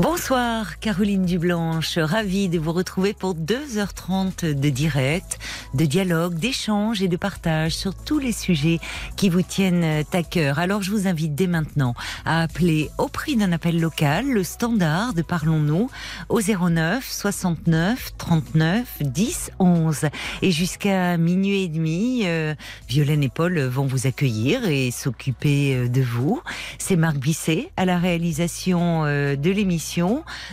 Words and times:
Bonsoir 0.00 0.78
Caroline 0.78 1.24
Dublanche, 1.24 1.98
ravie 1.98 2.48
de 2.48 2.60
vous 2.60 2.70
retrouver 2.70 3.14
pour 3.14 3.34
2h30 3.34 4.54
de 4.54 4.68
direct, 4.68 5.40
de 5.74 5.86
dialogue, 5.86 6.34
d'échange 6.34 7.02
et 7.02 7.08
de 7.08 7.16
partage 7.16 7.74
sur 7.74 7.96
tous 7.96 8.20
les 8.20 8.30
sujets 8.30 8.78
qui 9.16 9.28
vous 9.28 9.42
tiennent 9.42 10.04
à 10.12 10.22
cœur. 10.22 10.60
Alors 10.60 10.82
je 10.82 10.92
vous 10.92 11.08
invite 11.08 11.34
dès 11.34 11.48
maintenant 11.48 11.94
à 12.24 12.42
appeler 12.42 12.90
au 12.98 13.08
prix 13.08 13.34
d'un 13.34 13.50
appel 13.50 13.80
local 13.80 14.30
le 14.30 14.44
standard 14.44 15.14
de 15.14 15.22
Parlons-nous 15.22 15.90
au 16.28 16.40
09 16.40 17.04
69 17.04 18.12
39 18.18 18.98
10 19.00 19.50
11. 19.58 20.04
Et 20.42 20.52
jusqu'à 20.52 21.16
minuit 21.16 21.64
et 21.64 21.68
demi, 21.68 22.22
euh, 22.24 22.54
Violaine 22.88 23.24
et 23.24 23.28
Paul 23.28 23.58
vont 23.58 23.86
vous 23.86 24.06
accueillir 24.06 24.64
et 24.68 24.92
s'occuper 24.92 25.74
euh, 25.74 25.88
de 25.88 26.02
vous. 26.02 26.40
C'est 26.78 26.96
Marc 26.96 27.16
Bisset 27.16 27.72
à 27.76 27.84
la 27.84 27.98
réalisation 27.98 29.04
euh, 29.04 29.34
de 29.34 29.50
l'émission 29.50 29.87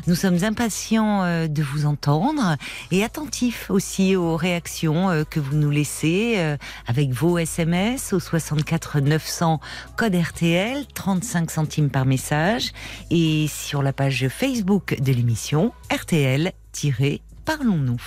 nous 0.08 0.16
sommes 0.16 0.44
impatients 0.44 1.24
euh, 1.24 1.48
de 1.48 1.62
vous 1.62 1.86
entendre 1.86 2.56
et 2.92 3.04
attentifs 3.04 3.70
aussi 3.70 4.16
aux 4.16 4.38
réactions 4.38 5.10
euh, 5.10 5.24
que 5.24 5.40
vous 5.40 5.56
nous 5.56 5.70
laissez 5.70 6.36
euh, 6.38 6.58
avec 6.88 7.12
vos 7.12 7.38
SMS 7.38 8.14
au 8.14 8.20
64 8.20 9.02
900 9.02 9.60
code 9.98 10.16
RTL, 10.16 10.88
35 10.94 11.52
centimes 11.52 11.90
par 11.90 12.06
message 12.06 12.72
et 13.12 13.48
sur 13.48 13.84
la 13.84 13.94
page 13.94 14.28
Facebook 14.30 15.00
de 15.02 15.12
l'émission 15.12 15.74
RTL-Parlons-nous. 15.92 18.02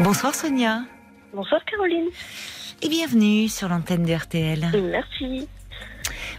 Bonsoir 0.00 0.34
Sonia. 0.34 0.82
Bonsoir 1.32 1.64
Caroline. 1.64 2.08
Et 2.82 2.88
bienvenue 2.88 3.48
sur 3.48 3.68
l'antenne 3.68 4.04
de 4.04 4.12
RTL. 4.12 4.68
Merci. 4.90 5.48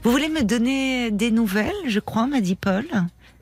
Vous 0.04 0.12
voulez 0.12 0.30
me 0.30 0.44
donner 0.44 1.12
des 1.12 1.32
nouvelles, 1.32 1.72
je 1.88 2.00
crois, 2.00 2.28
m'a 2.28 2.42
dit 2.42 2.56
Paul 2.56 2.86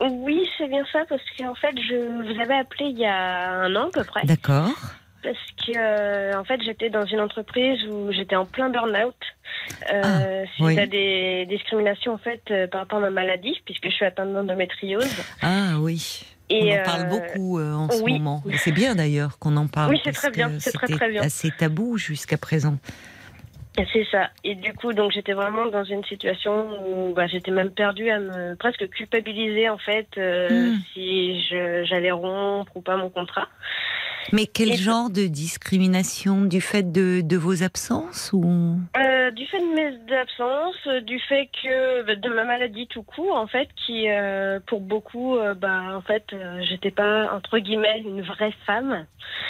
Oui, 0.00 0.48
c'est 0.56 0.68
bien 0.68 0.84
ça, 0.92 1.00
parce 1.08 1.22
qu'en 1.36 1.54
fait, 1.56 1.74
je 1.76 1.94
vous 2.22 2.40
avais 2.40 2.54
appelé 2.54 2.86
il 2.86 2.98
y 2.98 3.04
a 3.04 3.50
un 3.62 3.74
an 3.74 3.88
à 3.88 3.90
peu 3.90 4.04
près. 4.04 4.24
D'accord. 4.24 4.70
Parce 5.24 5.36
que, 5.66 5.72
euh, 5.76 6.38
en 6.38 6.44
fait, 6.44 6.60
j'étais 6.64 6.88
dans 6.90 7.04
une 7.04 7.20
entreprise 7.20 7.80
où 7.88 8.12
j'étais 8.12 8.36
en 8.36 8.44
plein 8.44 8.70
burn-out. 8.70 9.14
Euh, 9.92 10.00
Ah, 10.04 10.46
suite 10.54 10.66
oui. 10.66 10.78
à 10.78 10.86
des 10.86 11.46
discriminations, 11.48 12.14
en 12.14 12.18
fait, 12.18 12.42
euh, 12.50 12.66
par 12.66 12.82
rapport 12.82 12.98
à 12.98 13.02
ma 13.02 13.10
maladie, 13.10 13.60
puisque 13.64 13.84
je 13.86 13.94
suis 13.94 14.04
atteinte 14.04 14.32
d'endométriose. 14.32 15.10
Ah 15.42 15.74
oui. 15.78 16.24
Et, 16.48 16.76
on 16.76 16.80
en 16.80 16.84
parle 16.84 17.02
euh, 17.02 17.04
beaucoup 17.04 17.58
euh, 17.58 17.72
en 17.72 17.90
ce 17.90 18.02
moment. 18.02 18.42
C'est 18.58 18.72
bien 18.72 18.94
d'ailleurs 18.94 19.38
qu'on 19.38 19.56
en 19.56 19.66
parle. 19.66 19.92
Oui, 19.92 20.00
c'est 20.04 20.12
très 20.12 20.30
bien, 20.30 20.50
c'est 20.58 20.72
très, 20.72 20.86
très 20.86 21.10
bien. 21.10 21.22
assez 21.22 21.50
tabou 21.50 21.96
jusqu'à 21.96 22.36
présent. 22.36 22.78
C'est 23.92 24.06
ça. 24.10 24.28
Et 24.44 24.54
du 24.54 24.74
coup, 24.74 24.92
donc 24.92 25.12
j'étais 25.12 25.32
vraiment 25.32 25.64
dans 25.66 25.84
une 25.84 26.04
situation 26.04 26.68
où 26.86 27.14
bah, 27.14 27.26
j'étais 27.26 27.50
même 27.50 27.70
perdue 27.70 28.10
à 28.10 28.18
me 28.18 28.54
presque 28.56 28.86
culpabiliser 28.90 29.68
en 29.70 29.78
fait 29.78 30.06
euh, 30.18 30.72
Hmm. 30.72 30.78
si 30.92 31.42
j'allais 31.84 32.10
rompre 32.10 32.76
ou 32.76 32.82
pas 32.82 32.96
mon 32.96 33.08
contrat. 33.08 33.48
Mais 34.32 34.46
quel 34.46 34.72
Et- 34.72 34.76
genre 34.76 35.10
de 35.10 35.26
discrimination? 35.26 36.42
Du 36.42 36.60
fait 36.60 36.92
de, 36.92 37.22
de 37.22 37.36
vos 37.36 37.62
absences 37.64 38.30
ou? 38.32 38.78
Euh, 38.96 39.30
du 39.32 39.46
fait 39.46 39.58
de 39.58 39.74
mes 39.74 40.14
absences, 40.16 40.76
euh, 40.86 41.00
du 41.00 41.18
fait 41.20 41.48
que 41.62 42.14
de 42.14 42.28
ma 42.28 42.44
maladie 42.44 42.86
tout 42.86 43.02
court, 43.02 43.34
en 43.34 43.46
fait, 43.48 43.68
qui 43.84 44.08
euh, 44.10 44.60
pour 44.66 44.80
beaucoup, 44.80 45.36
euh, 45.36 45.54
bah, 45.54 45.96
en 45.96 46.02
fait, 46.02 46.24
j'étais 46.68 46.90
pas 46.92 47.32
entre 47.34 47.58
guillemets 47.58 48.00
une 48.04 48.22
vraie 48.22 48.54
femme. 48.66 49.06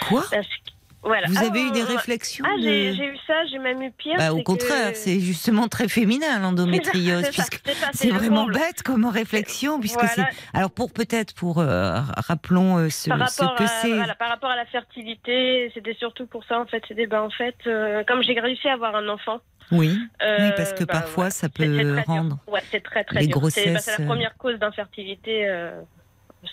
Quoi? 0.07 0.23
Parce 0.31 0.47
que, 0.47 0.71
voilà. 1.03 1.27
Vous 1.27 1.35
Ah, 1.37 1.47
avez 1.47 1.61
eu 1.61 1.71
des 1.71 1.81
ouais. 1.83 1.95
réflexions 1.95 2.45
Ah, 2.47 2.55
de- 2.57 2.61
j'ai 2.63 3.05
eu 3.07 3.17
ça, 3.27 3.45
j'ai 3.51 3.59
même 3.59 3.81
eu 3.81 3.91
pire. 3.91 4.15
Bah, 4.17 4.33
Au 4.33 4.41
contraire, 4.41 4.91
que- 4.91 4.97
c'est 4.97 5.19
justement 5.19 5.67
très 5.67 5.87
féminin 5.87 6.39
l'endométriose, 6.39 7.29
puisque 7.31 7.61
c'est 7.93 8.09
vraiment 8.09 8.41
comble. 8.45 8.53
bête 8.53 8.83
comme 8.83 9.05
réflexion, 9.05 9.79
puisque 9.79 9.95
Voilà. 9.99 10.09
c'est. 10.15 10.25
Alors 10.57 10.71
pour 10.71 10.91
peut-être 10.91 11.33
pour 11.35 11.59
euh, 11.59 11.99
rappelons 12.17 12.77
euh, 12.77 12.89
ce, 12.89 13.09
ce 13.09 13.55
que 13.57 13.67
c'est. 13.81 13.93
voilà, 13.93 14.15
par 14.15 14.29
rapport 14.29 14.49
à 14.49 14.55
la 14.55 14.65
fertilité, 14.65 15.71
c'était 15.73 15.95
surtout 15.95 16.25
pour 16.25 16.43
ça 16.45 16.59
en 16.59 16.65
fait. 16.65 16.83
C'était 16.87 17.07
ben, 17.07 17.21
en 17.21 17.29
fait, 17.29 17.55
euh, 17.67 18.03
comme 18.07 18.21
j'ai 18.23 18.39
réussi 18.39 18.67
à 18.67 18.73
avoir 18.73 18.95
un 18.95 19.07
enfant. 19.09 19.39
Oui. 19.71 19.97
Oui, 20.21 20.51
parce 20.57 20.73
que 20.73 20.83
bah, 20.83 20.93
parfois, 20.93 21.29
ça 21.29 21.47
peut 21.49 21.63
rendre 22.05 22.37
Ouais, 22.47 22.61
c'est 22.69 22.81
très 22.83 23.03
très 23.05 23.21
les 23.21 23.27
dur. 23.27 23.35
C'est 23.49 23.65
bah, 23.65 23.71
grossesses, 23.71 23.85
c'est 23.85 23.99
la 24.01 24.05
première 24.05 24.37
cause 24.37 24.59
d'infertilité. 24.59 25.47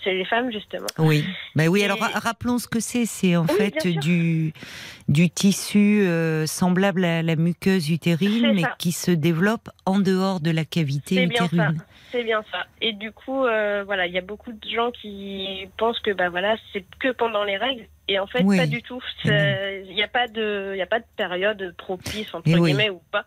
C'est 0.03 0.13
les 0.13 0.25
femmes 0.25 0.51
justement. 0.51 0.87
Oui, 0.97 1.25
bah 1.55 1.65
oui. 1.67 1.81
Et- 1.81 1.85
Alors 1.85 1.99
ra- 1.99 2.19
rappelons 2.19 2.57
ce 2.59 2.67
que 2.67 2.79
c'est. 2.79 3.05
C'est 3.05 3.35
en 3.35 3.45
Oui, 3.45 3.55
fait 3.55 3.87
du 3.99 4.53
du 5.07 5.29
tissu 5.29 6.03
euh, 6.03 6.45
semblable 6.45 7.03
à 7.05 7.21
la 7.21 7.35
muqueuse 7.35 7.89
utérine, 7.89 8.53
mais 8.53 8.63
qui 8.79 8.91
se 8.91 9.11
développe 9.11 9.69
en 9.85 9.99
dehors 9.99 10.39
de 10.39 10.51
la 10.51 10.63
cavité 10.65 11.15
C'est 11.15 11.25
bien 11.27 11.39
ça. 11.39 11.45
utérine. 11.55 11.83
C'est 12.11 12.23
bien 12.23 12.43
ça. 12.51 12.65
Et 12.81 12.91
du 12.91 13.11
coup, 13.13 13.45
euh, 13.45 13.83
voilà, 13.85 14.05
il 14.05 14.11
y 14.13 14.17
a 14.17 14.21
beaucoup 14.21 14.51
de 14.51 14.69
gens 14.69 14.91
qui 14.91 15.67
pensent 15.77 15.99
que 16.01 16.11
bah 16.11 16.29
voilà, 16.29 16.57
c'est 16.73 16.83
que 16.99 17.11
pendant 17.13 17.43
les 17.45 17.55
règles. 17.57 17.85
Et 18.09 18.19
en 18.19 18.27
fait, 18.27 18.43
Oui. 18.43 18.57
pas 18.57 18.67
du 18.67 18.81
tout. 18.81 19.01
Il 19.23 19.93
n'y 19.95 20.03
a 20.03 20.07
pas 20.09 20.27
de, 20.27 20.73
il 20.75 20.81
a 20.81 20.85
pas 20.85 20.99
de 20.99 21.05
période 21.15 21.73
propice 21.77 22.33
entre 22.33 22.49
oui. 22.51 22.59
guillemets 22.71 22.89
ou 22.89 23.01
pas. 23.11 23.25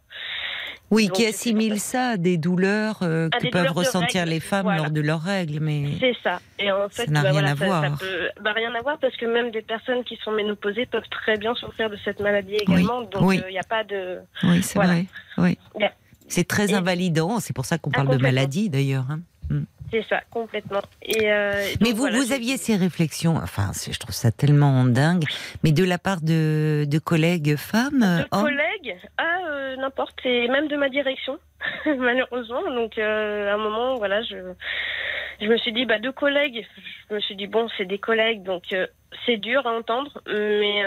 Oui, 0.94 1.06
Donc, 1.09 1.16
qui 1.16 1.27
assimile 1.27 1.81
ça 1.81 2.10
à 2.10 2.16
des 2.16 2.37
douleurs 2.38 2.99
euh, 3.03 3.28
que 3.28 3.38
des 3.43 3.50
peuvent 3.50 3.62
douleurs 3.62 3.75
ressentir 3.75 4.21
règles, 4.21 4.31
les 4.34 4.41
femmes 4.41 4.62
voilà. 4.62 4.82
lors 4.82 4.91
de 4.91 5.00
leurs 5.00 5.21
règles, 5.22 5.59
mais 5.60 5.84
C'est 6.00 6.15
ça. 6.22 6.41
Et 6.59 6.71
en 6.72 6.88
fait, 6.88 7.06
Ça 7.06 7.10
n'a 7.10 7.22
bah, 7.22 7.31
rien 7.31 7.32
voilà, 7.32 7.50
à 7.50 7.56
ça, 7.56 7.65
voir. 7.66 7.82
ça 7.82 7.91
peut, 7.99 8.28
bah, 8.43 8.53
rien 8.55 8.75
à 8.75 8.81
voir 8.82 8.99
parce 8.99 9.16
que 9.16 9.27
même 9.27 9.50
des 9.50 9.62
personnes 9.62 10.04
qui 10.04 10.16
sont 10.25 10.33
ménopausées 10.33 10.87
peuvent 10.87 11.09
très 11.10 11.37
bien 11.37 11.54
souffrir 11.54 11.91
de 11.91 11.99
cette 12.04 12.21
maladie 12.21 12.54
également. 12.54 13.03
Donc, 13.03 13.22
il 13.22 13.27
oui. 13.27 13.43
n'y 13.50 13.59
a 13.59 13.62
pas 13.69 13.84
de. 13.84 14.19
oui, 14.44 14.62
c'est 14.62 14.75
Voilà. 14.75 14.93
vrai. 14.94 15.06
Oui. 15.38 15.59
C'est 16.28 16.47
très 16.49 16.71
Et- 16.71 16.75
invalidant. 16.75 17.38
C'est 17.41 17.53
pour 17.53 17.65
ça 17.66 17.77
qu'on 17.78 17.91
parle 17.91 18.09
de 18.09 18.16
maladie 18.22 18.71
d'ailleurs. 18.71 19.06
hein. 19.10 19.21
C'est 19.91 20.05
ça, 20.09 20.21
complètement. 20.31 20.81
Et, 21.03 21.33
euh, 21.33 21.53
Mais 21.81 21.91
vous, 21.91 21.99
voilà, 21.99 22.19
vous 22.19 22.33
aviez 22.33 22.56
ces 22.56 22.77
réflexions, 22.77 23.37
enfin, 23.37 23.71
je 23.75 23.99
trouve 23.99 24.15
ça 24.15 24.33
tellement 24.33 24.84
dingue, 24.84 25.25
mais 25.62 25.72
de 25.72 25.84
la 25.84 25.99
part 25.99 26.21
de, 26.21 26.84
de 26.89 26.99
collègues 26.99 27.56
femmes, 27.56 28.00
De 28.00 28.22
euh, 28.22 28.43
collègues 28.43 28.97
à 29.19 29.49
euh, 29.49 29.77
n'importe, 29.77 30.19
et 30.25 30.49
même 30.49 30.69
de 30.69 30.77
ma 30.77 30.89
direction, 30.89 31.39
malheureusement. 31.87 32.62
Donc, 32.72 32.99
euh, 32.99 33.50
à 33.50 33.55
un 33.55 33.59
moment, 33.59 33.97
voilà, 33.97 34.22
je, 34.22 34.37
je 35.41 35.47
me 35.47 35.56
suis 35.59 35.72
dit, 35.72 35.84
bah, 35.84 35.99
deux 35.99 36.12
collègues, 36.12 36.66
je 37.11 37.15
me 37.15 37.21
suis 37.21 37.37
dit, 37.37 37.47
bon, 37.47 37.69
c'est 37.77 37.87
des 37.87 37.99
collègues, 37.99 38.43
donc 38.43 38.62
c'est 39.27 39.37
dur 39.37 39.66
à 39.66 39.72
entendre, 39.72 40.21
mais 40.27 40.83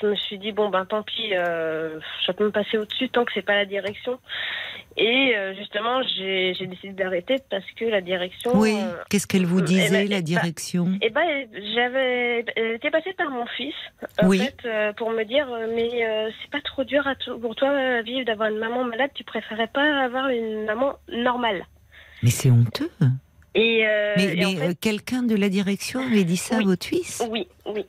je 0.00 0.06
me 0.06 0.14
suis 0.16 0.38
dit, 0.38 0.52
bon, 0.52 0.68
ben 0.68 0.84
tant 0.86 1.02
pis, 1.02 1.34
euh, 1.34 1.98
je 2.26 2.32
peux 2.32 2.44
me 2.44 2.50
passer 2.50 2.78
au-dessus 2.78 3.08
tant 3.08 3.24
que 3.24 3.32
c'est 3.32 3.42
pas 3.42 3.54
la 3.54 3.64
direction. 3.64 4.18
Et 4.96 5.34
euh, 5.36 5.54
justement, 5.54 6.02
j'ai 6.16 6.54
décidé 6.66 6.92
d'arrêter 6.92 7.36
parce 7.50 7.64
que 7.76 7.84
la 7.84 8.00
direction. 8.00 8.52
Oui, 8.54 8.76
euh, 8.80 8.96
qu'est-ce 9.10 9.26
qu'elle 9.26 9.46
vous 9.46 9.60
eh 9.60 9.62
disait, 9.62 10.04
ben, 10.04 10.10
la 10.10 10.16
bah, 10.16 10.22
direction? 10.22 10.88
eh 11.00 11.10
ben, 11.10 11.48
j'avais 11.74 12.44
elle 12.56 12.74
était 12.74 12.90
passée 12.90 13.12
par 13.14 13.30
mon 13.30 13.46
fils, 13.46 13.74
en 14.20 14.28
Oui. 14.28 14.38
fait, 14.38 14.56
euh, 14.64 14.92
pour 14.94 15.10
me 15.10 15.24
dire, 15.24 15.48
euh, 15.52 15.66
mais 15.74 16.04
euh, 16.04 16.30
c'est 16.42 16.50
pas 16.50 16.60
trop 16.62 16.84
dur 16.84 17.06
à 17.06 17.14
pour 17.40 17.54
toi 17.54 17.70
euh, 17.70 18.02
vivre 18.02 18.24
d'avoir 18.24 18.50
une 18.50 18.58
maman 18.58 18.84
malade, 18.84 19.10
tu 19.14 19.24
préférais 19.24 19.68
pas 19.68 20.04
avoir 20.04 20.28
une 20.28 20.64
maman 20.64 20.94
normale. 21.08 21.64
Mais 22.22 22.30
c'est 22.30 22.50
honteux. 22.50 22.90
Et, 23.54 23.86
euh, 23.86 24.14
mais 24.16 24.44
en 24.44 24.50
fait, 24.50 24.68
euh, 24.68 24.74
quelqu'un 24.80 25.22
de 25.22 25.34
la 25.36 25.48
direction 25.48 26.00
avait 26.00 26.24
dit 26.24 26.36
ça 26.36 26.56
Oui. 26.56 26.62
à 26.62 26.66
votre 26.66 26.86
fils? 26.86 27.26
Oui, 27.30 27.48
oui, 27.66 27.84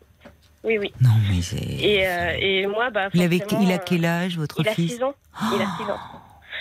oui, 0.63 0.77
oui. 0.77 0.93
Non, 1.01 1.09
mais 1.29 1.41
c'est... 1.41 1.57
Et, 1.57 2.07
euh, 2.07 2.33
et 2.39 2.67
moi, 2.67 2.89
bah, 2.89 3.09
il, 3.13 3.21
avait, 3.21 3.39
forcément, 3.39 3.61
il 3.61 3.71
a 3.71 3.77
quel 3.77 4.05
âge, 4.05 4.37
votre 4.37 4.59
Il 4.59 4.67
a 4.67 4.71
fils 4.73 4.95
6 4.97 5.03
ans. 5.03 5.13
Il 5.55 5.61
a 5.61 5.65
6 5.77 5.83
ans. 5.91 5.97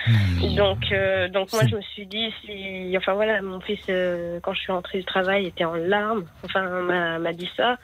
Non, 0.07 0.19
mais- 0.41 0.55
Donc, 0.55 0.79
euh, 0.93 1.29
donc 1.29 1.53
moi, 1.53 1.63
je 1.69 1.75
me 1.77 1.81
suis 1.83 2.07
dit, 2.07 2.33
si, 2.41 2.95
enfin 2.97 3.15
voilà, 3.15 3.43
mon 3.43 3.61
fils, 3.61 3.81
euh, 3.89 4.39
quand 4.43 4.53
je 4.55 4.61
suis 4.61 4.73
rentrée 4.73 4.99
du 4.99 5.05
travail, 5.05 5.47
était 5.47 5.65
en 5.65 5.75
larmes. 5.75 6.25
Enfin, 6.45 6.63
m'a 6.63 7.19
m'a 7.19 7.33
dit 7.33 7.49
ça. 7.57 7.77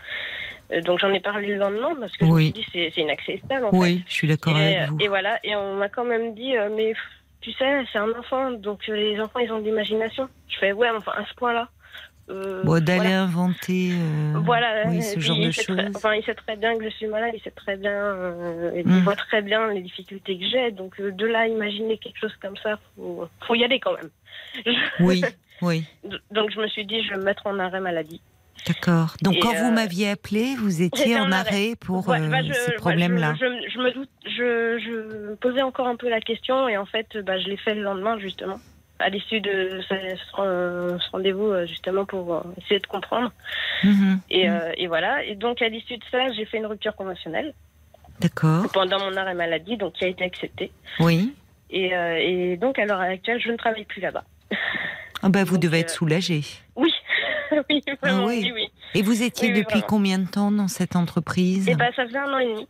Donc, 0.87 0.99
j'en 1.00 1.12
ai 1.12 1.20
parlé 1.20 1.49
le 1.49 1.56
lendemain 1.56 1.94
parce 2.00 2.12
que 2.17 2.25
je 2.25 2.31
me 2.31 2.37
suis 2.40 2.52
dit, 2.52 2.67
c'est 2.94 3.00
inacceptable. 3.02 3.67
En 3.67 3.70
fait. 3.70 3.76
Oui, 3.76 4.05
je 4.08 4.12
suis 4.12 4.28
d'accord 4.28 4.56
avec 4.56 4.88
vous. 4.88 4.99
et 5.00 5.08
voilà, 5.08 5.38
et 5.44 5.55
on 5.56 5.75
m'a 5.76 5.88
quand 5.88 6.05
même 6.05 6.34
dit, 6.34 6.55
mais 6.75 6.94
tu 7.43 7.52
sais, 7.52 7.84
c'est 7.93 7.99
un 7.99 8.10
enfant, 8.19 8.52
donc 8.52 8.87
les 8.87 9.20
enfants, 9.20 9.40
ils 9.40 9.52
ont 9.52 9.58
de 9.60 9.64
l'imagination. 9.64 10.28
Je 10.49 10.56
fais, 10.58 10.72
ouais, 10.72 10.88
enfin, 10.96 11.12
à 11.17 11.26
ce 11.26 11.34
point-là. 11.34 11.62
euh, 11.62 11.67
Bon, 12.26 12.81
d'aller 12.82 13.00
voilà. 13.00 13.23
inventer 13.23 13.91
euh, 13.93 14.32
Voilà, 14.37 14.85
oui, 14.88 15.03
ce 15.03 15.21
genre 15.21 15.37
de 15.38 15.50
choses. 15.50 15.67
très- 15.67 15.88
enfin, 15.94 16.15
il 16.15 16.25
sait 16.25 16.35
très 16.35 16.56
bien 16.56 16.76
que 16.79 16.85
je 16.85 16.88
suis 16.91 17.06
malade, 17.06 17.32
il 17.35 17.41
sait 17.43 17.50
très 17.50 17.76
bien, 17.76 17.93
euh, 17.93 18.73
il 18.75 18.87
Mm. 18.87 19.03
voit 19.05 19.17
très 19.17 19.43
bien 19.43 19.69
les 19.71 19.82
difficultés 19.82 20.38
que 20.38 20.44
j'ai. 20.47 20.71
Donc 20.71 20.99
euh, 21.00 21.11
de 21.12 21.26
là, 21.26 21.47
imaginer 21.47 21.99
quelque 21.99 22.19
chose 22.19 22.35
comme 22.41 22.56
ça, 22.56 22.79
faut, 22.97 23.29
faut 23.47 23.55
y 23.55 23.62
aller 23.65 23.79
quand 23.81 23.93
même. 23.94 24.11
Oui, 25.00 25.23
oui, 25.62 25.85
Donc 26.31 26.50
je 26.50 26.61
me 26.61 26.67
suis 26.69 26.87
dit, 26.87 27.03
je 27.05 27.11
vais 27.11 27.17
me 27.19 27.25
mettre 27.25 27.47
en 27.47 27.59
arrêt 27.59 27.81
maladie. 27.81 28.23
d'accord. 28.67 29.17
Donc 29.23 29.35
Et, 29.37 29.41
quand 29.41 29.53
vous 29.55 29.67
euh, 29.67 29.73
m'aviez 29.73 30.09
appelé, 30.11 30.55
vous 30.56 30.81
étiez 30.82 31.19
en 31.19 31.31
arrêt 31.31 31.75
pour 31.79 32.09
Ouais, 32.09 32.20
euh, 32.20 32.29
bah, 32.31 32.43
je- 32.43 32.53
ces 32.55 32.70
bah, 32.73 32.77
problèmes-là. 32.79 33.35
je, 33.38 33.44
je, 33.44 33.70
je 33.70 33.79
me 33.79 33.93
doute, 33.93 34.11
je, 34.25 35.35
posais 35.35 35.62
encore 35.62 35.87
un 35.88 35.97
peu 35.97 36.09
la 36.09 36.20
question 36.20 36.69
et 36.69 36.77
en 36.79 36.87
fait, 36.87 37.19
bah, 37.19 37.38
je 37.38 37.49
l'ai 37.49 37.56
fait 37.59 37.75
le 37.75 37.82
lendemain 37.82 38.19
justement, 38.19 38.59
à 38.99 39.08
l'issue 39.08 39.41
de 39.41 39.81
ce, 39.88 39.94
ce 39.94 41.11
rendez-vous 41.11 41.49
euh, 41.49 41.67
justement 41.67 42.05
pour 42.05 42.35
euh, 42.35 42.43
essayer 42.58 42.81
de 42.81 42.87
comprendre. 42.87 43.32
Mhm. 43.82 44.20
Et, 44.31 44.49
euh, 44.49 44.73
et 44.76 44.87
voilà. 44.87 45.25
Et 45.25 45.35
donc 45.35 45.61
à 45.62 45.69
l'issue 45.69 45.96
de 45.96 46.05
ça, 46.11 46.31
j'ai 46.32 46.44
fait 46.44 46.58
une 46.58 46.67
rupture 46.67 46.94
conventionnelle 46.94 47.55
D'accord. 48.20 48.67
pendant 48.73 48.99
mon 49.00 49.17
arrêt 49.17 49.35
maladie, 49.35 49.76
donc 49.76 49.94
qui 49.94 50.05
a 50.05 50.08
été 50.08 50.25
acceptée. 50.25 50.70
Oui. 51.00 51.35
Et, 51.70 51.94
euh, 51.96 52.17
et 52.20 52.56
donc 52.56 52.79
à 52.79 52.85
l'heure 52.85 53.00
actuelle, 53.00 53.41
je 53.41 53.50
ne 53.50 53.56
travaille 53.56 53.85
plus 53.85 54.00
là-bas. 54.00 54.25
Ah 55.23 55.29
bah, 55.29 55.43
vous 55.44 55.55
Donc, 55.55 55.62
devez 55.62 55.79
euh, 55.79 55.81
être 55.81 55.91
soulagé. 55.91 56.43
Oui, 56.76 56.93
oui, 57.70 57.82
vraiment, 58.00 58.26
oui. 58.26 58.41
oui, 58.44 58.52
oui. 58.55 58.69
Et 58.94 59.02
vous 59.02 59.23
étiez 59.23 59.49
oui, 59.49 59.55
depuis 59.55 59.81
vraiment. 59.81 59.87
combien 59.88 60.19
de 60.19 60.29
temps 60.29 60.52
dans 60.52 60.69
cette 60.69 60.94
entreprise? 60.96 61.69
Et 61.69 61.75
ben 61.75 61.91
ça 61.96 62.06
faisait 62.06 62.19
un 62.19 62.32
an 62.32 62.38
et 62.38 62.46
demi. 62.46 62.69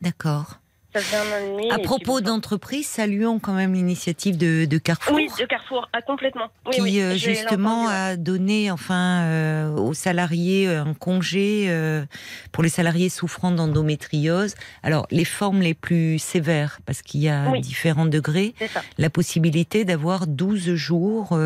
D'accord. 0.00 0.54
Ça 0.94 1.00
faisait 1.00 1.16
un 1.16 1.20
an 1.20 1.44
et 1.44 1.50
demi. 1.52 1.70
À 1.70 1.78
et 1.78 1.82
propos 1.82 2.20
d'entreprise, 2.22 2.86
saluons 2.86 3.38
quand 3.38 3.52
même 3.52 3.74
l'initiative 3.74 4.38
de, 4.38 4.64
de 4.64 4.78
Carrefour. 4.78 5.14
Oui, 5.16 5.28
de 5.38 5.44
Carrefour, 5.44 5.86
ah, 5.92 6.00
complètement. 6.00 6.46
Oui, 6.66 6.72
qui 6.74 6.80
oui, 6.80 7.00
euh, 7.00 7.14
justement 7.14 7.88
a 7.88 8.16
donné 8.16 8.70
enfin 8.70 9.22
euh, 9.24 9.76
aux 9.76 9.92
salariés 9.92 10.66
euh, 10.66 10.82
un 10.84 10.94
congé 10.94 11.66
euh, 11.68 12.06
pour 12.52 12.62
les 12.62 12.70
salariés 12.70 13.10
souffrant 13.10 13.50
d'endométriose. 13.50 14.54
Alors 14.82 15.06
les 15.10 15.26
formes 15.26 15.60
les 15.60 15.74
plus 15.74 16.18
sévères 16.18 16.78
parce 16.86 17.02
qu'il 17.02 17.20
y 17.20 17.28
a 17.28 17.50
Oui. 17.50 17.60
différents 17.60 18.06
degrés, 18.06 18.54
la 18.96 19.10
possibilité 19.10 19.84
d'avoir 19.84 20.26
12 20.26 20.74
jours 20.74 21.38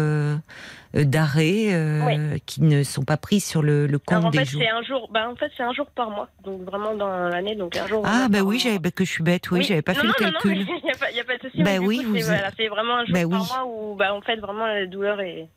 euh, 0.94 1.00
euh, 1.00 1.04
d'arrêt 1.04 1.72
euh, 1.72 2.36
qui 2.46 2.62
ne 2.62 2.82
sont 2.82 3.04
pas 3.04 3.16
pris 3.16 3.40
sur 3.40 3.62
le, 3.62 3.86
le 3.86 3.98
compte 3.98 4.12
Alors 4.18 4.26
en 4.26 4.30
des 4.30 4.38
fait, 4.38 4.44
jours. 4.46 4.62
c'est 4.62 4.68
un 4.70 4.82
jour. 4.82 5.08
Bah, 5.12 5.28
en 5.30 5.36
fait, 5.36 5.50
c'est 5.56 5.62
un 5.62 5.72
jour 5.72 5.86
par 5.86 6.10
mois. 6.10 6.28
Donc 6.44 6.62
vraiment 6.62 6.94
dans 6.94 7.08
l'année, 7.28 7.54
donc 7.54 7.76
un 7.76 7.86
jour. 7.86 8.02
Ah 8.06 8.10
vraiment 8.28 8.28
bah 8.28 8.40
oui, 8.42 8.58
j'avais 8.58 8.78
bah, 8.78 8.90
que 8.90 9.04
je 9.04 9.10
suis 9.10 9.22
bête, 9.22 9.50
oui, 9.50 9.62
j'avais 9.62 9.82
pas 9.82 9.94
non, 9.94 10.00
fait 10.00 10.06
non, 10.06 10.12
le 10.18 10.24
non, 10.26 10.32
calcul. 10.32 10.58
Non, 10.58 10.74
il 10.78 10.84
n'y 10.84 10.90
a, 10.90 10.94
pas- 10.96 11.10
y 11.10 11.20
a 11.20 11.24
pas 11.24 11.36
de 11.36 11.42
souci. 11.42 11.62
Bah 11.62 11.78
oui, 11.80 11.98
coup, 11.98 12.10
vous- 12.10 12.16
c'est 12.18 12.22
voilà, 12.24 12.50
vraiment 12.70 12.94
un 12.96 13.04
jour 13.06 13.14
Bah 13.14 13.20
par 13.28 13.40
oui. 13.40 13.46
mois 13.48 13.64
où, 13.66 13.94
bah, 13.96 14.14
en 14.14 14.20
fait, 14.22 14.36
vraiment 14.36 14.66
la 14.66 14.86
douleur 14.86 15.20
est, 15.20 15.48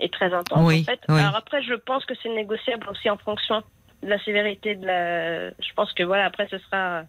est 0.00 0.12
très 0.12 0.32
intense. 0.32 0.58
Oui, 0.66 0.84
en 0.86 0.90
fait. 0.90 1.00
Alors 1.08 1.36
après, 1.36 1.62
je 1.62 1.74
pense 1.74 2.04
que 2.04 2.14
c'est 2.22 2.28
négociable 2.30 2.88
aussi 2.90 3.08
en 3.10 3.16
fonction 3.18 3.62
de 4.02 4.08
la 4.08 4.18
sévérité 4.24 4.74
de 4.74 4.86
la. 4.86 5.50
Je 5.50 5.72
pense 5.76 5.92
que 5.92 6.02
voilà, 6.02 6.24
après, 6.26 6.48
ce 6.50 6.58
sera 6.58 7.02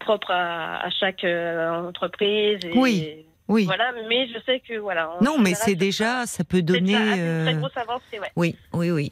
propre 0.00 0.30
à, 0.30 0.84
à 0.84 0.90
chaque 0.90 1.24
euh, 1.24 1.88
entreprise. 1.88 2.58
Et, 2.64 2.72
Oui, 2.76 3.26
oui. 3.50 3.64
Voilà, 3.64 3.92
mais 4.08 4.26
je 4.28 4.38
sais 4.46 4.60
que 4.60 4.78
voilà. 4.78 5.10
Non, 5.20 5.38
mais 5.38 5.54
c'est 5.54 5.72
ce 5.72 5.76
déjà, 5.76 6.26
ça 6.26 6.44
peut 6.44 6.62
donner. 6.62 6.92
ça, 6.94 6.98
c'est 6.98 7.14
une 7.16 7.20
euh, 7.20 7.44
très 7.44 7.54
grosse 7.54 7.76
avancée, 7.76 8.18
ouais. 8.20 8.30
Oui, 8.36 8.56
oui, 8.72 8.90
oui. 8.90 9.10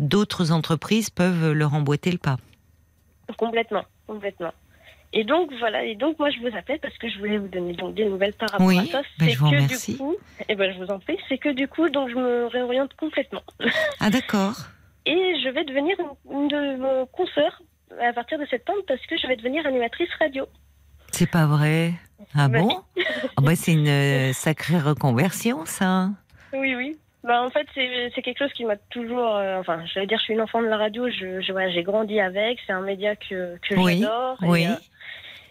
D'autres 0.00 0.52
entreprises 0.52 1.10
peuvent 1.10 1.52
leur 1.52 1.74
emboîter 1.74 2.10
le 2.10 2.18
pas. 2.18 2.36
Complètement, 3.36 3.84
complètement. 4.06 4.52
Et 5.12 5.24
donc 5.24 5.52
voilà, 5.58 5.84
et 5.84 5.94
donc 5.94 6.18
moi 6.18 6.30
je 6.30 6.38
vous 6.40 6.54
appelle 6.56 6.78
parce 6.80 6.96
que 6.98 7.08
je 7.08 7.18
voulais 7.18 7.38
vous 7.38 7.48
donner 7.48 7.72
donc 7.74 7.94
des 7.94 8.04
nouvelles 8.04 8.32
par 8.34 8.50
rapport 8.50 8.66
Oui, 8.66 8.78
à 8.78 8.84
ça. 8.86 9.02
ben, 9.18 9.28
je 9.30 9.38
vous 9.38 9.46
remercie. 9.46 9.92
du 9.92 9.98
coup, 9.98 10.16
et 10.48 10.54
ben 10.54 10.72
je 10.72 10.78
vous 10.78 10.90
en 10.90 10.98
prie, 10.98 11.16
c'est 11.28 11.38
que 11.38 11.48
du 11.50 11.68
coup 11.68 11.88
donc 11.88 12.10
je 12.10 12.14
me 12.16 12.46
réoriente 12.46 12.92
complètement 12.94 13.42
Ah 14.00 14.10
d'accord. 14.10 14.56
et 15.06 15.14
je 15.42 15.48
vais 15.50 15.64
devenir 15.64 15.96
une, 16.00 16.36
une 16.38 16.48
de 16.48 16.76
vos 16.76 17.06
consoeurs 17.06 17.62
à 18.02 18.12
partir 18.12 18.38
de 18.38 18.46
septembre 18.46 18.80
parce 18.86 19.00
que 19.06 19.16
je 19.16 19.26
vais 19.26 19.36
devenir 19.36 19.64
animatrice 19.66 20.08
radio. 20.18 20.44
C'est 21.16 21.30
pas 21.30 21.46
vrai. 21.46 21.92
Ah 22.34 22.48
Bah, 22.48 22.60
bon? 22.60 22.80
Ah 23.36 23.40
bah, 23.42 23.56
C'est 23.56 23.72
une 23.72 23.88
euh, 23.88 24.32
sacrée 24.32 24.78
reconversion, 24.78 25.64
ça. 25.64 26.10
Oui, 26.52 26.74
oui. 26.74 26.96
Bah, 27.24 27.42
en 27.42 27.50
fait, 27.50 27.66
c'est 27.74 28.22
quelque 28.22 28.38
chose 28.38 28.52
qui 28.52 28.64
m'a 28.64 28.76
toujours. 28.90 29.34
euh, 29.36 29.58
enfin, 29.58 29.82
je 29.86 29.98
vais 29.98 30.06
dire, 30.06 30.18
je 30.18 30.24
suis 30.24 30.34
une 30.34 30.40
enfant 30.40 30.60
de 30.60 30.66
la 30.66 30.76
radio. 30.76 31.08
Je, 31.08 31.40
je- 31.40 31.52
voilà, 31.52 31.70
j'ai 31.70 31.82
grandi 31.82 32.20
avec. 32.20 32.58
C'est 32.66 32.72
un 32.72 32.82
média 32.82 33.16
que, 33.16 33.56
que 33.68 33.74
Oui, 33.74 34.00
j'adore. 34.00 34.36
et, 34.42 34.46
Oui. 34.48 34.66
euh, 34.66 34.74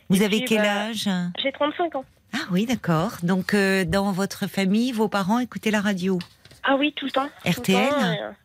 Vous 0.10 0.22
avez 0.22 0.38
puis, 0.38 0.46
quel 0.46 0.62
bah, 0.62 0.86
âge? 0.90 1.10
j'ai 1.42 1.52
35 1.52 1.96
ans. 1.96 2.06
Ah 2.34 2.46
oui, 2.52 2.66
d'accord. 2.66 3.14
Donc, 3.24 3.54
euh, 3.54 3.84
dans 3.86 4.12
votre 4.12 4.48
famille, 4.48 4.92
vos 4.92 5.08
parents 5.10 5.40
écoutaient 5.40 5.72
la 5.72 5.82
radio? 5.82 6.20
Ah 6.64 6.76
oui, 6.78 6.94
tout 6.96 7.06
le 7.06 7.12
temps. 7.12 7.30
le 7.46 7.52
RTL? 7.52 7.90
temps, 7.90 8.36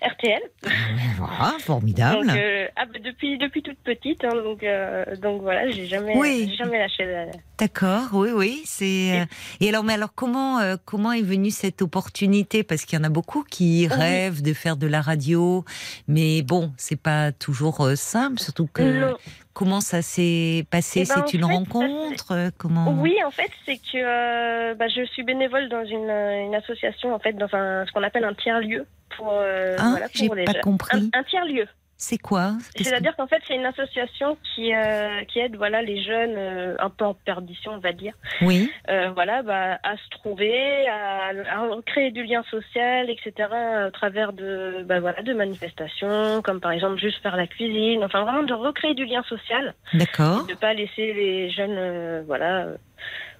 RTL. 0.00 0.40
Voilà, 1.18 1.54
formidable. 1.60 2.26
Donc, 2.26 2.36
euh, 2.36 2.66
ah, 2.76 2.84
bah, 2.86 2.98
depuis, 3.04 3.38
depuis 3.38 3.62
toute 3.62 3.78
petite, 3.78 4.24
hein, 4.24 4.34
donc, 4.42 4.62
euh, 4.62 5.04
donc 5.16 5.42
voilà, 5.42 5.70
j'ai 5.70 5.86
jamais, 5.86 6.16
Oui. 6.16 6.46
j'ai 6.50 6.56
jamais 6.56 6.78
lâché. 6.78 7.04
la- 7.04 7.26
D'accord, 7.58 8.08
oui, 8.12 8.30
oui. 8.34 8.62
C'est 8.64 9.20
euh, 9.20 9.24
et 9.60 9.68
alors, 9.68 9.84
mais 9.84 9.92
alors 9.94 10.14
comment 10.14 10.58
euh, 10.58 10.76
comment 10.84 11.12
est 11.12 11.22
venue 11.22 11.50
cette 11.50 11.80
opportunité? 11.82 12.64
Parce 12.64 12.84
qu'il 12.84 12.98
y 12.98 13.00
en 13.00 13.04
a 13.04 13.08
beaucoup 13.08 13.44
qui 13.44 13.86
Oui. 13.90 13.96
rêvent 13.96 14.42
de 14.42 14.52
faire 14.52 14.76
de 14.76 14.86
la 14.86 15.00
radio, 15.00 15.64
mais 16.08 16.42
bon, 16.42 16.72
c'est 16.76 17.00
pas 17.00 17.30
toujours 17.32 17.82
euh, 17.86 17.94
simple. 17.94 18.40
Surtout 18.40 18.66
que 18.72 18.82
Non. 19.10 19.16
comment 19.52 19.80
ça 19.80 20.02
s'est 20.02 20.64
passé? 20.70 21.02
Eh 21.02 21.08
ben, 21.08 21.22
C'est 21.26 21.34
une 21.34 21.46
fait, 21.46 21.52
rencontre? 21.52 22.32
euh, 22.32 22.50
Comment? 22.58 22.96
Oui, 23.00 23.16
en 23.24 23.30
fait, 23.30 23.50
c'est 23.64 23.76
que 23.76 23.96
euh, 23.96 24.74
bah, 24.74 24.88
je 24.88 25.04
suis 25.06 25.22
bénévole 25.22 25.68
dans 25.68 25.84
une, 25.84 26.10
euh, 26.10 26.46
une 26.46 26.54
association, 26.56 27.14
en 27.14 27.18
fait, 27.20 27.34
dans 27.34 27.52
un, 27.54 27.86
ce 27.86 27.92
qu'on 27.92 28.02
appelle 28.02 28.24
un 28.24 28.34
tiers-lieu. 28.34 28.86
Pour, 29.16 29.32
euh, 29.32 29.76
Hein 29.78 29.90
voilà, 29.92 30.06
J'ai 30.12 30.28
pas 30.28 30.52
jeunes. 30.52 30.60
compris. 30.62 31.10
Un, 31.14 31.20
un 31.20 31.22
tiers-lieu. 31.24 31.66
C'est 31.98 32.18
quoi 32.18 32.54
C'est-à-dire 32.74 33.14
qu'en 33.14 33.28
fait, 33.28 33.40
c'est 33.46 33.54
une 33.54 33.64
association 33.64 34.36
qui, 34.56 34.74
euh, 34.74 35.22
qui 35.28 35.38
aide 35.38 35.54
voilà, 35.54 35.82
les 35.82 36.02
jeunes 36.02 36.34
euh, 36.36 36.74
un 36.80 36.90
peu 36.90 37.04
en 37.04 37.14
perdition, 37.14 37.74
on 37.74 37.78
va 37.78 37.92
dire, 37.92 38.12
Oui, 38.40 38.72
euh, 38.90 39.10
voilà, 39.14 39.42
bah, 39.42 39.78
à 39.84 39.96
se 39.96 40.08
trouver, 40.10 40.88
à, 40.88 41.28
à 41.28 41.68
créer 41.86 42.10
du 42.10 42.24
lien 42.24 42.42
social, 42.50 43.08
etc., 43.08 43.32
à 43.52 43.90
travers 43.92 44.32
de, 44.32 44.82
bah, 44.84 44.98
voilà, 44.98 45.22
de 45.22 45.32
manifestations, 45.32 46.42
comme 46.42 46.60
par 46.60 46.72
exemple 46.72 46.96
juste 46.98 47.22
faire 47.22 47.36
la 47.36 47.46
cuisine, 47.46 48.02
enfin 48.02 48.22
vraiment 48.24 48.42
de 48.42 48.54
recréer 48.54 48.94
du 48.94 49.04
lien 49.04 49.22
social, 49.28 49.72
d'accord. 49.94 50.44
de 50.48 50.54
pas 50.54 50.74
laisser 50.74 51.12
les 51.12 51.50
jeunes, 51.50 52.24
voilà, 52.26 52.66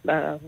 bah, 0.04 0.38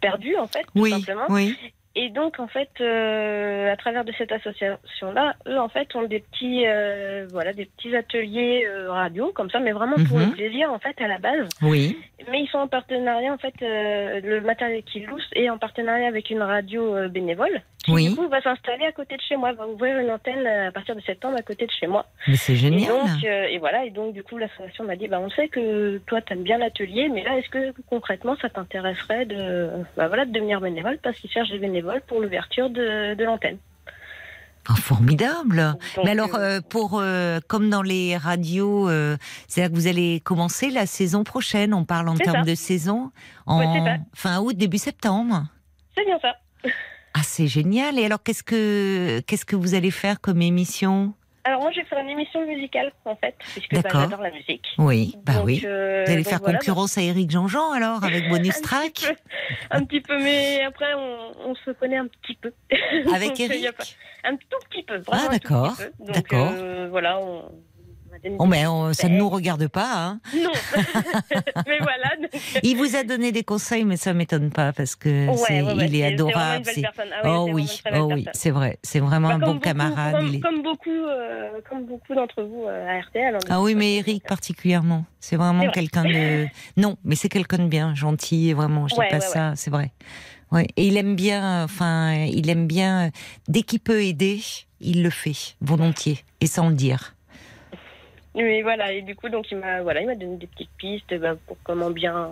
perdus 0.00 0.36
en 0.36 0.46
fait, 0.46 0.62
tout 0.62 0.68
Oui, 0.76 0.90
simplement. 0.90 1.26
oui. 1.28 1.56
Et 1.96 2.10
donc, 2.10 2.38
en 2.38 2.46
fait, 2.46 2.68
euh, 2.80 3.72
à 3.72 3.76
travers 3.76 4.04
de 4.04 4.12
cette 4.16 4.30
association-là, 4.30 5.34
eux, 5.48 5.58
en 5.58 5.68
fait, 5.68 5.94
ont 5.96 6.02
des 6.02 6.20
petits, 6.20 6.64
euh, 6.66 7.26
voilà, 7.32 7.52
des 7.52 7.64
petits 7.66 7.94
ateliers 7.96 8.66
euh, 8.68 8.92
radio, 8.92 9.32
comme 9.34 9.50
ça, 9.50 9.58
mais 9.58 9.72
vraiment 9.72 9.96
pour 10.08 10.18
Mhm. 10.18 10.26
le 10.30 10.32
plaisir, 10.32 10.72
en 10.72 10.78
fait, 10.78 11.00
à 11.00 11.08
la 11.08 11.18
base. 11.18 11.48
Oui, 11.62 11.98
Mais 12.30 12.40
ils 12.42 12.48
sont 12.48 12.58
en 12.58 12.68
partenariat, 12.68 13.32
en 13.32 13.38
fait, 13.38 13.54
euh, 13.62 14.20
le 14.22 14.40
matériel 14.40 14.82
qu'ils 14.82 15.06
louent 15.06 15.18
est 15.34 15.48
en 15.48 15.56
partenariat 15.58 16.08
avec 16.08 16.30
une 16.30 16.42
radio 16.42 16.94
euh, 16.96 17.08
bénévole, 17.08 17.62
qui 17.84 17.92
Oui. 17.92 18.08
du 18.10 18.16
coup 18.16 18.28
va 18.28 18.42
s'installer 18.42 18.84
à 18.86 18.92
côté 18.92 19.16
de 19.16 19.22
chez 19.22 19.36
moi, 19.36 19.52
va 19.52 19.66
ouvrir 19.68 19.98
une 19.98 20.10
antenne 20.10 20.44
euh, 20.46 20.68
à 20.68 20.72
partir 20.72 20.94
de 20.96 21.00
septembre 21.00 21.36
à 21.38 21.42
côté 21.42 21.64
de 21.66 21.70
chez 21.70 21.86
moi. 21.86 22.06
mais 22.26 22.34
c'est 22.36 22.52
Et 22.54 22.56
génial. 22.56 22.88
donc, 22.88 23.24
euh, 23.24 23.44
et 23.44 23.58
voilà, 23.58 23.84
et 23.86 23.90
donc 23.90 24.12
du 24.14 24.22
coup, 24.24 24.36
l'association 24.36 24.84
m'a 24.84 24.96
dit, 24.96 25.06
bah, 25.08 25.20
on 25.20 25.30
sait 25.30 25.48
que 25.48 25.98
toi, 26.06 26.20
t'aimes 26.20 26.42
bien 26.42 26.58
l'atelier, 26.58 27.08
mais 27.08 27.22
là, 27.22 27.38
est-ce 27.38 27.48
que 27.50 27.72
concrètement, 27.88 28.36
ça 28.42 28.48
t'intéresserait 28.50 29.24
de, 29.24 29.70
bah, 29.96 30.08
voilà, 30.08 30.24
de 30.26 30.32
devenir 30.32 30.60
bénévole 30.60 30.98
parce 31.02 31.18
qu'ils 31.20 31.30
cherchent 31.30 31.50
des 31.50 31.58
bénévoles 31.58 31.77
pour 32.06 32.20
l'ouverture 32.20 32.70
de, 32.70 33.14
de 33.14 33.24
l'antenne. 33.24 33.58
Ah, 34.70 34.74
formidable. 34.76 35.76
Donc, 35.96 36.04
Mais 36.04 36.10
alors, 36.10 36.34
euh, 36.34 36.58
euh, 36.58 36.60
pour 36.60 36.98
euh, 37.00 37.40
comme 37.48 37.70
dans 37.70 37.80
les 37.80 38.18
radios, 38.18 38.88
euh, 38.90 39.16
c'est-à-dire 39.46 39.70
que 39.74 39.80
vous 39.80 39.86
allez 39.86 40.20
commencer 40.20 40.70
la 40.70 40.84
saison 40.84 41.24
prochaine. 41.24 41.72
On 41.72 41.86
parle 41.86 42.08
en 42.08 42.16
termes 42.16 42.44
ça. 42.44 42.50
de 42.50 42.54
saison 42.54 43.10
en 43.46 43.60
Ouais, 43.60 44.00
fin 44.14 44.40
août, 44.40 44.54
début 44.54 44.76
septembre. 44.76 45.46
c'est 45.96 46.04
bien 46.04 46.18
ça. 46.20 46.34
Ah, 47.14 47.22
c'est 47.22 47.46
génial. 47.46 47.98
Et 47.98 48.04
alors, 48.04 48.22
qu'est-ce 48.22 48.42
que 48.42 49.20
qu'est-ce 49.26 49.46
que 49.46 49.56
vous 49.56 49.74
allez 49.74 49.90
faire 49.90 50.20
comme 50.20 50.42
émission? 50.42 51.14
Alors 51.44 51.62
moi, 51.62 51.70
je 51.72 51.80
vais 51.80 51.86
faire 51.86 51.98
une 52.00 52.10
émission 52.10 52.44
musicale 52.46 52.92
en 53.04 53.16
fait, 53.16 53.34
puisque 53.52 53.74
bah, 53.82 53.88
j'adore 53.92 54.20
la 54.20 54.30
musique. 54.30 54.66
Oui, 54.76 55.14
bah 55.24 55.34
Donc, 55.34 55.46
oui. 55.46 55.62
euh, 55.64 56.04
Vous 56.06 56.12
allez 56.12 56.24
faire 56.24 56.40
voilà, 56.40 56.58
concurrence 56.58 56.98
à 56.98 57.02
Eric 57.02 57.30
Jean-Jean 57.30 57.72
alors 57.72 58.04
avec 58.04 58.28
bonus 58.28 58.58
Un 58.58 58.60
track 58.62 58.92
petit 58.94 59.06
peu, 59.06 59.16
un 59.70 59.84
petit 59.84 60.00
peu, 60.00 60.18
mais 60.22 60.62
après 60.64 60.92
on, 60.94 61.50
on 61.50 61.54
se 61.54 61.70
connaît 61.70 61.96
un 61.96 62.06
petit 62.08 62.34
peu. 62.34 62.52
avec 63.14 63.28
Donc, 63.30 63.40
Eric. 63.40 63.72
pas- 63.76 63.84
Un 64.24 64.36
tout 64.36 64.58
petit 64.68 64.82
peu, 64.82 64.96
vraiment 64.98 65.22
Ah, 65.26 65.32
d'accord, 65.32 65.76
d'accord. 66.00 66.52
euh, 66.54 66.88
voilà, 66.90 67.18
on, 67.18 67.50
Oh, 68.38 68.46
mais 68.46 68.66
on- 68.66 68.92
ça 68.92 69.08
ne 69.08 69.16
nous 69.18 69.28
regarde 69.28 69.66
pas. 69.68 69.92
Hein. 69.96 70.20
Non, 70.36 70.50
mais 71.66 71.78
voilà. 71.80 72.16
donc- 72.20 72.40
Il 72.62 72.76
vous 72.76 72.96
a 72.96 73.04
donné 73.04 73.32
des 73.32 73.44
conseils, 73.44 73.84
mais 73.84 73.96
ça 73.96 74.12
m'étonne 74.14 74.50
pas 74.50 74.72
parce 74.72 74.96
que 74.96 75.28
Ouais, 75.28 75.34
c'est- 75.46 75.62
ouais, 75.62 75.72
ouais, 75.74 75.86
il 75.86 75.96
est, 75.96 76.04
adorable. 76.04 76.64
personne. 76.64 76.84
Ah 77.22 77.40
oh 77.40 77.48
oui, 77.52 77.80
vraiment 77.84 78.06
oui, 78.06 78.12
oh 78.12 78.16
oui, 78.16 78.26
c'est 78.32 78.50
vrai. 78.50 78.78
C'est 78.82 79.00
vraiment 79.00 79.28
Bah, 79.28 79.34
un 79.34 79.38
bon 79.38 79.46
beaucoup- 79.54 79.60
camarade. 79.60 80.14
Comme, 80.16 80.26
il 80.28 80.34
est- 80.36 80.40
comme 80.40 80.62
beaucoup, 80.62 80.90
euh, 80.90 81.60
comme 81.68 81.86
beaucoup 81.86 82.14
d'entre 82.14 82.42
vous 82.42 82.64
euh, 82.66 82.88
à 82.88 83.00
RTL. 83.00 83.34
hein, 83.34 83.38
Ah 83.48 83.60
oui, 83.60 83.74
mais 83.74 83.96
Eric 83.96 84.24
particulièrement. 84.26 85.04
C'est 85.20 85.36
vraiment 85.36 85.68
quelqu'un 85.70 86.04
de. 86.04 86.46
Non, 86.76 86.96
mais 87.04 87.14
c'est 87.16 87.28
quelqu'un 87.28 87.58
de 87.58 87.66
bien, 87.68 87.94
gentil, 87.94 88.50
et 88.50 88.54
vraiment. 88.54 88.88
Je 88.88 88.94
dis 88.94 89.00
Ouais, 89.00 89.08
pas 89.08 89.20
ça, 89.20 89.52
c'est 89.56 89.70
vrai. 89.70 89.92
Ouais. 90.50 90.66
Et 90.76 90.86
il 90.86 90.96
aime 90.96 91.14
bien. 91.16 91.64
Enfin, 91.64 92.14
il 92.14 92.48
aime 92.48 92.66
bien. 92.66 93.10
Dès 93.48 93.62
qu'il 93.62 93.80
peut 93.80 94.02
aider, 94.02 94.40
il 94.80 95.02
le 95.02 95.10
fait 95.10 95.56
volontiers 95.60 96.18
et 96.40 96.46
sans 96.46 96.68
le 96.70 96.74
dire. 96.74 97.14
Mais 98.38 98.62
voilà, 98.62 98.92
et 98.92 99.02
du 99.02 99.14
coup, 99.14 99.28
donc 99.28 99.50
il 99.50 99.58
m'a 99.58 99.82
voilà, 99.82 100.00
il 100.00 100.06
m'a 100.06 100.14
donné 100.14 100.36
des 100.36 100.46
petites 100.46 100.70
pistes 100.78 101.12
bah, 101.14 101.34
pour 101.46 101.56
comment 101.64 101.90
bien. 101.90 102.30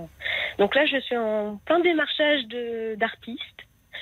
Donc 0.59 0.75
là, 0.75 0.87
je 0.87 0.99
suis 1.01 1.17
en 1.17 1.57
plein 1.65 1.81
démarchage 1.81 2.43
d'artistes. 2.97 3.43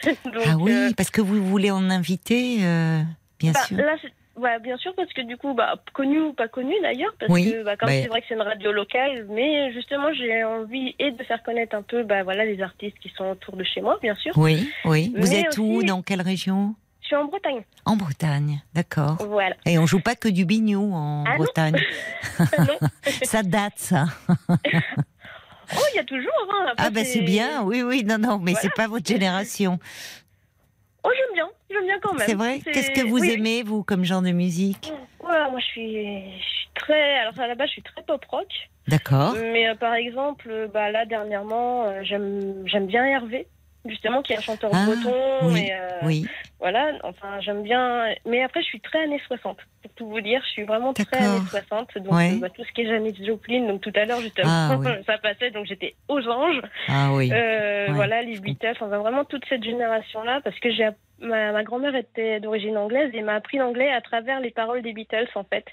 Ah 0.47 0.57
oui, 0.59 0.73
euh, 0.73 0.91
parce 0.97 1.11
que 1.11 1.23
vous 1.23 1.43
voulez 1.43 1.71
en 1.71 1.89
inviter, 1.89 2.59
euh, 2.63 3.01
bien 3.39 3.53
bah, 3.53 3.61
sûr. 3.61 3.79
là, 3.79 3.97
Ouais, 4.37 4.59
bien 4.59 4.77
sûr, 4.77 4.93
parce 4.97 5.13
que 5.13 5.21
du 5.23 5.37
coup, 5.37 5.55
bah, 5.55 5.77
connu 5.93 6.21
ou 6.21 6.33
pas 6.33 6.49
connu 6.49 6.75
d'ailleurs, 6.83 7.15
parce 7.21 7.31
Oui, 7.33 7.53
que 7.53 7.63
bah, 7.63 7.77
comme 7.77 7.89
bah- 7.89 7.95
c'est 8.03 8.09
vrai 8.09 8.21
que 8.21 8.27
c'est 8.29 8.35
une 8.35 8.43
radio 8.43 8.73
locale, 8.73 9.27
mais 9.31 9.73
justement, 9.73 10.13
j'ai 10.13 10.43
envie 10.43 10.95
et 10.99 11.13
de 11.13 11.23
faire 11.23 11.41
connaître 11.43 11.77
un 11.77 11.83
peu 11.83 12.03
bah, 12.03 12.25
voilà, 12.25 12.45
les 12.45 12.61
artistes 12.61 12.99
qui 12.99 13.11
sont 13.11 13.27
autour 13.31 13.57
de 13.57 13.63
chez 13.63 13.81
moi, 13.81 13.99
bien 14.03 14.17
sûr. 14.17 14.33
Oui, 14.37 14.69
oui. 14.85 15.13
Vous 15.17 15.29
Mais 15.31 15.41
êtes 15.41 15.57
où 15.59 15.85
Dans 15.85 16.03
quelle 16.03 16.23
région? 16.23 16.75
Je 17.05 17.09
suis 17.09 17.17
en 17.17 17.27
Bretagne. 17.27 17.63
En 17.85 17.97
Bretagne, 17.97 18.63
d'accord. 18.75 19.17
Voilà. 19.21 19.55
Et 19.67 19.79
on 19.79 19.85
joue 19.87 20.01
pas 20.01 20.15
que 20.17 20.29
du 20.29 20.45
bignou 20.47 20.93
en 20.95 21.25
Ah. 21.27 21.37
Bretagne. 21.37 21.77
non 22.59 22.89
ça 23.25 23.43
date, 23.43 23.75
ça. 23.77 24.07
Oh, 25.77 25.81
il 25.93 25.97
y 25.97 25.99
a 25.99 26.05
toujours. 26.05 26.31
Hein, 26.53 26.75
Ah 26.77 26.91
bah 26.91 27.05
c'est 27.05 27.23
bien, 27.23 27.63
oui, 27.63 27.83
oui, 27.83 28.05
non, 28.05 28.19
non, 28.19 28.39
mais 28.39 28.53
Voilà. 28.53 28.61
c'est 28.61 28.75
pas 28.75 28.87
votre 28.87 29.07
génération. 29.07 29.79
Oh, 31.03 31.09
j'aime 31.17 31.35
bien. 31.35 31.49
J'aime 31.71 31.85
bien 31.87 31.99
quand 32.03 32.13
même. 32.13 32.27
C'est 32.29 32.35
vrai? 32.35 32.61
Qu'est-ce 32.61 32.91
que 32.91 33.01
vous 33.01 33.19
oui, 33.19 33.31
aimez, 33.31 33.63
vous, 33.63 33.83
comme 33.83 34.05
genre 34.05 34.21
de 34.21 34.31
musique? 34.31 34.93
Ouais, 35.23 35.51
moi, 35.51 35.59
je 35.61 35.65
suis, 35.65 35.93
je 36.39 36.45
suis 36.45 36.69
très. 36.75 37.15
Alors, 37.21 37.39
à 37.41 37.47
la 37.47 37.55
base, 37.55 37.69
je 37.69 37.73
suis 37.73 37.83
très 37.83 38.03
pop 38.03 38.23
rock. 38.27 38.47
D'accord. 38.89 39.35
Mais 39.53 39.67
euh, 39.69 39.75
par 39.75 39.95
exemple, 39.95 40.69
bah, 40.73 40.91
là, 40.91 41.07
dernièrement, 41.07 41.85
euh, 41.85 42.01
j'aime 42.03 42.63
j'aime 42.67 42.87
bien 42.87 43.05
Hervé, 43.07 43.47
justement, 43.87 44.23
qui 44.23 44.33
est 44.33 44.39
un 44.39 44.41
chanteur 44.41 44.71
Ah, 44.73 44.87
breton. 44.87 45.15
oui, 45.43 45.61
et, 45.67 45.73
euh, 45.75 45.89
Oui, 46.05 46.27
Voilà, 46.61 46.93
enfin, 47.03 47.41
j'aime 47.41 47.63
bien. 47.63 48.07
Mais 48.27 48.43
après, 48.43 48.61
je 48.63 48.67
suis 48.67 48.81
très 48.81 49.03
années 49.03 49.21
60. 49.27 49.59
Pour 49.83 49.93
tout 49.95 50.09
vous 50.09 50.21
dire, 50.23 50.41
je 50.47 50.51
suis 50.51 50.63
vraiment 50.63 50.95
très 50.95 51.19
années 51.19 51.47
60. 51.51 51.99
Donc, 51.99 52.15
Ouais. 52.15 52.33
euh, 52.35 52.39
bah, 52.41 52.49
tout 52.51 52.65
ce 52.65 52.73
qui 52.73 52.83
est 52.83 52.87
Janis 52.87 53.15
Joplin. 53.25 53.67
Donc, 53.67 53.83
tout 53.83 53.93
à 53.95 54.05
l'heure, 54.07 54.21
justement, 54.23 54.49
Ah, 54.51 54.77
oui. 54.79 54.87
ça 55.07 55.19
passait. 55.19 55.51
Donc, 55.51 55.67
j'étais 55.67 55.95
aux 56.09 56.27
anges. 56.29 56.61
ah 56.89 57.11
oui. 57.13 57.31
Euh, 57.33 57.87
Ouais. 57.89 57.93
Voilà, 57.93 58.23
les 58.23 58.39
Beatles, 58.39 58.73
enfin 58.81 58.97
vraiment 58.97 59.27
toute 59.27 59.45
cette 59.47 59.63
génération-là, 59.63 60.41
parce 60.43 60.59
que 60.59 60.71
j'ai 60.73 60.89
ma, 61.21 61.53
ma 61.53 61.63
grand-mère 61.65 61.95
était 61.95 62.41
d'origine 62.41 62.79
anglaise 62.79 63.11
et 63.13 63.21
m'a 63.21 63.35
appris 63.35 63.59
l'anglais 63.59 63.93
à 63.93 64.01
travers 64.01 64.41
les 64.41 64.51
paroles 64.51 64.81
des 64.81 64.95
Beatles 64.95 65.29
en 65.35 65.45
fait. 65.45 65.67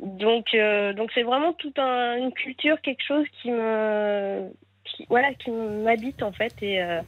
Donc 0.00 0.46
euh, 0.54 0.92
donc 0.92 1.10
c'est 1.14 1.22
vraiment 1.22 1.52
toute 1.52 1.78
un- 1.78 2.16
une 2.16 2.32
culture, 2.32 2.80
quelque 2.80 3.02
chose 3.04 3.24
qui 3.40 3.52
me 3.52 4.50
qui 4.96 5.06
voilà 5.10 5.34
qui 5.34 5.50
m'habite 5.50 6.22
en 6.22 6.32
fait 6.32 6.54
et 6.62 6.82
euh, 6.82 7.00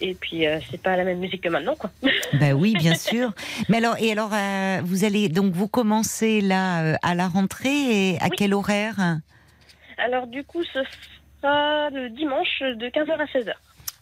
et 0.00 0.14
puis 0.14 0.46
euh, 0.46 0.58
c'est 0.70 0.80
pas 0.82 0.96
la 0.96 1.04
même 1.04 1.18
musique 1.18 1.42
que 1.42 1.48
maintenant 1.48 1.74
quoi. 1.76 1.90
Bah 2.34 2.52
oui, 2.54 2.74
bien 2.74 2.94
sûr. 3.08 3.32
Mais 3.68 3.78
alors, 3.78 3.96
et 3.98 4.12
alors, 4.12 4.30
euh, 4.32 4.80
vous 4.84 5.04
allez 5.04 5.28
donc 5.28 5.52
vous 5.52 5.68
commencez 5.68 6.40
là 6.40 6.96
à 7.02 7.14
la 7.14 7.28
rentrée 7.28 8.10
et 8.12 8.18
à 8.20 8.24
Oui. 8.24 8.36
quel 8.36 8.54
horaire? 8.54 9.18
Alors 9.98 10.26
du 10.26 10.44
coup 10.44 10.62
ce 10.64 10.80
sera 11.42 11.90
le 11.90 12.10
dimanche 12.10 12.60
de 12.60 12.86
15h 12.88 13.12
à 13.12 13.24
16h. 13.24 13.52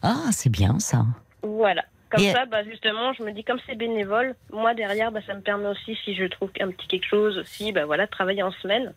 Ah, 0.02 0.30
c'est 0.32 0.50
bien 0.50 0.78
ça. 0.78 1.04
Voilà. 1.42 1.84
Comme 2.16 2.24
Et- 2.24 2.32
ça, 2.32 2.46
bah, 2.46 2.64
justement, 2.64 3.12
je 3.12 3.22
me 3.22 3.30
dis, 3.32 3.44
comme 3.44 3.58
c'est 3.66 3.76
bénévole, 3.76 4.34
moi 4.52 4.74
derrière, 4.74 5.12
bah, 5.12 5.20
ça 5.26 5.34
me 5.34 5.40
permet 5.40 5.68
aussi, 5.68 5.96
si 6.04 6.14
je 6.14 6.24
trouve 6.24 6.50
un 6.60 6.70
petit 6.70 6.88
quelque 6.88 7.06
chose 7.08 7.36
aussi, 7.38 7.72
bah, 7.72 7.84
voilà, 7.86 8.06
de 8.06 8.10
travailler 8.10 8.42
en 8.42 8.52
semaine. 8.62 8.94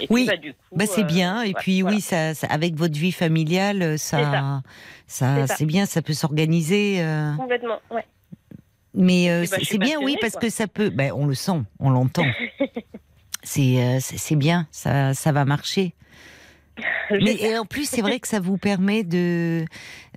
Et 0.00 0.06
Oui. 0.10 0.26
puis, 0.40 0.54
bah, 0.72 0.86
c'est 0.86 1.02
euh, 1.02 1.04
bien. 1.04 1.42
Et 1.42 1.48
ouais, 1.48 1.54
puis 1.58 1.82
voilà. 1.82 1.96
oui, 1.96 2.00
ça, 2.00 2.34
ça- 2.34 2.46
avec 2.48 2.74
votre 2.74 2.98
vie 2.98 3.12
familiale, 3.12 3.82
euh, 3.82 3.96
ça, 3.96 4.62
C'est 5.06 5.24
ça. 5.24 5.46
ça, 5.46 5.54
C'est 5.56 5.66
bien. 5.66 5.86
Ça 5.86 6.02
peut 6.02 6.12
s'organiser. 6.14 7.02
euh, 7.02 7.34
Complètement, 7.36 7.80
ouais. 7.90 8.04
Mais 8.94 9.28
euh, 9.30 9.44
bah, 9.50 9.56
c'est 9.62 9.78
bien, 9.78 9.98
oui, 10.00 10.16
parce 10.20 10.32
quoi. 10.34 10.42
que 10.42 10.50
ça 10.50 10.66
peut. 10.68 10.88
Ben, 10.90 11.12
on 11.14 11.26
le 11.26 11.34
sent, 11.34 11.60
on 11.80 11.90
l'entend. 11.90 12.24
c'est 13.42 14.36
bien, 14.36 14.66
ça, 14.70 15.14
ça 15.14 15.32
va 15.32 15.44
marcher. 15.44 15.94
Mais 17.10 17.36
et 17.40 17.58
en 17.58 17.64
plus, 17.64 17.88
c'est 17.88 18.02
vrai 18.02 18.18
que 18.18 18.28
ça 18.28 18.40
vous 18.40 18.58
permet 18.58 19.04
de 19.04 19.64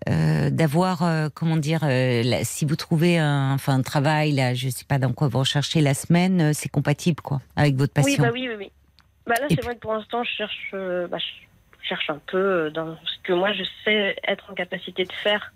euh, 0.10 0.50
d'avoir, 0.50 1.04
euh, 1.04 1.28
comment 1.34 1.58
dire, 1.58 1.82
euh, 1.84 2.24
si 2.44 2.66
vous 2.66 2.76
trouvez 2.76 3.18
un, 3.18 3.54
enfin, 3.54 3.76
un 3.76 3.82
travail, 3.82 4.32
là, 4.32 4.54
je 4.54 4.70
sais 4.70 4.86
pas 4.86 4.98
dans 4.98 5.14
quoi 5.14 5.28
vous 5.28 5.40
recherchez 5.40 5.82
la 5.82 5.94
semaine, 5.94 6.54
c'est 6.54 6.70
compatible, 6.70 7.22
quoi, 7.22 7.42
avec 7.56 7.76
votre 7.76 7.94
Oui, 7.98 8.04
passion. 8.04 8.24
bah 8.24 8.30
oui, 8.34 8.48
oui, 8.50 8.56
oui. 8.58 8.72
Bah 9.26 9.36
là, 9.42 9.48
c'est 9.50 9.62
vrai 9.62 9.76
que 9.76 9.80
pour 9.80 9.94
l'instant, 9.94 10.24
je 10.24 10.32
cherche, 10.32 10.70
bah, 10.72 11.18
je 11.20 11.88
cherche 11.88 12.10
un 12.10 12.22
peu 12.28 12.72
dans 12.72 12.96
ce 12.96 13.18
que 13.24 13.34
moi, 13.34 13.52
je 13.54 13.64
sais 13.84 14.16
être 14.28 14.50
en 14.50 14.54
capacité 14.54 15.04
de 15.04 15.12
faire 15.12 15.54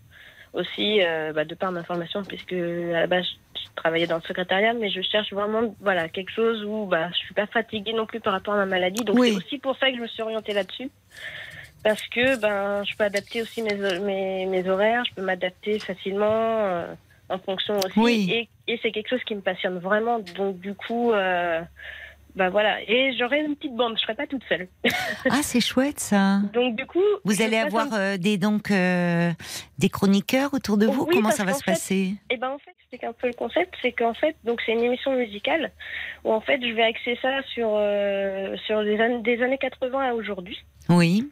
aussi, 0.53 1.01
euh, 1.01 1.31
bah, 1.33 1.45
de 1.45 1.55
par 1.55 1.71
ma 1.71 1.83
formation, 1.83 2.23
puisque 2.23 2.53
à 2.53 2.99
la 3.01 3.07
base, 3.07 3.25
je 3.55 3.67
travaillais 3.75 4.07
dans 4.07 4.17
le 4.17 4.21
secrétariat, 4.21 4.73
mais 4.73 4.89
je 4.89 5.01
cherche 5.01 5.31
vraiment, 5.31 5.73
voilà, 5.79 6.09
quelque 6.09 6.31
chose 6.31 6.63
où, 6.65 6.85
bah, 6.85 7.09
je 7.11 7.17
suis 7.17 7.33
pas 7.33 7.47
fatiguée 7.47 7.93
non 7.93 8.05
plus 8.05 8.19
par 8.19 8.33
rapport 8.33 8.53
à 8.53 8.57
ma 8.57 8.65
maladie. 8.65 9.03
Donc, 9.03 9.17
Oui. 9.17 9.29
c'est 9.31 9.37
aussi 9.37 9.57
pour 9.59 9.77
ça 9.77 9.89
que 9.89 9.97
je 9.97 10.01
me 10.01 10.07
suis 10.07 10.21
orientée 10.21 10.53
là-dessus. 10.53 10.89
Parce 11.83 12.05
que, 12.07 12.39
ben, 12.39 12.83
je 12.83 12.95
peux 12.95 13.05
adapter 13.05 13.41
aussi 13.41 13.61
mes, 13.63 13.75
mes, 13.99 14.45
mes 14.45 14.69
horaires, 14.69 15.03
je 15.05 15.13
peux 15.15 15.23
m'adapter 15.23 15.79
facilement, 15.79 16.27
euh, 16.29 16.93
en 17.29 17.39
fonction 17.39 17.77
aussi. 17.79 17.99
Oui. 17.99 18.29
Et, 18.67 18.73
et 18.73 18.79
c'est 18.83 18.91
quelque 18.91 19.09
chose 19.09 19.23
qui 19.23 19.35
me 19.35 19.41
passionne 19.41 19.79
vraiment. 19.79 20.19
Donc, 20.19 20.59
du 20.59 20.75
coup, 20.75 21.11
euh, 21.11 21.61
bah 22.35 22.49
voilà. 22.49 22.79
Et 22.87 23.15
j'aurai 23.17 23.39
une 23.39 23.55
petite 23.55 23.75
bande, 23.75 23.95
je 23.97 24.01
serai 24.01 24.15
pas 24.15 24.27
toute 24.27 24.43
seule. 24.47 24.67
Ah, 25.29 25.41
c'est 25.43 25.61
chouette 25.61 25.99
ça. 25.99 26.39
Donc, 26.53 26.75
du 26.75 26.85
coup. 26.85 26.99
Vous 27.23 27.41
allez 27.41 27.57
avoir 27.57 27.93
euh, 27.93 28.17
des 28.17 28.37
donc 28.37 28.71
euh, 28.71 29.31
des 29.77 29.89
chroniqueurs 29.89 30.53
autour 30.53 30.77
de 30.77 30.85
vous? 30.85 31.05
Oui, 31.05 31.15
Comment 31.15 31.31
ça 31.31 31.43
va 31.43 31.53
se 31.53 31.63
fait, 31.63 31.71
passer? 31.71 32.13
Eh 32.29 32.37
ben 32.37 32.49
en 32.49 32.57
fait, 32.57 32.71
c'est 32.91 33.03
un 33.03 33.13
peu 33.13 33.27
le 33.27 33.33
concept, 33.33 33.73
c'est 33.81 33.91
qu'en 33.91 34.13
fait, 34.13 34.35
donc 34.43 34.61
c'est 34.65 34.71
une 34.73 34.83
émission 34.83 35.15
musicale 35.15 35.71
où 36.23 36.31
en 36.31 36.41
fait, 36.41 36.59
je 36.61 36.73
vais 36.73 36.83
axer 36.83 37.17
ça 37.21 37.41
sur 37.53 37.69
euh, 37.73 38.55
sur 38.65 38.81
les 38.81 38.99
années 38.99 39.21
des 39.21 39.41
années 39.41 39.57
80 39.57 40.09
à 40.09 40.13
aujourd'hui. 40.13 40.57
Oui. 40.89 41.29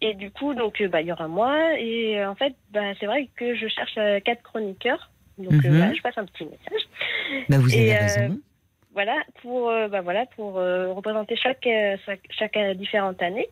Et 0.00 0.14
du 0.14 0.30
coup, 0.30 0.54
donc 0.54 0.82
bah 0.90 1.00
il 1.00 1.06
y 1.06 1.12
aura 1.12 1.28
moi 1.28 1.78
et 1.78 2.24
en 2.24 2.34
fait, 2.34 2.54
bah 2.70 2.94
c'est 2.98 3.06
vrai 3.06 3.28
que 3.36 3.54
je 3.54 3.68
cherche 3.68 3.94
quatre 4.24 4.42
chroniqueurs. 4.42 5.10
Donc 5.38 5.64
voilà, 5.64 5.92
je 5.92 6.00
passe 6.00 6.16
un 6.16 6.24
petit 6.24 6.44
message. 6.44 6.88
Bah, 7.48 7.58
vous 7.58 7.72
avez 7.72 7.86
Et, 7.88 7.96
raison. 7.96 8.40
Voilà 8.96 9.22
pour 9.42 9.68
euh, 9.68 9.88
bah 9.88 10.00
voilà 10.00 10.24
pour 10.24 10.56
euh, 10.56 10.90
représenter 10.94 11.36
chaque 11.36 11.66
euh, 11.66 11.98
chaque, 12.30 12.58
différente 12.78 13.20
année. 13.20 13.46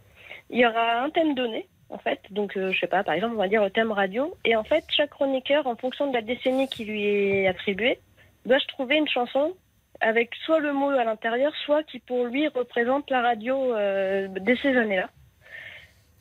Il 0.49 0.59
y 0.59 0.65
aura 0.65 1.03
un 1.03 1.11
thème 1.11 1.35
donné 1.35 1.69
en 1.91 1.99
fait. 1.99 2.19
Donc 2.31 2.53
je 2.57 2.75
sais 2.81 2.87
pas, 2.87 3.05
par 3.05 3.13
exemple, 3.13 3.35
on 3.35 3.41
va 3.41 3.49
dire 3.49 3.63
le 3.63 3.69
thème 3.69 3.93
radio 3.93 4.35
et 4.47 4.57
en 4.57 4.65
fait, 4.65 4.85
chaque 4.89 5.11
chroniqueur 5.11 5.67
en 5.67 5.77
fonction 5.77 6.07
de 6.09 6.15
la 6.15 6.23
décennie 6.23 6.67
qui 6.67 6.87
lui 6.87 7.05
est 7.05 7.47
attribuée, 7.47 7.99
doit 8.47 8.59
se 8.59 8.67
trouver 8.69 8.97
une 8.97 9.07
chanson 9.07 9.53
avec 10.01 10.35
soit 10.47 10.61
le 10.61 10.73
mot 10.73 10.89
à 10.89 11.05
l'intérieur, 11.05 11.55
soit 11.67 11.83
qui 11.83 11.99
pour 11.99 12.25
lui 12.25 12.49
représente 12.49 13.11
la 13.11 13.21
radio 13.21 13.75
de 13.75 14.55
ces 14.63 14.75
années-là 14.75 15.11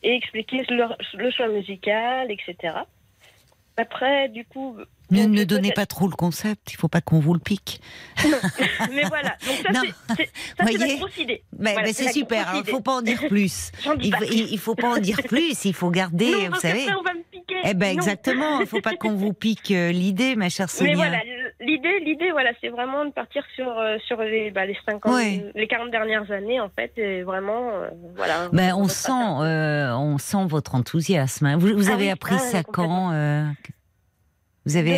et 0.04 0.16
expliquer 0.16 0.66
le 0.68 1.32
choix 1.32 1.48
musical, 1.48 2.30
etc. 2.30 2.76
Après, 3.78 4.28
du 4.28 4.44
coup, 4.44 4.78
Ne, 5.12 5.26
ne 5.26 5.44
donnez 5.44 5.72
pas 5.72 5.86
trop 5.86 6.08
le 6.08 6.16
concept. 6.16 6.72
Il 6.74 6.78
faut 6.78 6.88
pas 6.88 7.02
qu'on 7.02 7.20
vous 7.20 7.34
le 7.34 7.40
pique. 7.40 7.82
mais 8.92 9.04
voilà. 9.04 9.36
Donc 9.46 9.74
ça, 9.74 9.82
c'est- 10.18 10.30
la 10.58 10.96
grosse 10.96 11.18
idée. 11.18 11.44
Mais, 11.60 11.74
Voilà, 11.74 11.88
mais 11.88 11.94
c'est 11.94 12.12
super. 12.12 12.40
grosse 12.44 12.50
Alors, 12.50 12.62
idée. 12.62 12.72
faut 12.72 12.82
pas 12.82 12.94
en 12.94 13.02
dire 13.02 13.24
plus. 13.28 13.72
Il 14.02 14.12
pas 14.12 14.18
faut, 14.18 14.24
il, 14.32 14.52
il 14.54 14.60
faut 14.60 14.76
pas 14.76 14.90
en 14.90 14.98
dire 14.98 15.22
plus. 15.28 15.66
Il 15.66 15.74
faut 15.74 15.90
garder, 15.90 16.32
Non, 16.32 16.38
vous 16.46 16.50
parce 16.52 16.62
savez. 16.62 16.86
qu'après, 16.86 16.96
on 17.00 17.04
va 17.04 17.14
me 17.14 17.24
piquer. 17.32 17.56
Eh 17.66 17.74
ben 17.74 17.88
Non. 17.90 17.94
exactement. 17.94 18.60
Il 18.62 18.68
faut 18.68 18.82
pas 18.82 18.96
qu'on 18.96 19.14
vous 19.14 19.34
pique 19.34 19.72
euh, 19.72 19.92
l'idée, 19.92 20.36
ma 20.36 20.50
chère 20.50 20.70
Sonia. 20.70 20.92
Mais 20.92 20.96
voilà, 20.96 21.20
l'idée, 21.60 22.00
l'idée, 22.00 22.32
voilà, 22.32 22.52
c'est 22.62 22.70
vraiment 22.70 23.06
de 23.06 23.12
partir 23.12 23.44
sur 23.56 23.70
euh, 23.78 23.98
sur 24.08 24.18
les 24.22 24.52
bah, 24.52 24.66
les 24.66 24.78
50, 24.86 25.14
Ouais. 25.14 25.46
les 25.54 25.68
40 25.68 25.92
dernières 25.92 26.30
années 26.32 26.60
en 26.60 26.70
fait, 26.70 26.92
et 26.98 27.24
vraiment, 27.24 27.70
euh, 27.72 27.90
voilà. 28.16 28.50
Ben, 28.52 28.74
on 28.76 28.88
sent, 28.88 29.12
euh, 29.12 29.92
on 29.96 30.18
sent 30.18 30.46
votre 30.48 30.76
enthousiasme. 30.76 31.46
hein. 31.46 31.58
Vous, 31.58 31.90
Ah 31.90 31.94
avez 31.94 32.06
oui, 32.06 32.10
appris 32.12 32.36
ah, 32.36 32.40
ça 32.40 32.64
quand 32.64 33.12
euh, 33.14 33.46
Vous 34.66 34.78
avez 34.78 34.92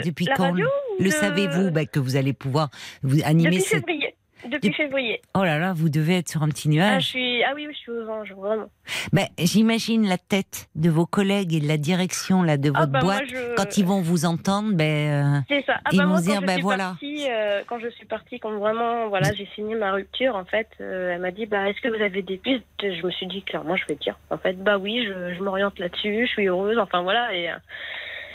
De- 0.00 0.02
depuis 0.06 0.24
la 0.26 0.34
quand 0.34 0.50
radio 0.50 0.66
Le 0.98 1.04
de- 1.06 1.10
savez-vous 1.10 1.70
ben, 1.70 1.86
que 1.86 2.00
vous 2.00 2.16
allez 2.16 2.32
pouvoir 2.32 2.70
vous 3.02 3.22
animer 3.24 3.50
Depuis 3.50 3.62
cette. 3.62 3.86
février. 3.86 4.14
Depuis 4.50 4.72
février. 4.72 5.22
Oh 5.36 5.44
là 5.44 5.56
là, 5.60 5.72
vous 5.72 5.88
devez 5.88 6.16
être 6.18 6.28
sur 6.28 6.42
un 6.42 6.48
petit 6.48 6.66
Ah, 6.66 6.72
je 6.72 6.76
nuage. 6.76 7.04
suis, 7.10 7.44
ah 7.44 7.52
oui, 7.54 7.68
je 7.70 7.76
suis 7.76 7.92
aux 7.92 8.08
anges, 8.08 8.32
vraiment. 8.32 8.66
Ben, 9.12 9.26
j'imagine 9.38 10.08
la 10.08 10.18
tête 10.18 10.66
de 10.74 10.90
vos 10.90 11.06
collègues 11.06 11.54
et 11.54 11.60
de 11.60 11.68
la 11.68 11.76
direction 11.76 12.42
là 12.42 12.56
de 12.56 12.70
votre 12.70 12.80
ah 12.82 12.86
bah 12.86 13.00
boîte 13.02 13.22
je... 13.28 13.54
quand 13.54 13.76
ils 13.78 13.84
vont 13.84 14.00
vous 14.00 14.24
entendre. 14.24 14.72
Ben, 14.74 15.44
ça. 15.64 15.76
Ah 15.84 15.90
Ils 15.92 15.98
bah 15.98 16.06
vont 16.06 16.10
moi, 16.14 16.20
dire, 16.22 16.42
bah 16.42 16.54
suis 16.54 16.62
voilà. 16.62 16.84
partie, 16.86 17.24
euh, 17.30 17.62
quand 17.68 17.78
je 17.78 17.88
suis 17.90 18.04
partie, 18.06 18.40
quand 18.40 18.50
vraiment, 18.58 19.08
voilà, 19.08 19.32
j'ai 19.32 19.46
signé 19.54 19.76
ma 19.76 19.92
rupture, 19.92 20.34
en 20.34 20.44
fait, 20.44 20.66
euh, 20.80 21.12
elle 21.14 21.20
m'a 21.20 21.30
dit, 21.30 21.46
bah, 21.46 21.68
est-ce 21.70 21.80
que 21.80 21.96
vous 21.96 22.02
avez 22.02 22.22
des 22.22 22.36
pistes? 22.38 22.64
Je 22.82 23.06
me 23.06 23.12
suis 23.12 23.28
dit, 23.28 23.42
clairement, 23.44 23.76
je 23.76 23.84
vais 23.88 23.94
dire, 23.94 24.18
en 24.30 24.38
fait, 24.38 24.54
bah 24.60 24.76
oui, 24.76 25.04
je, 25.06 25.34
je 25.34 25.40
m'oriente 25.40 25.78
là-dessus, 25.78 26.26
je 26.26 26.32
suis 26.32 26.48
heureuse, 26.48 26.78
enfin 26.78 27.02
voilà, 27.02 27.32
et 27.32 27.48
euh, 27.48 27.54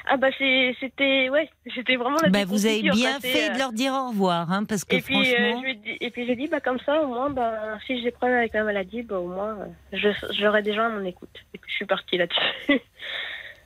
ah 0.09 0.17
bah 0.17 0.27
c'était, 0.37 1.29
ouais, 1.29 1.49
c'était 1.75 1.95
vraiment 1.95 2.17
la 2.21 2.29
ben, 2.29 2.45
vous 2.45 2.65
avez 2.65 2.81
bien 2.81 3.19
fait 3.19 3.49
euh, 3.49 3.53
de 3.53 3.59
leur 3.59 3.71
dire 3.71 3.93
au 3.93 4.09
revoir, 4.09 4.51
hein, 4.51 4.63
parce 4.63 4.83
que 4.83 4.95
Et 4.95 5.01
puis, 5.01 5.15
euh, 5.15 5.51
franchement. 5.51 5.63
ai 5.67 5.75
dit, 5.75 5.97
et 5.99 6.09
puis 6.11 6.25
j'ai 6.25 6.35
dit, 6.35 6.47
bah 6.47 6.59
comme 6.59 6.79
ça, 6.85 7.01
au 7.01 7.07
moins, 7.07 7.29
bah, 7.29 7.77
si 7.85 7.97
j'ai 7.97 8.03
des 8.03 8.11
problèmes 8.11 8.37
avec 8.37 8.53
ma 8.53 8.63
maladie, 8.63 9.03
bah 9.03 9.19
au 9.19 9.27
moins, 9.27 9.57
euh, 9.59 9.65
je, 9.93 10.09
j'aurai 10.39 10.61
des 10.63 10.73
gens 10.73 10.85
à 10.85 10.89
mon 10.89 11.05
écoute. 11.05 11.35
Et 11.53 11.57
puis 11.57 11.69
je 11.69 11.75
suis 11.75 11.85
partie 11.85 12.17
là-dessus. 12.17 12.81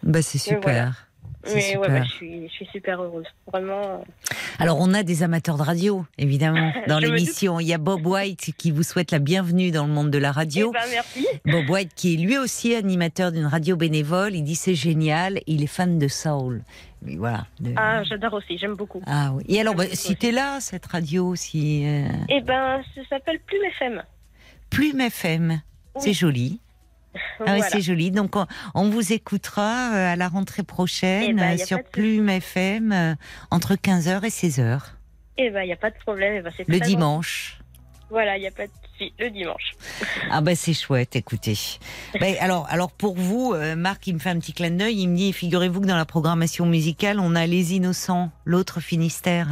Bah 0.03 0.24
c'est 0.24 0.60
voilà. 0.62 0.91
Mais 1.45 1.77
ouais, 1.77 1.88
bah, 1.88 2.03
je, 2.03 2.12
suis, 2.12 2.48
je 2.48 2.53
suis 2.53 2.65
super 2.67 3.01
heureuse. 3.01 3.25
Vraiment. 3.51 4.03
Alors, 4.60 4.77
on 4.79 4.93
a 4.93 5.03
des 5.03 5.24
amateurs 5.24 5.57
de 5.57 5.63
radio, 5.63 6.05
évidemment, 6.17 6.71
dans 6.88 7.00
l'émission. 7.00 7.60
Il 7.60 7.67
y 7.67 7.74
a 7.74 7.77
Bob 7.77 8.05
White 8.05 8.51
qui 8.57 8.71
vous 8.71 8.83
souhaite 8.83 9.12
la 9.12 9.19
bienvenue 9.19 9.71
dans 9.71 9.86
le 9.88 9.91
monde 9.93 10.12
de 10.12 10.17
la 10.17 10.29
Eh 10.29 10.31
radio. 10.36 10.71
ben, 10.71 10.79
merci. 10.91 11.25
Bob 11.45 11.69
White, 11.69 11.91
qui 11.95 12.13
est 12.13 12.17
lui 12.17 12.38
aussi 12.38 12.75
animateur 12.75 13.31
d'une 13.31 13.45
radio 13.48 13.75
bénévole, 13.75 14.36
il 14.36 14.43
dit 14.43 14.55
c'est 14.55 14.75
génial, 14.75 15.39
il 15.48 15.63
est 15.63 15.67
fan 15.67 15.98
de 15.98 16.07
soul. 16.07 16.63
Mais 17.03 17.15
voilà. 17.15 17.48
de- 17.60 17.74
Ah, 17.77 18.03
j'adore 18.03 18.33
aussi, 18.33 18.57
j'aime 18.60 18.75
beaucoup. 18.75 19.01
Ah 19.07 19.31
oui. 19.33 19.43
Et 19.48 19.60
alors, 19.60 19.74
bah, 19.74 19.86
si 19.91 20.15
t'es 20.15 20.31
là, 20.31 20.60
cette 20.60 20.86
radio, 20.86 21.36
si 21.36 21.83
euh, 21.88 22.07
Eh 22.29 22.41
ben, 22.41 22.81
ça 22.93 23.01
s'appelle 23.10 23.39
Plume 23.39 23.63
FM. 23.79 24.03
Plume 24.69 25.01
FM, 25.01 25.62
c'est 25.98 26.13
joli. 26.13 26.60
Ah 27.46 27.56
oui, 27.56 27.62
c'est 27.70 27.82
joli. 27.82 28.12
Donc, 28.12 28.36
on, 28.36 28.46
on 28.74 28.89
vous 28.89 29.13
écoutera 29.13 29.94
euh, 29.94 30.13
à 30.13 30.15
la 30.15 30.27
rentrée 30.27 30.63
prochaine 30.63 31.24
Eh 31.30 31.34
ben, 31.34 31.60
euh, 31.60 31.65
sur. 31.65 31.84
Plume 31.84 32.30
FM 32.30 32.91
euh, 32.91 33.15
entre 33.50 33.74
15h 33.75 34.24
et 34.24 34.30
16h 34.30 34.80
Eh 35.38 35.50
ben, 35.50 35.63
il 35.63 35.68
n'y 35.68 35.74
a 35.74 35.77
pas 35.77 35.89
de 35.89 35.98
problème. 35.98 36.36
Eh 36.38 36.41
ben, 36.41 36.51
c'est 36.56 36.68
le 36.68 36.80
dimanche. 36.80 37.58
Voilà, 38.10 38.38
il 38.38 38.41
n'y 38.41 38.48
a 38.48 38.51
pas 38.51 38.68
de 38.68 38.72
souci. 38.72 39.13
Le 39.20 39.30
dimanche. 39.30 39.72
Ah 40.30 40.41
ben 40.41 40.56
c'est 40.56 40.74
chouette, 40.74 41.15
écoutez. 41.15 41.58
Ben, 42.20 42.36
alors, 42.39 42.68
alors 42.70 42.91
pour 42.91 43.15
vous, 43.15 43.53
euh, 43.53 43.75
Marc, 43.75 44.06
il 44.08 44.13
me 44.15 44.20
fait 44.20 44.30
un 44.30 44.39
petit 44.39 44.53
clin 44.53 44.72
d'œil. 44.72 45.01
Il 45.01 45.08
me 45.08 45.15
dit, 45.15 45.34
figurez-vous 45.34 45.82
que 45.82 45.88
dans 45.88 45.98
la 45.98 46.06
programmation 46.06 46.65
musicale, 46.65 47.20
on 47.20 47.36
a 47.36 47.48
Les 47.48 47.74
Innocents, 47.74 48.30
l'autre 48.46 48.80
Finistère. 48.80 49.48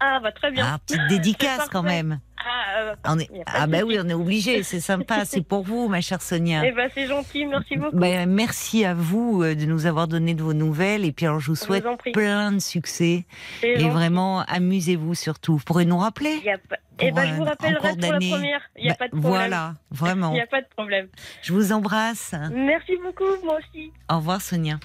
Ah, 0.00 0.20
bah, 0.22 0.32
très 0.32 0.50
bien. 0.50 0.64
Ah, 0.66 0.78
petite 0.78 1.06
dédicace 1.08 1.68
quand 1.70 1.82
même. 1.82 2.20
Ah, 2.46 2.94
On 3.06 3.18
est... 3.18 3.30
Ah 3.46 3.66
ben 3.66 3.82
oui, 3.84 3.98
on 4.02 4.08
est 4.08 4.14
obligé. 4.14 4.62
C'est 4.62 4.80
sympa. 4.80 5.24
C'est 5.24 5.42
pour 5.46 5.62
vous, 5.62 5.88
ma 5.88 6.00
chère 6.00 6.20
Sonia. 6.22 6.62
eh 6.64 6.72
ben, 6.72 6.90
c'est 6.94 7.06
gentil. 7.06 7.46
Merci 7.46 7.76
beaucoup. 7.76 7.96
Ben, 7.96 8.28
merci 8.28 8.84
à 8.84 8.94
vous 8.94 9.42
euh, 9.42 9.54
de 9.54 9.64
nous 9.64 9.86
avoir 9.86 10.08
donné 10.08 10.34
de 10.34 10.42
vos 10.42 10.52
nouvelles. 10.54 11.04
Et 11.04 11.12
puis 11.12 11.26
alors, 11.26 11.40
je 11.40 11.48
vous 11.48 11.56
souhaite 11.56 11.84
vous 11.84 12.12
plein 12.12 12.52
de 12.52 12.58
succès. 12.58 13.24
Et 13.62 13.78
gentil. 13.78 13.88
vraiment, 13.90 14.40
amusez-vous 14.48 15.14
surtout. 15.14 15.56
Vous 15.56 15.64
pourrez 15.64 15.84
nous 15.84 15.98
rappeler 15.98 16.40
Y 16.44 16.50
a 16.50 16.58
pas... 16.58 16.76
Eh 17.00 17.10
ben, 17.10 17.26
je 17.26 17.34
vous 17.34 17.42
rappellerai 17.44 17.88
pour 17.96 18.12
la 18.12 18.18
première. 18.18 18.60
Il 18.76 18.84
n'y 18.84 18.90
a 18.90 18.92
Ben, 18.92 18.96
pas 18.98 19.04
de 19.06 19.10
problème. 19.10 19.30
Voilà, 19.32 19.74
vraiment. 19.90 20.30
Il 20.32 20.34
n'y 20.34 20.40
a 20.40 20.46
pas 20.46 20.60
de 20.60 20.68
problème. 20.76 21.08
Je 21.42 21.52
vous 21.52 21.72
embrasse. 21.72 22.34
Merci 22.52 22.92
beaucoup, 23.02 23.24
moi 23.44 23.58
aussi. 23.58 23.90
Au 24.08 24.16
revoir, 24.18 24.40
Sonia. 24.40 24.78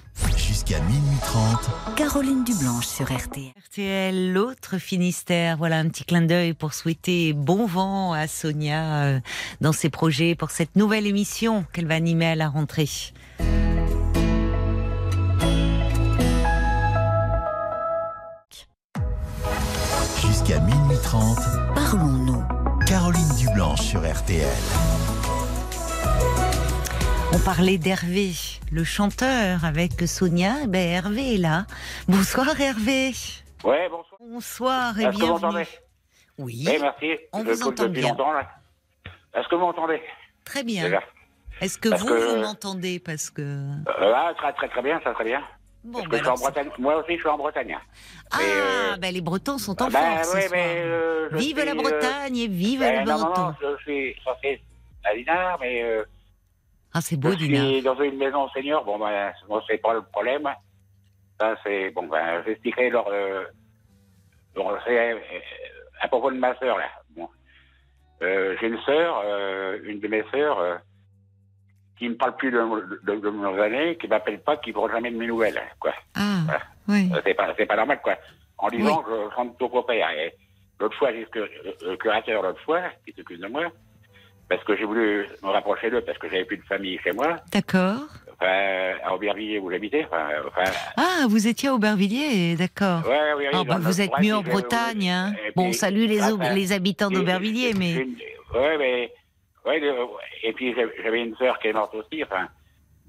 Jusqu'à 0.60 0.82
minuit 0.82 1.18
30, 1.22 1.96
Caroline 1.96 2.44
Dublanche 2.44 2.86
sur 2.86 3.06
RTL. 3.06 3.54
RTL, 3.70 4.34
l'autre 4.34 4.78
Finistère. 4.78 5.56
Voilà 5.56 5.78
un 5.78 5.88
petit 5.88 6.04
clin 6.04 6.22
d'œil 6.22 6.54
pour 6.54 6.74
souhaiter 6.74 7.32
bon 7.32 7.66
vent 7.66 8.12
à 8.12 8.28
Sonia 8.28 9.04
euh, 9.06 9.20
dans 9.62 9.72
ses 9.72 9.90
projets 9.90 10.36
pour 10.36 10.52
cette 10.52 10.76
nouvelle 10.76 11.08
émission 11.08 11.64
qu'elle 11.72 11.88
va 11.88 11.96
animer 11.96 12.26
à 12.26 12.36
la 12.36 12.50
rentrée. 12.50 12.90
jusqu'à 20.22 20.60
minuit 20.60 20.98
30, 21.02 21.38
Parlons-nous. 21.74 22.44
Caroline 22.86 23.36
Dublanche 23.38 23.80
sur 23.80 24.02
RTL. 24.02 24.46
On 27.34 27.40
parlait 27.40 27.78
d'Hervé, 27.78 28.32
le 28.72 28.84
chanteur 28.84 29.64
avec 29.64 29.92
Sonia. 30.08 30.54
Eh 30.64 30.68
Ben 30.68 30.88
Hervé 30.88 31.36
est 31.36 31.38
là. 31.38 31.66
Bonsoir 32.08 32.60
Hervé. 32.60 33.12
Ouais, 33.64 33.88
bonsoir. 33.90 34.20
Bonsoir 34.20 35.00
et 35.00 35.04
Est-ce 35.04 35.10
que 35.10 35.16
vous 35.16 35.20
bienvenue. 35.26 35.42
m'entendez? 35.42 35.68
Oui, 36.38 36.64
Oui, 36.68 36.78
merci. 36.82 37.18
on 37.34 37.44
Je 37.46 37.52
vous 37.52 37.64
entend 37.68 37.88
bien. 37.90 38.10
longtemps, 38.10 38.32
là. 38.34 38.50
Est-ce 39.36 39.48
que 39.48 39.56
vous 39.56 39.62
m'entendez? 39.62 40.02
Très 40.44 40.64
bien. 40.64 41.00
Est-ce 41.62 41.78
que 41.78 41.90
Parce 41.90 42.02
vous, 42.02 42.08
que- 42.08 42.36
vous 42.36 42.42
m'entendez? 42.42 43.00
Parce 43.00 43.30
que... 43.30 43.42
euh, 43.42 44.14
Ah, 44.16 44.32
très, 44.38 44.54
très, 44.54 44.70
très 44.70 44.82
bien, 44.82 45.00
ça 45.04 45.14
très 45.14 45.26
bien. 45.26 45.42
Bon, 45.84 46.00
Parce 46.00 46.08
que 46.10 46.18
je 46.18 46.22
suis 46.24 46.28
en 46.28 46.34
alors, 46.34 46.38
c'est- 46.38 46.44
Bretagne. 46.46 46.70
Moi 46.80 46.96
aussi, 46.98 47.14
je 47.16 47.20
suis 47.20 47.28
en 47.30 47.38
Bretagne. 47.38 47.78
Ah, 48.32 48.38
euh, 48.42 48.96
ben 48.98 49.14
les 49.14 49.22
Bretons 49.22 49.58
sont 49.58 49.82
en 49.82 49.86
Ah, 49.86 49.90
ben, 49.92 50.18
force 50.24 50.32
ce 50.32 50.38
oui, 50.38 50.44
mais. 50.52 50.76
euh, 50.84 51.30
Vive 51.34 51.58
suis, 51.58 51.66
la 51.66 51.72
euh, 51.72 51.76
Bretagne 51.76 52.38
et 52.38 52.48
vive 52.48 52.80
ben, 52.80 53.00
le 53.00 53.06
non, 53.12 53.18
non, 53.20 53.26
Breton. 53.26 53.42
non, 53.62 53.76
je 53.78 53.84
suis 53.84 54.16
censé 54.24 54.62
à 55.06 55.16
Dinard, 55.16 55.58
mais 55.62 55.84
euh, 55.84 56.04
Ah, 56.94 57.02
c'est 57.02 57.18
beau, 57.18 57.32
je 57.32 57.38
Dina. 57.38 57.60
suis 57.66 57.82
dans 57.82 58.00
une 58.02 58.18
maison 58.18 58.48
senior. 58.50 58.84
Bon, 58.84 58.98
ben, 58.98 59.32
bon, 59.48 59.62
c'est 59.68 59.78
pas 59.78 59.94
le 59.94 60.02
problème. 60.02 60.50
Ça, 61.40 61.56
c'est. 61.64 61.92
Bon, 61.92 62.08
ben, 62.08 62.44
j'expliquerai 62.46 62.90
leur. 62.90 63.08
Euh, 63.08 63.44
leur- 64.56 64.82
c'est, 64.86 65.14
euh, 65.14 65.20
à 66.02 66.08
propos 66.08 66.32
de 66.32 66.38
ma 66.38 66.58
sœur, 66.58 66.78
là. 66.78 66.90
Bon. 67.16 67.30
Euh, 68.22 68.56
J'ai 68.60 68.68
une 68.68 68.82
sœur, 68.82 69.22
euh, 69.24 69.78
une 69.84 70.00
de 70.00 70.08
mes 70.08 70.24
sœurs, 70.32 70.80
qui 71.98 72.10
me 72.10 72.16
parle 72.16 72.36
plus 72.38 72.52
de, 72.52 72.58
de, 73.04 73.20
de, 73.20 73.30
mes 73.30 73.62
années, 73.62 73.98
qui 73.98 74.08
m'appelle 74.08 74.40
pas, 74.42 74.58
qui 74.58 74.70
ne 74.70 74.74
prend 74.76 74.90
jamais 74.90 75.12
de 75.12 75.18
mes 75.18 75.28
nouvelles, 75.28 75.62
quoi. 75.80 75.94
Ah, 76.16 76.40
Voilà. 76.46 76.62
oui. 76.88 77.10
C'est 77.26 77.34
pas, 77.34 77.54
c'est 77.58 77.66
pas 77.66 77.76
normal, 77.76 78.00
quoi. 78.02 78.16
En 78.58 78.70
disant, 78.70 79.04
je 79.08 79.36
chante 79.36 79.62
au 79.62 79.70
copain. 79.70 79.94
Et 79.94 80.34
l'autre 80.80 80.98
fois, 80.98 81.12
j'ai 81.12 81.28
le 81.36 81.96
curateur, 81.98 82.42
l'autre 82.42 82.62
fois, 82.62 82.82
qui 83.06 83.14
s'occupe 83.14 83.40
de 83.40 83.48
moi, 83.48 83.64
parce 84.50 84.64
que 84.64 84.76
j'ai 84.76 84.84
voulu 84.86 85.26
me 85.44 85.50
rapprocher 85.50 85.90
d'eux, 85.92 86.02
parce 86.02 86.18
que 86.18 86.28
j'avais 86.30 86.46
plus 86.46 86.58
de 86.58 86.64
famille 86.64 87.00
chez 87.04 87.12
moi, 87.12 87.38
D'accord. 87.52 88.02
enfin, 88.34 88.94
à 89.04 89.14
Aubervilliers 89.14 89.60
où 89.60 89.70
j'habitais. 89.72 90.06
Enfin, 90.06 90.28
enfin, 90.48 90.72
Ah, 90.98 91.26
vous 91.30 91.48
étiez 91.48 91.70
à 91.70 91.74
Aubervilliers, 91.76 92.56
d'accord. 92.56 93.08
ouais, 93.08 93.34
oui, 93.38 93.44
oui, 93.46 93.50
Ah, 93.54 93.64
bah, 93.64 93.78
vous 93.80 94.02
êtes 94.02 94.12
mieux 94.20 94.34
en 94.36 94.44
j'ai- 94.44 94.50
Bretagne, 94.52 95.10
hein. 95.10 95.34
Bon, 95.56 95.72
salut 95.72 96.08
les, 96.08 96.72
habitants 96.74 97.10
d'Aubervilliers, 97.10 97.74
mais... 97.78 97.94
une- 97.94 98.16
Ouais, 98.54 98.78
mais. 98.80 99.14
Ouais, 99.66 99.80
le- 99.80 99.94
et 100.44 100.54
puis 100.54 100.74
j'avais 101.04 101.22
une 101.22 101.36
sœur 101.36 101.60
qui 101.60 101.68
est 101.68 101.74
morte 101.74 101.94
aussi, 101.94 102.24
enfin, 102.24 102.48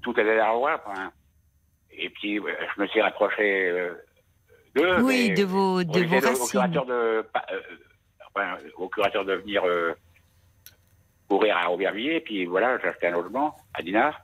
tout 0.03 0.11
est 0.19 0.23
derrière 0.23 0.53
moi, 0.53 0.79
enfin. 0.85 1.11
Et 1.91 2.09
puis, 2.09 2.39
ouais, 2.39 2.55
je 2.75 2.81
me 2.81 2.87
suis 2.87 3.01
rapproché 3.01 3.69
euh, 3.69 3.93
d'eux. 4.75 5.01
Oui, 5.01 5.31
de 5.31 5.43
vos, 5.43 5.83
de 5.83 5.99
vos 6.03 6.17
était 6.17 6.25
au 6.27 6.29
racines. 6.29 6.47
curateur 6.51 6.85
de. 6.85 6.93
euh, 6.93 7.23
enfin, 8.35 8.57
au 8.77 8.87
curateur 8.89 9.25
de 9.25 9.33
venir 9.33 9.63
euh, 9.65 9.93
courir 11.31 11.55
à 11.57 11.71
Aubervilliers, 11.71 12.19
puis 12.19 12.45
voilà, 12.45 12.77
j'ai 12.81 12.89
acheté 12.89 13.07
un 13.07 13.11
logement 13.11 13.55
à 13.73 13.81
Dinard. 13.81 14.19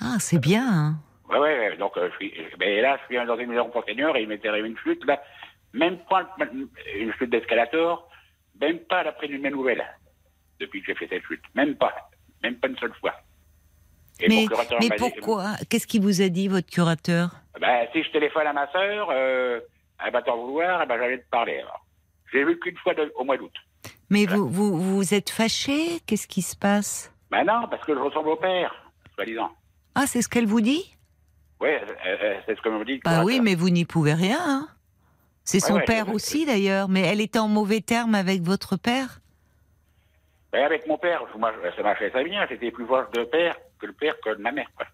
Ah, 0.00 0.16
c'est 0.20 0.38
bien, 0.38 0.64
hein. 0.64 0.94
Ouais, 1.28 1.38
ouais, 1.40 1.76
donc 1.76 1.96
euh, 1.96 2.08
je 2.12 2.16
suis. 2.16 2.32
Mais 2.60 2.80
là, 2.80 2.96
je 3.00 3.06
suis 3.16 3.26
dans 3.26 3.36
une 3.36 3.48
maison 3.50 3.68
pour 3.68 3.84
seniors 3.84 4.16
et 4.16 4.22
il 4.22 4.28
m'était 4.28 4.46
arrivé 4.48 4.68
une 4.68 4.78
chute, 4.78 5.04
là. 5.04 5.20
Même 5.72 5.98
pas 6.08 6.36
une 6.94 7.12
chute 7.14 7.30
d'escalator, 7.30 8.08
même 8.60 8.78
pas 8.78 9.02
l'après 9.02 9.26
d'une 9.26 9.48
nouvelle. 9.48 9.84
Depuis 10.60 10.80
que 10.80 10.86
j'ai 10.86 10.94
fait 10.94 11.08
cette 11.08 11.24
chute. 11.26 11.42
Même 11.54 11.74
pas. 11.74 11.92
Même 12.44 12.54
pas 12.56 12.68
une 12.68 12.78
seule 12.78 12.94
fois. 13.00 13.14
Et 14.20 14.28
Mais, 14.28 14.36
mon 14.42 14.46
curateur 14.46 14.78
mais 14.80 14.96
pourquoi 14.96 15.54
Qu'est-ce 15.68 15.86
qu'il 15.88 16.00
vous 16.02 16.22
a 16.22 16.28
dit, 16.28 16.46
votre 16.48 16.70
curateur? 16.70 17.30
Ben, 17.60 17.88
si 17.92 18.02
je 18.04 18.10
téléphone 18.12 18.46
à 18.46 18.52
ma 18.52 18.70
sœur, 18.70 19.08
euh, 19.10 19.60
elle 20.04 20.12
va 20.12 20.22
t'en 20.22 20.36
vouloir, 20.36 20.80
eh 20.82 20.86
ben, 20.86 20.96
j'allais 20.96 21.18
te 21.18 21.28
parler. 21.28 21.62
J'ai 22.32 22.44
vu 22.44 22.56
qu'une 22.60 22.76
fois 22.78 22.94
de- 22.94 23.12
au 23.16 23.24
mois 23.24 23.36
d'août. 23.36 23.52
Mais 24.10 24.26
vous, 24.26 24.48
vous, 24.48 24.78
vous 24.96 25.14
êtes 25.14 25.30
fâché 25.30 26.00
Qu'est-ce 26.06 26.28
qui 26.28 26.42
se 26.42 26.56
passe? 26.56 27.12
Ben 27.30 27.44
non, 27.44 27.66
parce 27.68 27.84
que 27.84 27.94
je 27.94 27.98
ressemble 27.98 28.28
au 28.28 28.36
père, 28.36 28.72
soi-disant. 29.14 29.50
Ah, 29.94 30.06
c'est 30.06 30.22
ce 30.22 30.28
qu'elle 30.28 30.46
vous 30.46 30.60
dit? 30.60 30.94
Oui, 31.60 31.70
c'est 32.46 32.56
ce 32.56 32.60
que 32.62 32.68
me 32.68 32.84
dit. 32.84 33.00
Bah 33.04 33.24
oui, 33.24 33.40
mais 33.40 33.54
vous 33.54 33.70
n'y 33.70 33.84
pouvez 33.84 34.14
rien, 34.14 34.38
hein. 34.40 34.68
C'est 35.42 35.62
Ouais, 35.62 35.68
son 35.68 35.74
ouais, 35.76 35.84
père 35.84 36.08
aussi, 36.12 36.44
d'ailleurs. 36.44 36.88
Mais 36.88 37.00
elle 37.02 37.20
était 37.20 37.38
en 37.38 37.48
mauvais 37.48 37.80
terme 37.80 38.14
avec 38.14 38.42
votre 38.42 38.76
père? 38.76 39.20
Ben, 40.52 40.64
avec 40.64 40.86
mon 40.86 40.98
père, 40.98 41.22
ça 41.76 41.82
m'a 41.82 41.94
fait 41.96 42.10
ça 42.10 42.22
bien. 42.22 42.46
J'étais 42.48 42.70
plus 42.70 42.84
proche 42.84 43.10
de 43.12 43.24
père 43.24 43.56
que 43.78 43.86
le 43.86 43.92
père 43.92 44.14
que 44.20 44.30
de 44.34 44.42
ma 44.42 44.52
mère. 44.52 44.68
Quoi. 44.76 44.86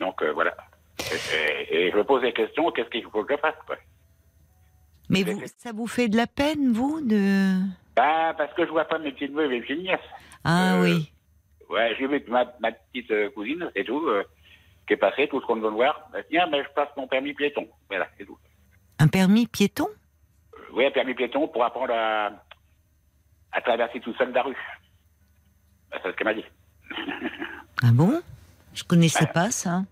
Donc 0.00 0.22
euh, 0.22 0.32
voilà. 0.32 0.54
Et, 0.98 1.36
et- 1.36 1.86
et 1.86 1.90
je 1.92 1.96
me 1.96 2.04
pose 2.04 2.22
des 2.22 2.32
questions, 2.32 2.70
qu'est-ce 2.70 2.88
qu'il 2.90 3.02
faut 3.04 3.22
que 3.24 3.34
je 3.34 3.38
fasse 3.40 3.54
quoi? 3.66 3.76
Mais 5.08 5.22
Mais 5.24 5.32
vous, 5.34 5.42
ça 5.58 5.72
vous 5.72 5.86
fait 5.86 6.08
de 6.08 6.16
la 6.16 6.26
peine, 6.26 6.72
vous, 6.72 7.00
de... 7.00 7.60
Ben, 7.96 8.34
parce 8.36 8.52
que 8.54 8.64
je 8.66 8.70
vois 8.70 8.84
pas 8.84 8.98
mes 8.98 9.12
petites 9.12 9.30
neveux 9.32 9.46
et 9.46 9.48
mes 9.48 9.60
petites 9.60 9.80
nièces. 9.82 10.00
Ah 10.44 10.74
Euh, 10.76 10.82
oui. 10.82 11.12
Ouais, 11.70 11.94
j'ai 11.98 12.06
vu 12.06 12.22
ma, 12.28 12.44
ma 12.60 12.72
petite 12.72 13.10
euh, 13.10 13.30
cousine, 13.30 13.70
c'est 13.74 13.84
tout, 13.84 14.06
euh, 14.06 14.22
qui 14.86 14.92
est 14.94 14.96
passée, 14.96 15.28
tout 15.28 15.40
ce 15.40 15.46
qu'on 15.46 15.56
veut 15.56 15.70
voir. 15.70 16.08
Ben, 16.12 16.22
tiens, 16.30 16.48
ben, 16.50 16.62
je 16.62 16.72
passe 16.74 16.88
mon 16.96 17.06
permis 17.08 17.34
piéton. 17.34 17.66
Voilà, 17.88 18.06
c'est 18.18 18.24
tout. 18.24 18.38
Un 18.98 19.08
permis 19.08 19.46
piéton? 19.46 19.88
Euh, 20.54 20.58
oui, 20.74 20.86
un 20.86 20.90
permis 20.90 21.14
piéton 21.14 21.48
pour 21.48 21.64
apprendre 21.64 21.92
à, 21.94 22.30
à 23.52 23.60
traverser 23.62 24.00
tout 24.00 24.14
seul 24.14 24.32
la 24.32 24.42
rue. 24.42 24.56
Ben, 25.90 25.98
c'est 26.02 26.10
ce 26.10 26.16
qu'elle 26.16 26.26
m'a 26.26 26.34
dit. 26.34 26.44
Ah 27.82 27.90
bon? 27.92 28.22
Je 28.72 28.82
connaissais 28.84 29.26
pas 29.26 29.50
ça. 29.50 29.82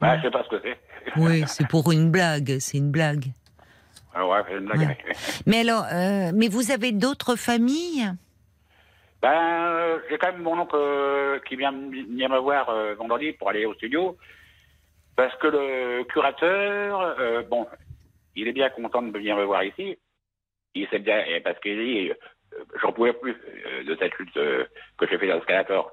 Ben, 0.00 0.18
je 0.18 0.22
sais 0.22 0.30
pas 0.30 0.44
ce 0.44 0.48
que 0.50 0.60
c'est. 0.62 0.78
Oui, 1.16 1.44
c'est 1.46 1.66
pour 1.66 1.90
une 1.90 2.10
blague, 2.10 2.58
c'est 2.60 2.76
une 2.76 2.90
blague. 2.90 3.32
Ah 4.20 4.26
ouais. 4.26 4.40
Ouais. 4.58 4.96
Mais 5.46 5.60
alors, 5.60 5.84
euh, 5.92 6.32
mais 6.34 6.48
vous 6.48 6.72
avez 6.72 6.90
d'autres 6.92 7.36
familles? 7.36 8.10
Ben, 9.22 9.30
euh, 9.32 9.98
j'ai 10.10 10.18
quand 10.18 10.32
même 10.32 10.42
mon 10.42 10.58
oncle 10.58 10.74
euh, 10.76 11.38
qui 11.48 11.54
vient 11.56 11.70
me 11.72 12.38
voir 12.38 12.68
euh, 12.68 12.94
vendredi 12.94 13.32
pour 13.32 13.48
aller 13.50 13.64
au 13.64 13.74
studio. 13.74 14.16
Parce 15.16 15.34
que 15.36 15.46
le 15.48 16.04
curateur, 16.04 17.16
bon, 17.50 17.66
il 18.36 18.46
est 18.46 18.52
bien 18.52 18.70
content 18.70 19.02
de 19.02 19.10
venir 19.10 19.36
me 19.36 19.44
voir 19.44 19.64
ici. 19.64 19.98
Il 20.74 20.86
sait 20.88 21.00
bien, 21.00 21.20
parce 21.42 21.58
qu'il 21.58 21.76
dit, 21.76 22.12
j'en 22.80 22.92
pouvais 22.92 23.12
plus 23.12 23.34
de 23.84 23.96
cette 23.98 24.16
lutte 24.18 24.32
que 24.34 25.06
j'ai 25.10 25.18
fait 25.18 25.26
dans 25.26 25.34
l'escalator. 25.36 25.90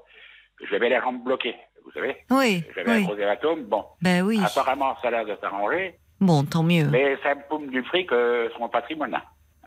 J'avais 0.70 0.88
la 0.88 1.00
jambe 1.00 1.24
bloquée. 1.24 1.56
vous 1.84 1.90
savez. 1.90 2.18
Oui, 2.30 2.62
J'avais 2.76 2.90
un 2.92 2.96
oui. 2.98 3.04
gros 3.04 3.16
hématome. 3.16 3.64
Bon, 3.64 3.84
Ben 4.00 4.22
oui. 4.22 4.38
apparemment, 4.44 4.96
ça 5.02 5.08
a 5.08 5.10
l'air 5.10 5.26
de 5.26 5.34
s'arranger, 5.40 5.96
Bon, 6.20 6.44
tant 6.44 6.62
mieux. 6.62 6.86
mais 6.90 7.16
ça 7.22 7.34
me 7.34 7.40
paume 7.48 7.68
du 7.68 7.82
fric 7.84 8.10
euh, 8.12 8.48
sur 8.50 8.60
mon 8.60 8.68
patrimoine. 8.68 9.16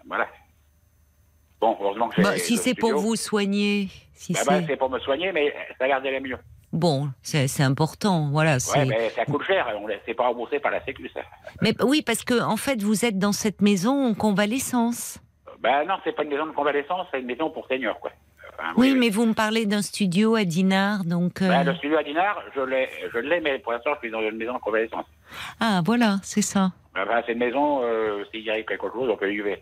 Voilà. 0.07 0.27
Bon, 1.61 1.77
heureusement 1.79 2.09
que. 2.09 2.21
Bah, 2.21 2.37
si 2.37 2.57
c'est 2.57 2.73
pour 2.73 2.95
vous 2.95 3.15
soigner, 3.15 3.89
si 4.13 4.33
Ben, 4.33 4.39
ben, 4.47 4.63
c'est 4.67 4.77
pour 4.77 4.89
me 4.89 4.99
soigner, 4.99 5.31
mais 5.31 5.53
ça 5.77 5.85
a 5.85 5.87
l'air 5.87 6.01
d'aller 6.01 6.19
mieux. 6.21 6.37
bon, 6.71 7.09
c'est 7.21 7.61
important. 7.61 8.29
Voilà. 8.31 8.57
Ouais, 8.75 8.85
mais 8.85 9.09
ça 9.09 9.25
coûte 9.25 9.43
cher. 9.43 9.67
On 9.81 9.87
c'est 10.05 10.13
pas 10.13 10.27
remboursé 10.27 10.59
par 10.59 10.71
la 10.71 10.83
Sécu, 10.85 11.09
ça. 11.13 11.21
Mais 11.61 11.73
oui, 11.83 12.01
parce 12.01 12.23
que 12.23 12.41
en 12.41 12.57
fait, 12.57 12.81
vous 12.81 13.05
êtes 13.05 13.19
dans 13.19 13.33
cette 13.33 13.61
maison 13.61 14.07
en 14.07 14.13
convalescence. 14.13 15.19
Ben 15.59 15.83
non, 15.85 15.95
c'est 16.03 16.15
pas 16.15 16.23
une 16.23 16.29
maison 16.29 16.45
de 16.45 16.51
convalescence, 16.51 17.07
c'est 17.11 17.19
une 17.19 17.25
maison 17.27 17.49
pour 17.49 17.67
seniors, 17.67 17.99
quoi. 17.99 18.11
Enfin, 18.57 18.71
Oui, 18.77 18.95
mais 18.97 19.09
vous 19.09 19.25
me 19.25 19.33
parlez 19.33 19.65
d'un 19.65 19.81
studio 19.81 20.35
à 20.35 20.45
Dinard, 20.45 21.03
donc. 21.03 21.41
euh, 21.41 21.49
Ben, 21.49 21.63
le 21.65 21.75
studio 21.75 21.97
à 21.97 22.03
Dinard, 22.03 22.41
je 22.55 22.61
l'ai, 22.61 22.87
je 23.13 23.17
l'ai, 23.19 23.41
mais 23.41 23.59
pour 23.59 23.73
l'instant, 23.73 23.91
je 23.95 23.99
suis 23.99 24.11
dans 24.11 24.21
une 24.21 24.37
maison 24.37 24.53
de 24.53 24.59
convalescence. 24.59 25.05
Ah, 25.59 25.81
voilà, 25.85 26.17
c'est 26.23 26.41
ça. 26.41 26.71
Enfin, 26.97 27.21
c'est 27.25 27.33
une 27.33 27.39
maison, 27.39 27.81
euh, 27.83 28.23
s'il 28.31 28.41
y 28.41 28.49
arrive 28.49 28.65
quelque 28.65 28.89
chose, 28.91 29.09
on 29.09 29.17
peut 29.17 29.33
y 29.33 29.41
aller. 29.41 29.59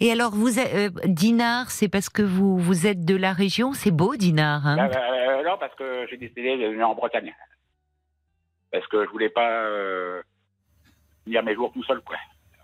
Et 0.00 0.10
alors, 0.12 0.32
vous, 0.34 0.58
êtes- 0.58 0.74
euh, 0.74 0.90
Dinard, 1.06 1.70
c'est 1.70 1.88
parce 1.88 2.08
que 2.08 2.22
vous 2.22 2.58
vous 2.58 2.86
êtes 2.86 3.04
de 3.04 3.16
la 3.16 3.32
région. 3.32 3.72
C'est 3.72 3.90
beau, 3.90 4.14
Dinard. 4.16 4.66
Hein? 4.66 4.76
Ben, 4.76 4.88
ben, 4.88 5.00
euh, 5.00 5.42
non, 5.44 5.56
parce 5.58 5.74
que 5.74 6.06
j'ai 6.10 6.16
décidé 6.16 6.56
de 6.56 6.68
venir 6.72 6.88
en 6.88 6.94
Bretagne. 6.94 7.32
Parce 8.72 8.86
que 8.88 9.04
je 9.04 9.10
voulais 9.10 9.30
pas 9.30 9.48
euh, 9.50 10.20
finir 11.24 11.42
mes 11.44 11.54
jours 11.54 11.72
tout 11.72 11.82
seul, 11.84 12.00
quoi. 12.04 12.16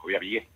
Au 0.05 0.09
Verviers. 0.09 0.49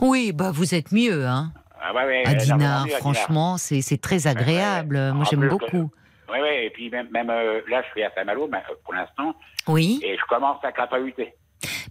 oui, 0.00 0.32
bah 0.32 0.50
vous 0.52 0.74
êtes 0.74 0.92
mieux, 0.92 1.26
hein. 1.26 1.52
Ah, 1.82 1.94
ouais, 1.94 2.24
À 2.26 2.30
euh, 2.32 2.34
Dinard, 2.34 2.86
franchement, 2.98 3.56
c'est 3.56 4.00
très 4.00 4.26
agréable. 4.26 4.96
ouais. 4.96 5.12
Moi, 5.12 5.24
j'aime 5.30 5.48
beaucoup. 5.48 5.90
Oui, 6.32 6.38
oui, 6.42 6.48
et 6.64 6.70
puis 6.70 6.90
même, 6.90 7.08
même 7.10 7.30
euh, 7.30 7.60
là, 7.68 7.82
je 7.82 7.90
suis 7.90 8.02
à 8.02 8.10
Saint-Malo 8.14 8.46
ben, 8.48 8.58
euh, 8.70 8.74
pour 8.84 8.94
l'instant, 8.94 9.34
Oui. 9.66 10.00
et 10.02 10.16
je 10.16 10.24
commence 10.28 10.62
à 10.64 10.72
crapahuter. 10.72 11.34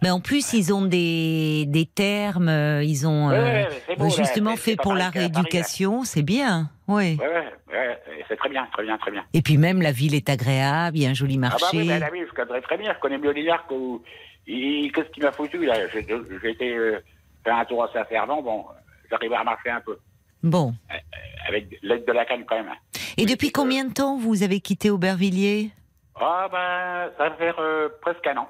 Mais 0.01 0.09
en 0.09 0.19
plus, 0.19 0.53
ils 0.53 0.73
ont 0.73 0.83
des, 0.85 1.65
des 1.67 1.85
termes, 1.85 2.47
euh, 2.49 2.83
ils 2.83 3.05
ont 3.07 3.29
euh, 3.29 3.33
ouais, 3.43 3.95
beau, 3.97 4.05
là, 4.05 4.09
justement 4.09 4.55
fait 4.55 4.75
pour 4.75 4.95
la 4.95 5.09
rééducation, 5.09 6.03
c'est 6.03 6.23
bien. 6.23 6.69
Oui. 6.87 7.17
Ouais, 7.19 7.27
ouais, 7.75 7.99
c'est 8.27 8.35
très 8.37 8.49
bien, 8.49 8.65
très 8.73 8.83
bien, 8.83 8.97
très 8.97 9.11
bien. 9.11 9.23
Et 9.33 9.41
puis 9.41 9.57
même 9.57 9.81
la 9.81 9.91
ville 9.91 10.15
est 10.15 10.29
agréable, 10.29 10.97
il 10.97 11.03
y 11.03 11.05
a 11.05 11.09
un 11.09 11.13
joli 11.13 11.35
Ah 11.37 11.39
marché. 11.49 11.65
bah 11.65 11.69
oui, 11.73 11.87
ben, 11.87 11.99
la 11.99 12.09
vie, 12.09 12.21
je 12.27 12.33
connais 12.33 12.61
très 12.61 12.77
bien, 12.77 12.93
je 12.95 12.99
connais 12.99 13.17
mieux 13.17 13.33
il- 14.47 14.91
Qu'est-ce 14.91 15.09
qui 15.09 15.19
m'a 15.21 15.31
foutu, 15.31 15.63
là? 15.65 15.75
J'ai 15.93 16.49
été 16.49 16.75
faire 17.43 17.57
un 17.57 17.65
tour 17.65 17.83
à 17.83 17.91
Saint-Servant, 17.93 18.41
bon, 18.41 18.65
j'arrive 19.11 19.33
à 19.33 19.43
marcher 19.43 19.69
un 19.69 19.81
peu, 19.81 19.99
Bon. 20.43 20.73
avec 21.47 21.77
l'aide 21.81 22.05
de 22.05 22.11
la 22.11 22.25
canne 22.25 22.45
quand 22.47 22.55
même. 22.55 22.71
Et 23.17 23.23
Oui, 23.23 23.25
depuis 23.25 23.51
combien 23.51 23.85
de 23.85 23.93
temps 23.93 24.17
vous 24.17 24.43
avez 24.43 24.59
quitté 24.61 24.89
Aubervilliers? 24.89 25.71
Ah 26.19 26.47
ben, 26.51 27.11
ça 27.17 27.29
va 27.29 27.35
faire 27.35 27.55
euh, 27.59 27.89
presque 28.01 28.25
un 28.27 28.37
an. 28.37 28.47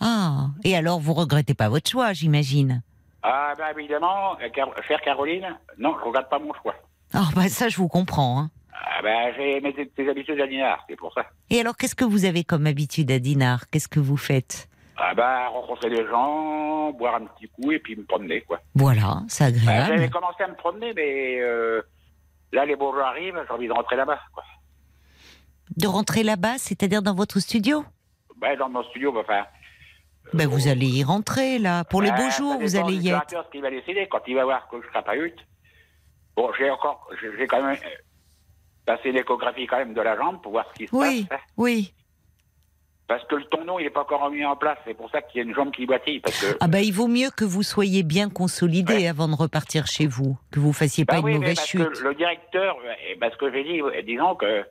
Ah. 0.00 0.48
Et 0.64 0.76
alors, 0.76 1.00
vous 1.00 1.14
regrettez 1.14 1.54
pas 1.54 1.68
votre 1.68 1.88
choix, 1.90 2.12
j'imagine? 2.12 2.82
Ah 3.22 3.54
ben 3.58 3.66
évidemment, 3.76 4.38
euh, 4.40 4.48
Car- 4.54 4.70
chère 4.86 5.00
Caroline, 5.00 5.46
non, 5.78 5.94
je 5.98 6.04
regarde 6.08 6.28
pas 6.28 6.38
mon 6.38 6.52
choix. 6.62 6.74
Ah 7.12 7.28
bah 7.34 7.48
ça, 7.48 7.68
je 7.68 7.76
vous 7.76 7.88
comprends. 7.88 8.38
hein. 8.40 8.50
Ah 8.72 9.02
ben, 9.02 9.32
j'ai 9.36 9.60
mes 9.60 10.08
habitudes 10.10 10.40
à 10.40 10.46
Dinard, 10.46 10.84
c'est 10.88 10.96
pour 10.96 11.12
ça. 11.14 11.26
Et 11.50 11.58
alors, 11.60 11.76
qu'est-ce 11.76 11.94
que 11.94 12.04
vous 12.04 12.24
avez 12.24 12.44
comme 12.44 12.66
habitude 12.66 13.10
à 13.10 13.18
Dinard? 13.18 13.68
Qu'est-ce 13.70 13.88
que 13.88 14.00
vous 14.00 14.16
faites? 14.18 14.68
Ah 14.98 15.14
ben, 15.14 15.48
rencontrer 15.48 15.90
des 15.90 16.06
gens, 16.06 16.90
boire 16.92 17.16
un 17.16 17.26
petit 17.26 17.48
coup 17.48 17.70
et 17.70 17.78
puis 17.78 17.96
me 17.96 18.04
promener, 18.04 18.40
quoi. 18.42 18.60
Voilà, 18.74 19.22
c'est 19.28 19.52
Ben, 19.52 19.58
J'avais 19.60 19.92
agréable. 19.92 20.10
commencé 20.12 20.42
à 20.42 20.48
me 20.48 20.54
promener, 20.54 20.92
mais 20.94 21.38
euh, 21.40 21.82
là, 22.52 22.64
les 22.64 22.76
beaux 22.76 22.92
jours 22.92 23.02
arrivent, 23.02 23.38
j'ai 23.46 23.52
envie 23.54 23.68
de 23.68 23.72
rentrer 23.72 23.96
là-bas, 23.96 24.18
quoi. 24.32 24.42
De 25.76 25.86
rentrer 25.86 26.22
là-bas, 26.22 26.56
c'est-à-dire 26.58 27.02
dans 27.02 27.14
votre 27.14 27.40
studio? 27.40 27.84
Ben, 28.38 28.56
dans 28.56 28.68
mon 28.70 28.82
studio, 28.84 29.12
ben, 29.12 29.20
enfin... 29.20 29.44
Ben 30.32 30.48
vous 30.48 30.66
allez 30.66 30.86
y 30.88 31.04
rentrer 31.04 31.58
là. 31.60 31.84
Pour 31.84 32.02
les 32.02 32.10
beaux 32.10 32.30
jours, 32.30 32.58
vous 32.58 32.74
allez 32.76 32.94
y 32.96 33.10
être. 33.10 33.22
ce 33.30 33.50
qu'il 33.52 33.62
va 33.62 33.70
décider, 33.70 34.08
quand 34.10 34.20
il 34.26 34.34
va 34.34 34.44
voir 34.44 34.66
que 34.68 34.80
je 34.82 34.88
serai 34.88 35.02
pas 35.04 35.16
hutte. 35.16 35.38
Bon, 36.34 36.50
j'ai 36.58 36.68
encore... 36.70 37.08
J'ai 37.38 37.46
quand 37.46 37.62
même 37.62 37.76
euh, 37.76 37.88
passé 38.84 39.12
l'échographie 39.12 39.66
quand 39.66 39.76
même 39.78 39.94
de 39.94 40.00
la 40.00 40.16
jambe 40.16 40.42
pour 40.42 40.52
voir 40.52 40.66
ce 40.70 40.74
qui 40.78 40.86
se 40.88 40.96
Oui, 40.96 41.24
passe. 41.26 41.38
hein. 41.38 41.44
oui. 41.56 41.92
Parce 43.08 43.22
que 43.28 43.36
le 43.36 43.44
tendon, 43.44 43.78
il 43.78 43.84
n'est 43.84 43.90
pas 43.90 44.00
encore 44.02 44.28
mis 44.30 44.44
en 44.44 44.56
place. 44.56 44.78
C'est 44.84 44.94
pour 44.94 45.08
ça 45.10 45.22
qu'il 45.22 45.40
y 45.40 45.44
a 45.44 45.46
une 45.48 45.54
jambe 45.54 45.70
qui 45.70 45.86
boitille. 45.86 46.18
Parce 46.20 46.40
que 46.40 46.56
Ah 46.60 46.66
ben 46.66 46.80
il 46.80 46.92
vaut 46.92 47.06
mieux 47.06 47.30
que 47.30 47.44
vous 47.44 47.62
soyez 47.62 48.02
bien 48.02 48.28
consolidé 48.28 48.94
Ouais. 48.94 49.06
avant 49.08 49.28
de 49.28 49.34
repartir 49.36 49.86
chez 49.86 50.06
vous, 50.08 50.36
que 50.50 50.58
vous 50.58 50.72
fassiez 50.72 51.04
pas 51.04 51.14
Bah 51.14 51.18
une 51.20 51.24
oui, 51.26 51.32
mais 51.34 51.38
mauvaise 51.38 51.56
parce 51.56 51.68
chute. 51.68 51.88
que 51.92 52.02
le 52.02 52.14
directeur, 52.16 52.76
parce 53.20 53.36
que 53.36 53.52
j'ai 53.52 53.62
dit, 53.62 53.80
disons 54.04 54.34
que 54.34 54.64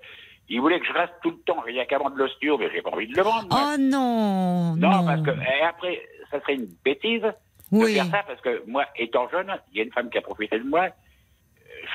il 0.49 0.59
voulait 0.61 0.79
que 0.81 0.85
je 0.85 0.91
reste 0.93 1.13
tout 1.23 1.31
le 1.31 1.37
temps. 1.45 1.63
Il 1.67 1.75
y 1.75 1.79
a 1.79 1.85
qu'à 1.85 1.97
vendre 1.97 2.17
le 2.17 2.27
studio, 2.27 2.57
mais 2.57 2.69
j'ai 2.73 2.81
pas 2.81 2.91
envie 2.91 3.07
de 3.07 3.15
le 3.15 3.23
vendre. 3.23 3.47
Oh 3.51 3.77
non, 3.79 4.75
non, 4.75 4.89
non. 4.91 5.05
parce 5.05 5.21
que 5.21 5.31
et 5.31 5.61
après, 5.63 6.01
ça 6.29 6.39
serait 6.41 6.55
une 6.55 6.67
bêtise 6.83 7.21
de 7.21 7.31
oui. 7.71 7.95
faire 7.95 8.05
ça, 8.11 8.23
parce 8.27 8.41
que 8.41 8.63
moi, 8.67 8.85
étant 8.97 9.29
jeune, 9.29 9.51
il 9.71 9.77
y 9.77 9.81
a 9.81 9.85
une 9.85 9.91
femme 9.93 10.09
qui 10.09 10.17
a 10.17 10.21
profité 10.21 10.59
de 10.59 10.65
moi. 10.65 10.89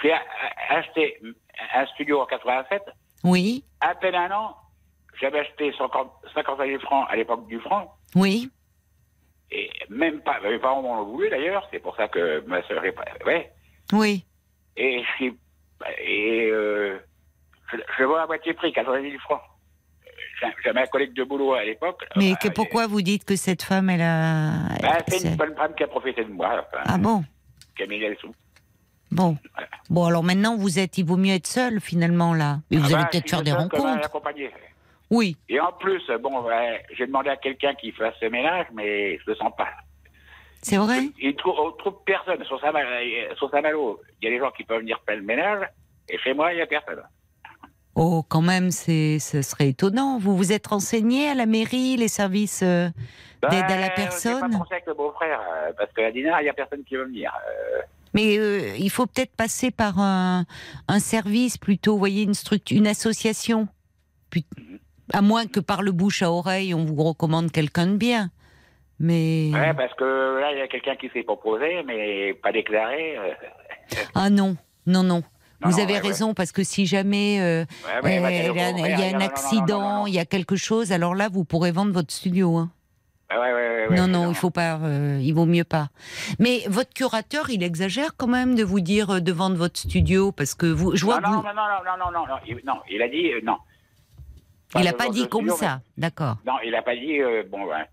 J'ai 0.02 0.12
a- 0.12 0.16
a- 0.70 0.78
acheté 0.78 1.20
un 1.74 1.86
studio 1.88 2.20
en 2.22 2.26
87. 2.26 2.82
Oui, 3.24 3.62
À 3.80 3.94
peine 3.94 4.14
un 4.14 4.30
an, 4.32 4.56
j'avais 5.20 5.40
acheté 5.40 5.72
50 5.76 6.10
50 6.34 6.58
000 6.66 6.80
francs 6.80 7.06
à 7.10 7.16
l'époque 7.16 7.46
du 7.46 7.58
franc. 7.60 7.94
oui. 8.14 8.50
Et 9.52 9.68
même 9.88 10.20
pas, 10.20 10.38
mes 10.44 10.60
parents 10.60 10.80
m'en 10.80 11.00
ont 11.02 11.04
voulu 11.06 11.28
d'ailleurs, 11.28 11.66
c'est 11.72 11.80
pour 11.80 11.96
ça 11.96 12.06
que 12.06 12.40
ma 12.46 12.62
soeur 12.68 12.84
est 12.84 12.92
pas. 12.92 13.04
Ouais. 13.26 13.50
Oui. 13.92 14.24
Et 14.76 15.02
je 15.02 15.10
suis. 15.16 15.38
Et 16.04 16.48
euh, 16.52 16.98
je, 17.72 17.76
je 17.98 18.04
vois 18.04 18.22
à 18.22 18.26
moitié 18.28 18.54
prix, 18.54 18.72
80 18.72 19.02
000 19.02 19.18
francs. 19.18 19.40
J'avais 20.64 20.80
un 20.82 20.86
collègue 20.86 21.14
de 21.14 21.24
boulot 21.24 21.54
à 21.54 21.64
l'époque. 21.64 22.04
Mais 22.16 22.34
que, 22.40 22.48
pourquoi 22.48 22.86
vous 22.86 23.02
dites 23.02 23.24
que 23.24 23.34
cette 23.34 23.62
femme, 23.62 23.90
elle 23.90 24.02
a... 24.02 24.68
bah, 24.80 24.98
C'est 25.08 25.28
une 25.28 25.36
bonne 25.36 25.54
femme 25.56 25.74
qui 25.74 25.82
a 25.82 25.88
profité 25.88 26.24
de 26.24 26.30
moi, 26.30 26.64
enfin, 26.72 26.82
Ah 26.86 26.96
bon 26.98 27.24
qui 27.76 27.82
a 27.82 27.86
mis 27.86 27.98
les 27.98 28.14
sous. 28.16 28.34
Bon. 29.10 29.36
Bon, 29.88 30.04
alors 30.04 30.22
maintenant, 30.22 30.56
vous 30.56 30.78
êtes... 30.78 30.98
Il 30.98 31.06
vaut 31.06 31.16
mieux 31.16 31.34
être 31.34 31.46
seul, 31.46 31.80
finalement, 31.80 32.34
là. 32.34 32.60
Et 32.70 32.76
vous 32.76 32.84
Ah 32.84 32.94
allez 32.94 33.02
bah, 33.04 33.08
peut-être 33.10 33.30
faire 33.30 33.42
des 33.42 33.52
rencontres. 33.52 34.10
Oui. 35.10 35.36
Et 35.48 35.58
en 35.60 35.72
plus, 35.72 36.02
bon, 36.22 36.42
ouais, 36.42 36.84
j'ai 36.96 37.06
demandé 37.06 37.30
à 37.30 37.36
quelqu'un 37.36 37.74
qui 37.74 37.90
fasse 37.92 38.14
ce 38.20 38.26
ménage, 38.26 38.66
mais 38.72 39.18
je 39.18 39.24
le 39.26 39.34
sens 39.34 39.52
pas. 39.56 39.68
C'est 40.62 40.76
vrai? 40.76 41.08
Il 41.20 41.34
trouve, 41.36 41.54
on 41.58 41.72
trouve 41.72 41.94
personne. 42.04 42.44
Sur 42.44 42.60
Saint- 42.60 42.72
euh, 42.74 43.34
sur 43.36 43.50
Saint-Malo, 43.50 44.00
il 44.20 44.26
y 44.26 44.28
a 44.28 44.34
des 44.36 44.38
gens 44.38 44.50
qui 44.50 44.62
peuvent 44.64 44.80
venir 44.80 45.00
faire 45.06 45.16
le 45.16 45.22
ménage, 45.22 45.66
et 46.08 46.18
chez 46.18 46.34
moi, 46.34 46.52
il 46.52 46.56
n'y 46.56 46.62
a 46.62 46.66
personne. 46.66 47.02
Oh, 47.96 48.22
quand 48.28 48.42
même, 48.42 48.70
c'est, 48.70 49.18
ce 49.18 49.42
serait 49.42 49.68
étonnant. 49.70 50.18
Vous 50.18 50.36
vous 50.36 50.52
êtes 50.52 50.68
renseigné 50.68 51.28
à 51.28 51.34
la 51.34 51.46
mairie, 51.46 51.96
les 51.96 52.08
services 52.08 52.62
euh, 52.62 52.88
d'aide 53.50 53.64
à 53.64 53.76
la 53.80 53.88
Ben, 53.88 53.94
personne? 53.96 54.34
J'ai 54.34 54.40
pas 54.52 54.58
pensé 54.58 54.74
avec 54.74 54.86
le 54.86 54.94
beau-frère, 54.94 55.40
euh, 55.40 55.72
parce 55.76 55.92
qu'à 55.92 56.12
Dinard, 56.12 56.40
il 56.40 56.44
n'y 56.44 56.50
a 56.50 56.54
personne 56.54 56.84
qui 56.84 56.94
veut 56.94 57.04
venir. 57.06 57.32
Euh, 57.48 57.80
Mais 58.14 58.38
euh, 58.38 58.76
il 58.78 58.90
faut 58.90 59.06
peut-être 59.06 59.34
passer 59.34 59.70
par 59.70 59.98
un, 59.98 60.44
un 60.88 60.98
service 61.00 61.58
plutôt, 61.58 61.92
vous 61.94 61.98
voyez, 61.98 62.22
une 62.22 62.34
structure, 62.34 62.76
une 62.76 62.86
association. 62.86 63.66
Puis- 64.30 64.46
à 65.12 65.22
moins 65.22 65.46
que 65.46 65.60
par 65.60 65.82
le 65.82 65.92
bouche 65.92 66.22
à 66.22 66.30
oreille, 66.30 66.74
on 66.74 66.84
vous 66.84 67.02
recommande 67.02 67.50
quelqu'un 67.52 67.86
de 67.86 67.96
bien. 67.96 68.30
Mais 68.98 69.50
Ouais, 69.52 69.72
parce 69.74 69.94
que 69.94 70.40
là, 70.40 70.52
il 70.52 70.58
y 70.58 70.62
a 70.62 70.68
quelqu'un 70.68 70.96
qui 70.96 71.08
s'est 71.10 71.22
proposé, 71.22 71.82
mais 71.86 72.34
pas 72.34 72.52
déclaré. 72.52 73.16
euh, 73.16 73.32
ah 74.14 74.28
non, 74.30 74.56
non, 74.86 75.02
non. 75.02 75.22
Vous 75.62 75.72
non, 75.72 75.82
avez 75.82 75.94
ouais, 75.94 75.98
raison 76.00 76.32
parce 76.34 76.52
que 76.52 76.62
si 76.64 76.86
jamais 76.86 77.38
euh, 77.40 77.64
ouais, 78.02 78.18
euh, 78.18 78.22
bah, 78.22 78.30
il 78.30 78.36
y 78.36 78.48
a, 78.48 78.48
beau-frère, 78.48 78.74
il 78.78 78.80
y 78.90 78.92
a 78.92 79.12
non, 79.12 79.12
non, 79.12 79.16
un 79.16 79.20
accident, 79.26 79.80
non, 80.00 80.06
il 80.06 80.14
y 80.14 80.18
a 80.18 80.24
quelque 80.24 80.56
chose, 80.56 80.90
alors 80.92 81.14
là, 81.14 81.28
vous 81.30 81.44
pourrez 81.44 81.70
vendre 81.70 81.92
votre 81.92 82.12
studio. 82.12 82.56
Hein. 82.56 82.70
Ouais, 83.30 83.36
ouais, 83.38 83.52
ouais, 83.52 83.86
ouais, 83.90 83.96
non, 83.96 84.06
non, 84.08 84.30
il 84.30 84.34
faut 84.34 84.50
pas, 84.50 84.78
euh, 84.82 85.18
il 85.22 85.32
vaut 85.34 85.44
mieux 85.46 85.64
pas. 85.64 85.88
Mais 86.38 86.62
votre 86.68 86.92
curateur, 86.92 87.48
il 87.50 87.62
exagère 87.62 88.16
quand 88.16 88.26
même 88.26 88.54
de 88.54 88.64
vous 88.64 88.80
dire 88.80 89.10
euh, 89.10 89.20
de 89.20 89.32
vendre 89.32 89.56
votre 89.56 89.78
studio 89.78 90.32
parce 90.32 90.54
que 90.54 90.66
vous, 90.66 90.96
je 90.96 91.04
vois 91.04 91.20
Non, 91.20 91.28
que 91.28 91.28
non, 91.28 91.36
vous- 91.36 91.42
non, 91.46 91.52
non, 91.54 91.62
non, 91.62 92.04
non, 92.06 92.20
non, 92.20 92.26
non, 92.26 92.34
il, 92.46 92.56
non, 92.66 92.80
il 92.90 93.00
a 93.02 93.08
dit 93.08 93.30
euh, 93.32 93.40
non. 93.44 93.56
Il 94.78 94.86
a 94.88 94.92
de 94.92 94.96
pas 94.96 95.08
dit 95.08 95.28
comme 95.28 95.48
ça, 95.50 95.80
d'accord. 95.96 96.36
Non, 96.46 96.54
il 96.64 96.74
a 96.74 96.82
pas 96.82 96.94
dit, 96.94 97.20
euh, 97.20 97.42
bon, 97.50 97.66
ben. 97.66 97.84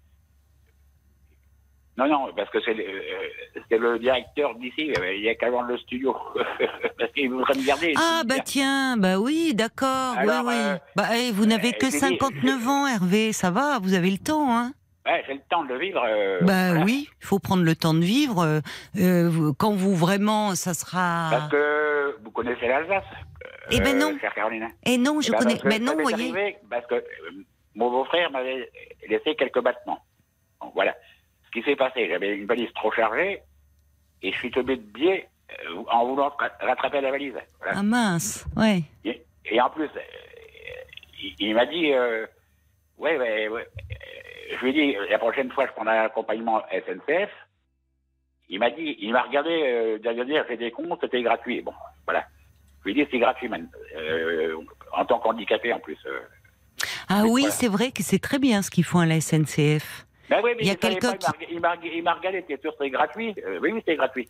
Non, 1.97 2.07
non, 2.07 2.27
parce 2.35 2.47
que 2.51 2.59
c'est 2.63 2.75
le, 2.75 2.83
euh, 2.83 3.61
c'est 3.69 3.79
le 3.79 3.97
directeur 3.97 4.53
d'ici, 4.55 4.93
euh, 4.99 5.15
il 5.15 5.23
y 5.23 5.29
a 5.29 5.33
qu'à 5.35 5.49
vendre 5.49 5.69
le 5.69 5.77
studio. 5.79 6.15
parce 6.99 7.11
qu'il 7.13 7.31
voudrait 7.31 7.55
me 7.55 7.65
garder. 7.65 7.93
Ah 7.97 8.21
bah 8.23 8.39
tiens, 8.45 8.97
bah 8.97 9.17
oui, 9.19 9.55
d'accord, 9.55 10.15
oui, 10.21 10.29
euh, 10.29 10.77
bah 10.95 11.05
eh, 11.17 11.31
vous 11.31 11.47
n'avez 11.47 11.71
que 11.73 11.87
j'ai 11.89 11.93
dit- 11.93 11.97
59 11.99 12.67
ans, 12.67 12.85
Hervé, 12.85 13.33
ça 13.33 13.49
va, 13.49 13.79
vous 13.79 13.95
avez 13.95 14.11
le 14.11 14.19
temps, 14.19 14.55
hein 14.55 14.73
Ouais, 15.07 15.23
j'ai 15.25 15.33
le 15.35 15.39
temps 15.49 15.63
de 15.63 15.73
vivre. 15.73 16.03
euh, 16.07 16.39
Bah 16.41 16.67
voilà. 16.71 16.83
oui, 16.85 17.09
il 17.21 17.25
faut 17.25 17.39
prendre 17.39 17.63
le 17.63 17.75
temps 17.75 17.93
de 17.95 18.01
vivre. 18.03 18.61
euh, 18.97 19.51
quand 19.57 19.71
vous 19.73 19.95
vraiment, 19.95 20.53
ça 20.53 20.75
sera. 20.75 21.29
Parce 21.31 21.49
que 21.49 22.15
vous 22.23 22.29
connaissez 22.29 22.67
l'Alsace. 22.67 23.05
Eh 23.71 23.79
ben 23.79 23.97
non. 23.97 24.17
Chère 24.19 24.33
Caroline. 24.33 24.69
Eh 24.85 24.97
non, 24.97 25.21
je 25.21 25.29
Eh 25.29 25.31
ben, 25.31 25.37
connais. 25.39 25.59
Mais 25.65 25.79
non, 25.79 25.93
vous 25.95 26.01
voyez. 26.03 26.57
Parce 26.69 26.85
que 26.87 26.95
euh, 26.95 27.03
mon 27.75 27.89
beau-frère 27.91 28.31
m'avait 28.31 28.69
laissé 29.07 29.35
quelques 29.35 29.61
battements. 29.61 29.99
Donc, 30.61 30.73
voilà. 30.73 30.95
Ce 31.45 31.51
qui 31.51 31.63
s'est 31.63 31.75
passé, 31.75 32.07
j'avais 32.09 32.35
une 32.35 32.45
valise 32.45 32.71
trop 32.73 32.91
chargée 32.91 33.41
et 34.21 34.31
je 34.31 34.37
suis 34.37 34.51
tombé 34.51 34.75
de 34.77 34.81
biais 34.81 35.27
euh, 35.69 35.83
en 35.91 36.05
voulant 36.05 36.29
ra- 36.37 36.51
rattraper 36.59 37.01
la 37.01 37.11
valise. 37.11 37.35
Voilà. 37.59 37.73
Ah 37.77 37.83
mince, 37.83 38.45
ouais. 38.55 38.81
Et, 39.05 39.23
et 39.45 39.61
en 39.61 39.69
plus, 39.69 39.85
euh, 39.85 40.01
il, 41.21 41.35
il 41.39 41.53
m'a 41.55 41.65
dit, 41.65 41.93
euh, 41.93 42.25
ouais, 42.97 43.17
ouais, 43.17 43.47
ouais. 43.47 43.67
Euh, 43.91 44.55
Je 44.57 44.65
lui 44.65 44.69
ai 44.69 44.73
dit, 44.73 44.97
la 45.09 45.19
prochaine 45.19 45.51
fois, 45.51 45.65
je 45.67 45.71
prendrai 45.71 45.97
un 45.97 46.05
accompagnement 46.05 46.61
SNCF. 46.71 47.29
Il 48.49 48.59
m'a 48.59 48.69
dit, 48.71 48.95
il 48.99 49.11
m'a 49.11 49.23
regardé, 49.23 49.49
euh, 49.51 49.97
derrière 49.99 50.45
j'ai 50.47 50.57
des 50.57 50.71
comptes, 50.71 50.99
c'était 51.01 51.21
gratuit. 51.21 51.61
Bon, 51.61 51.73
voilà. 52.05 52.25
Je 52.87 52.93
dit, 52.93 53.05
c'est 53.11 53.19
gratuit, 53.19 53.49
man. 53.49 53.67
Euh, 53.95 54.55
en 54.93 55.05
tant 55.05 55.19
qu'handicapé, 55.19 55.73
en 55.73 55.79
plus. 55.79 55.97
euh. 56.05 56.19
Ah 57.09 57.23
Mais 57.23 57.29
oui, 57.29 57.41
voilà. 57.41 57.55
c'est 57.55 57.67
vrai 57.67 57.91
que 57.91 58.03
c'est 58.03 58.19
très 58.19 58.39
bien 58.39 58.61
ce 58.61 58.69
qu'ils 58.69 58.83
font 58.83 58.99
à 58.99 59.05
la 59.05 59.19
SNCF. 59.19 60.05
Ben 60.29 60.41
oui, 60.43 60.51
mais 60.55 60.61
Il 60.61 60.67
y 60.67 60.71
a 60.71 60.75
quelqu'un 60.75 61.13
pas, 61.13 61.31
il 61.49 61.59
m'a- 61.59 62.13
regardé, 62.13 62.43
t'es 62.47 62.57
sûr 62.61 62.73
c'est 62.79 62.89
gratuit 62.89 63.33
Euh, 63.45 63.59
Oui, 63.61 63.71
oui, 63.73 63.81
c'est 63.87 63.95
gratuit. 63.95 64.27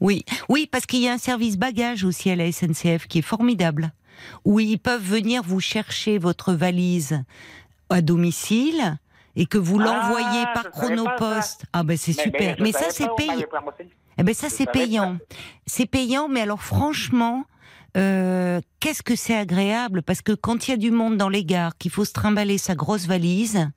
Oui, 0.00 0.24
oui, 0.48 0.66
parce 0.70 0.86
qu'il 0.86 1.00
y 1.00 1.08
a 1.08 1.12
un 1.12 1.18
service 1.18 1.58
bagage 1.58 2.04
aussi 2.04 2.30
à 2.30 2.36
la 2.36 2.50
SNCF 2.52 3.06
qui 3.06 3.18
est 3.18 3.22
formidable, 3.22 3.90
où 4.44 4.60
ils 4.60 4.78
peuvent 4.78 5.02
venir 5.02 5.42
vous 5.42 5.60
chercher 5.60 6.18
votre 6.18 6.52
valise 6.52 7.22
à 7.90 8.00
domicile 8.02 8.98
et 9.36 9.46
que 9.46 9.58
vous 9.58 9.78
Ah, 9.80 9.84
l'envoyez 9.84 10.44
par 10.54 10.70
chronopost. 10.70 11.64
Ah 11.72 11.82
ben 11.82 11.96
c'est 11.96 12.16
Mais- 12.16 12.22
super. 12.22 12.56
je 12.58 12.62
Mais, 12.62 12.72
ça 12.72 12.90
c'est 12.90 13.08
payant. 13.16 13.34
Eh 14.18 14.22
ben 14.22 14.34
ça 14.34 14.48
c'est 14.50 14.70
payant. 14.70 15.16
C'est 15.66 15.86
payant, 15.86 16.28
mais 16.28 16.42
alors 16.42 16.62
franchement, 16.62 17.44
euh, 17.96 18.60
qu'est-ce 18.78 19.02
que 19.02 19.16
c'est 19.16 19.36
agréable? 19.36 20.02
Parce 20.02 20.22
que 20.22 20.32
quand 20.32 20.68
il 20.68 20.70
y 20.70 20.74
a 20.74 20.76
du 20.76 20.90
monde 20.90 21.16
dans 21.16 21.28
les 21.28 21.44
gares, 21.44 21.76
qu'il 21.78 21.90
faut 21.90 22.04
se 22.04 22.12
trimballer 22.12 22.58
sa 22.58 22.74
grosse 22.74 23.06
valise, 23.06 23.68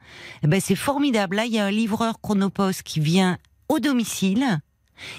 eh 0.44 0.48
ben 0.48 0.60
c'est 0.60 0.76
formidable. 0.76 1.38
Là, 1.38 1.46
il 1.46 1.54
y 1.54 1.60
a 1.60 1.66
un 1.66 1.72
livreur 1.72 2.22
Chronopost 2.22 2.84
qui 2.84 3.00
vient 3.00 3.38
au 3.70 3.80
domicile. 3.80 4.60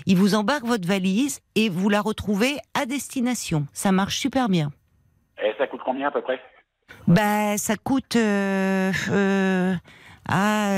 Il 0.07 0.16
vous 0.16 0.35
embarque 0.35 0.64
votre 0.64 0.87
valise 0.87 1.40
et 1.57 1.68
vous 1.68 1.88
la 1.88 2.00
retrouvez 2.00 2.57
à 2.74 2.87
destination. 2.87 3.66
Ça 3.72 3.90
marche 3.90 4.18
super 4.18 4.48
bien. 4.48 4.70
Et 5.42 5.52
ça 5.59 5.66
coûte 5.66 5.80
combien 5.85 6.09
à 6.09 6.11
peu 6.11 6.22
près? 6.22 6.40
Ben, 7.09 7.59
ça 7.59 7.76
coûte. 7.76 8.16
Euh, 8.16 8.92
euh, 9.11 9.74
ah, 10.28 10.68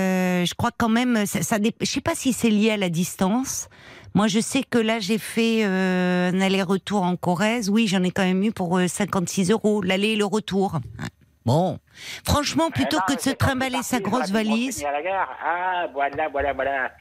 je 0.45 0.55
crois 0.55 0.71
quand 0.77 0.89
même. 0.89 1.27
Ça, 1.27 1.43
ça 1.43 1.59
je 1.63 1.87
sais 1.87 2.01
pas 2.01 2.15
si 2.15 2.33
c'est 2.33 2.49
lié 2.49 2.71
à 2.71 2.77
la 2.77 2.89
distance. 2.89 3.69
Moi, 4.17 4.29
je 4.29 4.41
sais 4.41 4.63
que 4.63 4.79
là, 4.79 4.99
j'ai 4.99 5.19
fait 5.19 5.63
euh, 5.67 6.31
un 6.33 6.41
aller-retour 6.41 7.03
en 7.03 7.17
Corrèze. 7.17 7.69
Oui, 7.69 7.87
j'en 7.87 8.03
ai 8.03 8.11
quand 8.11 8.25
même 8.25 8.43
eu 8.43 8.51
pour 8.51 8.79
euh, 8.79 8.89
56 8.89 9.51
euros, 9.51 9.83
l'aller 9.83 10.13
et 10.13 10.17
le 10.17 10.25
retour. 10.25 10.79
Bon, 11.45 11.79
franchement, 12.27 12.71
plutôt 12.71 12.97
Eh 12.97 12.97
non, 12.97 13.05
que 13.09 13.15
de 13.17 13.21
se 13.21 13.29
trimballer 13.29 13.83
sa 13.83 14.01
grosse 14.01 14.29
j'aurais 14.29 14.43
valise, 14.45 14.77
renseigner 14.79 14.89
à 14.89 14.93
la 14.93 15.03
gare. 15.03 15.29
Ah, 15.45 15.87
voilà, 15.93 16.29
voilà, 16.31 16.53
voilà. 16.55 16.93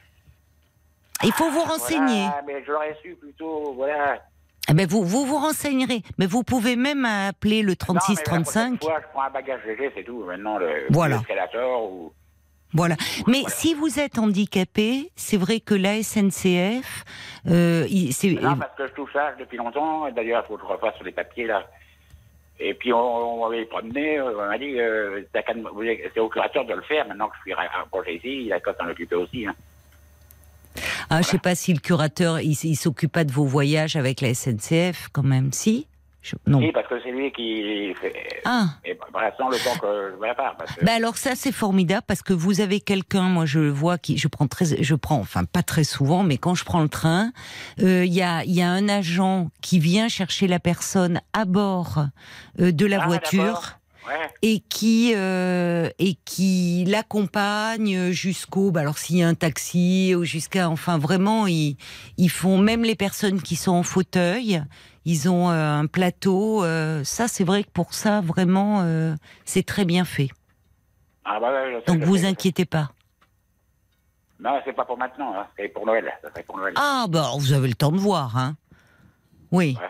il 1.24 1.32
faut 1.32 1.50
vous 1.50 1.62
renseigner. 1.62 2.26
Voilà, 2.26 2.42
mais 2.46 2.62
je 2.66 2.70
l'aurais 2.70 2.98
su 3.02 3.14
plutôt, 3.14 3.72
voilà. 3.74 4.22
Eh 4.68 4.74
ben, 4.74 4.86
vous, 4.86 5.02
vous 5.02 5.24
vous 5.24 5.38
renseignerez. 5.38 6.02
Mais 6.18 6.26
vous 6.26 6.42
pouvez 6.42 6.76
même 6.76 7.06
appeler 7.06 7.62
le 7.62 7.68
Non, 7.70 7.94
mais 7.94 7.94
la 7.94 8.00
prochaine 8.00 8.24
3635. 8.44 8.84
fois, 8.84 9.00
je 9.00 9.06
prends 9.14 9.22
un 9.22 9.30
bagage 9.30 9.60
léger, 9.66 9.90
c'est 9.96 10.04
tout. 10.04 10.22
Maintenant, 10.24 10.58
le 10.58 10.86
Voilà. 10.90 11.22
ou... 11.82 12.12
Voilà. 12.76 12.96
Mais 13.26 13.40
Voilà. 13.40 13.48
si 13.56 13.74
vous 13.74 13.98
êtes 13.98 14.18
handicapé, 14.18 15.10
c'est 15.16 15.36
vrai 15.36 15.60
que 15.60 15.74
la 15.74 16.02
SNCF, 16.02 17.04
euh, 17.48 17.86
c'est 18.12 18.30
Non, 18.30 18.56
parce 18.56 18.76
que 18.76 18.86
je 18.86 18.92
touche 18.92 19.12
ça 19.12 19.32
depuis 19.38 19.56
longtemps. 19.56 20.10
D'ailleurs, 20.10 20.44
il 20.44 20.48
faut 20.48 20.56
que 20.56 20.62
je 20.62 20.66
refasse 20.66 20.94
sur 20.96 21.04
les 21.04 21.12
papiers, 21.12 21.46
là. 21.46 21.64
Et 22.58 22.72
puis, 22.74 22.92
on, 22.92 22.98
on 23.42 23.48
m'avait 23.48 23.64
promené, 23.66 24.18
euh, 24.18 24.32
on 24.34 24.46
m'a 24.48 24.58
dit, 24.58 24.78
euh, 24.80 25.22
c'est 26.14 26.20
au 26.20 26.28
curateur 26.28 26.64
de 26.64 26.74
le 26.74 26.82
faire. 26.82 27.06
Maintenant 27.06 27.28
que 27.28 27.34
je 27.38 27.50
suis 27.50 27.54
rapproché 27.54 28.16
ici, 28.16 28.44
il 28.46 28.52
a 28.52 28.60
qu'à 28.60 28.74
s'en 28.74 28.88
occuper 28.88 29.14
aussi. 29.16 29.46
Hein. 29.46 29.54
Ah, 31.10 31.22
je 31.22 31.26
sais 31.28 31.38
pas 31.38 31.54
si 31.54 31.72
le 31.72 31.80
curateur, 31.80 32.40
il, 32.40 32.52
il 32.64 32.76
s'occupe 32.76 33.12
pas 33.12 33.24
de 33.24 33.32
vos 33.32 33.44
voyages 33.44 33.96
avec 33.96 34.20
la 34.20 34.34
SNCF, 34.34 35.08
quand 35.12 35.22
même. 35.22 35.52
Si 35.52 35.86
Non. 36.46 36.58
Oui, 36.58 36.72
parce 36.72 36.88
que 36.88 36.94
c'est 37.02 37.10
lui 37.10 37.30
qui 37.32 37.94
fait... 38.00 38.12
Ah. 38.44 38.66
Et 38.84 38.94
pour 38.94 39.20
l'instant, 39.20 39.48
le 39.48 39.56
temps 39.58 39.78
que 39.80 40.12
je 40.18 40.24
la 40.26 40.34
part. 40.34 40.56
Parce 40.56 40.72
que... 40.74 40.84
Ben 40.84 40.94
alors 40.94 41.16
ça 41.16 41.34
c'est 41.34 41.52
formidable 41.52 42.02
parce 42.06 42.22
que 42.22 42.32
vous 42.32 42.60
avez 42.60 42.80
quelqu'un, 42.80 43.22
moi 43.22 43.46
je 43.46 43.60
le 43.60 43.70
vois 43.70 43.98
qui, 43.98 44.18
je 44.18 44.28
prends 44.28 44.46
très, 44.48 44.82
je 44.82 44.94
prends, 44.94 45.16
enfin 45.18 45.44
pas 45.44 45.62
très 45.62 45.84
souvent, 45.84 46.22
mais 46.22 46.38
quand 46.38 46.54
je 46.54 46.64
prends 46.64 46.82
le 46.82 46.88
train, 46.88 47.32
euh, 47.82 48.04
il 48.04 48.12
y 48.12 48.22
a, 48.22 48.44
il 48.44 48.52
y 48.54 48.62
a 48.62 48.68
un 48.70 48.88
agent 48.88 49.48
qui 49.62 49.78
vient 49.78 50.08
chercher 50.08 50.46
la 50.46 50.58
personne 50.58 51.20
à 51.32 51.44
bord 51.44 52.04
euh, 52.60 52.72
de 52.72 52.86
la 52.86 53.02
Ah, 53.02 53.06
voiture. 53.06 53.78
Ouais. 54.06 54.30
et 54.40 54.60
qui 54.60 55.14
euh, 55.16 55.88
et 55.98 56.14
qui 56.24 56.84
l'accompagne 56.86 58.12
jusqu'au 58.12 58.70
bah 58.70 58.82
alors 58.82 58.98
s'il 58.98 59.16
y 59.16 59.22
a 59.24 59.26
un 59.26 59.34
taxi 59.34 60.14
ou 60.16 60.22
jusqu'à 60.22 60.68
enfin 60.70 60.96
vraiment 60.96 61.48
ils 61.48 61.76
ils 62.16 62.30
font 62.30 62.56
même 62.58 62.84
les 62.84 62.94
personnes 62.94 63.42
qui 63.42 63.56
sont 63.56 63.72
en 63.72 63.82
fauteuil 63.82 64.62
ils 65.08 65.28
ont 65.30 65.48
euh, 65.50 65.78
un 65.78 65.86
plateau 65.86 66.62
euh, 66.64 67.02
ça 67.04 67.28
c'est 67.28 67.44
vrai 67.44 67.62
que 67.64 67.70
pour 67.70 67.94
ça 67.94 68.20
vraiment 68.20 68.80
euh, 68.82 69.14
c'est 69.46 69.64
très 69.64 69.84
bien 69.86 70.04
fait 70.04 70.28
Ah, 71.24 71.38
bah, 71.40 71.50
ouais, 71.52 71.72
je 71.72 71.78
sais, 71.78 71.84
donc 71.98 72.02
vous 72.06 72.18
sais. 72.18 72.26
inquiétez 72.26 72.64
pas 72.66 72.90
Non, 74.38 74.60
c'est 74.64 74.72
pas 74.74 74.84
pour 74.84 74.98
maintenant, 74.98 75.32
hein. 75.34 75.46
c'est 75.56 75.68
pour 75.68 75.86
Noël. 75.86 76.12
Pour 76.46 76.60
ah 76.76 77.06
bah 77.08 77.30
vous 77.38 77.52
avez 77.52 77.68
le 77.68 77.74
temps 77.74 77.92
de 77.92 77.98
voir 77.98 78.36
hein 78.36 78.56
oui 79.52 79.78
Ouais. 79.80 79.88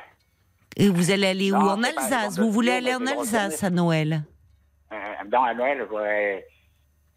et 0.76 0.88
vous 0.88 1.10
allez 1.10 1.26
aller 1.26 1.50
où? 1.50 1.56
En 1.56 1.82
Alsace 1.82 2.38
vous 2.38 2.52
voulez 2.52 2.72
aller 2.72 2.94
en 2.94 3.04
Alsace 3.06 3.64
à 3.64 3.70
Noël? 3.70 4.22
Euh, 4.92 4.96
dans 5.28 5.42
à 5.42 5.52
Noël, 5.54 5.78
je 5.80 5.84
voudrais... 5.84 6.46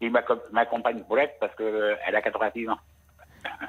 Il 0.00 0.10
m'accom- 0.10 0.40
m'accompagne 0.50 1.04
Paulette 1.06 1.36
parce 1.38 1.54
qu'elle 1.54 2.16
a 2.16 2.22
86 2.22 2.68
ans. 2.70 2.78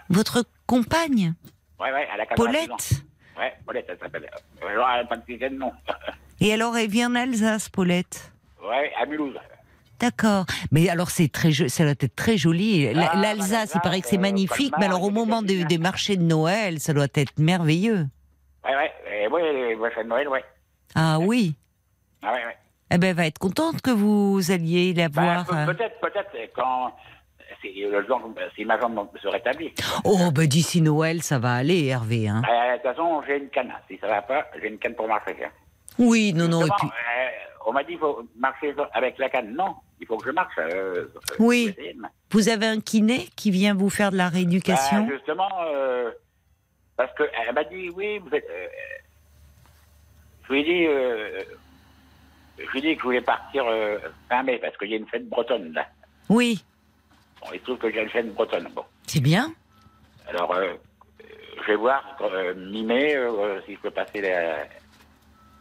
votre 0.10 0.46
compagne? 0.66 1.34
Ouais, 1.80 1.92
ouais, 1.92 2.08
elle 2.14 2.22
a 2.22 2.26
86 2.26 2.72
ans. 2.72 2.78
Ouais, 3.38 3.54
Paulette, 3.66 3.86
elle 3.90 3.98
s'appelle. 4.00 4.30
Euh, 4.64 4.68
Alors, 4.68 4.88
elle 4.90 5.02
n'a 5.02 5.08
pas 5.08 5.18
de 5.18 5.26
sixième 5.26 5.58
nom. 5.58 5.72
et 6.40 6.54
alors 6.54 6.78
elle 6.78 6.90
vient 6.90 7.12
en 7.12 7.16
Alsace 7.16 7.70
Paulette 7.70 8.32
ouais, 8.64 8.92
à 9.02 9.06
Mulhouse. 9.06 9.36
D'accord. 10.00 10.46
Mais 10.72 10.90
alors 10.90 11.10
c'est 11.12 11.32
très, 11.32 11.52
jo- 11.52 11.68
ça 11.68 11.84
doit 11.84 11.92
être 11.92 12.16
très 12.16 12.36
joli. 12.38 12.88
Ah, 12.90 13.16
L'Alsace, 13.16 13.72
il 13.76 13.82
paraît 13.82 14.02
que 14.02 14.08
c'est 14.08 14.18
euh, 14.18 14.22
magnifique, 14.22 14.74
mais 14.80 14.86
alors 14.88 15.04
au 15.04 15.12
moment 15.12 15.42
des, 15.44 15.60
cantines, 15.60 15.68
des 15.68 15.76
hein. 15.76 15.80
marchés 15.80 16.18
de 16.18 16.24
Noël, 16.24 16.80
ça 16.80 16.94
doit 16.94 17.08
être 17.14 17.38
merveilleux. 17.38 18.08
Ouais, 18.66 18.76
ouais, 18.76 18.92
et 19.24 19.28
ouais, 19.28 19.54
les 19.70 19.76
marchés 19.76 20.04
de 20.04 20.10
Noël, 20.10 20.28
ouais. 20.28 20.44
Ah 20.96 21.20
oui. 21.20 21.56
Ah, 22.24 22.34
ouais, 22.34 22.46
ouais. 22.46 22.58
Eh 22.94 22.98
ben, 22.98 23.08
elle 23.12 23.16
va 23.16 23.26
être 23.28 23.38
contente 23.40 23.82
que 23.82 23.92
vous 23.92 24.52
alliez 24.52 24.94
la 24.94 25.08
Bah, 25.10 25.22
voir. 25.46 25.54
euh. 25.54 25.66
peut-être, 25.68 26.00
peut-être, 26.02 26.32
quand. 26.56 26.92
Si, 27.62 27.82
le 27.84 28.06
jour, 28.08 28.20
si 28.56 28.66
ma 28.66 28.80
jambe 28.80 29.08
se 29.22 29.28
rétablit. 29.28 29.72
Oh, 30.04 30.32
ben 30.34 30.48
d'ici 30.48 30.82
Noël, 30.82 31.22
ça 31.22 31.38
va 31.38 31.54
aller, 31.54 31.86
Hervé. 31.88 32.28
Hein. 32.28 32.42
Euh, 32.50 32.72
De 32.72 32.76
toute 32.78 32.84
façon, 32.92 33.22
j'ai 33.28 33.38
une 33.38 33.50
canne. 33.50 33.72
Si 33.88 33.98
ça 34.00 34.08
va 34.08 34.22
pas, 34.24 34.48
j'ai 34.60 34.68
une 34.70 34.80
canne 34.80 34.96
pour 34.96 35.08
marcher. 35.08 35.36
hein. 35.46 35.50
Oui, 36.00 36.34
non, 36.34 36.48
non. 36.48 36.66
Et 36.66 36.70
puis, 36.80 36.88
euh, 36.88 37.28
on 37.68 37.72
m'a 37.74 37.84
dit 37.84 37.90
qu'il 37.90 38.00
faut 38.00 38.24
marcher 38.36 38.74
avec 38.94 39.18
la 39.20 39.30
canne. 39.30 39.54
Non, 39.56 39.76
il 40.00 40.08
faut 40.08 40.18
que 40.18 40.26
je 40.26 40.32
marche. 40.32 40.56
euh, 40.58 41.06
Oui. 41.38 41.76
vous 42.32 42.50
avez 42.50 42.66
un 42.66 42.80
kiné 42.80 43.28
qui 43.36 43.52
vient 43.52 43.76
vous 43.76 43.90
faire 43.92 44.12
de 44.12 44.18
la 44.18 44.30
rééducation? 44.30 45.04
Bah, 45.04 45.14
justement, 45.14 45.50
euh, 45.68 46.10
parce 46.98 47.14
qu'elle 47.16 47.54
m'a 47.54 47.64
dit, 47.66 47.90
oui, 47.96 48.18
vous 48.20 48.34
êtes. 48.34 48.48
je 50.48 50.54
lui 50.54 50.62
ai 50.62 50.64
dit. 50.64 51.46
je 52.58 52.72
lui 52.72 52.80
ai 52.80 52.82
dit 52.82 52.96
que 52.96 53.02
je 53.02 53.06
voulais 53.06 53.22
partir 53.22 53.66
euh, 53.68 53.98
fin 54.30 54.42
mai, 54.44 54.58
parce 54.58 54.76
qu'il 54.78 54.90
y 54.90 54.94
a 54.94 54.98
une 54.98 55.08
fête 55.08 55.28
bretonne, 55.30 55.74
là. 55.74 55.86
Oui, 56.30 56.64
Bon, 57.42 57.48
il 57.54 57.60
se 57.60 57.64
trouve 57.66 57.78
que 57.78 57.92
j'ai 57.92 58.02
une 58.04 58.10
fête 58.10 58.34
bretonne. 58.34 58.68
Bon. 58.76 58.84
c'est 59.08 59.20
bien. 59.22 59.54
Alors, 60.28 60.54
euh, 60.54 60.74
je 61.62 61.68
vais 61.68 61.76
voir 61.76 62.04
euh, 62.22 62.54
mi-mai 62.56 63.16
euh, 63.16 63.60
si 63.66 63.76
je 63.76 63.80
peux 63.80 63.92
passer 63.92 64.22
la, 64.22 64.58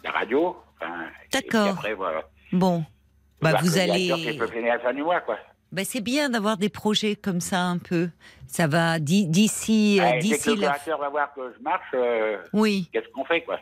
la 0.04 0.10
radio. 0.10 0.56
Enfin, 0.80 1.06
D'accord. 1.32 1.82
Voilà. 1.96 2.22
Bon, 2.52 2.84
bah 3.40 3.54
vous 3.62 3.74
le 3.74 3.80
allez. 3.80 4.12
qui 4.32 4.38
peut 4.38 4.46
finir 4.48 4.72
à 4.72 4.76
la 4.76 4.82
fin 4.82 4.92
du 4.94 5.02
mois, 5.02 5.20
quoi. 5.20 5.38
Bah, 5.72 5.82
c'est 5.84 6.00
bien 6.00 6.30
d'avoir 6.30 6.56
des 6.56 6.68
projets 6.68 7.14
comme 7.16 7.40
ça 7.40 7.60
un 7.62 7.78
peu. 7.78 8.10
Ça 8.48 8.66
va 8.66 8.98
d'i- 8.98 9.26
d'ici 9.28 10.00
euh, 10.00 10.10
que 10.14 10.18
d'ici 10.20 10.48
le 10.50 10.54
la. 10.62 10.68
directeur 10.68 10.98
va 10.98 11.08
voir 11.08 11.32
que 11.34 11.40
je 11.56 11.62
marche, 11.62 11.86
euh, 11.94 12.38
Oui. 12.52 12.88
qu'est-ce 12.92 13.08
qu'on 13.14 13.24
fait, 13.24 13.42
quoi? 13.42 13.58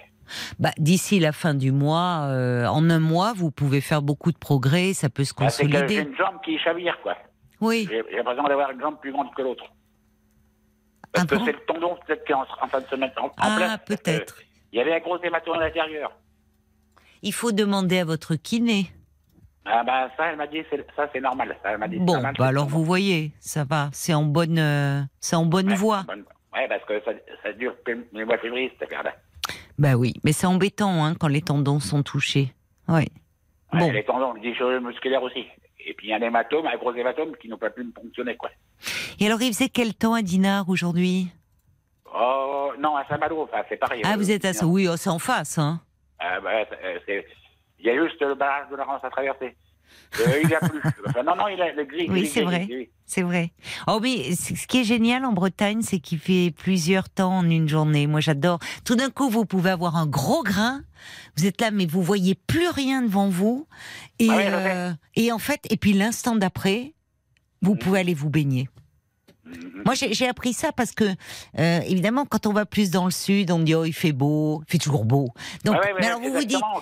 Bah, 0.59 0.71
d'ici 0.79 1.21
la 1.21 1.33
fin 1.33 1.55
du 1.55 1.71
mois, 1.73 2.23
euh, 2.29 2.67
en 2.67 2.89
un 2.91 2.99
mois, 2.99 3.33
vous 3.35 3.51
pouvez 3.51 3.81
faire 3.83 4.01
beaucoup 4.03 4.33
de 4.33 4.39
progrès, 4.39 4.95
ça 4.95 5.09
peut 5.11 5.25
se 5.25 5.35
Bah, 5.35 5.51
C'est 5.51 5.65
que 5.65 5.71
j'ai 5.71 5.81
consolider. 5.81 6.03
une 6.11 6.17
jambe 6.17 6.41
qui 6.45 6.59
chavire, 6.59 6.99
quoi. 7.03 7.17
Oui, 7.61 7.87
J'ai 7.91 8.03
l'impression 8.17 8.45
d'avoir 8.45 8.71
une 8.71 8.81
jambe 8.81 9.01
plus 9.01 9.13
grande 9.13 9.35
que 9.35 9.43
l'autre. 9.43 9.65
Parce 11.13 11.25
Ah 11.25 11.27
que 11.27 11.35
bon 11.37 11.45
c'est 11.47 11.53
le 11.53 11.61
tendon 11.67 11.97
peut-être 12.07 12.25
qui 12.25 12.33
est 12.33 12.35
en, 12.35 12.43
en 12.43 12.69
train 12.69 12.81
de 12.81 12.87
se 12.87 12.95
mettre 12.97 13.23
en, 13.23 13.31
Ah, 13.39 13.55
place. 13.57 13.81
que 13.81 13.85
peut-être. 13.95 14.41
Il 14.73 14.79
y 14.79 14.81
avait 14.81 14.95
un 14.95 15.01
gros 15.01 15.19
hématome 15.23 15.57
à 15.57 15.61
l'intérieur. 15.61 16.13
il 17.23 17.33
faut 17.33 17.53
demander 17.53 17.99
à 18.01 18.05
votre 18.05 18.35
kiné. 18.37 18.91
Ah 19.65 19.83
bah 19.85 20.11
ça, 20.17 20.27
elle 20.27 20.37
m'a 20.37 20.47
dit, 20.47 20.63
ça 20.97 21.09
c'est 21.13 21.21
normal. 21.21 21.57
Ça, 21.63 21.73
elle 21.73 21.91
dit, 21.91 21.99
Bon, 21.99 22.15
normal, 22.15 22.35
bah 22.39 22.47
alors 22.47 22.67
vous 22.67 22.85
voyez, 22.85 23.33
ça 23.41 23.65
va, 23.65 23.91
c'est 23.93 24.15
en 24.15 24.23
bonne, 24.23 24.59
euh, 24.59 25.01
c'est 25.21 25.37
en 25.37 25.45
bonne 25.47 25.69
Ouais, 25.71 25.75
voie. 25.75 26.05
bonne- 26.07 26.25
Ouais, 26.55 26.67
parce 26.69 26.83
que 26.85 27.01
ça, 27.05 27.11
ça 27.43 27.53
dure 27.53 27.75
depuis 27.79 28.03
le 28.13 28.25
mois 28.25 28.39
février, 28.39 28.71
cette 28.73 28.85
affaire-là. 28.85 29.15
Bah 29.79 29.95
oui, 29.97 30.15
mais 30.25 30.33
c'est 30.33 30.47
embêtant 30.47 31.05
hein, 31.05 31.15
quand 31.15 31.29
les 31.29 31.43
tendons 31.43 31.81
sont 31.81 32.03
touchés. 32.03 32.53
Oui. 32.89 32.95
Ouais, 33.73 33.79
Bon. 33.79 33.91
Les 33.93 34.05
tendons, 34.05 34.33
les 34.35 34.55
cheveux 34.55 34.81
musculaires 34.81 35.23
aussi. 35.23 35.47
Et 35.89 35.95
puis 35.95 36.13
un 36.13 36.21
hématome, 36.21 36.67
un 36.67 36.77
gros 36.77 36.93
hématome 36.95 37.35
qui 37.41 37.49
n'a 37.49 37.57
pas 37.57 37.71
pu 37.71 37.83
me 37.83 37.91
fonctionner, 37.93 38.37
quoi. 38.37 38.51
Et 39.19 39.27
alors, 39.27 39.41
il 39.41 39.49
faisait 39.55 39.71
quel 39.71 39.95
temps 39.95 40.13
à 40.13 40.21
Dinard 40.21 40.69
aujourd'hui? 40.69 41.29
Oh, 42.15 42.73
non, 42.79 42.95
à 42.97 43.07
Saint-Malo, 43.07 43.43
enfin, 43.43 43.63
c'est 43.71 43.79
pareil. 43.79 44.03
Ah, 44.05 44.13
Euh, 44.13 44.17
vous 44.17 44.31
êtes 44.31 44.45
à 44.45 44.53
ça 44.53 44.67
non. 44.67 44.73
Oui, 44.73 44.87
oh, 44.87 44.97
c'est 44.99 45.09
en 45.09 45.19
face, 45.19 45.57
hein. 45.57 45.81
Ah, 46.19 46.41
bah, 46.41 46.51
euh, 46.85 46.99
Il 47.79 47.87
y 47.87 47.91
a 47.91 48.05
juste 48.05 48.21
le 48.21 48.35
barrage 48.35 48.69
de 48.71 48.77
la 48.77 48.85
Rance 48.85 49.03
à 49.03 49.09
traverser. 49.09 49.57
Euh, 50.21 50.41
il 50.43 50.49
n'y 50.49 50.55
a 50.55 50.61
plus. 50.61 50.81
Enfin, 51.07 51.23
non, 51.23 51.37
non, 51.37 51.49
il 51.49 51.61
a 51.61 51.73
le 51.73 51.85
gris. 51.85 52.07
Oui, 52.11 52.27
c'est 52.27 52.43
vrai. 52.43 52.67
C'est 53.07 53.23
vrai. 53.23 53.53
Oh 53.87 54.01
mais 54.03 54.35
ce 54.35 54.67
qui 54.67 54.81
est 54.81 54.85
génial 54.85 55.25
en 55.25 55.33
Bretagne, 55.33 55.81
c'est 55.83 55.99
qu'il 55.99 56.19
fait 56.19 56.53
plusieurs 56.57 57.09
temps 57.09 57.39
en 57.39 57.49
une 57.49 57.69
journée. 57.69 58.07
Moi, 58.07 58.21
j'adore. 58.21 58.59
Tout 58.85 58.97
d'un 58.97 59.11
coup, 59.11 59.29
vous 59.31 59.45
pouvez 59.45 59.71
avoir 59.71 59.97
un 59.97 60.07
gros 60.07 60.43
grain. 60.43 60.83
Vous 61.37 61.47
êtes 61.47 61.61
là, 61.61 61.71
mais 61.71 61.87
vous 61.87 62.03
voyez 62.03 62.35
plus 62.35 62.69
rien 62.69 63.03
devant 63.03 63.29
vous. 63.29 63.67
Et, 64.19 64.29
Ah 64.31 64.37
ouais, 64.37 64.47
euh, 64.51 64.93
et 65.17 65.31
en 65.33 65.39
fait, 65.39 65.61
et 65.71 65.77
puis 65.77 65.93
l'instant 65.93 66.37
d'après, 66.37 66.95
vous 67.63 67.73
Mhm. 67.73 67.79
pouvez 67.79 68.01
aller 68.01 68.15
vous 68.15 68.31
baigner. 68.31 68.69
Moi, 69.87 69.95
j'ai 69.95 70.29
appris 70.29 70.53
ça 70.53 70.73
parce 70.73 70.91
que, 70.93 71.05
euh, 71.59 71.81
évidemment, 71.87 72.27
quand 72.27 72.47
on 72.47 72.53
va 72.53 72.67
plus 72.67 72.91
dans 72.91 73.07
le 73.07 73.11
sud, 73.11 73.51
on 73.51 73.61
dit 73.61 73.75
oh 73.75 73.85
il 73.87 73.95
fait 73.95 74.13
beau, 74.13 74.63
il 74.69 74.73
fait 74.73 74.77
toujours 74.79 75.07
beau. 75.07 75.29
Donc, 75.65 75.77
ouais, 75.77 75.95
mais 75.99 76.07
alors 76.07 76.21
vous 76.21 76.33
vous 76.35 76.45
dites, 76.45 76.61
oh, 76.63 76.81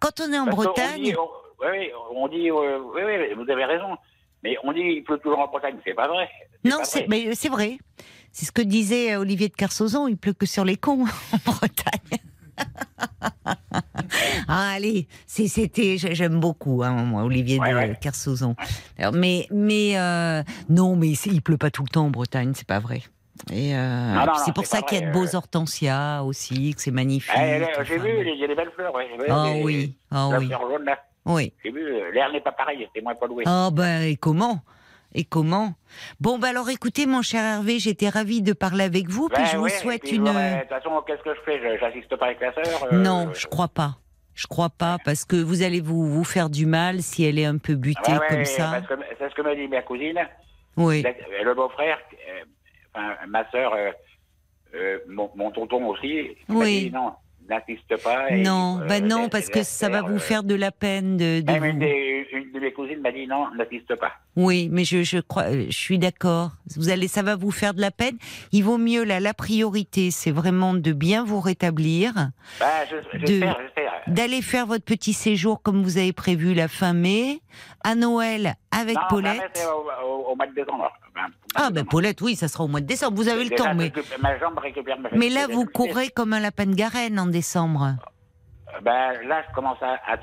quand 0.00 0.20
on 0.20 0.32
est 0.32 0.38
en 0.38 0.44
Parce 0.44 0.56
Bretagne, 0.56 1.02
dit, 1.02 1.14
on- 1.16 1.43
oui, 1.60 1.66
oui, 1.72 1.90
on 2.14 2.28
dit, 2.28 2.50
euh, 2.50 2.78
oui, 2.94 3.02
oui, 3.04 3.34
vous 3.34 3.50
avez 3.50 3.64
raison. 3.64 3.96
Mais 4.42 4.56
on 4.62 4.72
dit 4.72 4.80
il 4.80 5.02
pleut 5.04 5.18
toujours 5.18 5.38
en 5.38 5.46
Bretagne, 5.46 5.76
c'est 5.84 5.94
pas 5.94 6.06
vrai. 6.06 6.28
Non, 6.64 6.78
c'est 6.82 7.08
mais 7.08 7.34
c'est 7.34 7.48
vrai. 7.48 7.78
C'est 8.30 8.44
ce 8.46 8.52
que 8.52 8.60
disait 8.62 9.16
Olivier 9.16 9.48
de 9.48 9.54
Carsozon, 9.54 10.06
il 10.08 10.16
pleut 10.16 10.34
que 10.34 10.44
sur 10.44 10.64
les 10.64 10.76
cons 10.76 11.04
en 11.32 11.50
Bretagne. 11.50 12.18
ah, 14.48 14.70
allez, 14.74 15.08
c'était, 15.26 15.96
j'ai- 15.98 16.14
j'aime 16.14 16.40
beaucoup, 16.40 16.82
hein, 16.82 16.90
moi, 16.92 17.22
Olivier 17.24 17.58
Ouais, 17.58 17.70
de 17.70 17.76
ouais. 17.76 19.10
Mais, 19.12 19.46
mais 19.50 19.98
euh, 19.98 20.42
non, 20.68 20.96
mais 20.96 21.10
il 21.12 21.42
pleut 21.42 21.56
pas 21.56 21.70
tout 21.70 21.82
le 21.82 21.88
temps 21.88 22.06
en 22.06 22.10
Bretagne, 22.10 22.52
c'est 22.54 22.66
pas 22.66 22.78
vrai. 22.80 23.02
Et 23.52 23.74
euh, 23.74 24.14
c'est 24.44 24.54
pour 24.54 24.66
ça 24.66 24.82
qu'il 24.82 24.98
y 25.00 25.02
a 25.02 25.06
de 25.08 25.12
beaux 25.12 25.26
euh. 25.34 25.36
hortensias 25.36 26.22
aussi, 26.22 26.74
que 26.74 26.80
c'est 26.80 26.90
magnifique. 26.90 27.32
Ah, 27.36 27.58
J'ai 27.84 27.96
enfin, 27.96 28.04
vu, 28.04 28.30
il 28.30 28.38
y 28.38 28.44
a 28.44 28.46
des 28.46 28.54
belles 28.54 28.70
fleurs. 28.74 28.94
Ouais. 28.94 29.08
Ah 29.28 29.52
oui, 29.62 29.96
ah 30.10 30.28
oui, 30.38 30.46
fleur 30.46 30.70
jaune, 30.70 30.84
là. 30.84 30.98
Oui. 31.26 31.52
J'ai 31.64 31.70
vu, 31.70 31.82
euh, 31.82 32.10
l'air 32.12 32.30
n'est 32.32 32.40
pas 32.40 32.52
pareil, 32.52 32.88
c'est 32.94 33.00
moins 33.02 33.14
pollué. 33.14 33.44
Ah 33.46 33.70
ben 33.72 34.02
et 34.02 34.16
comment? 34.16 34.60
Et 35.14 35.24
comment? 35.24 35.74
Bon 36.20 36.38
bah 36.38 36.48
alors 36.48 36.68
écoutez 36.70 37.06
mon 37.06 37.22
cher 37.22 37.42
Hervé, 37.44 37.78
j'étais 37.78 38.08
ravie 38.08 38.42
de 38.42 38.52
parler 38.52 38.84
avec 38.84 39.08
vous, 39.08 39.28
puis 39.28 39.42
Ben 39.42 39.48
je 39.48 39.56
vous 39.56 39.68
souhaite 39.68 40.02
puis, 40.02 40.16
une. 40.16 40.24
De 40.24 40.60
toute 40.60 40.68
façon, 40.68 40.90
qu'est-ce 41.06 41.22
que 41.22 41.34
je 41.34 41.40
fais? 41.44 41.58
Je- 41.60 41.78
J'assiste 41.78 42.16
pas 42.16 42.26
avec 42.26 42.40
la 42.40 42.52
sœur 42.52 42.88
euh, 42.92 42.96
Non, 42.98 43.30
je 43.32 43.46
crois 43.46 43.68
pas. 43.68 43.96
Je 44.34 44.48
crois 44.48 44.70
pas 44.70 44.96
parce 45.04 45.24
que 45.24 45.36
vous 45.36 45.62
allez 45.62 45.80
vous 45.80 46.08
vous 46.08 46.24
faire 46.24 46.50
du 46.50 46.66
mal 46.66 47.00
si 47.02 47.24
elle 47.24 47.38
est 47.38 47.44
un 47.44 47.58
peu 47.58 47.76
butée 47.76 48.10
Ouais, 48.10 48.18
ouais, 48.18 48.26
comme 48.28 48.44
ça. 48.44 48.82
C'est 49.18 49.30
ce 49.30 49.34
que 49.36 49.42
m'a 49.42 49.54
dit 49.54 49.68
ma 49.68 49.82
cousine. 49.82 50.18
Oui. 50.76 51.04
Le 51.44 51.54
beau-frère, 51.54 51.98
euh, 52.28 52.42
enfin, 52.92 53.14
ma 53.28 53.48
sœur, 53.52 53.72
euh, 54.74 54.98
mon, 55.08 55.30
mon 55.36 55.52
tonton 55.52 55.86
aussi, 55.86 56.30
Oui. 56.48 56.86
dit 56.86 56.90
non, 56.90 57.12
n'insiste 57.48 58.02
pas. 58.02 58.30
et, 58.30 58.42
Non, 58.42 58.80
euh, 58.80 58.86
bah 58.86 59.00
non 59.00 59.28
parce 59.28 59.48
que 59.48 59.62
ça 59.62 59.88
va 59.88 60.02
vous 60.02 60.16
euh, 60.16 60.18
faire 60.18 60.42
de 60.44 60.54
la 60.54 60.70
peine 60.70 61.16
de. 61.16 61.40
de 61.40 61.52
Même 61.52 61.64
une, 61.64 61.72
vous- 61.74 61.78
des- 61.80 62.26
une 62.32 62.52
de 62.52 62.60
mes 62.60 62.72
cousines 62.72 63.00
m'a 63.00 63.12
dit 63.12 63.26
non, 63.26 63.46
n'insiste 63.56 63.94
pas. 63.96 64.12
Oui, 64.36 64.68
mais 64.72 64.84
je 64.84 65.02
je 65.02 65.18
crois, 65.18 65.44
euh, 65.44 65.66
je 65.68 65.76
suis 65.76 65.98
d'accord. 65.98 66.50
Vous 66.76 66.88
allez, 66.90 67.06
ça 67.08 67.22
va 67.22 67.36
vous 67.36 67.50
faire 67.52 67.74
de 67.74 67.80
la 67.80 67.90
peine. 67.90 68.16
Il 68.52 68.64
vaut 68.64 68.78
mieux 68.78 69.04
là. 69.04 69.20
La 69.20 69.34
priorité, 69.34 70.10
c'est 70.10 70.30
vraiment 70.32 70.74
de 70.74 70.92
bien 70.92 71.24
vous 71.24 71.40
rétablir. 71.40 72.12
Bah, 72.60 72.66
je- 72.90 73.18
j'espère, 73.18 73.58
d'aller 74.06 74.42
faire 74.42 74.66
votre 74.66 74.84
petit 74.84 75.12
séjour 75.12 75.62
comme 75.62 75.82
vous 75.82 75.98
avez 75.98 76.12
prévu 76.12 76.54
la 76.54 76.68
fin 76.68 76.92
mai, 76.92 77.40
à 77.84 77.94
Noël 77.94 78.54
avec 78.70 78.96
non, 78.96 79.02
Paulette. 79.08 79.40
c'est 79.54 79.66
au, 79.66 79.84
au- 80.06 80.32
au 80.32 80.36
mois 80.36 80.46
de 80.46 80.54
décembre. 80.54 80.90
Ben, 81.14 81.22
Ah 81.54 81.70
ben. 81.70 81.84
Paulette, 81.84 82.20
oui, 82.22 82.34
ça 82.34 82.48
sera 82.48 82.64
au 82.64 82.68
mois 82.68 82.80
de 82.80 82.86
décembre. 82.86 83.16
Vous 83.16 83.28
avez 83.28 83.44
le 83.44 83.50
temps, 83.50 83.72
mais, 83.74 83.92
Ma 84.20 84.36
jambe 84.40 84.58
récupère 84.58 84.98
ma 84.98 85.08
mais 85.12 85.28
là 85.28 85.46
vous 85.48 85.64
courez 85.64 86.08
comme 86.08 86.32
un 86.32 86.40
lapin 86.40 86.66
de 86.66 86.74
Garenne 86.74 87.20
en 87.20 87.26
décembre? 87.34 87.96
Ben, 88.82 89.12
là, 89.28 89.42
je 89.48 89.54
commence 89.54 89.80
à. 89.82 89.92
à, 90.06 90.14
à- 90.14 90.18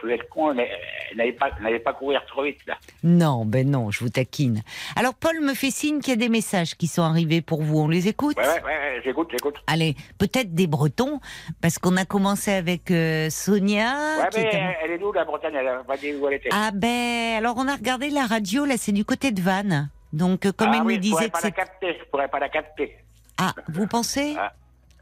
je 0.00 0.06
vais 0.06 0.14
être 0.14 0.28
con, 0.28 0.54
mais 0.54 0.70
euh, 0.70 1.16
n'allez 1.16 1.32
pas, 1.32 1.50
pas 1.84 1.92
courir 1.92 2.24
trop 2.26 2.44
vite, 2.44 2.60
là. 2.68 2.74
Non, 3.02 3.44
ben 3.44 3.68
non, 3.68 3.90
je 3.90 3.98
vous 3.98 4.10
taquine. 4.10 4.62
Alors 4.94 5.14
Paul 5.14 5.40
me 5.40 5.54
fait 5.54 5.72
signe 5.72 5.98
qu'il 6.00 6.10
y 6.10 6.12
a 6.12 6.16
des 6.16 6.28
messages 6.28 6.76
qui 6.76 6.86
sont 6.86 7.02
arrivés 7.02 7.40
pour 7.42 7.62
vous. 7.62 7.80
On 7.80 7.88
les 7.88 8.06
écoute? 8.06 8.36
Ouais, 8.36 8.62
ouais, 8.62 9.00
j'écoute, 9.04 9.28
j'écoute. 9.32 9.56
Allez, 9.66 9.96
peut-être 10.18 10.54
des 10.54 10.68
Bretons, 10.68 11.20
parce 11.60 11.78
qu'on 11.80 11.96
a 11.96 12.04
commencé 12.04 12.52
avec 12.52 12.92
euh, 12.92 13.28
Sonia. 13.28 13.92
Ouais, 14.20 14.28
qui 14.30 14.38
mais 14.40 14.46
est 14.46 14.60
un- 14.60 14.68
euh, 14.68 14.72
elle 14.84 14.90
est 14.92 14.98
d'où, 14.98 15.12
la 15.12 15.24
Bretagne? 15.24 15.54
Elle 15.58 15.66
a 15.68 15.82
pas 15.82 15.96
dit 15.96 16.14
où 16.14 16.28
elle 16.28 16.34
était. 16.34 16.50
Ah 16.52 16.70
ben, 16.72 17.36
alors 17.38 17.54
on 17.58 17.66
a 17.66 17.74
regardé 17.74 18.08
la 18.10 18.26
radio, 18.26 18.64
là 18.66 18.74
c'est 18.76 18.92
du 18.92 19.04
côté 19.04 19.32
de 19.32 19.40
Vannes. 19.42 19.90
Donc 20.12 20.46
euh, 20.46 20.52
comme 20.52 20.68
Ah 20.70 20.76
elle 20.76 20.82
oui, 20.86 20.96
nous 20.98 21.02
je 21.02 21.10
pourrais 21.10 21.22
disait 21.22 21.30
que 21.30 21.32
pas 21.32 21.40
la 21.42 21.50
capter, 21.50 21.96
je 21.98 22.04
pourrais 22.08 22.28
pas 22.28 22.38
la 22.38 22.48
capter. 22.50 22.96
Ah, 23.36 23.52
vous 23.68 23.88
pensez? 23.88 24.36
Ah. 24.38 24.52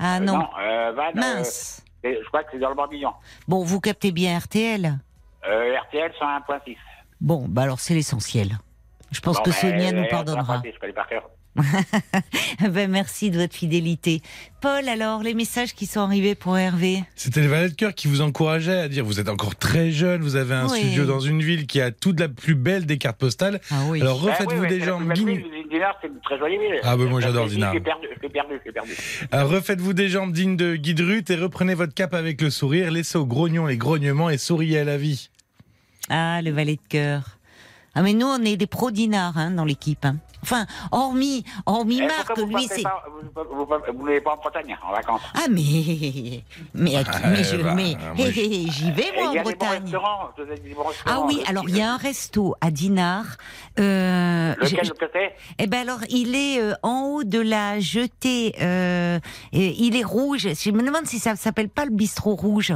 Ah 0.05 0.17
Euh, 0.17 0.21
non, 0.21 0.49
euh, 0.61 0.93
Van, 0.97 1.13
mince. 1.15 1.83
euh, 1.85 1.89
c'est- 2.03 2.23
je 2.23 2.27
crois 2.29 2.43
que 2.43 2.51
c'est 2.53 2.59
dans 2.59 2.71
le 2.71 2.75
Morbihan. 2.75 3.15
Bon, 3.47 3.63
vous 3.65 3.81
captez 3.81 4.11
bien 4.11 4.37
RTL 4.39 4.99
RTL 5.45 6.13
101.6. 6.19 6.77
Bon, 7.21 7.47
bah 7.49 7.63
alors 7.63 7.79
c'est 7.81 7.95
l'essentiel. 7.95 8.59
Je 9.13 9.21
pense 9.21 9.37
Bon, 9.37 9.43
que 9.45 9.51
ben, 9.51 9.57
Sonia 9.57 9.93
nous 9.93 10.07
pardonnera. 10.09 10.57
101.6, 10.63 10.73
Je 10.75 10.79
connais 10.81 10.93
par 10.93 11.07
cœur. 11.09 11.29
ben, 12.61 12.91
merci 12.91 13.31
de 13.31 13.39
votre 13.39 13.55
fidélité. 13.55 14.23
Paul, 14.61 14.89
alors, 14.89 15.23
les 15.23 15.35
messages 15.35 15.75
qui 15.75 15.87
sont 15.87 16.01
arrivés 16.01 16.35
pour 16.35 16.57
Hervé 16.57 17.03
C'était 17.15 17.41
les 17.41 17.47
valets 17.49 17.69
de 17.69 17.75
cœur 17.75 17.95
qui 17.95 18.09
vous 18.09 18.21
encourageaient 18.21 18.79
à 18.79 18.89
dire 18.89 19.05
vous 19.05 19.21
êtes 19.21 19.29
encore 19.29 19.57
très 19.57 19.91
jeune, 19.91 20.23
vous 20.23 20.37
avez 20.37 20.55
un 20.55 20.69
Oui. 20.69 20.79
studio 20.79 21.05
dans 21.05 21.21
une 21.21 21.43
ville 21.43 21.67
qui 21.67 21.81
a 21.81 21.91
toute 21.91 22.21
la 22.21 22.29
plus 22.29 22.55
belle 22.55 22.87
des 22.87 22.97
cartes 22.99 23.19
postales. 23.19 23.61
Ah 23.71 23.83
oui. 23.89 24.01
Alors 24.01 24.21
Ben 24.21 24.31
refaites-vous 24.31 24.63
oui, 24.63 24.69
des 24.69 24.81
jambes, 24.81 25.03
une 25.03 26.21
très 26.25 26.39
jolie 26.39 26.59
ville. 26.59 26.81
Ah, 26.83 26.97
ben, 26.97 27.09
moi, 27.09 27.21
j'adore 27.21 27.47
Dinard. 27.47 27.73
Je 27.73 27.79
l'ai 27.79 27.85
perdu, 27.85 28.07
je 28.17 28.23
l'ai 28.23 28.73
perdu. 28.73 28.93
Euh, 29.35 29.45
refaites-vous 29.45 29.93
des 29.93 30.09
jambes 30.09 30.33
dignes 30.33 30.57
de 30.57 30.77
Guy 30.77 30.95
et 31.29 31.35
reprenez 31.35 31.75
votre 31.75 31.95
cap 31.95 32.15
avec 32.15 32.41
le 32.41 32.51
sourire. 32.51 32.91
Laissez 32.91 33.19
aux 33.19 33.27
grognons 33.27 33.67
les 33.67 33.77
grognements 33.77 34.31
et 34.31 34.39
souriez 34.39 34.79
à 34.79 34.85
la 34.85 34.97
vie. 34.97 35.31
Ah, 36.09 36.41
le 36.43 36.51
valet 36.51 36.77
de 36.77 36.89
cœur. 36.89 37.39
Ah, 37.95 38.03
mais 38.03 38.15
nous, 38.15 38.27
on 38.27 38.43
est 38.43 38.57
des 38.57 38.67
pros 38.67 38.91
dinars 38.91 39.37
hein, 39.37 39.51
dans 39.51 39.65
l'équipe. 39.65 40.05
hein. 40.05 40.17
Enfin, 40.45 40.67
hormis, 40.91 41.45
hormis 41.67 42.01
Eh, 42.03 42.07
Marc, 42.07 42.37
vous 42.37 42.47
lui, 42.47 42.67
c'est... 42.67 42.83
Vous 42.83 43.45
vous- 43.45 43.65
vous- 43.65 43.99
vous 43.99 44.07
n'allez 44.07 44.21
pas 44.21 44.33
en 44.33 44.37
Bretagne, 44.39 44.77
en 44.85 44.91
vacances? 44.93 45.21
Ah, 45.35 45.47
mais... 45.49 46.43
Mais, 46.75 46.93
mais, 47.25 47.45
je- 47.45 47.57
bah, 47.63 47.75
mais 47.77 47.93
hé, 48.19 48.67
j'y 48.71 48.91
vais, 48.91 49.09
Et 49.15 49.21
moi, 49.23 49.29
en 49.29 49.31
a 49.31 49.33
des 49.35 49.39
bons 49.39 49.51
Bretagne. 49.51 49.85
des 50.65 50.75
bons 50.75 50.83
Ah 51.07 51.21
oui, 51.27 51.39
euh, 51.43 51.51
alors 51.51 51.65
il 51.69 51.77
y 51.77 51.81
a 51.83 51.93
un 51.93 51.97
resto 51.97 52.57
à 52.61 52.71
Dinard. 52.73 53.37
Euh, 53.79 54.55
Lequel 54.61 54.91
que 54.95 55.05
c'est 55.13 55.35
Eh 55.59 55.67
ben 55.69 55.81
alors, 55.83 56.01
il 56.09 56.35
est 56.35 56.61
euh, 56.61 56.73
en 56.83 57.03
haut 57.05 57.25
de 57.25 57.39
la 57.41 57.79
jetée. 57.79 58.55
euh, 58.61 59.21
et 59.53 59.69
il 59.85 59.97
est 59.97 60.03
rouge. 60.05 60.49
Je 60.53 60.71
me 60.73 60.83
demande 60.85 61.07
si 61.07 61.19
ça 61.21 61.37
s'appelle 61.37 61.69
pas 61.69 61.85
le 61.85 61.93
bistrot 61.93 62.35
rouge. 62.35 62.73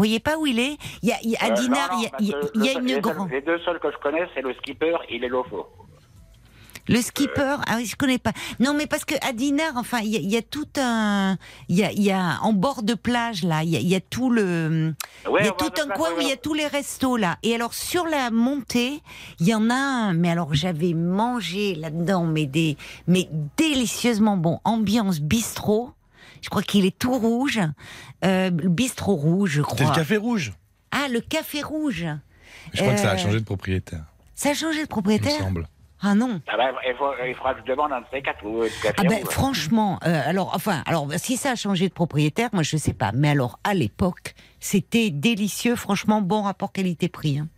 Vous 0.00 0.04
voyez 0.06 0.18
pas 0.18 0.38
où 0.38 0.46
il 0.46 0.58
est 0.58 0.78
Il 1.02 1.10
y 1.10 1.12
a, 1.12 1.16
il 1.22 1.28
y 1.32 1.36
a- 1.36 1.44
Euh, 1.44 1.68
non, 1.68 1.68
non, 1.68 1.76
il 1.98 2.02
y 2.02 2.06
a- 2.06 2.38
il 2.54 2.64
y 2.64 2.92
une 2.94 3.00
grande. 3.00 3.30
Les 3.30 3.42
deux 3.42 3.58
seuls 3.66 3.78
que 3.78 3.90
je 3.92 3.98
connais, 3.98 4.26
c'est 4.34 4.40
le 4.40 4.54
skipper 4.54 4.96
et 5.10 5.18
les 5.18 5.28
lofos. 5.28 5.66
Le 6.88 7.02
skipper, 7.02 7.56
ah 7.68 7.74
oui, 7.76 7.84
je 7.84 7.94
connais 7.96 8.18
pas. 8.18 8.32
Non, 8.60 8.72
mais 8.72 8.86
parce 8.86 9.04
que 9.04 9.14
à 9.28 9.34
Dinard, 9.34 9.74
enfin, 9.76 9.98
il 10.02 10.08
y, 10.08 10.16
a- 10.16 10.20
il 10.20 10.30
y 10.30 10.38
a 10.38 10.42
tout 10.42 10.66
un, 10.78 11.36
il 11.68 11.76
y 11.76 11.84
a, 11.84 11.92
il 11.92 12.02
y 12.02 12.10
a 12.10 12.38
en 12.40 12.54
bord 12.54 12.82
de 12.82 12.94
plage 12.94 13.44
là, 13.44 13.62
il 13.62 13.68
y 13.68 13.76
a, 13.76 13.80
il 13.80 13.88
y 13.88 13.94
a 13.94 14.00
tout 14.00 14.30
le, 14.30 14.94
Ouais, 15.28 15.40
il 15.42 15.44
y 15.44 15.48
a 15.50 15.52
tout 15.52 15.70
un 15.82 15.86
coin 15.88 16.08
où 16.16 16.20
il 16.22 16.28
y 16.28 16.32
a 16.32 16.36
tous 16.38 16.54
les 16.54 16.66
restos 16.66 17.18
là. 17.18 17.36
Et 17.42 17.54
alors 17.54 17.74
sur 17.74 18.06
la 18.06 18.30
montée, 18.30 19.02
il 19.38 19.46
y 19.48 19.54
en 19.54 19.68
a 19.68 19.74
un, 19.74 20.14
mais 20.14 20.30
alors 20.30 20.54
j'avais 20.54 20.94
mangé 20.94 21.74
là-dedans, 21.74 22.24
mais 22.24 22.46
des, 22.46 22.78
mais 23.06 23.28
délicieusement 23.58 24.38
bon, 24.38 24.60
ambiance 24.64 25.20
bistrot. 25.20 25.90
Je 26.42 26.48
crois 26.48 26.62
qu'il 26.62 26.84
est 26.86 26.98
tout 26.98 27.12
rouge, 27.18 27.60
euh, 28.24 28.50
le 28.50 28.68
bistrot 28.68 29.14
rouge, 29.14 29.50
je 29.50 29.62
crois. 29.62 29.88
le 29.88 29.94
café 29.94 30.16
rouge. 30.16 30.52
Ah, 30.90 31.06
le 31.10 31.20
café 31.20 31.62
rouge. 31.62 32.06
Je 32.74 32.80
crois 32.80 32.94
que 32.94 33.00
ça 33.00 33.10
a 33.10 33.14
Euh, 33.14 33.18
changé 33.18 33.40
de 33.40 33.44
propriétaire, 33.44 34.04
Ça 34.34 34.50
a 34.50 34.54
changé 34.54 34.74
de 34.76 34.78
il 34.78 34.82
me 34.82 34.86
propriétaire 34.88 35.38
semble. 35.38 35.68
Ah 36.02 36.14
non. 36.14 36.40
Ah 36.48 36.56
ben, 36.56 36.70
il, 36.88 36.94
faut, 36.96 37.10
il 37.28 37.34
faudra 37.34 37.52
que 37.54 37.60
je 37.60 37.70
demande 37.70 37.92
un 37.92 38.00
de 38.00 38.06
ces 38.10 38.22
quatre. 38.22 38.42
Ou, 38.46 38.62
café 38.82 38.94
Ah 38.96 39.02
ben 39.02 39.18
rouge. 39.22 39.28
franchement, 39.32 39.98
euh, 40.06 40.22
alors 40.24 40.52
enfin, 40.54 40.82
alors 40.86 41.06
si 41.18 41.36
ça 41.36 41.50
a 41.50 41.54
changé 41.56 41.88
de 41.88 41.92
propriétaire, 41.92 42.48
moi 42.54 42.62
je 42.62 42.78
sais 42.78 42.94
pas. 42.94 43.12
Mais 43.12 43.28
alors 43.28 43.58
à 43.64 43.74
l'époque, 43.74 44.34
c'était 44.60 45.10
délicieux, 45.10 45.76
franchement 45.76 46.22
bon 46.22 46.40
rapport 46.42 46.72
qualité-prix. 46.72 47.40
hein. 47.40 47.48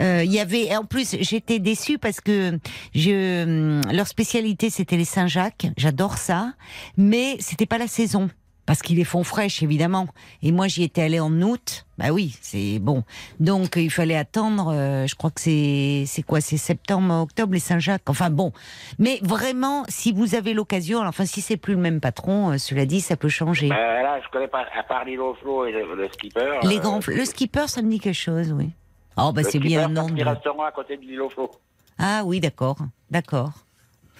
Euh, 0.00 0.22
Il 0.24 0.32
y 0.32 0.40
avait, 0.40 0.74
en 0.76 0.84
plus, 0.84 1.16
j'étais 1.20 1.58
déçue 1.58 1.98
parce 1.98 2.20
que 2.20 2.58
je, 2.94 3.44
hum, 3.44 3.80
leur 3.92 4.06
spécialité 4.06 4.70
c'était 4.70 4.96
les 4.96 5.04
Saint-Jacques. 5.04 5.66
J'adore 5.76 6.18
ça, 6.18 6.52
mais 6.96 7.36
c'était 7.40 7.66
pas 7.66 7.78
la 7.78 7.88
saison. 7.88 8.28
Parce 8.64 8.80
qu'ils 8.80 8.98
les 8.98 9.04
font 9.04 9.24
fraîches, 9.24 9.60
évidemment. 9.64 10.06
Et 10.40 10.52
moi, 10.52 10.68
j'y 10.68 10.84
étais 10.84 11.02
allée 11.02 11.18
en 11.18 11.32
août. 11.42 11.84
Bah 11.98 12.10
oui, 12.12 12.38
c'est 12.40 12.78
bon. 12.78 13.02
Donc, 13.40 13.74
il 13.74 13.90
fallait 13.90 14.16
attendre, 14.16 14.72
euh, 14.72 15.06
je 15.08 15.16
crois 15.16 15.30
que 15.32 15.40
c'est, 15.40 16.04
c'est 16.06 16.22
quoi, 16.22 16.40
c'est 16.40 16.56
septembre, 16.56 17.12
octobre, 17.22 17.52
les 17.54 17.58
Saint-Jacques. 17.58 18.08
Enfin 18.08 18.30
bon. 18.30 18.52
Mais 19.00 19.18
vraiment, 19.22 19.82
si 19.88 20.12
vous 20.12 20.36
avez 20.36 20.54
l'occasion, 20.54 21.00
enfin, 21.00 21.26
si 21.26 21.40
c'est 21.40 21.56
plus 21.56 21.74
le 21.74 21.80
même 21.80 22.00
patron, 22.00 22.52
euh, 22.52 22.58
cela 22.58 22.86
dit, 22.86 23.00
ça 23.00 23.16
peut 23.16 23.28
changer. 23.28 23.68
Ben, 23.68 23.76
là, 23.76 24.20
je 24.24 24.28
connais 24.30 24.46
pas, 24.48 24.64
à 24.78 24.84
part 24.84 25.04
l'île 25.04 25.18
et 25.18 25.72
le, 25.72 25.96
le 25.96 26.08
skipper. 26.12 26.60
les 26.62 26.76
euh, 26.76 26.80
grands, 26.80 27.00
le 27.04 27.24
skipper, 27.24 27.66
ça 27.66 27.82
me 27.82 27.90
dit 27.90 27.98
quelque 27.98 28.14
chose, 28.14 28.52
oui. 28.56 28.70
Oh, 29.16 29.32
bah, 29.32 29.42
le 29.42 29.50
c'est 29.50 29.58
bien 29.58 29.84
un 29.86 29.88
nom. 29.88 30.06
petit 30.06 30.22
de- 30.22 30.28
restaurant 30.28 30.64
à 30.64 30.72
côté 30.72 30.96
de 30.96 31.02
l'île 31.02 31.20
au 31.22 31.28
flot. 31.30 31.50
Ah 31.98 32.22
oui, 32.24 32.40
d'accord, 32.40 32.76
d'accord. 33.10 33.50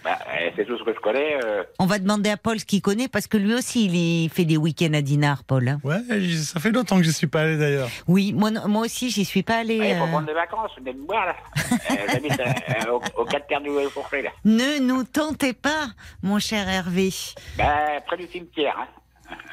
Bah, 0.05 0.19
euh, 0.35 0.51
c'est 0.57 0.65
tout 0.65 0.77
ce 0.77 0.83
que 0.83 0.93
je 0.93 0.99
connais. 0.99 1.39
euh, 1.45 1.63
On 1.79 1.87
va 1.87 2.01
demander 2.01 2.29
à 2.31 2.37
Paul 2.37 2.59
ce 2.59 2.65
qu'il 2.65 2.83
connaît 2.83 3.07
parce 3.07 3.29
que 3.29 3.37
lui 3.37 3.55
aussi, 3.55 3.85
il 3.85 3.95
y 3.95 4.29
fait 4.29 4.45
des 4.45 4.57
week-ends 4.57 4.93
à 4.95 5.01
Dinard, 5.01 5.45
Paul. 5.45 5.69
hein. 5.69 5.79
Ouais, 5.85 5.99
j- 6.19 6.39
ça 6.43 6.59
fait 6.59 6.73
longtemps 6.73 6.97
que 6.97 7.05
je 7.05 7.13
suis 7.13 7.29
pas 7.29 7.43
allé 7.43 7.57
d'ailleurs. 7.57 7.89
Oui, 8.09 8.33
moi, 8.33 8.51
non- 8.51 8.67
moi 8.67 8.83
aussi, 8.83 9.11
j'y 9.11 9.25
suis 9.25 9.45
pas 9.45 9.59
allée. 9.59 9.79
ouais, 9.79 9.91
Il 9.93 9.97
faut 9.99 10.03
euh. 10.05 10.09
prendre 10.09 10.27
des 10.27 10.33
vacances, 10.35 10.73
venez 10.77 10.93
me 10.93 11.07
voir 11.07 11.27
là. 11.27 11.37
Euh, 11.91 11.95
J'habite 12.13 12.41
euh, 12.41 12.93
au, 12.93 13.23
au 13.23 13.25
4 13.25 13.47
terres 13.47 13.61
du 13.61 13.71
Fourchet 13.91 14.23
là. 14.23 14.31
Ne 14.45 14.81
nous 14.81 15.05
tentez 15.05 15.53
pas, 15.53 15.87
mon 16.23 16.39
cher 16.41 16.69
Hervé. 16.69 17.11
Bah, 17.57 18.01
près 18.07 18.17
du 18.17 18.27
cimetière. 18.27 18.77
Hein. 18.81 18.87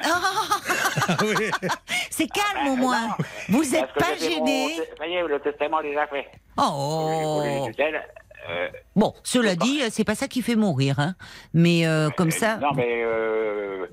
Ah 1.08 1.16
oui. 1.22 1.50
C'est 2.10 2.26
calme 2.28 2.68
au 2.68 2.76
moins. 2.76 3.08
non, 3.08 3.14
Vous 3.48 3.62
n'êtes 3.64 3.92
pas 3.94 4.16
gêné. 4.18 4.76
mon- 4.76 4.96
Ça 4.98 5.06
y 5.06 5.14
est, 5.14 5.26
le 5.26 5.40
testament 5.40 5.80
est 5.80 5.88
déjà 5.90 6.06
fait. 6.06 6.26
Oh. 6.56 6.62
Pour 6.62 7.42
les 7.44 7.70
tutelles, 7.72 8.02
euh, 8.48 8.68
Bon, 8.96 9.14
cela 9.22 9.54
dit, 9.56 9.82
c'est 9.90 10.04
pas 10.04 10.14
ça 10.14 10.28
qui 10.28 10.42
fait 10.42 10.56
mourir, 10.56 10.98
hein. 10.98 11.14
Mais 11.54 11.86
euh, 11.86 12.10
comme 12.10 12.28
euh, 12.28 12.32
ça. 12.32 12.56
Non, 12.56 12.72
mais 12.74 13.02
euh, 13.04 13.86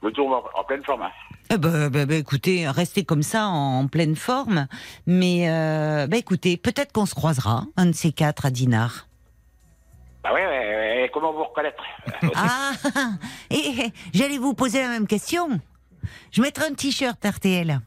je 0.00 0.06
me 0.06 0.12
trouve 0.12 0.32
en, 0.32 0.42
en 0.54 0.64
pleine 0.64 0.84
forme. 0.84 1.02
Hein. 1.02 1.10
Eh 1.52 1.58
ben, 1.58 1.88
ben, 1.88 2.06
ben, 2.06 2.18
écoutez, 2.18 2.68
restez 2.68 3.04
comme 3.04 3.22
ça 3.22 3.46
en, 3.46 3.80
en 3.80 3.86
pleine 3.88 4.16
forme. 4.16 4.66
Mais 5.06 5.48
euh, 5.50 6.06
ben, 6.06 6.16
écoutez, 6.18 6.56
peut-être 6.56 6.92
qu'on 6.92 7.06
se 7.06 7.14
croisera, 7.14 7.64
un 7.76 7.86
de 7.86 7.92
ces 7.92 8.12
quatre 8.12 8.46
à 8.46 8.50
Dinard. 8.50 9.06
Bah 10.22 10.34
ouais, 10.34 10.46
ouais, 10.46 11.02
ouais, 11.02 11.10
comment 11.12 11.32
vous 11.32 11.44
reconnaître? 11.44 11.82
Ah, 12.34 12.72
et, 13.50 13.90
j'allais 14.12 14.38
vous 14.38 14.54
poser 14.54 14.82
la 14.82 14.88
même 14.88 15.06
question. 15.06 15.48
Je 16.30 16.42
mettrai 16.42 16.66
un 16.66 16.74
t-shirt 16.74 17.18
RTL. 17.24 17.80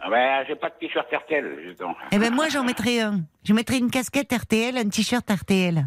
Ah 0.00 0.10
bah, 0.10 0.44
j'ai 0.44 0.54
pas 0.54 0.68
de 0.68 0.74
t-shirt 0.78 1.06
RTL, 1.12 1.60
justement. 1.64 1.94
Eh 2.12 2.18
ben 2.18 2.32
moi, 2.32 2.48
j'en 2.48 2.64
mettrai 2.64 3.00
un. 3.00 3.20
Je 3.44 3.52
mettrai 3.52 3.78
une 3.78 3.90
casquette 3.90 4.32
RTL, 4.32 4.76
un 4.76 4.88
t-shirt 4.88 5.28
RTL. 5.28 5.86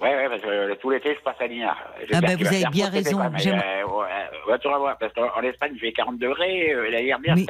Ouais, 0.00 0.14
ouais, 0.14 0.28
parce 0.28 0.42
que 0.42 0.46
euh, 0.48 0.74
tout 0.80 0.90
l'été, 0.90 1.14
je 1.18 1.22
passe 1.24 1.36
à 1.40 1.46
Lignard. 1.46 1.76
Ah 2.12 2.20
bah, 2.20 2.36
vous 2.38 2.46
avez 2.46 2.64
bien 2.70 2.90
raison, 2.90 3.18
j'aime- 3.36 3.54
Euh, 3.64 3.84
ouais, 3.86 4.52
ouais, 4.52 4.58
tu 4.60 4.68
vas 4.68 4.76
voir, 4.78 4.98
parce 4.98 5.12
qu'en 5.14 5.28
en 5.34 5.42
Espagne, 5.42 5.72
il 5.74 5.80
fait 5.80 5.92
40 5.92 6.18
degrés, 6.18 6.70
euh, 6.72 6.90
la 6.90 7.02
dernière, 7.02 7.34
Mais- 7.34 7.46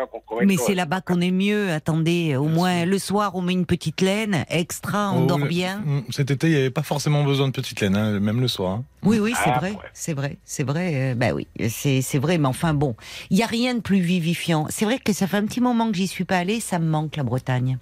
Mais 0.46 0.56
c'est 0.56 0.74
là-bas 0.76 1.00
qu'on 1.00 1.20
est 1.20 1.32
mieux. 1.32 1.70
Attendez, 1.72 2.36
au 2.36 2.44
moins 2.44 2.84
le 2.84 2.98
soir, 2.98 3.32
on 3.34 3.42
met 3.42 3.52
une 3.52 3.66
petite 3.66 4.00
laine, 4.00 4.44
extra, 4.48 5.10
on 5.12 5.24
Oh, 5.24 5.26
dort 5.26 5.38
bien. 5.46 5.78
Mm, 5.84 6.02
Cet 6.10 6.30
été, 6.30 6.46
il 6.46 6.52
n'y 6.52 6.58
avait 6.60 6.70
pas 6.70 6.82
forcément 6.84 7.24
besoin 7.24 7.48
de 7.48 7.52
petite 7.52 7.80
laine, 7.80 7.96
hein, 7.96 8.20
même 8.20 8.40
le 8.40 8.48
soir. 8.48 8.72
hein. 8.74 8.84
Oui, 9.02 9.18
oui, 9.20 9.34
c'est 9.36 9.50
Ah, 9.50 9.58
vrai, 9.58 9.70
ouais. 9.70 9.76
c'est 9.92 10.14
vrai, 10.14 10.36
c'est 10.44 10.64
vrai. 10.66 11.12
euh, 11.12 11.14
bah 11.14 11.32
oui, 11.32 11.46
c'est 11.68 12.00
c'est 12.02 12.18
vrai, 12.18 12.38
mais 12.38 12.48
enfin 12.48 12.74
bon, 12.74 12.96
il 13.30 13.38
y 13.38 13.42
a 13.42 13.46
rien 13.46 13.74
de 13.74 13.80
plus 13.80 14.00
vivifiant. 14.00 14.66
C'est 14.68 14.84
vrai 14.84 14.98
que 14.98 15.12
ça 15.12 15.26
fait 15.28 15.36
un 15.36 15.44
petit 15.46 15.60
moment 15.60 15.88
que 15.90 15.96
j'y 15.96 16.08
suis 16.08 16.24
pas 16.24 16.38
allée, 16.38 16.58
ça 16.58 16.78
me 16.80 16.86
manque 16.86 17.14
la 17.16 17.22
Bretagne. 17.22 17.78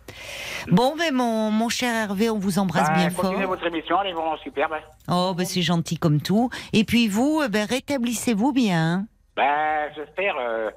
Bon, 0.70 0.94
ben 0.98 1.14
mon, 1.14 1.50
mon 1.50 1.68
cher 1.70 1.94
Hervé, 1.94 2.28
on 2.28 2.38
vous 2.38 2.58
embrasse 2.58 2.88
Bah, 2.88 2.94
bien 2.96 3.10
continuez 3.10 3.40
fort. 3.40 3.48
votre 3.50 3.66
émission, 3.66 3.96
vraiment 3.96 4.36
superbe. 4.54 4.74
Oh, 5.08 5.34
ben 5.36 5.44
c'est 5.44 5.62
gentil 5.62 5.98
comme 5.98 6.20
tout. 6.20 6.50
Et 6.72 6.84
puis 6.84 7.08
vous, 7.08 7.40
euh, 7.42 7.48
ben 7.48 7.66
rétablissez-vous 7.66 8.52
bien. 8.52 8.78
hein. 9.00 9.06
Bah, 9.36 9.90
j'espère. 9.94 10.36
euh, 10.38 10.70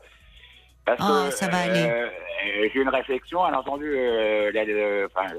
parce 0.85 0.99
Ah, 1.01 1.25
que 1.29 1.35
ça 1.35 1.47
va 1.47 1.57
euh, 1.59 1.65
aller. 1.65 1.85
euh, 1.89 2.69
j'ai 2.73 2.81
une 2.81 2.89
réflexion, 2.89 3.43
a 3.43 3.57
entendu 3.57 3.85
euh, 3.85 4.51
la- 4.53 5.05
enfin, 5.05 5.33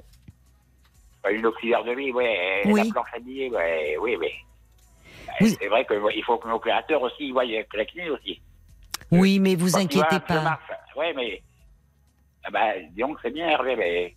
une 1.30 1.46
auxiliaire 1.46 1.84
de 1.84 1.92
vie, 1.92 2.12
ouais, 2.12 2.62
Oui. 2.66 2.84
la 2.86 2.92
planche 2.92 3.08
à 3.14 3.18
billets, 3.18 3.50
ouais, 3.50 3.96
oui, 4.00 4.16
oui. 4.20 4.30
C'est 5.40 5.68
vrai 5.68 5.84
qu'il 5.86 6.24
faut 6.24 6.38
que 6.38 6.48
nos 6.48 6.58
créateurs 6.58 7.02
aussi 7.02 7.32
que 7.32 7.76
la 7.76 7.84
kiné 7.84 8.10
aussi. 8.10 8.40
Oui, 9.10 9.38
mais 9.38 9.54
vous 9.54 9.72
Quand 9.72 9.78
inquiétez 9.80 10.20
pas. 10.20 10.58
Ouais, 10.96 11.12
mais. 11.14 11.42
Ah 12.44 12.50
bah, 12.50 12.72
disons 12.90 13.14
que 13.14 13.20
c'est 13.22 13.30
bien, 13.30 13.48
Hervé, 13.48 13.76
mais. 13.76 14.14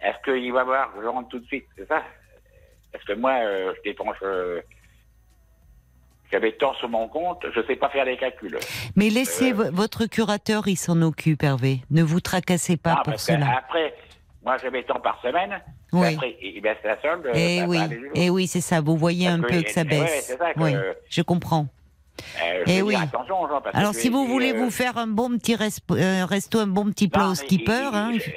Est-ce 0.00 0.18
qu'il 0.24 0.52
va 0.52 0.62
voir 0.64 0.92
que 0.94 1.02
je 1.02 1.06
rentre 1.08 1.28
tout 1.28 1.40
de 1.40 1.46
suite, 1.46 1.66
c'est 1.76 1.88
ça? 1.88 2.02
Parce 2.92 3.04
que 3.04 3.12
moi, 3.14 3.32
euh, 3.42 3.72
je 3.76 3.90
dépense. 3.90 4.16
euh, 4.22 4.60
J'avais 6.30 6.52
tant 6.52 6.74
sur 6.74 6.90
mon 6.90 7.08
compte, 7.08 7.42
je 7.54 7.62
sais 7.66 7.76
pas 7.76 7.88
faire 7.88 8.04
les 8.04 8.18
calculs. 8.18 8.58
Mais 8.96 9.08
laissez 9.08 9.50
Euh. 9.52 9.54
vo- 9.54 9.70
votre 9.72 10.04
curateur, 10.04 10.68
il 10.68 10.76
s'en 10.76 11.00
occupe, 11.00 11.42
Hervé. 11.42 11.80
Ne 11.90 12.02
vous 12.02 12.20
tracassez 12.20 12.76
pas 12.76 12.90
Non, 12.90 12.96
pour 12.96 13.04
parce 13.14 13.26
que 13.26 13.32
cela. 13.32 13.56
Après, 13.60 13.94
moi, 14.44 14.58
j'avais 14.58 14.82
tant 14.82 15.00
par 15.00 15.18
semaine. 15.22 15.58
Oui. 15.90 16.14
Après, 16.16 16.36
il 16.42 16.60
baisse 16.60 16.76
la 16.84 17.00
solde. 17.00 17.30
Eh 17.32 17.60
ça 17.60 17.64
oui, 17.66 17.78
va 17.78 17.84
aller 17.84 17.94
jusqu'au- 17.98 18.12
eh 18.14 18.28
oui, 18.28 18.46
c'est 18.46 18.60
ça. 18.60 18.82
Vous 18.82 18.98
voyez 18.98 19.24
Parce 19.26 19.38
un 19.38 19.42
que- 19.42 19.48
peu 19.54 19.62
que 19.62 19.70
ça 19.70 19.80
eh 19.80 19.84
ouais, 19.94 20.00
baisse. 20.04 20.26
c'est 20.26 20.36
ça 20.36 20.52
que- 20.52 20.60
Oui, 20.60 20.72
je 21.08 21.22
comprends. 21.22 21.66
Euh, 22.42 22.64
je 22.66 22.72
Eh 22.72 22.76
vais 22.76 22.82
oui. 22.82 22.94
Jean, 23.26 23.60
parce 23.62 23.74
Alors, 23.74 23.94
si 23.94 24.10
vous 24.10 24.26
voulez 24.26 24.52
euh, 24.52 24.58
vous 24.58 24.70
faire 24.70 24.98
un 24.98 25.06
bon 25.06 25.30
petit 25.38 25.54
resp- 25.54 25.80
euh, 25.92 26.26
resto, 26.26 26.58
un 26.58 26.66
bon 26.66 26.90
petit 26.90 27.08
plat 27.08 27.22
non, 27.24 27.30
au 27.30 27.34
skipper, 27.36 27.88
hein, 27.94 28.10
j'ai- 28.12 28.34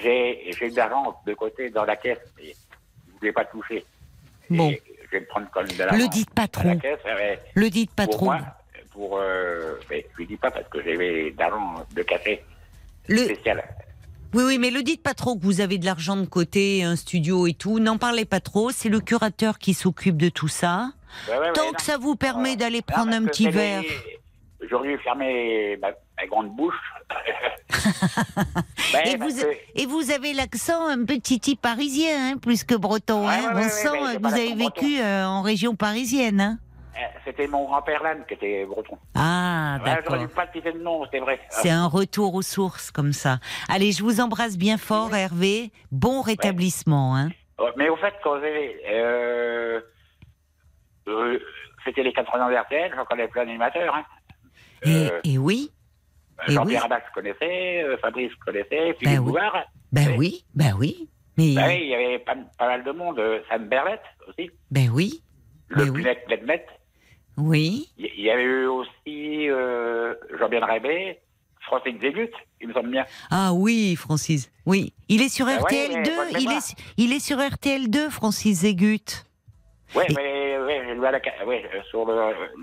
J'ai 0.00 0.52
j'ai 0.56 0.70
de 0.70 0.76
l'argent 0.76 1.20
de 1.26 1.34
côté 1.34 1.70
dans 1.70 1.84
la 1.84 1.96
caisse, 1.96 2.18
mais 2.36 2.44
ne 2.44 2.67
voulais 3.18 3.32
pas 3.32 3.44
toucher. 3.44 3.84
Bon. 4.50 4.70
Et 4.70 4.82
je 5.04 5.10
vais 5.10 5.20
me 5.20 5.26
prendre 5.26 5.50
comme 5.50 5.66
de 5.66 5.78
l'argent. 5.78 5.96
le 5.96 6.08
dites 6.08 6.30
pas 6.30 6.48
trop. 6.48 6.68
la 6.68 6.74
Le 7.54 7.70
dites 7.70 7.92
pas 7.94 8.04
pour 8.04 8.14
trop. 8.16 8.24
moi, 8.26 8.38
pour, 8.92 9.18
euh, 9.18 9.74
mais 9.90 10.06
je 10.18 10.24
dis 10.24 10.36
pas 10.36 10.50
parce 10.50 10.68
que 10.68 10.82
j'avais 10.82 11.30
d'argent 11.32 11.86
de 11.94 12.02
café 12.02 12.42
Le... 13.08 13.24
spécial. 13.24 13.62
Oui, 14.34 14.42
oui, 14.44 14.58
mais 14.58 14.70
le 14.70 14.82
dites 14.82 15.02
pas 15.02 15.14
trop 15.14 15.36
que 15.36 15.42
vous 15.42 15.62
avez 15.62 15.78
de 15.78 15.86
l'argent 15.86 16.16
de 16.16 16.26
côté, 16.26 16.84
un 16.84 16.96
studio 16.96 17.46
et 17.46 17.54
tout. 17.54 17.78
N'en 17.78 17.96
parlez 17.96 18.26
pas 18.26 18.40
trop. 18.40 18.70
C'est 18.70 18.90
le 18.90 19.00
curateur 19.00 19.58
qui 19.58 19.72
s'occupe 19.72 20.18
de 20.18 20.28
tout 20.28 20.48
ça. 20.48 20.90
Ouais, 21.28 21.34
ouais, 21.34 21.40
ouais, 21.40 21.52
Tant 21.54 21.66
non. 21.66 21.72
que 21.72 21.80
ça 21.80 21.96
vous 21.96 22.14
permet 22.14 22.54
d'aller 22.56 22.82
prendre 22.82 23.12
un 23.12 23.24
petit 23.24 23.48
verre. 23.48 23.82
J'aurais 24.68 24.88
dû 24.88 24.98
fermer 24.98 25.78
ma, 25.78 25.92
ma 26.20 26.26
grande 26.26 26.54
bouche. 26.56 26.74
Ben, 28.92 29.02
Et 29.06 29.16
vous, 29.16 29.28
que- 29.28 29.56
et 29.74 29.86
vous 29.86 30.10
avez 30.10 30.32
l'accent 30.32 30.86
un 30.88 31.04
petit 31.04 31.40
type 31.40 31.60
parisien, 31.60 32.32
hein, 32.32 32.36
plus 32.38 32.64
que 32.64 32.74
breton. 32.74 33.26
Ouais, 33.26 33.34
hein. 33.34 33.48
ouais, 33.48 33.52
On 33.54 33.56
ouais, 33.56 33.68
sent 33.68 33.90
ouais, 33.90 33.98
mais 34.00 34.06
que 34.06 34.12
j'ai 34.14 34.18
vous 34.20 34.34
avez 34.34 34.54
vécu 34.54 35.00
euh, 35.00 35.26
en 35.26 35.42
région 35.42 35.74
parisienne. 35.76 36.40
Hein. 36.40 36.58
Euh, 36.96 37.00
C'était 37.24 37.46
mon 37.46 37.64
grand-père 37.64 38.02
Lannes 38.02 38.24
qui 38.26 38.34
était 38.34 38.64
breton. 38.64 38.98
Ah, 39.14 39.78
d'accord. 39.84 40.14
J'aurais 40.16 40.26
dû 40.26 40.28
pas 40.34 40.46
te 40.46 40.56
citer 40.56 40.72
le 40.72 40.80
nom, 40.80 41.04
c'est 41.12 41.20
vrai. 41.20 41.38
C'est 41.50 41.70
un 41.70 41.86
retour 41.86 42.34
aux 42.34 42.42
sources 42.42 42.90
comme 42.90 43.12
ça. 43.12 43.38
Allez, 43.68 43.92
je 43.92 44.02
vous 44.02 44.20
embrasse 44.20 44.56
bien 44.56 44.78
fort, 44.78 45.14
Hervé. 45.14 45.70
Bon 45.92 46.22
rétablissement. 46.22 47.14
Hein. 47.16 47.28
Euh, 47.60 47.70
Mais 47.76 47.88
au 47.90 47.96
fait, 47.96 48.14
quand 48.24 48.30
vous 48.38 48.44
avez... 48.44 48.80
Euh, 48.90 49.80
euh, 51.08 51.38
C'était 51.84 52.02
les 52.02 52.12
80 52.12 52.46
ans 52.46 52.50
d'RTL, 52.50 52.92
j'en 52.96 53.04
connais 53.04 53.28
plein 53.28 53.44
d'animateurs. 53.44 53.94
Hein. 53.94 54.04
Et, 54.84 55.08
Euh, 55.10 55.20
et 55.24 55.38
oui, 55.38 55.70
Jean-Pierre 56.46 56.86
oui. 56.90 56.96
Connaissais, 57.14 57.82
euh, 57.82 57.96
Fabrice, 57.98 58.30
je 58.32 58.36
connaissais, 58.44 58.94
Philippe 58.98 59.02
Ben 59.02 59.18
oui. 59.18 59.24
Bouvard. 59.26 59.64
ben 59.92 60.08
oui. 60.10 60.16
oui, 60.18 60.44
ben 60.54 60.74
oui. 60.78 61.08
Mais 61.36 61.54
Ben 61.54 61.66
oui, 61.68 61.78
il 61.82 61.88
y 61.88 61.94
avait 61.94 62.18
pas, 62.20 62.34
pas 62.58 62.66
mal 62.68 62.84
de 62.84 62.90
monde. 62.92 63.18
euh, 63.18 63.40
Sam 63.48 63.68
Berlet 63.68 64.00
aussi, 64.28 64.50
ben 64.70 64.88
oui, 64.92 65.22
le 65.68 65.84
Mais 65.84 65.90
oui. 65.90 65.96
Punet 66.02 66.24
Ledmet. 66.28 66.66
oui. 67.36 67.88
Il 67.98 68.20
y 68.20 68.30
avait 68.30 68.42
eu 68.42 68.66
aussi 68.66 69.48
euh, 69.48 70.14
Jean-Bien 70.38 70.64
Rébé, 70.64 71.18
Francis 71.60 71.94
Zégut, 72.00 72.30
il 72.60 72.68
me 72.68 72.72
semble 72.72 72.90
bien. 72.90 73.04
Ah 73.30 73.52
oui, 73.52 73.94
Francis. 73.96 74.50
Oui, 74.66 74.92
il 75.08 75.22
est 75.22 75.28
sur 75.28 75.46
Ben 75.46 75.56
ouais, 75.56 75.62
RTL 75.62 75.90
mais 75.94 76.02
2. 76.02 76.16
bonne 76.16 76.26
il 76.32 76.38
mémoire. 76.38 76.56
est 76.56 76.74
il 76.96 77.12
est 77.12 77.20
sur 77.20 77.38
RTL 77.38 77.88
2, 77.90 78.10
Francis 78.10 78.60
Zégut. 78.60 78.96
Et- 79.94 80.14
mais 80.14 80.47
ouais, 80.68 81.00
la 81.00 81.08
euh, 81.18 81.82
sur 81.90 82.04
le, 82.04 82.14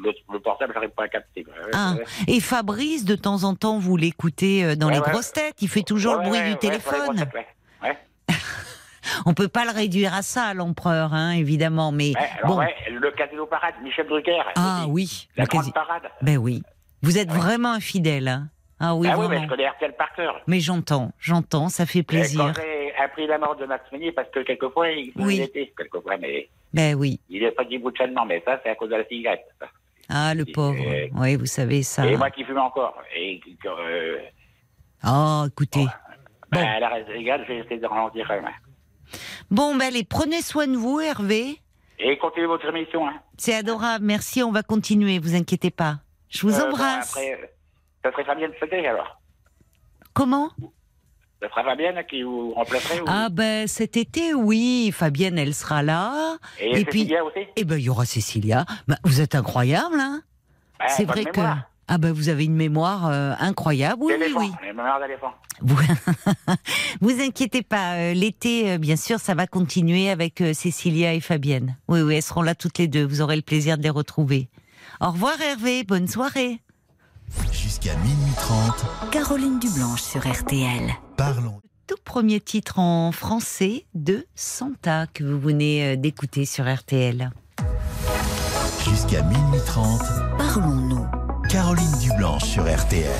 le, 0.03 0.13
le 0.31 0.39
portable, 0.39 0.73
j'arrive 0.73 0.89
pas 0.91 1.03
à 1.03 1.07
capter. 1.07 1.43
quoi. 1.43 1.53
Ouais, 1.53 1.71
Ah, 1.73 1.95
et 2.27 2.39
Fabrice, 2.39 3.05
de 3.05 3.15
temps 3.15 3.43
en 3.43 3.55
temps, 3.55 3.79
vous 3.79 3.97
l'écoutez 3.97 4.63
euh, 4.63 4.75
dans 4.75 4.89
les 4.89 4.99
grosses 4.99 5.31
têtes. 5.33 5.55
Il 5.61 5.69
fait 5.69 5.83
toujours 5.83 6.15
le 6.17 6.27
bruit 6.29 6.41
du 6.41 6.55
téléphone. 6.57 7.25
Ouais. 7.83 7.97
On 9.25 9.33
peut 9.33 9.47
pas 9.47 9.65
le 9.65 9.71
réduire 9.71 10.13
à 10.13 10.21
ça, 10.21 10.53
l'empereur, 10.53 11.13
hein, 11.13 11.31
évidemment. 11.31 11.91
Mais 11.91 12.13
alors, 12.43 12.57
bon. 12.57 12.63
le 12.91 13.11
casino 13.11 13.45
parade, 13.45 13.75
Michel 13.83 14.07
Drucker. 14.07 14.41
Ah 14.55 14.81
aussi. 14.83 14.89
oui, 14.91 15.27
La 15.37 15.45
grande 15.45 15.73
parade. 15.73 16.03
Ben 16.21 16.37
oui. 16.37 16.63
Vous 17.01 17.17
êtes 17.17 17.31
vraiment 17.31 17.71
infidèle. 17.73 18.27
Hein 18.27 18.49
ah 18.79 18.93
oui, 18.95 19.07
ah 19.09 19.15
oui, 19.17 19.21
mais 19.21 19.27
vraiment. 19.27 19.43
je 19.43 19.49
connais 19.49 19.67
RTL 19.69 19.95
par 19.95 20.13
cœur. 20.15 20.41
Mais 20.47 20.59
j'entends, 20.59 21.11
j'entends, 21.19 21.69
ça 21.69 21.85
fait 21.85 22.03
plaisir. 22.03 22.51
Appris 23.05 23.25
la 23.27 23.37
mort 23.37 23.55
de 23.55 23.65
Max 23.65 23.89
Meunier, 23.91 24.11
parce 24.11 24.29
que 24.29 24.41
quelquefois, 24.41 24.89
il 24.91 25.11
Oui. 25.15 25.41
était, 25.41 25.73
quelquefois, 25.77 26.17
mais 26.17 26.49
Ben 26.73 26.95
oui. 26.95 27.19
il 27.29 27.41
n'est 27.41 27.51
pas 27.51 27.63
dit 27.63 27.77
bout 27.77 27.91
de 27.91 27.97
chainement, 27.97 28.25
mais 28.25 28.41
ça, 28.45 28.59
c'est 28.63 28.69
à 28.69 28.75
cause 28.75 28.89
de 28.89 28.95
la 28.95 29.05
cigarette. 29.05 29.45
Ah, 30.09 30.33
le 30.35 30.47
Et- 30.47 30.51
pauvre. 30.51 30.77
et- 30.77 31.11
Oui, 31.15 31.35
vous 31.35 31.45
savez 31.45 31.81
ça. 31.83 32.05
Et 32.05 32.15
moi 32.17 32.29
qui 32.29 32.43
fume 32.43 32.59
encore. 32.59 32.95
Et 33.15 33.39
euh, 33.65 34.17
Oh, 35.07 35.43
écoutez. 35.47 35.85
Bon. 36.51 36.59
à 36.59 36.79
la 36.79 36.99
égale, 37.15 37.43
j'ai 37.47 37.57
essayé 37.59 37.79
de 37.79 37.85
ralentir 37.87 38.27
quand 38.27 38.35
même. 38.41 38.51
Bon, 39.49 39.75
ben 39.75 39.85
allez, 39.87 40.03
prenez 40.03 40.41
soin 40.41 40.67
de 40.67 40.75
vous, 40.75 40.99
Hervé. 40.99 41.59
Et 41.99 42.17
continuez 42.17 42.47
votre 42.47 42.65
émission. 42.67 43.07
Hein. 43.07 43.13
C'est 43.37 43.55
adorable. 43.55 44.05
Merci, 44.05 44.43
on 44.43 44.51
va 44.51 44.63
continuer, 44.63 45.17
vous 45.19 45.35
inquiétez 45.35 45.71
pas. 45.71 45.97
Je 46.29 46.41
vous 46.45 46.59
Euh, 46.59 46.65
embrasse. 46.67 47.11
après, 47.15 47.33
euh, 47.33 47.45
ça 48.03 48.11
serait 48.11 48.25
Fabienne 48.25 48.51
Sauté 48.59 48.85
alors. 48.87 49.19
Comment? 50.13 50.49
Ça 51.41 51.49
sera 51.49 51.63
Fabienne 51.63 52.01
qui 52.09 52.23
vous 52.23 52.53
remplacerait 52.53 53.01
ou... 53.01 53.05
Ah 53.07 53.27
ben 53.29 53.67
cet 53.67 53.97
été, 53.97 54.33
oui, 54.33 54.91
Fabienne, 54.93 55.37
elle 55.37 55.53
sera 55.53 55.83
là. 55.83 56.37
Et, 56.59 56.79
et 56.79 56.85
puis- 56.85 57.03
aussi? 57.03 57.45
Eh 57.55 57.63
ben 57.65 57.77
il 57.77 57.83
y 57.83 57.89
aura 57.89 58.05
Cécilia. 58.05 58.65
Ben, 58.87 58.97
vous 59.03 59.21
êtes 59.21 59.35
incroyable, 59.35 59.95
hein 59.99 60.21
Bah, 60.79 60.85
C'est 60.89 61.05
vrai 61.05 61.25
que 61.25 61.41
ah 61.87 61.99
ben 61.99 62.11
vous 62.11 62.29
avez 62.29 62.45
une 62.45 62.55
mémoire 62.55 63.07
euh, 63.07 63.33
incroyable. 63.39 64.01
Oui, 64.05 64.13
oui, 64.19 64.33
oui. 64.35 64.51
une 64.63 64.69
mémoire 64.75 64.99
d'éléphant. 64.99 65.33
Vous, 65.61 65.77
Vous 67.01 67.21
inquiétez 67.21 67.61
pas, 67.61 67.93
euh, 67.95 68.13
l'été, 68.13 68.71
euh, 68.71 68.77
bien 68.79 68.95
sûr, 68.95 69.19
ça 69.19 69.35
va 69.35 69.45
continuer 69.45 70.09
avec 70.09 70.41
Cécilia 70.53 71.13
et 71.13 71.19
Fabienne. 71.19 71.77
Oui, 71.87 72.01
oui, 72.01 72.15
elles 72.15 72.23
seront 72.23 72.41
là 72.41 72.55
toutes 72.55 72.79
les 72.79 72.87
deux. 72.87 73.05
Vous 73.05 73.21
aurez 73.21 73.35
le 73.35 73.41
plaisir 73.43 73.77
de 73.77 73.83
les 73.83 73.89
retrouver. 73.91 74.49
Au 74.99 75.11
revoir 75.11 75.39
Hervé, 75.41 75.83
bonne 75.83 76.07
soirée. 76.07 76.59
Jusqu'à 77.51 77.95
minuit 77.97 78.33
30, 78.37 79.11
Caroline 79.11 79.59
Dublanche 79.59 80.01
sur 80.01 80.21
RTL. 80.27 80.93
parlons. 81.17 81.61
Tout 81.87 81.95
premier 82.03 82.39
titre 82.39 82.79
en 82.79 83.11
français 83.11 83.85
de 83.93 84.25
Santa 84.35 85.05
que 85.07 85.23
vous 85.23 85.39
venez 85.39 85.93
euh, 85.93 85.95
d'écouter 85.95 86.45
sur 86.45 86.71
RTL. 86.73 87.29
Jusqu'à 88.89 89.21
minuit 89.23 89.61
30, 89.65 90.01
Parlons-nous. 90.37 91.05
Caroline 91.49 91.97
Dublanche 92.01 92.43
sur 92.45 92.63
RTL. 92.63 93.11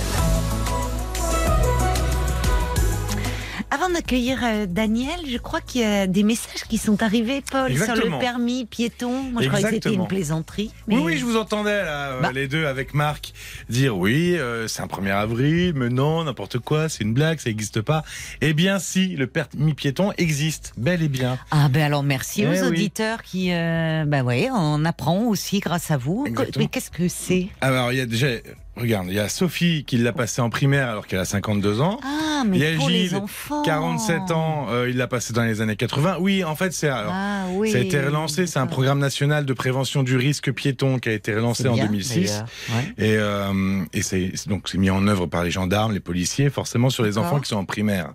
Avant 3.71 3.89
d'accueillir 3.89 4.39
euh, 4.43 4.65
Daniel, 4.67 5.19
je 5.27 5.37
crois 5.37 5.59
qu'il 5.59 5.81
y 5.81 5.83
a 5.83 6.07
des 6.07 6.23
messages 6.23 6.63
qui 6.69 6.77
sont 6.77 7.01
arrivés, 7.03 7.41
Paul, 7.51 7.73
sur 7.73 7.81
Exactement. 7.83 8.17
le 8.17 8.21
permis 8.21 8.65
piéton. 8.65 9.23
Moi, 9.23 9.41
je 9.41 9.47
croyais 9.47 9.63
que 9.63 9.69
c'était 9.73 9.75
Exactement. 9.89 10.03
une 10.03 10.07
plaisanterie. 10.07 10.71
Oui, 10.87 10.95
mais- 10.95 11.01
oui, 11.01 11.17
je 11.17 11.25
vous 11.25 11.35
entendais 11.35 11.83
là, 11.83 12.11
euh, 12.11 12.21
Bah. 12.21 12.31
les 12.31 12.47
deux 12.47 12.65
avec 12.67 12.93
Marc 12.93 13.33
dire 13.67 13.97
oui, 13.97 14.37
euh, 14.37 14.67
c'est 14.69 14.81
un 14.81 14.87
1er 14.87 15.11
avril, 15.11 15.73
mais 15.75 15.89
non, 15.89 16.23
n'importe 16.23 16.59
quoi, 16.59 16.87
c'est 16.89 17.03
une 17.03 17.13
blague, 17.13 17.39
ça 17.39 17.49
n'existe 17.49 17.81
pas. 17.81 18.03
Eh 18.39 18.53
bien, 18.53 18.79
si, 18.79 19.07
le 19.15 19.27
permis 19.27 19.73
piéton 19.73 20.13
existe, 20.17 20.73
bel 20.77 21.01
et 21.03 21.09
bien. 21.09 21.37
Ah 21.51 21.67
ben 21.67 21.81
alors 21.83 22.03
merci 22.03 22.43
Eh 22.43 22.47
aux 22.47 22.51
oui. 22.51 22.67
auditeurs 22.67 23.23
qui, 23.23 23.51
euh, 23.51 24.05
ben 24.05 24.23
ouais, 24.23 24.47
on 24.53 24.85
apprend 24.85 25.23
aussi 25.25 25.59
grâce 25.59 25.91
à 25.91 25.97
vous. 25.97 26.23
Exactement. 26.27 26.63
Mais 26.63 26.69
qu'est-ce 26.69 26.91
que 26.91 27.07
c'est? 27.09 27.49
Alors, 27.61 27.91
il 27.91 27.97
y 27.97 28.01
a 28.01 28.05
déjà, 28.05 28.27
regarde, 28.75 29.07
il 29.09 29.13
y 29.15 29.19
a 29.19 29.29
Sophie 29.29 29.83
qui 29.85 29.97
l'a 29.97 30.13
passé 30.13 30.41
en 30.41 30.49
primaire 30.49 30.89
alors 30.89 31.07
qu'elle 31.07 31.19
a 31.19 31.25
52 31.25 31.81
ans. 31.81 31.99
Ah 32.03 32.43
Il 32.45 32.55
y 32.55 32.59
mais 32.59 32.73
a 32.73 32.77
pour 32.77 32.89
les 32.89 33.07
Gilles, 33.07 33.15
enfants. 33.15 33.61
47 33.63 34.31
ans, 34.31 34.67
euh, 34.69 34.89
il 34.89 34.97
l'a 34.97 35.07
passé 35.07 35.33
dans 35.33 35.43
les 35.43 35.61
années 35.61 35.75
80. 35.75 36.17
Oui, 36.19 36.43
en 36.43 36.55
fait, 36.55 36.73
c'est 36.73 36.89
alors. 36.89 37.13
Ah 37.15 37.45
oui. 37.53 37.71
Ça 37.71 37.77
a 37.77 37.81
été 37.81 37.99
relancé, 37.99 38.47
c'est 38.47 38.59
un 38.59 38.67
programme 38.67 38.99
national 38.99 39.45
de 39.45 39.53
prévention 39.53 40.03
du 40.03 40.17
risque 40.17 40.51
piéton 40.51 40.99
qui 40.99 41.09
a 41.09 41.13
été 41.13 41.33
relancé 41.33 41.67
en 41.67 41.73
bien, 41.75 41.85
2006. 41.85 42.15
d'ailleurs. 42.31 42.45
Ouais. 42.69 42.93
Et, 43.05 43.15
euh, 43.17 43.83
et 43.93 44.01
c'est 44.01 44.31
donc 44.47 44.67
c'est 44.69 44.77
mis 44.77 44.89
en 44.89 45.07
œuvre 45.07 45.25
par 45.25 45.43
les 45.43 45.51
gendarmes, 45.51 45.93
les 45.93 45.99
policiers, 45.99 46.49
forcément 46.49 46.89
sur 46.89 47.03
les 47.03 47.17
enfants 47.17 47.39
qui 47.39 47.49
sont 47.49 47.57
en 47.57 47.65
primaire. 47.65 48.13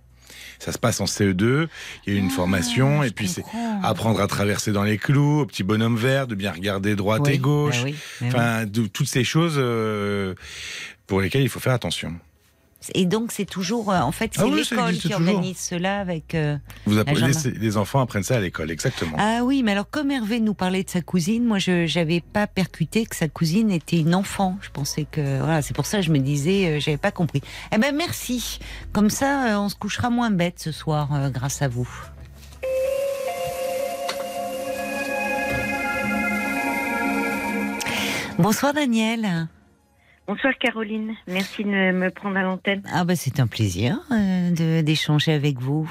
Ça 0.60 0.72
se 0.72 0.78
passe 0.78 1.00
en 1.00 1.06
CE2, 1.06 1.66
il 2.06 2.12
y 2.12 2.16
a 2.16 2.18
une 2.20 2.28
Ah, 2.30 2.34
formation, 2.36 3.02
et 3.02 3.10
puis 3.10 3.26
c'est 3.28 3.44
apprendre 3.82 4.20
à 4.20 4.26
traverser 4.26 4.72
dans 4.72 4.84
les 4.84 4.98
clous, 4.98 5.40
au 5.40 5.46
petit 5.46 5.62
bonhomme 5.62 5.96
vert, 5.96 6.26
de 6.26 6.34
bien 6.34 6.52
regarder 6.52 6.94
droite 6.96 7.22
Oui, 7.24 7.32
et 7.32 7.38
gauche. 7.38 7.78
bah 7.78 7.84
oui, 7.86 7.94
bah. 8.20 8.26
Enfin, 8.28 8.66
de- 8.66 8.86
toutes 8.86 9.08
ces 9.08 9.24
choses 9.24 9.54
euh, 9.56 10.34
pour 11.06 11.20
lesquelles 11.22 11.42
il 11.42 11.48
faut 11.48 11.60
faire 11.60 11.72
attention. 11.72 12.14
Et 12.94 13.04
donc 13.04 13.30
c'est 13.30 13.44
toujours, 13.44 13.90
euh, 13.92 14.00
en 14.00 14.10
fait, 14.12 14.30
c'est 14.34 14.40
Ah 14.42 14.46
oui, 14.46 14.64
ça 14.64 14.74
l'école 14.76 14.94
qui 14.94 15.08
toujours. 15.10 15.16
organise 15.28 15.58
cela 15.58 16.00
avec. 16.00 16.34
euh, 16.34 16.56
Vous 16.86 16.98
apprenez, 16.98 17.32
les, 17.44 17.50
les 17.58 17.76
enfants 17.76 18.00
apprennent 18.00 18.22
ça 18.22 18.36
à 18.36 18.40
l'école, 18.40 18.70
exactement. 18.70 19.16
Ah 19.18 19.40
oui, 19.44 19.62
mais 19.62 19.72
alors 19.72 19.90
comme 19.90 20.10
Hervé 20.10 20.40
nous 20.40 20.54
parlait 20.54 20.82
de 20.82 20.88
sa 20.90 21.02
cousine, 21.02 21.44
moi 21.44 21.58
je 21.58 21.84
j'avais 21.86 22.20
pas 22.22 22.46
percuté 22.46 23.04
que 23.04 23.14
sa 23.16 23.28
cousine 23.28 23.70
était 23.70 23.98
une 23.98 24.14
enfant. 24.14 24.56
Je 24.62 24.70
pensais 24.70 25.06
que 25.10 25.38
voilà, 25.40 25.60
c'est 25.60 25.74
pour 25.74 25.84
ça 25.86 25.98
que 25.98 26.04
je 26.04 26.10
me 26.10 26.18
disais, 26.20 26.66
euh, 26.66 26.80
j'avais 26.80 26.96
pas 26.96 27.10
compris. 27.10 27.42
Eh 27.74 27.78
ben 27.78 27.94
merci. 27.94 28.58
Comme 28.92 29.10
ça, 29.10 29.44
euh, 29.54 29.58
on 29.58 29.68
se 29.68 29.74
couchera 29.76 30.08
moins 30.08 30.30
bête 30.30 30.58
ce 30.58 30.72
soir 30.72 31.10
euh, 31.14 31.28
grâce 31.30 31.60
à 31.60 31.68
vous. 31.68 31.88
Bonsoir 38.38 38.72
Daniel. 38.72 39.48
Bonsoir 40.26 40.52
Caroline, 40.58 41.14
merci 41.26 41.64
de 41.64 41.68
me 41.92 42.08
prendre 42.10 42.36
à 42.36 42.42
l'antenne. 42.42 42.82
Ah 42.92 43.04
bah 43.04 43.16
c'est 43.16 43.40
un 43.40 43.46
plaisir 43.48 43.98
euh, 44.12 44.82
d'échanger 44.82 45.32
avec 45.32 45.58
vous. 45.58 45.90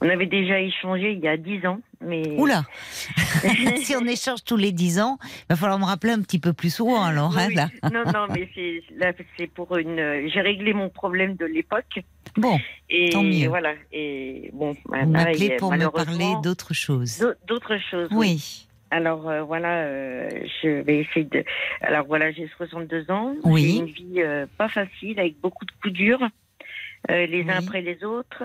On 0.00 0.08
avait 0.08 0.26
déjà 0.26 0.58
échangé 0.60 1.12
il 1.12 1.20
y 1.20 1.28
a 1.28 1.36
dix 1.36 1.64
ans, 1.66 1.78
mais 2.00 2.22
Oula 2.36 2.64
Si 3.76 3.94
on 3.96 4.04
échange 4.06 4.42
tous 4.44 4.56
les 4.56 4.72
10 4.72 5.00
ans, 5.00 5.18
il 5.22 5.44
va 5.50 5.56
falloir 5.56 5.78
me 5.78 5.84
rappeler 5.84 6.12
un 6.12 6.20
petit 6.20 6.38
peu 6.40 6.52
plus 6.52 6.74
souvent 6.74 7.04
alors. 7.04 7.38
hein, 7.38 7.46
Oui, 7.48 7.54
là. 7.54 7.68
non, 7.92 8.02
non, 8.12 8.26
mais 8.34 8.48
c'est 9.38 9.46
pour 9.46 9.76
une. 9.76 10.28
J'ai 10.28 10.40
réglé 10.40 10.72
mon 10.74 10.88
problème 10.90 11.36
de 11.36 11.44
l'époque 11.46 12.00
Bon, 12.36 12.58
et 12.90 13.10
Tant 13.10 13.22
mieux. 13.22 13.46
voilà. 13.48 13.74
Et 13.92 14.50
bon, 14.52 14.74
vous 14.86 15.06
m'appelez 15.10 15.56
pour 15.56 15.70
me 15.72 15.88
parler 15.88 16.32
d'autre 16.42 16.74
chose. 16.74 17.18
d'au- 17.20 17.34
d'autres 17.46 17.78
choses. 17.90 18.08
Oui, 18.10 18.66
Alors 18.94 19.28
euh, 19.28 19.42
voilà, 19.42 19.86
euh, 19.86 20.30
je 20.62 20.68
vais 20.68 20.98
essayer 20.98 21.24
de. 21.24 21.44
Alors 21.80 22.06
voilà, 22.06 22.30
j'ai 22.30 22.46
62 22.56 23.10
ans. 23.10 23.34
Oui. 23.42 23.62
J'ai 23.62 23.78
une 23.78 23.86
vie 23.86 24.22
euh, 24.22 24.46
pas 24.56 24.68
facile 24.68 25.18
avec 25.18 25.40
beaucoup 25.40 25.64
de 25.64 25.72
coups 25.82 25.92
durs. 25.92 26.22
les 27.08 27.44
uns 27.48 27.58
après 27.58 27.80
les 27.80 28.04
autres. 28.04 28.44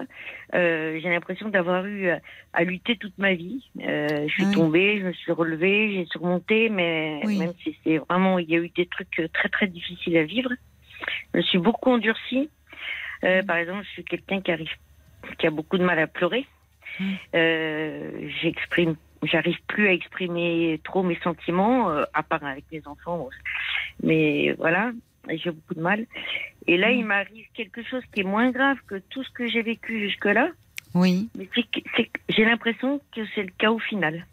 J'ai 0.52 1.10
l'impression 1.10 1.50
d'avoir 1.50 1.86
eu 1.86 2.10
à, 2.54 2.64
lutter 2.64 2.98
toute 2.98 3.16
ma 3.20 3.36
vie. 3.36 3.64
Je 3.78 4.28
suis 4.30 4.46
Oui. 4.46 4.52
tombée, 4.52 5.00
je 5.00 5.06
me 5.06 5.14
suis 5.14 5.32
relevée, 5.32 5.94
j'ai 5.94 6.06
surmonté, 6.06 6.70
mais 6.70 7.22
Oui. 7.26 7.38
même 7.38 7.54
si 7.64 7.78
c'est 7.84 8.00
vraiment, 8.00 8.40
il 8.40 8.50
y 8.50 8.56
a 8.56 8.60
eu 8.60 8.70
des 8.70 8.88
trucs 8.88 9.22
très 9.32 9.50
très 9.50 9.68
difficiles 9.68 10.18
à 10.18 10.24
vivre. 10.24 10.50
Je 11.32 11.38
me 11.38 11.44
suis 11.44 11.60
beaucoup 11.60 11.92
endurcie. 11.92 12.50
Par 13.22 13.58
exemple, 13.58 13.84
je 13.86 13.90
suis 13.92 14.04
quelqu'un 14.04 14.42
qui 14.42 14.52
arrive, 14.52 14.74
qui 15.38 15.46
a 15.46 15.52
beaucoup 15.52 15.78
de 15.78 15.86
mal 15.86 16.00
à 16.00 16.08
pleurer. 16.08 16.48
J'exprime, 18.42 18.96
j'arrive 19.24 19.58
plus 19.68 19.88
à 19.88 19.94
exprimer 19.94 20.80
trop 20.84 21.04
mes 21.04 21.18
sentiments, 21.24 21.90
euh, 21.92 22.04
à 22.14 22.24
part 22.24 22.44
avec 22.44 22.66
mes 22.72 22.82
enfants. 22.88 23.30
Mais 24.04 24.54
voilà, 24.58 24.92
j'ai 25.30 25.52
beaucoup 25.52 25.76
de 25.76 25.82
mal. 25.82 26.06
Et 26.68 26.78
là, 26.78 26.92
il 26.92 27.06
m'arrive 27.06 27.46
quelque 27.54 27.84
chose 27.84 28.04
qui 28.14 28.22
est 28.22 28.24
moins 28.24 28.52
grave 28.52 28.78
que 28.88 28.96
tout 29.10 29.24
ce 29.24 29.30
que 29.32 29.48
j'ai 29.48 29.62
vécu 29.62 30.00
jusque-là. 30.08 30.50
oui, 30.94 31.30
Mais 31.36 31.48
c'est 31.56 32.10
j'ai 32.30 32.46
l'impression 32.46 33.02
que 33.16 33.22
c'est 33.36 33.44
le 33.44 33.52
cas 33.58 33.72
au 33.72 33.80
final. 33.80 34.26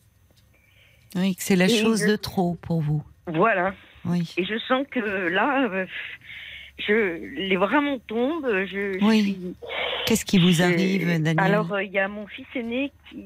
oui, 1.14 1.34
que 1.37 1.43
c'est 1.43 1.57
la 1.57 1.66
Et 1.66 1.68
chose 1.82 2.03
je- 2.03 2.11
de 2.12 2.16
trop 2.16 2.55
pour 2.62 2.80
vous. 2.82 3.03
Voilà. 3.26 3.74
Oui, 4.05 4.32
Et 4.37 4.45
je 4.45 4.57
sens 4.59 4.87
que 4.91 5.01
là, 5.01 5.68
euh, 5.68 5.87
je, 6.79 7.39
les 7.49 7.57
bras 7.57 7.81
m'en 7.81 7.99
tombent. 7.99 8.47
Je, 8.66 9.03
Oui. 9.05 9.55
qu'est-ce 10.07 10.24
qui 10.24 10.39
vous 10.39 10.62
arrive, 10.62 11.07
Daniel 11.22 11.39
Alors, 11.39 11.72
euh, 11.72 11.83
il 11.83 11.91
y 11.93 11.99
a 11.99 12.09
mon 12.09 12.27
fils 12.27 12.47
aîné 12.55 12.93
qui 13.11 13.16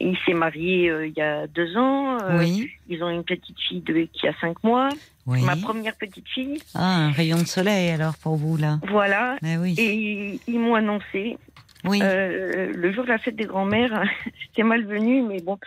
il 0.00 0.16
s'est 0.24 0.34
marié 0.34 0.88
euh, 0.90 1.06
il 1.06 1.14
y 1.16 1.20
a 1.22 1.46
deux 1.46 1.76
ans. 1.76 2.18
Euh, 2.22 2.38
Oui, 2.38 2.70
Ils 2.88 3.02
ont 3.02 3.10
une 3.10 3.24
petite 3.24 3.58
fille 3.68 3.80
de, 3.80 4.08
qui 4.12 4.28
a 4.28 4.32
cinq 4.40 4.62
mois. 4.62 4.88
oui. 5.26 5.42
Ma 5.42 5.56
première 5.56 5.96
petite 5.96 6.28
fille. 6.28 6.58
Ah, 6.74 7.06
un 7.06 7.10
rayon 7.12 7.38
de 7.38 7.46
soleil 7.46 7.90
alors 7.90 8.16
pour 8.18 8.36
vous 8.36 8.56
là. 8.56 8.78
Voilà. 8.88 9.36
Oui, 9.42 9.74
Et 9.78 9.94
ils, 9.94 10.40
ils 10.46 10.58
m'ont 10.58 10.74
annoncé 10.74 11.36
oui. 11.84 12.00
Euh, 12.02 12.72
le 12.74 12.92
jour 12.92 13.04
de 13.04 13.08
la 13.08 13.18
fête 13.18 13.36
des 13.36 13.44
grands-mères, 13.44 14.02
c'était 14.48 14.64
malvenu, 14.64 15.22
mais 15.22 15.40
bon, 15.40 15.58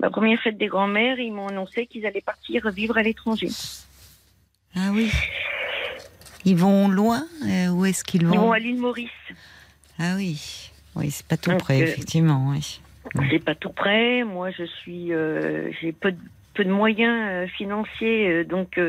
ma 0.00 0.10
première 0.10 0.38
fête 0.42 0.58
des 0.58 0.66
grands-mères, 0.66 1.18
ils 1.18 1.32
m'ont 1.32 1.48
annoncé 1.48 1.86
qu'ils 1.86 2.04
allaient 2.04 2.20
partir 2.20 2.68
vivre 2.70 2.98
à 2.98 3.02
l'étranger. 3.02 3.48
Ah 4.76 4.90
oui. 4.92 5.10
Ils 6.46 6.56
vont 6.56 6.88
loin 6.88 7.24
euh, 7.44 7.68
Où 7.70 7.84
est-ce 7.84 8.04
qu'ils 8.04 8.22
Ils 8.22 8.28
vont 8.28 8.36
vont 8.36 8.52
à 8.52 8.58
l'île 8.60 8.78
Maurice. 8.78 9.10
Ah 9.98 10.14
oui, 10.16 10.70
oui, 10.94 11.10
c'est 11.10 11.26
pas 11.26 11.36
tout 11.36 11.50
Donc, 11.50 11.60
près, 11.60 11.82
euh, 11.82 11.84
effectivement. 11.84 12.50
Oui. 12.50 12.80
C'est 13.30 13.44
pas 13.44 13.56
tout 13.56 13.70
près. 13.70 14.22
Moi, 14.22 14.50
je 14.52 14.62
suis, 14.64 15.12
euh, 15.12 15.70
j'ai 15.80 15.92
peu 15.92 16.12
de, 16.12 16.18
peu 16.54 16.64
de 16.64 16.70
moyens 16.70 17.28
euh, 17.28 17.46
financiers, 17.48 18.44
donc 18.44 18.80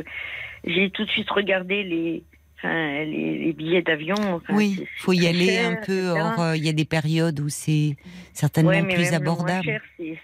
j'ai 0.64 0.91
tout 0.91 1.03
de 1.03 1.10
suite 1.10 1.30
regardé 1.32 1.84
les, 1.84 2.24
enfin, 2.58 3.03
les, 3.05 3.38
les 3.39 3.53
billets 3.53 3.82
d'avion. 3.82 4.16
Enfin, 4.36 4.55
Oui, 4.55 4.76
c'est- 4.78 4.88
faut 4.97 5.14
y 5.14 5.28
aller 5.28 5.45
cher, 5.45 5.70
un 5.72 5.76
peu. 5.86 6.10
Or, 6.10 6.39
euh, 6.39 6.58
il 6.58 6.66
y 6.66 6.70
a 6.70 6.74
des 6.74 6.86
périodes 6.86 7.39
où 7.39 7.49
c'est 7.49 7.95
certainement 8.34 8.70
Ouais, 8.72 8.82
mais 8.82 8.93
plus 8.95 9.12
même 9.12 9.22
abordable. 9.22 9.82
c'est- 9.97 10.20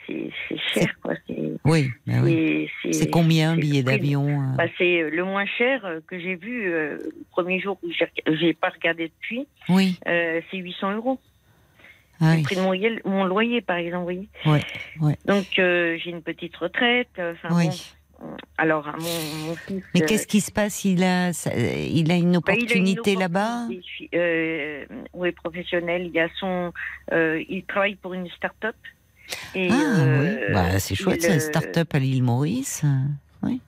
cher, 0.73 0.95
quoi. 1.01 1.13
C'est 1.27 1.35
Oui, 1.65 1.89
bah 2.05 2.13
oui. 2.23 2.69
c'est- 2.83 3.09
combien 3.09 3.51
un 3.51 3.55
billet 3.57 3.83
d'avion 3.83 4.27
euh 4.41 4.55
Bah, 4.57 4.65
c'est 4.77 5.09
le 5.09 5.23
moins 5.23 5.45
cher 5.45 5.85
euh, 5.85 5.99
que 6.07 6.19
j'ai 6.19 6.35
vu 6.35 6.71
euh, 6.73 6.97
le 6.97 7.11
premier 7.31 7.59
jour 7.59 7.77
où 7.83 7.87
j'ai 7.91 8.53
pas 8.53 8.69
regardé 8.69 9.09
depuis. 9.09 9.47
Oui, 9.69 9.97
euh, 10.07 10.41
c'est 10.51 10.57
800 10.57 10.93
euros. 10.95 11.19
ah 12.19 12.31
Le 12.31 12.37
oui. 12.37 12.43
prix 12.43 12.55
de 12.55 12.61
mon 12.61 12.67
loyer, 12.67 12.99
mon 13.05 13.23
loyer, 13.25 13.61
par 13.61 13.77
exemple. 13.77 14.13
Ouais, 14.45 14.59
ouais. 15.01 15.15
Donc 15.25 15.45
euh, 15.59 15.97
j'ai 16.03 16.09
une 16.11 16.21
petite 16.21 16.55
retraite. 16.57 17.09
euh, 17.19 17.33
enfin, 17.33 17.55
oui. 17.55 17.67
bon, 17.67 17.73
alors 18.57 18.85
mon, 18.97 19.47
mon 19.47 19.55
fils. 19.67 19.83
Mais 19.93 20.01
euh, 20.01 20.05
qu'est-ce 20.05 20.27
qui 20.27 20.41
se 20.41 20.51
passe? 20.51 20.85
Il 20.85 21.03
a, 21.03 21.33
ça- 21.33 21.53
il 21.55 21.59
a 21.59 21.65
une 21.75 21.83
bah, 21.93 21.99
il 22.09 22.13
a 22.13 22.21
une 22.21 22.37
opportunité 22.37 23.15
là-bas? 23.15 23.67
euh, 24.13 24.85
oui, 25.13 25.31
professionnelle. 25.31 26.09
Il 26.13 26.19
a 26.19 26.29
son, 26.39 26.73
euh, 27.11 27.43
il 27.49 27.63
travaille 27.65 27.95
pour 27.95 28.13
une 28.13 28.29
start-up. 28.29 28.75
Et, 29.55 29.69
Ah 29.71 29.99
euh, 29.99 30.19
oui, 30.19 30.53
bah, 30.53 30.79
c'est 30.79 30.95
chouette, 30.95 31.21
c'est 31.21 31.29
une 31.29 31.35
euh, 31.35 31.39
start-up 31.39 31.93
à 31.93 31.99
l'île 31.99 32.23
Maurice. 32.23 32.83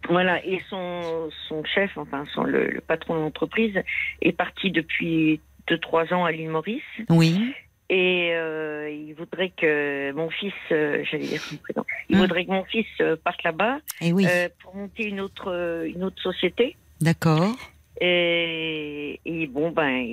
Voilà, 0.10 0.43
et 0.45 0.62
son, 0.70 1.30
son 1.49 1.64
chef, 1.66 1.97
enfin 1.97 2.26
son, 2.34 2.43
le, 2.43 2.68
le 2.68 2.82
patron 2.82 3.16
de 3.16 3.20
l'entreprise, 3.20 3.78
est 4.22 4.32
parti 4.32 4.72
depuis 4.72 5.41
deux 5.68 5.78
trois 5.80 6.14
ans 6.14 6.26
à 6.26 6.32
l'île 6.32 6.49
Maurice. 6.49 6.82
Oui, 7.10 7.53
Et 7.89 8.31
euh, 8.33 8.89
il 8.89 9.13
voudrait 9.13 9.51
que 9.55 10.11
mon 10.13 10.29
fils, 10.29 10.53
euh, 10.71 11.03
j'allais 11.03 11.27
dire 11.27 11.41
son 11.47 11.57
prénom, 11.57 11.86
il 12.09 12.17
Hmm. 12.17 12.21
voudrait 12.21 12.45
que 12.45 12.51
mon 12.51 12.63
fils 12.65 12.88
euh, 13.01 13.15
parte 13.15 13.43
là-bas 13.43 13.77
et 14.01 14.11
oui, 14.11 14.25
euh, 14.27 14.49
pour 14.63 14.75
monter 14.75 15.03
une 15.03 15.19
autre, 15.19 15.51
euh, 15.51 15.86
une 15.88 16.03
autre 16.03 16.21
société. 16.21 16.75
d'accord. 17.01 17.74
Et, 18.02 19.48
bon, 19.52 19.72
ben, 19.72 20.06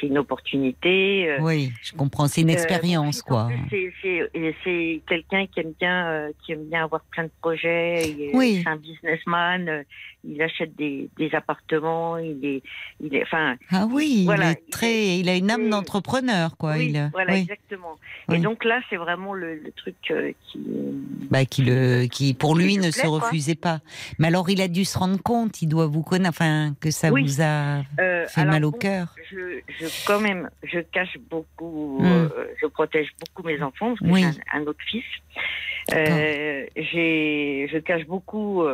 c'est 0.00 0.06
une 0.06 0.18
opportunité. 0.18 1.28
euh, 1.30 1.38
Oui, 1.40 1.72
je 1.82 1.92
comprends. 1.92 2.26
C'est 2.28 2.42
une 2.42 2.50
euh, 2.50 2.54
expérience, 2.54 3.22
quoi. 3.22 3.48
c'est- 3.70 5.00
quelqu'un 5.08 5.46
qui 5.46 5.60
aime 5.60 5.72
bien, 5.78 6.06
euh, 6.06 6.32
qui 6.44 6.52
aime 6.52 6.64
bien 6.64 6.84
avoir 6.84 7.02
plein 7.10 7.24
de 7.24 7.30
projets. 7.40 8.02
il 8.08 8.30
Oui. 8.34 8.60
C'est 8.62 8.68
un 8.70 8.76
businessman. 8.76 9.84
il 10.26 10.40
achète 10.40 10.74
des, 10.76 11.08
des 11.18 11.34
appartements. 11.34 12.16
Il 12.16 12.44
est, 12.44 12.62
il 13.02 13.14
est, 13.14 13.22
enfin, 13.24 13.56
Ah 13.70 13.86
oui, 13.90 14.22
Voilà, 14.24 14.50
il 14.50 14.52
est 14.52 14.70
très, 14.70 15.18
il 15.18 15.28
a 15.28 15.36
une 15.36 15.50
âme 15.50 15.68
d'entrepreneur, 15.68 16.56
quoi. 16.56 16.74
oui, 16.78 16.92
il, 16.94 17.10
voilà, 17.12 17.34
oui. 17.34 17.40
exactement. 17.40 17.96
Oui. 18.28 18.36
Et 18.36 18.38
donc 18.40 18.64
là, 18.64 18.80
c'est 18.88 18.96
vraiment 18.96 19.34
le, 19.34 19.56
le 19.56 19.70
truc 19.72 19.94
qui. 20.02 20.58
Bah, 21.30 21.44
qui 21.44 21.62
le, 21.62 22.06
qui 22.06 22.32
pour 22.32 22.56
lui 22.56 22.76
ne 22.76 22.82
plaît, 22.82 22.92
se 22.92 23.00
quoi. 23.02 23.18
refusait 23.18 23.54
pas. 23.54 23.80
Mais 24.18 24.28
alors, 24.28 24.48
il 24.48 24.60
a 24.62 24.68
dû 24.68 24.84
se 24.86 24.96
rendre 24.98 25.20
compte, 25.22 25.60
il 25.60 25.68
doit 25.68 25.86
vous 25.86 26.02
connaître, 26.02 26.30
enfin, 26.30 26.74
que 26.80 26.90
ça 26.90 27.10
Oui. 27.12 27.23
Vous 27.24 27.40
a 27.42 27.78
euh, 28.00 28.26
fait 28.26 28.40
alors, 28.40 28.52
mal 28.54 28.64
au 28.64 28.70
bon, 28.70 28.78
cœur. 28.78 29.14
je, 29.30 29.60
je 29.80 29.86
quand 30.06 30.20
même, 30.20 30.48
je 30.62 30.80
cache 30.80 31.16
beaucoup, 31.30 31.98
Mm. 32.00 32.06
euh, 32.06 32.28
je 32.60 32.66
protège 32.66 33.08
beaucoup 33.20 33.46
mes 33.46 33.60
enfants 33.62 33.94
parce 33.94 34.00
que 34.00 34.06
Oui. 34.06 34.22
j'ai 34.22 34.40
un, 34.52 34.60
un 34.62 34.66
autre 34.66 34.80
fils. 34.90 35.04
Euh, 35.94 36.66
je 36.76 37.78
cache 37.78 38.06
beaucoup, 38.06 38.64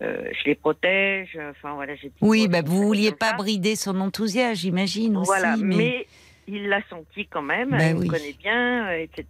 je 0.00 0.44
les 0.46 0.54
protège. 0.54 1.38
Enfin 1.50 1.74
voilà. 1.74 1.94
Oui, 2.20 2.48
bah, 2.48 2.62
vous 2.64 2.82
vouliez 2.86 3.12
pas 3.12 3.32
brider 3.34 3.76
son 3.76 4.00
enthousiasme, 4.00 4.54
j'imagine 4.54 5.16
aussi. 5.16 5.26
Voilà, 5.26 5.56
mais... 5.56 5.76
mais... 5.76 6.06
il 6.48 6.68
l'a 6.68 6.80
senti 6.88 7.26
quand 7.26 7.42
même. 7.42 7.70
Bah 7.70 7.90
il 7.90 7.96
oui. 7.96 8.06
me 8.06 8.10
connaît 8.10 8.36
bien, 8.38 8.90
etc. 8.92 9.24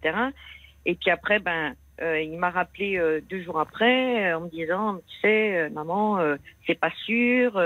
Et 0.85 0.95
puis 0.95 1.09
après, 1.11 1.39
ben. 1.39 1.73
euh, 2.01 2.19
il 2.21 2.37
m'a 2.37 2.49
rappelé 2.49 2.97
euh, 2.97 3.21
deux 3.29 3.41
jours 3.43 3.59
après 3.59 4.31
euh, 4.31 4.37
en 4.37 4.41
me 4.41 4.49
disant, 4.49 4.95
tu 5.07 5.19
sais, 5.21 5.69
maman, 5.69 6.19
c'est 6.67 6.79
pas 6.79 6.91
sûr. 7.05 7.59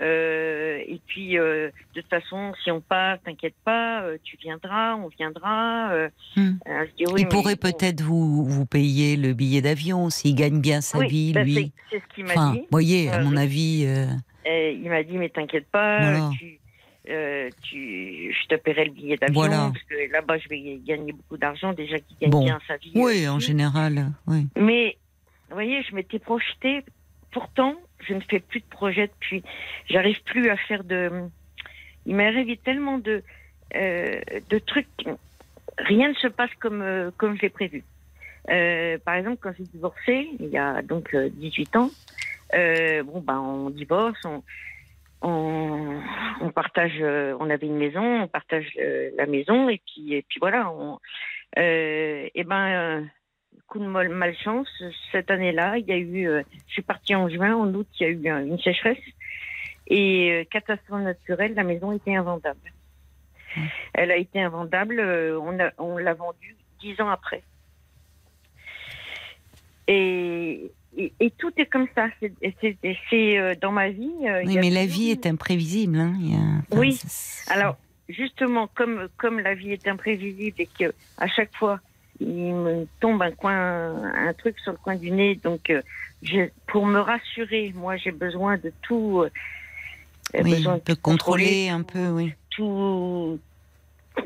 Euh, 0.00 0.78
et 0.86 1.00
puis, 1.06 1.38
euh, 1.38 1.70
de 1.94 2.00
toute 2.00 2.08
façon, 2.10 2.52
si 2.64 2.70
on 2.70 2.80
part, 2.80 3.18
t'inquiète 3.20 3.54
pas, 3.64 4.02
euh, 4.02 4.16
tu 4.22 4.36
viendras, 4.38 4.94
on 4.96 5.08
viendra. 5.08 5.90
Hmm. 6.36 6.52
Dis, 6.96 7.04
oui, 7.12 7.22
il 7.22 7.28
pourrait 7.28 7.56
bon. 7.56 7.70
peut-être 7.70 8.00
vous, 8.00 8.44
vous 8.44 8.66
payer 8.66 9.16
le 9.16 9.32
billet 9.34 9.60
d'avion 9.62 10.08
s'il 10.10 10.34
gagne 10.34 10.60
bien 10.60 10.80
sa 10.80 10.98
Oui, 10.98 11.08
vie, 11.08 11.32
ben, 11.32 11.44
lui. 11.44 11.54
c'est- 11.54 11.72
C'est 11.90 11.98
ce 12.08 12.14
qu'il 12.14 12.24
m'a 12.24 12.30
Enfin, 12.32 12.52
dit. 12.52 12.60
vous 12.60 12.66
voyez, 12.70 13.10
à 13.10 13.22
mon 13.22 13.36
avis, 13.36 13.84
Et 14.46 14.72
il 14.72 14.88
m'a 14.88 15.02
dit, 15.02 15.18
mais 15.18 15.28
t'inquiète 15.28 15.68
pas, 15.70 16.00
Voilà. 16.00 16.30
tu, 16.38 16.58
tu, 17.62 18.32
je 18.32 18.46
te 18.48 18.54
paierai 18.56 18.86
le 18.86 18.92
billet 18.92 19.16
d'avion, 19.16 19.34
Voilà. 19.34 19.70
parce 19.72 19.82
que 19.84 20.10
là-bas, 20.12 20.38
je 20.38 20.48
vais 20.48 20.80
gagner 20.84 21.12
beaucoup 21.12 21.36
d'argent, 21.36 21.72
déjà 21.72 21.98
qu'il 21.98 22.16
gagne 22.20 22.30
Bon. 22.30 22.44
bien 22.44 22.58
sa 22.66 22.76
vie. 22.76 22.92
oui, 22.94 23.28
en 23.28 23.38
général, 23.38 24.12
oui. 24.26 24.46
Mais, 24.56 24.96
vous 25.48 25.54
voyez, 25.56 25.82
je 25.82 25.94
m'étais 25.94 26.18
projetée. 26.18 26.84
Pourtant, 27.32 27.74
je 28.06 28.14
ne 28.14 28.20
fais 28.20 28.40
plus 28.40 28.60
de 28.60 28.66
projet 28.66 29.08
depuis. 29.08 29.42
J'arrive 29.88 30.22
plus 30.24 30.48
à 30.50 30.56
faire 30.56 30.84
de. 30.84 31.10
Il 32.06 32.16
m'est 32.16 32.26
arrivé 32.26 32.56
tellement 32.56 32.98
de, 32.98 33.22
euh, 33.76 34.20
de 34.48 34.58
trucs. 34.58 34.86
Rien 35.78 36.08
ne 36.08 36.14
se 36.14 36.28
passe 36.28 36.50
comme, 36.58 36.82
euh, 36.82 37.10
comme 37.16 37.38
je 37.40 37.46
prévu. 37.48 37.84
Euh, 38.48 38.98
par 38.98 39.14
exemple, 39.14 39.38
quand 39.40 39.52
j'ai 39.56 39.64
divorcé, 39.64 40.30
il 40.38 40.48
y 40.48 40.58
a 40.58 40.82
donc 40.82 41.14
euh, 41.14 41.28
18 41.30 41.76
ans, 41.76 41.90
euh, 42.54 43.02
bon, 43.02 43.20
ben, 43.20 43.38
on 43.38 43.70
divorce, 43.70 44.18
on, 44.24 44.42
on, 45.22 46.50
partage, 46.50 47.00
on 47.38 47.50
avait 47.50 47.66
une 47.66 47.76
maison, 47.76 48.22
on 48.22 48.28
partage 48.28 48.76
la 49.16 49.26
maison, 49.26 49.68
et 49.68 49.80
puis, 49.86 50.14
et 50.14 50.22
puis 50.22 50.38
voilà, 50.40 50.70
on, 50.72 50.98
et 51.56 52.44
ben, 52.46 53.08
coup 53.66 53.78
de 53.78 53.86
mal- 53.86 54.08
malchance, 54.08 54.68
cette 55.12 55.30
année-là, 55.30 55.78
il 55.78 55.86
y 55.86 55.92
a 55.92 55.96
eu, 55.96 56.26
euh, 56.28 56.42
je 56.66 56.72
suis 56.72 56.82
partie 56.82 57.14
en 57.14 57.28
juin, 57.28 57.54
en 57.54 57.72
août, 57.74 57.86
il 58.00 58.20
y 58.20 58.28
a 58.28 58.40
eu 58.40 58.46
une 58.46 58.58
sécheresse, 58.58 58.98
et 59.86 60.30
euh, 60.32 60.44
catastrophe 60.50 61.02
naturelle, 61.02 61.54
la 61.54 61.62
maison 61.64 61.92
était 61.92 62.14
invendable. 62.16 62.72
Elle 63.94 64.10
a 64.12 64.16
été 64.16 64.40
invendable, 64.40 64.98
euh, 65.00 65.38
on, 65.40 65.58
a- 65.60 65.72
on 65.78 65.98
l'a 65.98 66.14
vendue 66.14 66.56
dix 66.80 67.00
ans 67.00 67.10
après. 67.10 67.42
Et, 69.88 70.70
et, 70.96 71.12
et 71.18 71.30
tout 71.32 71.52
est 71.56 71.66
comme 71.66 71.88
ça. 71.96 72.08
C'est, 72.20 72.32
c'est- 72.60 72.78
c'est, 73.10 73.56
dans 73.56 73.72
ma 73.72 73.90
vie. 73.90 74.12
Oui, 74.44 74.56
mais 74.60 74.70
la 74.70 74.86
vie 74.86 75.10
est 75.10 75.26
imprévisible. 75.26 75.98
Hein. 75.98 76.14
il 76.20 76.32
y 76.32 76.34
a- 76.36 76.38
enfin, 76.38 76.80
Oui. 76.80 76.92
c'est- 76.92 77.50
alors, 77.52 77.76
justement, 78.08 78.68
comme, 78.68 79.08
comme 79.16 79.40
la 79.40 79.54
vie 79.54 79.72
est 79.72 79.88
imprévisible 79.88 80.60
et 80.60 80.66
que 80.78 80.94
à 81.18 81.26
chaque 81.26 81.54
fois, 81.56 81.80
il 82.20 82.54
me 82.54 82.86
tombe 83.00 83.20
un 83.22 83.30
coin, 83.32 84.02
un 84.14 84.32
truc 84.34 84.58
sur 84.60 84.72
le 84.72 84.78
coin 84.78 84.96
du 84.96 85.10
nez, 85.10 85.34
donc 85.36 85.70
euh, 85.70 85.80
je- 86.22 86.50
pour 86.66 86.86
me 86.86 87.00
rassurer, 87.00 87.72
moi 87.74 87.96
j'ai 87.96 88.12
besoin 88.12 88.56
de 88.58 88.72
tout. 88.82 89.22
euh, 89.24 89.30
oui, 90.34 90.50
besoin 90.50 90.78
de 90.84 90.94
contrôler 90.94 91.68
un 91.70 91.82
peu, 91.82 92.08
oui. 92.08 92.32
tout. 92.50 93.40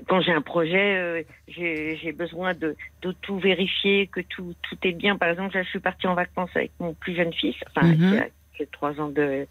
Quand 0.08 0.20
j'ai 0.22 0.32
un 0.32 0.42
projet, 0.42 0.96
euh, 0.96 1.22
j'ai 1.46 2.12
besoin 2.12 2.52
de, 2.54 2.74
de 3.02 3.12
tout 3.12 3.38
vérifier, 3.38 4.06
que 4.08 4.20
tout, 4.20 4.54
tout 4.62 4.76
est 4.82 4.92
bien. 4.92 5.16
Par 5.16 5.28
exemple, 5.28 5.54
là, 5.54 5.62
je 5.62 5.68
suis 5.68 5.78
partie 5.78 6.06
en 6.06 6.14
vacances 6.14 6.50
avec 6.54 6.72
mon 6.80 6.94
plus 6.94 7.14
jeune 7.14 7.32
fils, 7.32 7.54
enfin, 7.68 7.88
Mhm. 7.88 8.10
qui 8.10 8.18
a 8.18 8.26
a 8.62 8.66
trois 8.72 9.00
ans 9.00 9.08
de, 9.08 9.46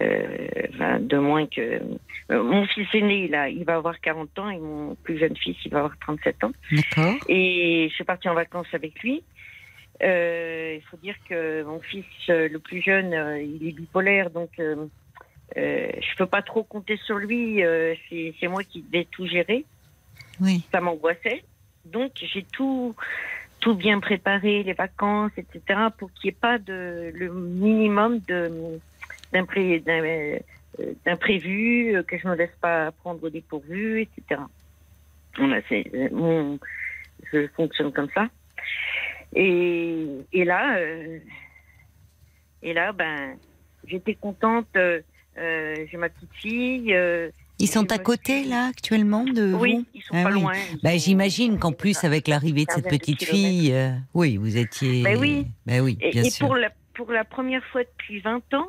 euh, 0.00 0.98
de 1.00 1.18
moins 1.18 1.46
que. 1.46 1.80
euh, 2.30 2.42
mon 2.42 2.66
fils 2.66 2.86
aîné, 2.94 3.24
il, 3.24 3.34
a, 3.34 3.48
il 3.48 3.64
va 3.64 3.76
avoir 3.76 4.00
40 4.00 4.38
ans 4.38 4.50
et 4.50 4.58
mon 4.58 4.94
plus 4.96 5.18
jeune 5.18 5.36
fils, 5.36 5.56
il 5.64 5.70
va 5.70 5.78
avoir 5.78 5.98
37 5.98 6.44
ans. 6.44 6.52
D'accord. 6.70 7.14
Et 7.28 7.88
je 7.88 7.94
suis 7.94 8.04
partie 8.04 8.28
en 8.28 8.34
vacances 8.34 8.72
avec 8.72 9.02
lui. 9.02 9.22
Euh, 10.02 10.76
il 10.76 10.82
faut 10.82 10.96
dire 10.96 11.14
que 11.28 11.62
mon 11.62 11.80
fils, 11.80 12.04
le 12.28 12.56
plus 12.58 12.82
jeune, 12.82 13.12
il 13.40 13.68
est 13.68 13.72
bipolaire, 13.72 14.30
donc 14.30 14.50
euh, 14.58 14.86
je 15.56 16.16
peux 16.16 16.26
pas 16.26 16.42
trop 16.42 16.62
compter 16.62 16.96
sur 17.04 17.18
lui. 17.18 17.62
c'est 18.08 18.34
c'est 18.40 18.48
moi 18.48 18.62
qui 18.64 18.82
devais 18.82 19.06
tout 19.10 19.26
gérer. 19.26 19.64
Oui. 20.40 20.64
Ça 20.72 20.80
m'angoissait. 20.80 21.44
Donc 21.84 22.12
j'ai 22.14 22.44
tout, 22.52 22.94
tout 23.62 23.74
bien 23.76 24.00
préparé, 24.00 24.64
les 24.64 24.72
vacances, 24.74 25.30
etc., 25.36 25.62
pour 25.96 26.12
qu'il 26.12 26.28
n'y 26.28 26.34
ait 26.34 26.38
pas 26.38 26.58
de 26.58 27.12
le 27.14 27.32
minimum 27.32 28.18
de 28.26 28.80
d'impré- 29.32 29.80
d'im- 29.80 30.04
euh, 30.04 30.38
euh, 30.80 32.02
que 32.02 32.18
je 32.18 32.26
ne 32.26 32.32
me 32.32 32.36
laisse 32.36 32.54
pas 32.60 32.90
prendre 32.92 33.22
au 33.22 33.30
dépourvu, 33.30 34.02
etc. 34.02 34.42
Voilà, 35.38 35.62
c'est 35.68 35.84
euh, 35.94 36.08
mon, 36.10 36.58
je 37.32 37.46
fonctionne 37.56 37.92
comme 37.92 38.10
ça. 38.14 38.28
Et, 39.34 40.06
et 40.32 40.44
là, 40.44 40.78
et 42.62 42.72
là, 42.74 42.92
ben, 42.92 43.38
j'étais 43.84 44.16
contente. 44.16 44.68
j'ai 44.74 45.96
ma 45.96 46.08
petite 46.08 46.34
fille. 46.34 46.92
Ils 47.62 47.68
sont 47.68 47.90
à 47.92 47.98
côté, 47.98 48.44
là, 48.44 48.66
actuellement, 48.66 49.24
de 49.24 49.54
Oui, 49.54 49.74
vous 49.76 49.84
ils 49.94 50.02
sont 50.02 50.14
Ah 50.16 50.24
pas 50.24 50.32
oui. 50.34 50.40
loin. 50.42 50.52
Bah, 50.82 50.96
J'imagine 50.96 51.58
qu'en 51.58 51.72
plus, 51.72 52.02
avec 52.04 52.28
l'arrivée 52.28 52.64
de 52.66 52.70
cette 52.72 52.84
de 52.84 52.90
petite 52.90 53.22
fille, 53.24 53.72
euh, 53.72 53.92
oui, 54.14 54.36
vous 54.36 54.56
étiez. 54.56 55.02
Ben 55.02 55.16
oui. 55.18 55.46
Oui, 55.66 55.96
Et, 56.00 56.10
bien 56.10 56.24
et 56.24 56.30
sûr. 56.30 56.46
pour 56.46 56.56
la 56.56 56.70
pour 56.94 57.10
la 57.10 57.24
première 57.24 57.64
fois 57.66 57.82
depuis 57.84 58.20
20 58.20 58.52
ans, 58.54 58.68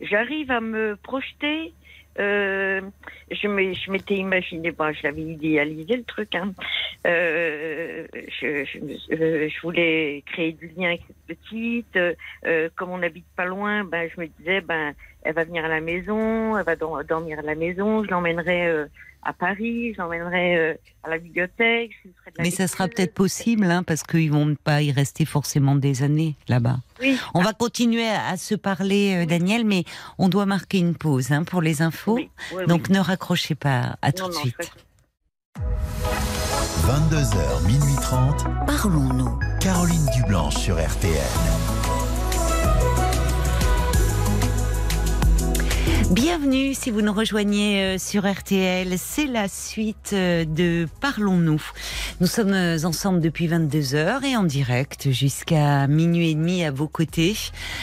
j'arrive 0.00 0.50
à 0.50 0.60
me 0.60 0.96
projeter. 0.96 1.74
euh, 2.18 2.80
je 3.30 3.90
m'étais 3.90 4.16
imaginé, 4.16 4.70
bon, 4.72 4.92
je 4.92 5.02
l'avais 5.02 5.20
idéalisé 5.22 5.96
le 5.96 6.02
truc. 6.04 6.34
Hein. 6.34 6.52
Euh, 7.06 8.06
je, 8.40 8.64
je, 8.64 9.48
je 9.48 9.60
voulais 9.62 10.22
créer 10.26 10.52
du 10.52 10.68
lien 10.76 10.88
avec 10.88 11.02
cette 11.06 11.38
petite. 11.38 11.96
euh, 12.46 12.68
comme 12.76 12.90
on 12.90 12.98
n'habite 12.98 13.26
pas 13.36 13.44
loin, 13.44 13.84
ben, 13.84 14.08
je 14.14 14.20
me 14.20 14.26
disais, 14.26 14.60
ben, 14.60 14.94
elle 15.22 15.34
va 15.34 15.44
venir 15.44 15.64
à 15.64 15.68
la 15.68 15.80
maison, 15.80 16.56
elle 16.56 16.64
va 16.64 16.76
dor- 16.76 17.02
dormir 17.04 17.38
à 17.38 17.42
la 17.42 17.54
maison. 17.54 18.04
Je 18.04 18.10
l'emmènerai 18.10 18.66
euh, 18.66 18.86
à 19.22 19.32
Paris, 19.32 19.92
je 19.94 19.98
l'emmènerai 20.00 20.56
euh, 20.56 20.74
à 21.02 21.10
la 21.10 21.18
bibliothèque. 21.18 21.90
je 22.02 22.08
lui 22.08 22.14
ferai 22.18 22.30
de 22.30 22.38
la 22.38 22.44
Mais 22.44 22.50
ça 22.50 22.66
sera 22.68 22.86
peut-être 22.88 23.14
possible, 23.14 23.64
hein, 23.70 23.82
parce 23.82 24.02
qu'ils 24.04 24.30
vont 24.30 24.54
pas 24.54 24.80
y 24.82 24.92
rester 24.92 25.24
forcément 25.24 25.74
des 25.74 26.02
années 26.02 26.36
là-bas. 26.48 26.78
Oui. 27.00 27.18
On 27.34 27.42
va 27.42 27.52
continuer 27.52 28.06
à, 28.08 28.28
à 28.28 28.36
se 28.36 28.54
parler, 28.54 29.14
euh, 29.16 29.20
Oui. 29.20 29.26
Daniel, 29.26 29.64
mais 29.64 29.84
on 30.18 30.28
doit 30.28 30.46
marquer 30.46 30.78
une 30.78 30.94
pause 30.94 31.32
hein, 31.32 31.42
pour 31.44 31.62
les 31.62 31.82
infos. 31.82 32.14
Oui, 32.14 32.30
oui, 32.52 32.58
oui. 32.60 32.66
Donc 32.66 32.88
ne 32.90 33.00
raccrochez 33.00 33.54
pas. 33.56 33.96
À 34.02 34.12
tout 34.12 34.22
Non, 34.22 34.28
de 34.28 34.34
suite. 34.34 34.54
je- 35.56 35.60
22h, 36.86 37.66
minuit 37.66 37.96
30. 38.00 38.44
Parlons-nous. 38.66 39.38
Caroline 39.60 40.06
Dublanche 40.14 40.56
sur 40.56 40.76
RTN. 40.76 41.57
Bienvenue 46.12 46.72
si 46.72 46.90
vous 46.90 47.02
nous 47.02 47.12
rejoignez 47.12 47.82
euh, 47.82 47.98
sur 47.98 48.26
RTL. 48.26 48.94
C'est 48.96 49.26
la 49.26 49.46
suite 49.46 50.14
euh, 50.14 50.46
de 50.46 50.88
Parlons-nous. 51.02 51.62
Nous 52.22 52.26
sommes 52.26 52.54
euh, 52.54 52.78
ensemble 52.84 53.20
depuis 53.20 53.46
22 53.46 53.94
heures 53.94 54.24
et 54.24 54.34
en 54.34 54.44
direct 54.44 55.10
jusqu'à 55.10 55.86
minuit 55.86 56.30
et 56.30 56.34
demi 56.34 56.64
à 56.64 56.70
vos 56.70 56.88
côtés. 56.88 57.36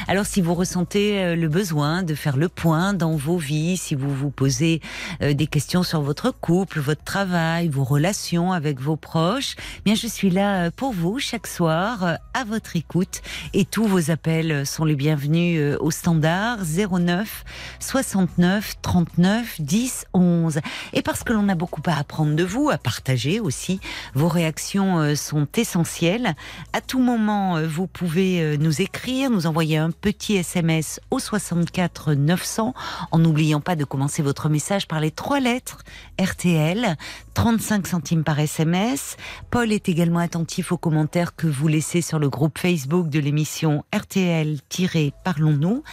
Alors 0.08 0.26
si 0.26 0.42
vous 0.42 0.56
ressentez 0.56 1.36
le 1.36 1.48
besoin 1.48 2.02
de 2.02 2.16
faire 2.16 2.36
le 2.36 2.50
point 2.50 2.96
dans 2.96 3.16
vos 3.16 3.38
vies, 3.38 3.78
si 3.78 3.94
vous 3.94 4.14
vous 4.14 4.32
posez 4.32 4.82
des 5.22 5.48
questions 5.48 5.84
sur 5.84 6.02
votre 6.02 6.32
couple, 6.32 6.80
votre 6.80 7.04
travail, 7.04 7.70
vos 7.70 7.84
relations 7.84 8.52
avec 8.52 8.80
vos 8.80 8.96
proches, 8.96 9.56
eh 9.58 9.82
bien 9.86 9.96
je 9.96 10.08
suis 10.08 10.32
là 10.32 10.72
pour 10.72 10.94
vous 10.94 11.20
chaque 11.20 11.48
soir 11.48 12.18
à 12.34 12.44
votre 12.44 12.76
écoute 12.76 13.22
et 13.54 13.66
tous 13.66 13.86
vos 13.86 14.10
appels 14.10 14.66
sont 14.66 14.84
les 14.84 14.96
bienvenus 14.96 15.78
au 15.80 15.92
standard 15.92 16.60
09 16.66 17.44
69 17.80 18.15
69 18.16 18.76
39 18.82 19.60
10 19.60 20.06
11. 20.14 20.60
Et 20.94 21.02
parce 21.02 21.26
que 21.26 21.34
l'on 21.34 21.50
a 21.50 21.56
beaucoup 21.56 21.82
à 21.86 21.98
apprendre 22.00 22.34
de 22.34 22.46
vous, 22.46 22.70
à 22.70 22.78
partager 22.78 23.42
aussi, 23.42 23.82
vos 24.14 24.30
réactions 24.30 25.00
euh, 25.00 25.16
sont 25.16 25.48
essentielles. 25.58 26.34
À 26.72 26.80
tout 26.80 27.00
moment, 27.00 27.58
euh, 27.58 27.68
vous 27.68 27.88
pouvez 27.88 28.42
euh, 28.42 28.56
nous 28.58 28.82
écrire, 28.82 29.30
nous 29.30 29.48
envoyer 29.48 29.76
un 29.76 29.92
petit 29.92 30.38
SMS 30.38 31.02
au 31.12 31.20
64 31.20 32.14
900 32.14 32.74
en 33.12 33.20
n'oubliant 33.20 33.60
pas 33.60 33.76
de 33.76 33.84
commencer 33.84 34.22
votre 34.22 34.48
message 34.48 34.88
par 34.88 35.02
les 35.02 35.12
trois 35.12 35.42
lettres 35.42 35.84
RTL, 36.18 36.96
35 37.34 37.86
centimes 37.86 38.24
par 38.24 38.40
SMS. 38.40 39.18
Paul 39.52 39.74
est 39.74 39.90
également 39.90 40.20
attentif 40.20 40.72
aux 40.72 40.78
commentaires 40.78 41.36
que 41.36 41.48
vous 41.48 41.68
laissez 41.68 42.02
sur 42.02 42.20
le 42.20 42.30
groupe 42.30 42.58
Facebook 42.60 43.10
de 43.10 43.20
l'émission 43.20 43.84
RTL-Parlons-nous 43.94 45.84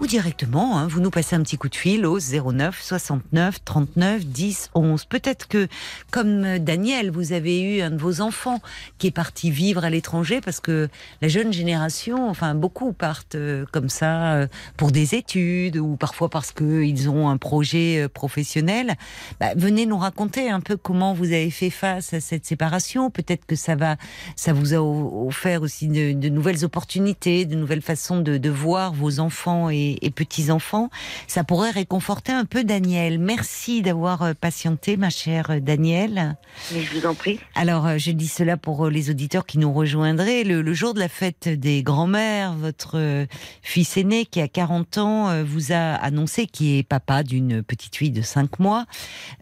ou 0.00 0.06
directement, 0.08 0.78
hein, 0.78 0.88
vous 0.88 1.00
nous 1.00 1.10
passez 1.10 1.36
un 1.36 1.42
petit 1.42 1.56
coup 1.56 1.67
de 1.68 1.74
fil 1.74 2.06
au 2.06 2.18
09 2.18 2.80
69 2.82 3.64
39 3.64 4.26
10 4.26 4.70
11. 4.74 5.04
Peut-être 5.04 5.48
que, 5.48 5.68
comme 6.10 6.58
Daniel, 6.58 7.10
vous 7.10 7.32
avez 7.32 7.60
eu 7.60 7.80
un 7.82 7.90
de 7.90 7.96
vos 7.96 8.20
enfants 8.20 8.60
qui 8.98 9.08
est 9.08 9.12
parti 9.12 9.50
vivre 9.50 9.84
à 9.84 9.90
l'étranger 9.90 10.40
parce 10.40 10.60
que 10.60 10.88
la 11.22 11.28
jeune 11.28 11.52
génération, 11.52 12.28
enfin 12.28 12.54
beaucoup 12.54 12.92
partent 12.92 13.34
euh, 13.34 13.64
comme 13.72 13.88
ça 13.88 14.34
euh, 14.34 14.46
pour 14.76 14.90
des 14.90 15.14
études 15.14 15.76
ou 15.76 15.96
parfois 15.96 16.28
parce 16.28 16.52
qu'ils 16.52 17.08
ont 17.08 17.28
un 17.28 17.36
projet 17.36 18.02
euh, 18.02 18.08
professionnel. 18.08 18.94
Bah, 19.40 19.50
venez 19.56 19.86
nous 19.86 19.98
raconter 19.98 20.50
un 20.50 20.60
peu 20.60 20.76
comment 20.76 21.14
vous 21.14 21.26
avez 21.26 21.50
fait 21.50 21.70
face 21.70 22.14
à 22.14 22.20
cette 22.20 22.46
séparation. 22.46 23.10
Peut-être 23.10 23.46
que 23.46 23.56
ça 23.56 23.76
va, 23.76 23.96
ça 24.36 24.52
vous 24.52 24.74
a 24.74 24.78
offert 24.78 25.62
aussi 25.62 25.88
de, 25.88 26.28
nouvelles 26.28 26.64
opportunités, 26.64 27.44
de 27.44 27.56
nouvelles 27.56 27.82
façons 27.82 28.20
de, 28.20 28.48
voir 28.48 28.94
vos 28.94 29.20
enfants 29.20 29.68
et, 29.68 29.98
et 30.00 30.10
petits-enfants. 30.10 30.88
Ça 31.26 31.44
réconforter 31.66 32.32
un 32.32 32.44
peu 32.44 32.64
Daniel. 32.64 33.18
Merci 33.18 33.82
d'avoir 33.82 34.22
euh, 34.22 34.32
patienté, 34.34 34.96
ma 34.96 35.10
chère 35.10 35.50
euh, 35.50 35.60
Danielle. 35.60 36.36
Mais 36.72 36.82
je 36.82 36.98
vous 36.98 37.06
en 37.06 37.14
prie. 37.14 37.38
Alors, 37.54 37.86
euh, 37.86 37.98
je 37.98 38.10
dis 38.12 38.28
cela 38.28 38.56
pour 38.56 38.88
les 38.88 39.10
auditeurs 39.10 39.46
qui 39.46 39.58
nous 39.58 39.72
rejoindraient. 39.72 40.44
Le, 40.44 40.62
le 40.62 40.72
jour 40.72 40.94
de 40.94 41.00
la 41.00 41.08
fête 41.08 41.48
des 41.48 41.82
grands-mères, 41.82 42.54
votre 42.54 43.26
fils 43.62 43.96
aîné 43.96 44.24
qui 44.24 44.40
a 44.40 44.48
40 44.48 44.98
ans 44.98 45.44
vous 45.44 45.72
a 45.72 45.94
annoncé, 45.94 46.46
qui 46.46 46.78
est 46.78 46.82
papa 46.82 47.22
d'une 47.22 47.62
petite 47.62 47.96
fille 47.96 48.10
de 48.10 48.22
5 48.22 48.58
mois, 48.58 48.86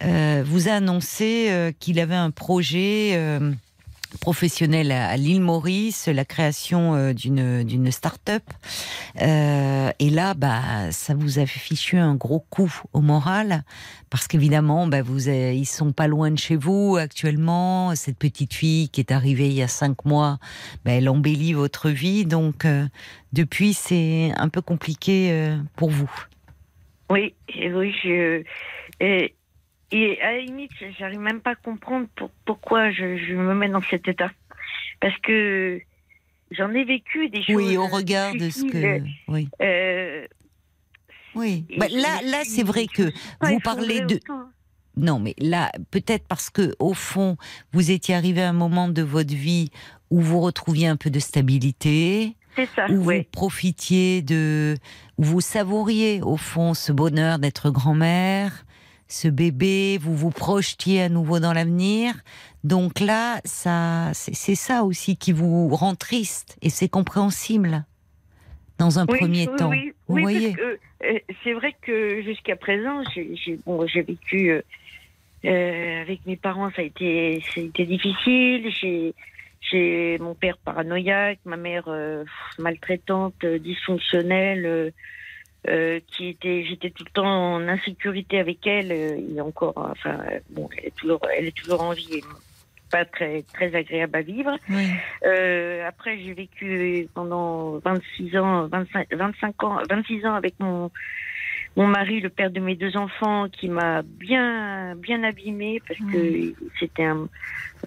euh, 0.02 0.42
vous 0.44 0.68
a 0.68 0.72
annoncé 0.72 1.74
qu'il 1.78 2.00
avait 2.00 2.14
un 2.14 2.30
projet 2.30 3.12
euh, 3.14 3.52
professionnel 4.20 4.92
à, 4.92 5.16
l'île 5.16 5.40
Maurice, 5.40 6.08
la 6.08 6.24
création 6.24 6.94
euh, 6.94 7.12
d'une 7.12 7.64
d'une 7.64 7.90
start-up. 7.90 8.42
Euh, 9.22 9.90
et 9.98 10.10
là, 10.10 10.34
bah, 10.34 10.90
ça 10.90 11.14
vous 11.14 11.38
a 11.38 11.46
fichu 11.46 11.96
un 11.96 12.14
gros 12.14 12.44
coup 12.50 12.72
au 12.92 13.00
moral, 13.00 13.64
parce 14.10 14.28
qu'évidemment, 14.28 14.86
bah, 14.86 15.02
vous, 15.02 15.28
ils 15.28 15.66
sont 15.66 15.92
pas 15.92 16.06
loin 16.06 16.30
de 16.30 16.38
chez 16.38 16.56
vous 16.56 16.96
actuellement. 16.96 17.94
Cette 17.94 18.18
petite 18.18 18.54
fille 18.54 18.88
qui 18.88 19.00
est 19.00 19.12
arrivée 19.12 19.48
il 19.48 19.54
y 19.54 19.62
a 19.62 19.68
cinq 19.68 20.04
mois, 20.04 20.38
bah, 20.84 20.92
elle 20.92 21.08
embellit 21.08 21.52
votre 21.52 21.90
vie. 21.90 22.24
Donc, 22.24 22.64
euh, 22.64 22.86
depuis, 23.32 23.74
c'est 23.74 24.32
un 24.36 24.48
peu 24.48 24.62
compliqué 24.62 25.30
euh, 25.32 25.56
pour 25.76 25.90
vous. 25.90 26.10
Oui, 27.10 27.34
oui, 27.54 27.94
je. 28.02 28.42
Et, 29.00 29.34
et 29.92 30.20
à 30.20 30.32
la 30.32 30.40
limite, 30.40 30.72
j'arrive 30.98 31.20
même 31.20 31.40
pas 31.40 31.50
à 31.52 31.54
comprendre 31.54 32.06
pour- 32.16 32.30
pourquoi 32.44 32.90
je, 32.90 33.16
je 33.16 33.34
me 33.34 33.54
mets 33.54 33.68
dans 33.68 33.82
cet 33.82 34.08
état. 34.08 34.30
Parce 35.00 35.16
que 35.18 35.80
j'en 36.50 36.70
ai 36.72 36.84
vécu 36.84 37.28
des 37.28 37.42
choses. 37.42 37.56
Oui, 37.56 37.76
au 37.76 37.86
regard 37.86 38.34
de 38.34 38.50
ce 38.50 38.64
que, 38.64 39.00
oui, 39.28 39.48
euh, 39.62 40.26
oui. 41.34 41.64
Bah, 41.78 41.86
là, 41.90 42.20
là, 42.24 42.42
c'est 42.44 42.62
vrai 42.62 42.86
que 42.86 43.12
vous 43.42 43.60
parlez 43.60 44.00
de, 44.00 44.16
autant. 44.16 44.48
Non, 44.96 45.18
mais 45.18 45.34
là, 45.38 45.70
peut-être 45.90 46.26
parce 46.26 46.48
que 46.48 46.74
au 46.78 46.94
fond, 46.94 47.36
vous 47.72 47.90
étiez 47.90 48.14
arrivé 48.14 48.40
à 48.42 48.48
un 48.48 48.54
moment 48.54 48.88
de 48.88 49.02
votre 49.02 49.34
vie 49.34 49.70
où 50.10 50.20
vous 50.20 50.40
retrouviez 50.40 50.86
un 50.88 50.96
peu 50.96 51.10
de 51.10 51.18
stabilité, 51.18 52.34
C'est 52.54 52.66
ça, 52.74 52.86
où 52.88 52.94
vous 53.02 53.08
oui. 53.10 53.24
profitiez 53.30 54.22
de, 54.22 54.76
où 55.18 55.24
vous 55.24 55.40
savouriez 55.42 56.22
au 56.22 56.36
fond 56.38 56.72
ce 56.72 56.92
bonheur 56.92 57.38
d'être 57.38 57.70
grand-mère, 57.70 58.64
ce 59.08 59.28
bébé, 59.28 59.98
vous 60.00 60.16
vous 60.16 60.30
projetiez 60.30 61.02
à 61.02 61.08
nouveau 61.08 61.38
dans 61.38 61.52
l'avenir. 61.52 62.14
Donc 62.64 63.00
là, 63.00 63.40
ça, 63.44 64.10
c'est 64.12 64.54
ça 64.56 64.82
aussi 64.82 65.16
qui 65.16 65.32
vous 65.32 65.68
rend 65.68 65.94
triste 65.94 66.56
et 66.62 66.70
c'est 66.70 66.88
compréhensible 66.88 67.84
dans 68.78 68.98
un 68.98 69.06
Oui, 69.08 69.18
premier 69.18 69.48
oui, 69.48 69.56
temps. 69.56 69.70
oui, 69.70 69.92
vous 70.08 70.16
oui, 70.16 70.22
voyez 70.22 70.56
euh, 71.04 71.18
c'est 71.44 71.52
vrai 71.52 71.74
que 71.82 72.22
jusqu'à 72.22 72.56
présent, 72.56 73.02
j'ai 73.14 73.58
bon, 73.66 73.84
vécu 73.84 74.50
euh, 74.50 74.62
euh, 75.44 76.00
avec 76.02 76.24
mes 76.26 76.36
parents, 76.36 76.70
ça 76.70 76.82
a 76.82 76.84
été, 76.84 77.42
ça 77.54 77.60
a 77.60 77.64
été 77.64 77.84
difficile. 77.84 78.70
J'ai 78.80 79.14
j'ai 79.60 80.16
mon 80.18 80.34
père 80.34 80.58
paranoïaque, 80.58 81.40
ma 81.44 81.56
mère 81.56 81.88
maltraitante, 82.58 83.44
dysfonctionnelle, 83.44 84.92
euh, 85.68 86.00
qui 86.06 86.28
était, 86.28 86.64
j'étais 86.64 86.90
tout 86.90 87.04
le 87.04 87.10
temps 87.10 87.54
en 87.54 87.68
insécurité 87.68 88.38
avec 88.38 88.66
elle. 88.66 88.92
euh, 88.92 89.18
et 89.34 89.40
encore, 89.40 89.74
enfin, 89.76 90.18
euh, 90.30 90.38
bon, 90.50 90.68
elle 90.76 90.86
est 90.86 90.96
toujours, 90.96 91.20
elle 91.36 91.46
est 91.46 91.56
toujours 91.56 91.82
en 91.82 91.92
vie, 91.92 92.14
et 92.14 92.24
pas 92.90 93.04
très 93.04 93.44
très 93.52 93.74
agréable 93.74 94.16
à 94.16 94.22
vivre. 94.22 94.56
Oui. 94.70 94.86
Euh, 95.24 95.86
après, 95.86 96.18
j'ai 96.18 96.34
vécu 96.34 97.08
pendant 97.14 97.78
26 97.78 98.36
ans, 98.38 98.66
25, 98.68 99.08
25 99.12 99.64
ans, 99.64 99.78
26 99.88 100.26
ans 100.26 100.34
avec 100.34 100.54
mon 100.60 100.90
mon 101.76 101.86
mari, 101.86 102.20
le 102.20 102.30
père 102.30 102.50
de 102.50 102.60
mes 102.60 102.74
deux 102.74 102.96
enfants, 102.96 103.48
qui 103.50 103.68
m'a 103.68 104.02
bien 104.02 104.94
bien 104.96 105.22
abîmé 105.24 105.82
parce 105.86 106.00
que 106.10 106.54
c'était 106.80 107.04
un 107.04 107.28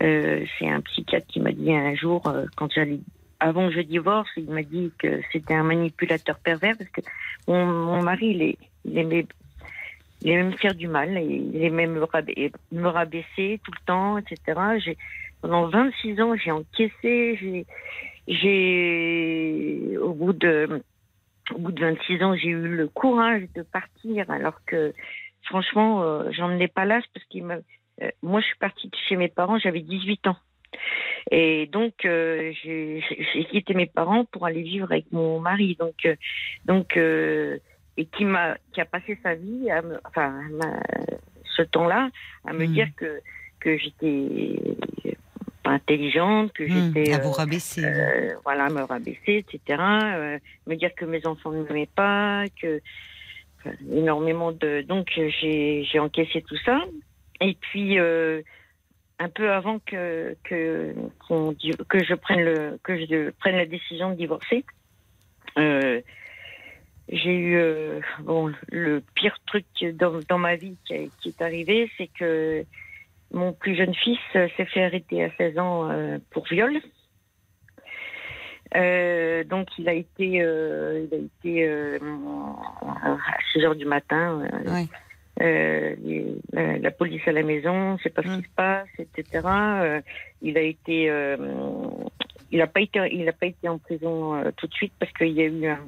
euh, 0.04 0.46
c'est 0.58 0.70
un 0.70 0.82
psychiatre 0.82 1.28
qui 1.28 1.40
m'a 1.40 1.52
dit 1.52 1.74
un 1.74 1.96
jour 1.96 2.28
euh, 2.28 2.46
quand 2.56 2.72
j'allais 2.72 3.00
avant 3.40 3.70
que 3.70 3.76
je 3.76 3.82
divorce, 3.82 4.30
il 4.38 4.50
m'a 4.50 4.64
dit 4.64 4.92
que 4.98 5.22
c'était 5.32 5.54
un 5.54 5.64
manipulateur 5.64 6.38
pervers 6.40 6.76
parce 6.78 6.90
que 6.90 7.02
mon, 7.48 8.02
mari, 8.02 8.58
il, 8.86 8.98
aimait 8.98 9.26
il 10.22 10.32
aimait 10.32 10.52
me 10.52 10.58
faire 10.58 10.76
du 10.76 10.88
mal, 10.88 11.18
il 11.22 11.64
aimait 11.64 11.88
me, 11.88 12.04
rabaisser, 12.04 12.52
me 12.72 12.88
rabaisser 12.88 13.62
tout 13.64 13.72
le 13.72 13.86
temps, 13.86 14.18
etc. 14.18 14.96
Pendant 15.42 15.68
26 15.68 16.22
ans, 16.22 16.36
j'ai 16.36 16.52
encaissé, 16.52 17.66
j'ai, 18.28 19.98
au 19.98 20.14
bout 20.14 20.34
de, 20.34 20.84
au 21.56 21.60
bout 21.60 21.72
de 21.72 21.80
26 21.80 22.24
ans, 22.24 22.36
j'ai 22.36 22.50
eu 22.50 22.68
le 22.68 22.88
courage 22.90 23.44
de 23.56 23.62
partir, 23.62 24.30
alors 24.30 24.60
que, 24.66 24.94
franchement, 25.44 26.04
euh, 26.04 26.30
j'en 26.32 26.52
ai 26.60 26.68
pas 26.68 26.84
l'âge 26.84 27.06
parce 27.14 27.26
qu'il 27.28 27.46
me, 27.46 27.64
euh, 28.02 28.10
moi, 28.22 28.42
je 28.42 28.48
suis 28.48 28.58
partie 28.58 28.90
de 28.90 28.96
chez 29.08 29.16
mes 29.16 29.30
parents, 29.30 29.58
j'avais 29.60 29.82
18 29.82 30.28
ans. 30.28 30.38
Et 31.32 31.68
donc, 31.68 31.94
euh, 32.06 32.52
j'ai 32.64 33.46
quitté 33.52 33.74
mes 33.74 33.86
parents 33.86 34.26
pour 34.26 34.46
aller 34.46 34.62
vivre 34.64 34.92
avec 34.92 35.06
mon 35.12 35.40
mari. 35.40 35.76
Donc, 35.80 36.06
euh, 36.06 36.16
donc, 36.66 36.98
euh, 36.98 37.58
et 37.98 38.06
qui 38.06 38.26
m'a, 38.26 38.58
qui 38.74 38.82
a 38.82 38.86
passé 38.86 39.18
sa 39.24 39.36
vie, 39.36 39.70
à 39.70 39.82
me, 39.82 40.00
enfin, 40.06 40.34
à 40.62 40.80
ce 41.56 41.62
temps-là, 41.64 42.10
à 42.46 42.54
me 42.54 42.66
Mm. 42.66 42.74
dire 42.74 42.88
que 42.96 43.20
que 43.60 43.78
j'étais 43.78 44.56
pas 45.64 45.72
intelligente, 45.72 46.54
que 46.54 46.66
Hmm, 46.66 46.94
j'étais, 46.94 47.12
à 47.14 47.18
vous 47.20 47.32
rabaisser. 47.32 47.82
voilà, 48.46 48.70
me 48.70 48.84
rabaisser, 48.84 49.44
etc. 49.46 49.60
me 50.66 50.76
dire 50.76 50.96
que 50.96 51.04
mes 51.04 51.26
enfants 51.28 51.52
ne 51.52 51.64
m'aimaient 51.64 51.90
pas, 51.94 52.46
que 52.62 52.80
énormément 53.92 54.54
de. 54.54 54.82
Donc 54.88 55.08
j'ai 55.16 55.84
j'ai 55.84 56.00
encaissé 56.00 56.42
tout 56.44 56.56
ça. 56.66 56.80
Et 57.42 57.58
puis 57.60 57.98
un 59.20 59.30
peu 59.30 59.52
avant 59.52 59.80
que 59.80 60.36
je 60.50 62.14
prenne 62.16 62.42
le 62.42 62.80
que 62.84 63.32
prenne 63.32 63.58
la 63.58 63.66
décision 63.66 64.12
de 64.12 64.16
divorcer. 64.16 64.64
euh, 65.58 66.02
j'ai 67.10 67.36
eu 67.36 67.58
euh, 67.58 68.00
bon 68.22 68.54
le 68.70 69.04
pire 69.16 69.38
truc 69.46 69.66
dans, 69.94 70.38
ma 70.38 70.56
vie 70.56 70.78
qui, 70.86 70.94
est 70.94 71.42
arrivé, 71.42 71.92
c'est 71.98 72.08
que 72.08 72.64
mon 73.32 73.52
plus 73.52 73.76
jeune 73.76 73.94
fils 73.94 74.20
s'est 74.32 74.66
fait 74.66 74.84
arrêter 74.84 75.24
à 75.24 75.32
16 75.36 75.60
ans 75.60 75.90
euh, 75.90 76.18
pour 76.30 76.46
viol. 76.46 76.80
Donc 78.72 79.68
il 79.80 79.90
a 79.90 79.94
été, 79.94 80.44
à 80.44 81.18
6 83.54 83.66
heures 83.66 83.76
du 83.76 83.86
matin. 83.86 84.48
Euh, 85.42 85.96
les- 86.04 86.36
la, 86.52 86.78
la 86.78 86.92
police 86.92 87.22
à 87.28 87.32
la 87.32 87.44
maison, 87.44 87.98
c'est 88.04 88.14
pas 88.14 88.24
ce 88.24 88.28
Mm. 88.28 88.38
qui 88.42 88.44
se 88.50 88.54
passe, 88.56 88.88
etc. 89.00 89.48
Euh, 89.48 90.02
il 90.42 90.58
a 90.58 90.62
été, 90.62 91.10
euh, 91.10 91.38
il 92.52 92.62
a 92.62 92.68
pas 92.68 92.82
été, 92.82 93.00
il 93.14 93.28
a 93.28 93.34
pas 93.34 93.46
été 93.48 93.68
en 93.68 93.78
prison 93.78 94.36
euh, 94.36 94.52
tout 94.58 94.68
de 94.68 94.74
suite 94.74 94.94
parce 95.00 95.12
qu'il 95.14 95.32
y 95.32 95.42
a 95.42 95.46
eu, 95.46 95.66
un- 95.68 95.86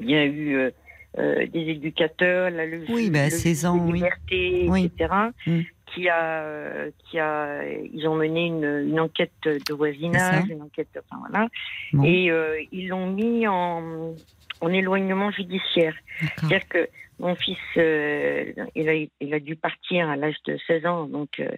il 0.00 0.10
y 0.10 0.16
a 0.16 0.24
eu 0.24 0.56
euh, 0.56 0.70
euh, 1.18 1.46
des 1.46 1.60
éducateurs, 1.60 2.50
la 2.50 2.66
le, 2.66 2.84
Oui, 2.88 3.10
bah, 3.10 3.26
le 3.26 3.30
16 3.30 3.58
juge 3.60 3.64
ans, 3.66 3.76
des 3.76 3.92
oui. 3.92 3.98
libertés, 3.98 4.66
Oui. 4.68 4.84
etc. 4.86 5.14
Mm. 5.46 5.60
Qui 5.94 6.08
a, 6.08 6.86
qui 7.08 7.20
a, 7.20 7.62
ils 7.92 8.08
ont 8.08 8.16
mené 8.16 8.46
une, 8.46 8.88
une 8.88 8.98
enquête 8.98 9.30
de 9.44 9.72
voisinage, 9.74 10.48
une 10.48 10.62
enquête, 10.62 10.88
enfin 10.98 11.22
voilà, 11.28 11.46
Bon. 11.92 12.02
et 12.04 12.66
ils 12.72 12.88
l'ont 12.88 13.12
mis 13.12 13.46
en, 13.46 14.12
en 14.60 14.68
éloignement 14.72 15.30
judiciaire. 15.30 15.94
C'est-à-dire 16.38 16.66
que 16.68 16.88
mon 17.18 17.34
fils, 17.36 17.58
euh, 17.76 18.52
il, 18.74 18.88
a, 18.88 18.94
il 19.20 19.34
a 19.34 19.40
dû 19.40 19.56
partir 19.56 20.08
à 20.08 20.16
l'âge 20.16 20.36
de 20.46 20.58
16 20.66 20.86
ans, 20.86 21.04
donc 21.06 21.40
euh, 21.40 21.48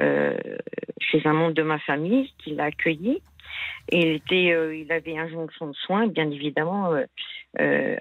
euh, 0.00 0.36
chez 1.00 1.20
un 1.26 1.32
membre 1.32 1.54
de 1.54 1.62
ma 1.62 1.78
famille 1.80 2.32
qui 2.38 2.54
l'a 2.54 2.64
accueilli. 2.64 3.20
Et 3.90 4.00
il, 4.00 4.08
était, 4.16 4.52
euh, 4.52 4.74
il 4.76 4.90
avait 4.92 5.16
injonction 5.18 5.68
de 5.68 5.74
soins, 5.74 6.06
bien 6.08 6.30
évidemment. 6.30 6.92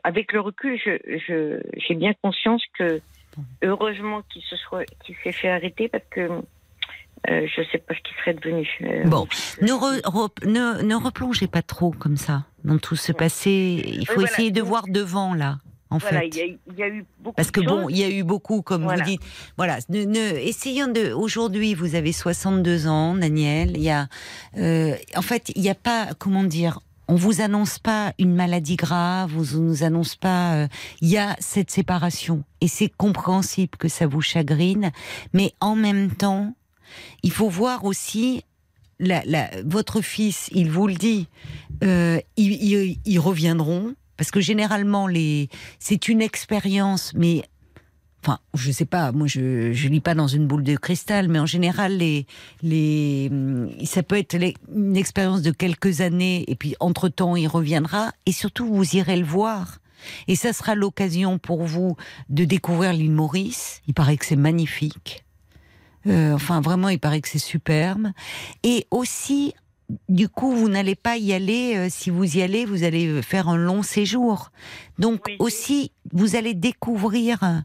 avec 0.03 0.33
le 0.33 0.39
recul, 0.39 0.77
je, 0.83 1.59
j'ai 1.77 1.95
bien 1.95 2.13
conscience 2.21 2.63
que 2.77 3.01
heureusement 3.63 4.21
qu'il 4.31 4.41
se 4.43 4.55
soit, 4.55 4.85
qu'il 5.03 5.15
s'est 5.23 5.31
fait 5.31 5.49
arrêter 5.49 5.87
parce 5.87 6.03
que 6.09 6.29
euh, 7.29 7.47
je 7.47 7.61
sais 7.71 7.79
pas 7.79 7.93
ce 7.95 7.99
qu'il 8.01 8.15
serait 8.17 8.33
devenu. 8.33 8.67
Euh, 8.81 9.03
Bon. 9.05 9.27
Ne, 9.61 9.71
re- 9.71 10.01
re- 10.03 10.45
ne, 10.47 10.83
ne 10.83 10.95
replongez 10.95 11.47
pas 11.47 11.61
trop 11.61 11.91
comme 11.91 12.17
ça 12.17 12.45
dans 12.63 12.77
tout 12.77 12.95
ce 12.95 13.11
passé. 13.11 13.81
Il 13.85 14.05
faut 14.07 14.21
essayer 14.21 14.51
de 14.51 14.61
voir 14.61 14.85
devant 14.87 15.33
là, 15.33 15.57
en 15.91 15.97
Voilà, 15.99 16.21
fait. 16.21 16.27
il 16.29 16.35
y, 16.35 16.41
a, 16.41 16.45
il 16.45 16.79
y 16.79 16.83
a 16.83 16.87
eu 16.89 17.05
beaucoup 17.19 17.35
Parce 17.35 17.51
que 17.51 17.61
de 17.61 17.67
bon, 17.67 17.89
il 17.89 17.97
y 17.97 18.03
a 18.03 18.09
eu 18.09 18.23
beaucoup, 18.23 18.61
comme 18.61 18.83
Voilà. 18.83 19.03
vous 19.03 19.09
dites. 19.11 19.21
Voilà, 19.57 19.77
ne, 19.89 20.03
ne- 20.03 20.37
essayons 20.39 20.87
de. 20.91 21.11
Aujourd'hui, 21.13 21.73
vous 21.75 21.95
avez 21.95 22.11
62 22.11 22.87
ans, 22.87 23.13
Daniel. 23.15 23.73
Il 23.75 23.83
y 23.83 23.89
a, 23.91 24.07
euh, 24.57 24.95
en 25.15 25.21
fait, 25.21 25.51
il 25.55 25.61
n'y 25.61 25.69
a 25.69 25.75
pas, 25.75 26.09
comment 26.17 26.43
dire. 26.43 26.79
On 27.07 27.13
vous 27.15 27.39
annonce 27.41 27.77
pas 27.77 28.13
une 28.17 28.33
maladie 28.33 28.77
grave, 28.77 29.31
on 29.37 29.41
vous 29.43 29.61
nous 29.61 29.83
annonce 29.83 30.15
pas. 30.15 30.55
euh, 30.55 30.67
Il 31.01 31.09
y 31.09 31.19
a 31.19 31.35
cette 31.39 31.69
séparation 31.69 32.43
et 32.61 32.67
c'est 32.67 32.89
compréhensible 32.89 33.77
que 33.77 33.87
ça 33.87 34.07
vous 34.07 34.21
chagrine, 34.21 34.91
mais 35.31 35.53
en 35.59 35.75
même 35.75 36.09
temps, 36.11 36.55
il 37.21 37.31
faut 37.31 37.47
voir 37.49 37.85
aussi 37.85 38.41
la, 38.99 39.21
la- 39.25 39.51
votre 39.63 40.01
fils. 40.01 40.49
Il 40.51 40.71
vous 40.71 40.87
le 40.87 40.95
dit, 40.95 41.27
euh, 41.83 42.19
ils, 42.37 42.53
ils- 42.53 42.97
ils 43.05 43.19
reviendront 43.19 43.93
parce 44.17 44.31
que 44.31 44.39
généralement 44.39 45.07
les, 45.07 45.49
c'est 45.79 46.07
une 46.07 46.21
expérience, 46.21 47.13
mais 47.15 47.43
enfin, 48.23 48.39
je 48.53 48.71
sais 48.71 48.85
pas, 48.85 49.11
moi 49.11 49.27
je, 49.27 49.71
je 49.73 49.87
lis 49.87 50.01
pas 50.01 50.15
dans 50.15 50.27
une 50.27 50.47
boule 50.47 50.63
de 50.63 50.75
cristal, 50.75 51.27
mais 51.27 51.39
en 51.39 51.45
général 51.45 51.97
les, 51.97 52.25
les, 52.61 53.29
hum, 53.31 53.69
ça 53.85 54.03
peut 54.03 54.17
être 54.17 54.35
une 54.73 54.97
expérience 54.97 55.41
de 55.41 55.51
quelques 55.51 56.01
années 56.01 56.43
et 56.47 56.55
puis 56.55 56.75
entre 56.79 57.09
temps 57.09 57.35
il 57.35 57.47
reviendra 57.47 58.11
et 58.25 58.31
surtout 58.31 58.65
vous 58.65 58.95
irez 58.95 59.17
le 59.17 59.25
voir. 59.25 59.79
Et 60.27 60.35
ça 60.35 60.53
sera 60.53 60.75
l'occasion 60.75 61.39
pour 61.39 61.63
vous 61.63 61.95
de 62.29 62.45
découvrir 62.45 62.93
l'île 62.93 63.11
Maurice. 63.11 63.81
Il 63.87 63.93
paraît 63.93 64.17
que 64.17 64.25
c'est 64.25 64.35
magnifique. 64.35 65.25
Euh, 66.07 66.33
enfin, 66.33 66.61
vraiment, 66.61 66.89
il 66.89 66.99
paraît 66.99 67.21
que 67.21 67.27
c'est 67.27 67.39
superbe. 67.39 68.09
Et 68.63 68.85
aussi, 68.91 69.53
du 70.09 70.29
coup, 70.29 70.51
vous 70.51 70.69
n'allez 70.69 70.95
pas 70.95 71.17
y 71.17 71.33
aller. 71.33 71.75
euh, 71.75 71.87
si 71.89 72.09
vous 72.09 72.37
y 72.37 72.41
allez, 72.41 72.65
vous 72.65 72.83
allez 72.83 73.21
faire 73.21 73.49
un 73.49 73.57
long 73.57 73.83
séjour. 73.83 74.51
Donc 74.99 75.21
Oui. 75.27 75.35
aussi, 75.39 75.91
vous 76.13 76.35
allez 76.35 76.53
découvrir 76.53 77.43
euh, 77.43 77.59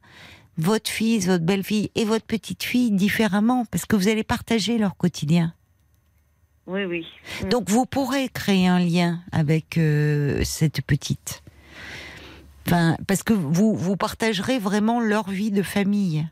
votre 0.59 0.91
fils, 0.91 1.27
votre 1.27 1.45
belle-fille 1.45 1.91
et 1.95 2.05
votre 2.05 2.27
petite 2.27 2.63
fille 2.63 2.91
différemment, 2.91 3.65
parce 3.71 3.87
que 3.87 3.97
vous 3.97 4.09
allez 4.09 4.25
partager 4.25 4.77
leur 4.79 4.97
quotidien. 4.97 5.55
Oui, 6.67 6.85
oui. 6.85 7.07
Mm. 7.45 7.49
Donc 7.49 7.71
vous 7.71 7.87
pourrez 7.87 8.29
créer 8.29 8.67
un 8.69 8.79
lien 8.79 9.21
avec 9.33 9.79
euh, 9.79 10.43
cette 10.45 10.83
petite. 10.83 11.43
Enfin, 12.67 12.97
parce 13.07 13.23
que 13.23 13.33
vous, 13.33 13.75
vous 13.75 13.97
partagerez 13.97 14.59
vraiment 14.59 15.01
leur 15.01 15.29
vie 15.31 15.51
de 15.51 15.63
famille. 15.63 16.29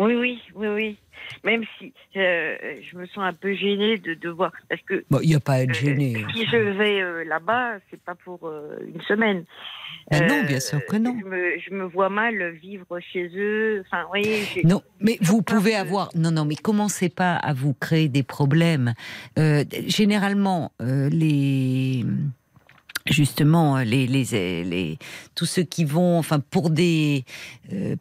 Oui, 0.00 0.14
oui, 0.14 0.40
oui, 0.54 0.68
oui. 0.68 0.96
Même 1.44 1.62
si 1.78 1.92
euh, 2.16 2.56
je 2.90 2.96
me 2.96 3.06
sens 3.08 3.18
un 3.18 3.34
peu 3.34 3.54
gênée 3.54 3.98
de 3.98 4.14
devoir. 4.14 4.50
Parce 4.70 4.80
que 4.82 5.04
Bon, 5.10 5.20
il 5.22 5.28
n'y 5.28 5.34
a 5.34 5.40
pas 5.40 5.54
à 5.54 5.58
être 5.60 5.70
euh, 5.70 5.74
gêné. 5.74 6.24
si 6.34 6.46
je 6.46 6.56
vais 6.56 7.02
euh, 7.02 7.24
là-bas, 7.24 7.74
c'est 7.90 8.00
pas 8.00 8.14
pour 8.14 8.48
euh, 8.48 8.78
une 8.94 9.00
semaine. 9.02 9.44
Ben 10.10 10.26
non, 10.26 10.42
bien 10.44 10.58
sûr 10.58 10.80
que 10.86 10.96
non. 10.96 11.14
Je 11.20 11.26
me, 11.26 11.58
je 11.58 11.74
me 11.74 11.84
vois 11.84 12.08
mal 12.08 12.52
vivre 12.52 12.98
chez 13.12 13.30
eux. 13.36 13.82
Enfin, 13.86 14.04
voyez, 14.08 14.42
Non, 14.64 14.80
mais 15.00 15.18
vous 15.20 15.42
pouvez 15.42 15.74
avoir. 15.74 16.08
Non, 16.14 16.30
non, 16.30 16.46
mais 16.46 16.56
commencez 16.56 17.10
pas 17.10 17.36
à 17.36 17.52
vous 17.52 17.74
créer 17.74 18.08
des 18.08 18.22
problèmes. 18.22 18.94
Généralement, 19.86 20.72
les 20.80 22.04
justement 23.06 23.78
les, 23.78 24.06
les 24.06 24.64
les 24.64 24.98
tous 25.34 25.46
ceux 25.46 25.62
qui 25.62 25.84
vont, 25.84 26.18
enfin 26.18 26.40
pour 26.40 26.70
des 26.70 27.24
euh, 27.72 27.96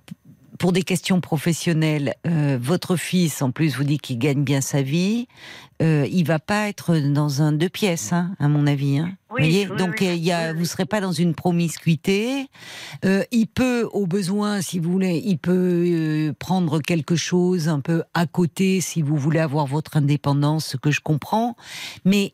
pour 0.60 0.74
des 0.74 0.84
questions 0.84 1.22
professionnelles, 1.22 2.14
euh, 2.28 2.60
votre 2.62 2.97
fils, 2.97 3.41
en 3.41 3.49
plus, 3.49 3.78
vous 3.78 3.86
dit 3.86 3.97
qu'il 3.97 4.20
gagne 4.20 4.43
bien 4.43 4.62
sa 4.62 4.82
vie. 4.82 5.28
Euh, 5.82 6.05
il 6.12 6.26
va 6.26 6.38
pas 6.38 6.68
être 6.68 6.97
dans 6.97 7.41
un 7.41 7.53
deux 7.53 7.70
pièces, 7.70 8.12
hein, 8.12 8.36
à 8.39 8.49
mon 8.49 8.68
avis. 8.68 8.99
Hein. 8.99 9.14
Oui, 9.32 9.41
voyez 9.41 9.68
oui, 9.70 9.78
Donc, 9.78 9.97
oui, 10.01 10.07
il 10.18 10.24
y 10.24 10.34
a, 10.34 10.51
oui, 10.51 10.60
vous 10.60 10.66
serez 10.66 10.86
pas 10.86 10.99
dans 10.99 11.14
une 11.14 11.34
promiscuité. 11.34 12.49
Euh, 13.05 13.24
il 13.32 13.47
peut, 13.47 13.88
au 13.93 14.05
besoin, 14.05 14.62
si 14.62 14.80
vous 14.80 14.91
voulez, 14.91 15.22
il 15.24 15.38
peut 15.38 15.53
euh, 15.88 16.34
prendre 16.38 16.82
quelque 16.82 17.16
chose 17.16 17.70
un 17.70 17.80
peu 17.80 18.03
à 18.14 18.28
côté, 18.28 18.82
si 18.82 19.01
vous 19.01 19.16
voulez 19.16 19.39
avoir 19.39 19.66
votre 19.66 19.95
indépendance, 19.95 20.66
ce 20.66 20.78
que 20.78 20.91
je 20.91 20.99
comprends. 20.99 21.55
Mais 22.03 22.34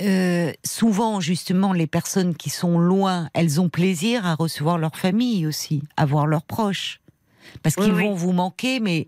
euh, 0.00 0.52
souvent, 0.64 1.20
justement, 1.20 1.74
les 1.74 1.86
personnes 1.86 2.34
qui 2.34 2.48
sont 2.48 2.78
loin, 2.78 3.28
elles 3.34 3.60
ont 3.60 3.68
plaisir 3.68 4.24
à 4.24 4.36
recevoir 4.36 4.78
leur 4.78 4.96
famille 4.96 5.46
aussi, 5.46 5.82
à 5.98 6.06
voir 6.06 6.26
leurs 6.26 6.44
proches. 6.44 7.00
Parce 7.62 7.76
Oui, 7.76 7.84
qu'ils 7.84 7.94
oui. 7.94 8.02
vont 8.04 8.14
vous 8.14 8.32
manquer, 8.32 8.80
mais 8.80 9.06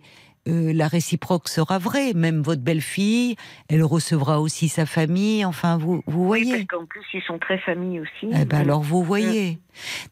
euh, 0.48 0.72
la 0.72 0.88
réciproque 0.88 1.48
sera 1.48 1.78
vraie. 1.78 2.14
Même 2.14 2.40
votre 2.42 2.62
belle-fille, 2.62 3.36
elle 3.68 3.82
recevra 3.84 4.40
aussi 4.40 4.68
sa 4.68 4.86
famille. 4.86 5.44
Enfin, 5.44 5.76
vous, 5.76 6.02
vous 6.06 6.20
Oui, 6.22 6.26
voyez. 6.26 6.52
parce 6.52 6.64
qu'en 6.80 6.86
plus, 6.86 7.04
ils 7.12 7.22
sont 7.22 7.38
très 7.38 7.58
familles 7.58 8.00
aussi. 8.00 8.32
Eh 8.34 8.44
ben 8.46 8.60
alors 8.60 8.80
vous 8.82 9.02
voyez. 9.02 9.58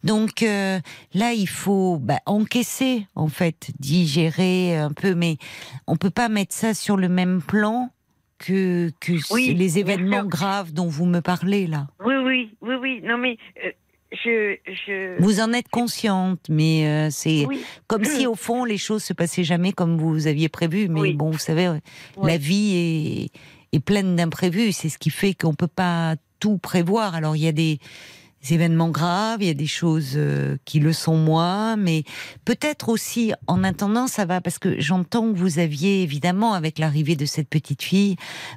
Donc 0.05 0.43
euh, 0.43 0.79
là, 1.15 1.33
il 1.33 1.49
faut 1.49 1.99
bah, 1.99 2.21
encaisser, 2.27 3.07
en 3.15 3.29
fait, 3.29 3.71
digérer 3.81 4.77
un 4.77 4.93
peu, 4.93 5.15
mais 5.15 5.37
on 5.87 5.97
peut 5.97 6.11
pas 6.11 6.29
mettre 6.29 6.55
ça 6.55 6.75
sur 6.75 6.97
le 6.97 7.09
même 7.09 7.41
plan 7.43 7.91
que, 8.39 8.91
que 9.01 9.13
Oui, 9.35 9.55
les 9.55 9.79
événements 9.79 10.25
graves 10.25 10.73
dont 10.73 10.87
vous 10.89 11.07
me 11.07 11.21
parlez 11.21 11.67
là. 11.67 11.89
Oui, 12.05 12.15
oui, 12.25 12.51
oui, 12.63 12.75
oui. 12.81 13.01
Non, 13.03 13.19
mais 13.19 13.37
euh, 13.65 13.71
je, 14.13 14.57
je. 14.67 15.21
Vous 15.23 15.41
en 15.41 15.53
êtes 15.53 15.69
consciente, 15.69 16.41
mais 16.49 16.87
euh, 16.87 17.09
c'est 17.11 17.45
Oui, 17.47 17.63
comme 17.87 18.05
si 18.05 18.27
au 18.27 18.35
fond 18.35 18.65
les 18.65 18.79
choses 18.79 19.03
se 19.05 19.13
passaient 19.13 19.45
jamais 19.45 19.73
comme 19.73 19.99
vous 19.99 20.27
aviez 20.27 20.49
prévu. 20.49 20.89
Mais 20.89 21.01
Oui. 21.01 21.13
bon, 21.15 21.31
vous 21.31 21.39
savez, 21.39 21.69
Ouais. 21.69 21.81
la 22.23 22.37
vie 22.39 23.31
est, 23.73 23.77
est 23.77 23.81
pleine 23.81 24.17
d'imprévus. 24.17 24.73
C'est 24.73 24.89
ce 24.89 24.99
qui 24.99 25.11
fait 25.11 25.35
qu'on 25.35 25.55
peut 25.55 25.67
pas 25.67 26.17
tout 26.41 26.57
prévoir. 26.59 27.15
Alors 27.15 27.37
il 27.37 27.43
y 27.43 27.49
a 27.49 27.53
des 27.53 27.79
événements 28.51 28.89
graves, 28.89 29.43
il 29.43 29.49
y 29.49 29.51
a 29.51 29.55
des 29.55 29.67
choses 29.67 30.13
euh, 30.15 30.57
qui 30.65 30.79
le 30.79 30.93
sont 30.93 31.17
moins, 31.17 31.75
mais 31.77 32.05
peut-être 32.45 32.89
aussi 32.89 33.33
en 33.49 33.65
attendant 33.65 34.07
ça 34.07 34.25
va 34.27 34.41
parce 34.41 34.61
que 34.61 34.79
j'entends 34.81 35.33
que 35.33 35.37
vous 35.37 35.59
aviez 35.59 36.03
évidemment 36.05 36.55
avec 36.55 36.79
l'arrivée 36.79 37.17
de 37.17 37.27
cette 37.27 37.49
petite 37.49 37.83
fille 37.83 38.15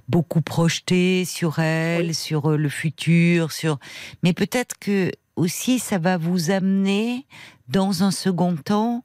beaucoup 0.07 0.41
projeté 0.41 1.25
sur 1.25 1.57
elle, 1.57 2.05
Oui. 2.09 2.13
sur 2.13 2.51
euh, 2.51 2.57
le 2.57 2.69
futur, 2.69 3.51
sur 3.51 3.79
mais 4.21 4.33
peut-être 4.33 4.77
que 4.79 5.11
aussi 5.41 5.79
ça 5.79 5.97
va 5.97 6.17
vous 6.17 6.51
amener 6.51 7.25
dans 7.67 8.03
un 8.03 8.11
second 8.11 8.55
temps 8.55 9.03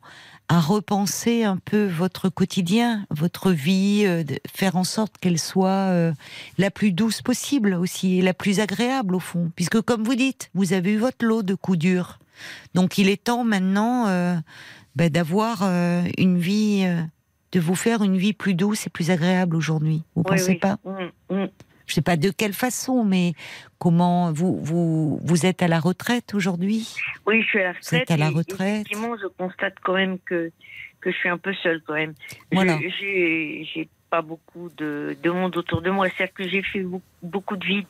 à 0.48 0.60
repenser 0.60 1.44
un 1.44 1.56
peu 1.56 1.86
votre 1.86 2.28
quotidien, 2.28 3.06
votre 3.10 3.50
vie, 3.50 4.04
euh, 4.04 4.22
de 4.22 4.38
faire 4.46 4.76
en 4.76 4.84
sorte 4.84 5.16
qu'elle 5.18 5.38
soit 5.38 5.90
euh, 5.90 6.12
la 6.58 6.70
plus 6.70 6.92
douce 6.92 7.22
possible 7.22 7.74
aussi 7.74 8.18
et 8.18 8.22
la 8.22 8.34
plus 8.34 8.60
agréable 8.60 9.16
au 9.16 9.18
fond. 9.18 9.50
Puisque 9.56 9.80
comme 9.80 10.04
vous 10.04 10.14
dites, 10.14 10.50
vous 10.54 10.74
avez 10.74 10.92
eu 10.92 10.98
votre 10.98 11.24
lot 11.24 11.42
de 11.42 11.54
coups 11.54 11.78
durs. 11.78 12.18
Donc 12.74 12.98
il 12.98 13.08
est 13.08 13.24
temps 13.24 13.42
maintenant 13.42 14.06
euh, 14.06 14.36
ben, 14.94 15.08
d'avoir 15.08 15.62
une 16.18 16.38
vie, 16.38 16.86
de 17.52 17.60
vous 17.60 17.74
faire 17.74 18.02
une 18.02 18.18
vie 18.18 18.34
plus 18.34 18.54
douce 18.54 18.86
et 18.86 18.90
plus 18.90 19.10
agréable 19.10 19.56
aujourd'hui. 19.56 20.02
Vous 20.14 20.22
oui, 20.26 20.36
pensez 20.36 20.52
oui. 20.52 20.58
pas? 20.58 20.78
Mm, 20.84 21.34
mm. 21.34 21.48
Je 21.86 21.94
sais 21.94 22.02
pas 22.02 22.16
de 22.16 22.30
quelle 22.30 22.52
façon, 22.52 23.04
mais 23.04 23.32
comment 23.78 24.32
vous 24.32 24.56
vous 24.62 25.18
vous 25.22 25.46
êtes 25.46 25.62
à 25.62 25.68
la 25.68 25.78
retraite 25.80 26.34
aujourd'hui? 26.34 26.94
Oui, 27.26 27.42
je 27.42 27.46
suis 27.46 27.60
à 27.60 27.64
la 27.64 27.72
Vous 27.72 27.78
retraite. 27.78 28.02
êtes 28.02 28.10
à 28.10 28.16
la 28.16 28.26
et 28.30 28.34
retraite. 28.34 28.74
Effectivement, 28.86 29.16
je 29.16 29.26
constate 29.28 29.74
quand 29.82 29.94
même 29.94 30.18
que, 30.20 30.50
que 31.00 31.10
je 31.12 31.16
suis 31.16 31.28
un 31.28 31.38
peu 31.38 31.54
seule 31.62 31.80
quand 31.86 31.94
même. 31.94 32.14
Je- 32.50 32.56
Voilà. 32.56 32.78
J'ai 33.00 33.88
pas 34.10 34.22
beaucoup 34.22 34.70
de, 34.76 35.16
de 35.22 35.30
monde 35.30 35.56
autour 35.56 35.80
de 35.82 35.90
moi. 35.90 36.08
C'est-à-dire 36.08 36.34
que 36.34 36.48
j'ai 36.48 36.62
fait 36.62 36.80
beaucoup, 36.82 37.04
beaucoup 37.22 37.56
de 37.56 37.64
vide. 37.64 37.86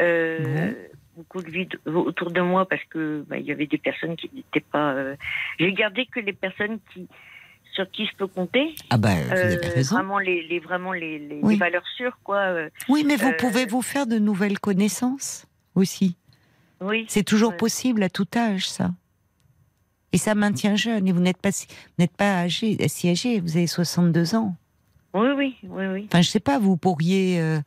Euh, 0.00 0.72
Beaucoup 1.16 1.42
de 1.42 1.50
vide 1.50 1.80
autour 1.84 2.30
de 2.30 2.40
moi 2.40 2.68
parce 2.68 2.84
que 2.84 3.24
bah, 3.28 3.38
il 3.38 3.44
y 3.44 3.50
avait 3.50 3.66
des 3.66 3.76
personnes 3.78 4.14
qui 4.14 4.30
n'étaient 4.32 4.60
pas. 4.70 4.92
euh, 4.92 5.16
J'ai 5.58 5.72
gardé 5.72 6.06
que 6.06 6.20
les 6.20 6.32
personnes 6.32 6.78
qui 6.94 7.08
sur 7.78 7.88
qui 7.92 8.06
je 8.06 8.16
peux 8.16 8.26
compter. 8.26 8.74
Ah 8.90 8.98
ben 8.98 9.14
vous 9.24 9.30
avez 9.32 9.54
Euh, 9.56 9.70
raison. 9.74 9.94
Vraiment 9.94 10.18
les, 10.18 10.42
les 10.48 10.58
vraiment 10.58 10.92
les, 10.92 11.18
les, 11.20 11.38
Oui. 11.42 11.54
les 11.54 11.58
valeurs 11.60 11.86
sûres 11.96 12.18
quoi. 12.24 12.38
euh, 12.38 12.68
Oui, 12.88 13.04
mais 13.06 13.14
vous 13.14 13.28
euh, 13.28 13.36
pouvez 13.38 13.66
vous 13.66 13.82
faire 13.82 14.06
de 14.08 14.18
nouvelles 14.18 14.58
connaissances 14.58 15.46
aussi. 15.76 16.16
oui. 16.80 17.06
C'est 17.08 17.22
toujours 17.22 17.56
possible 17.56 18.02
à 18.02 18.08
tout 18.10 18.26
âge, 18.36 18.68
ça. 18.68 18.90
Et 20.12 20.18
ça 20.18 20.34
maintient 20.34 20.74
jeune. 20.74 21.06
Et 21.06 21.12
vous 21.12 21.20
n'êtes 21.20 21.36
pas, 21.36 21.52
si- 21.52 21.66
vous 21.68 21.94
n'êtes 22.00 22.16
pas 22.16 22.38
âgé, 22.40 22.76
si 22.88 23.08
âgé, 23.10 23.38
vous 23.40 23.56
avez 23.56 23.66
62 23.68 24.34
ans. 24.34 24.56
Oui, 25.14 25.28
oui, 25.36 25.56
oui, 25.64 25.86
oui. 25.86 26.06
Enfin, 26.10 26.20
je 26.22 26.28
sais 26.28 26.40
pas, 26.40 26.58
vous 26.58 26.76
pourriez 26.76 27.40
euh, 27.40 27.58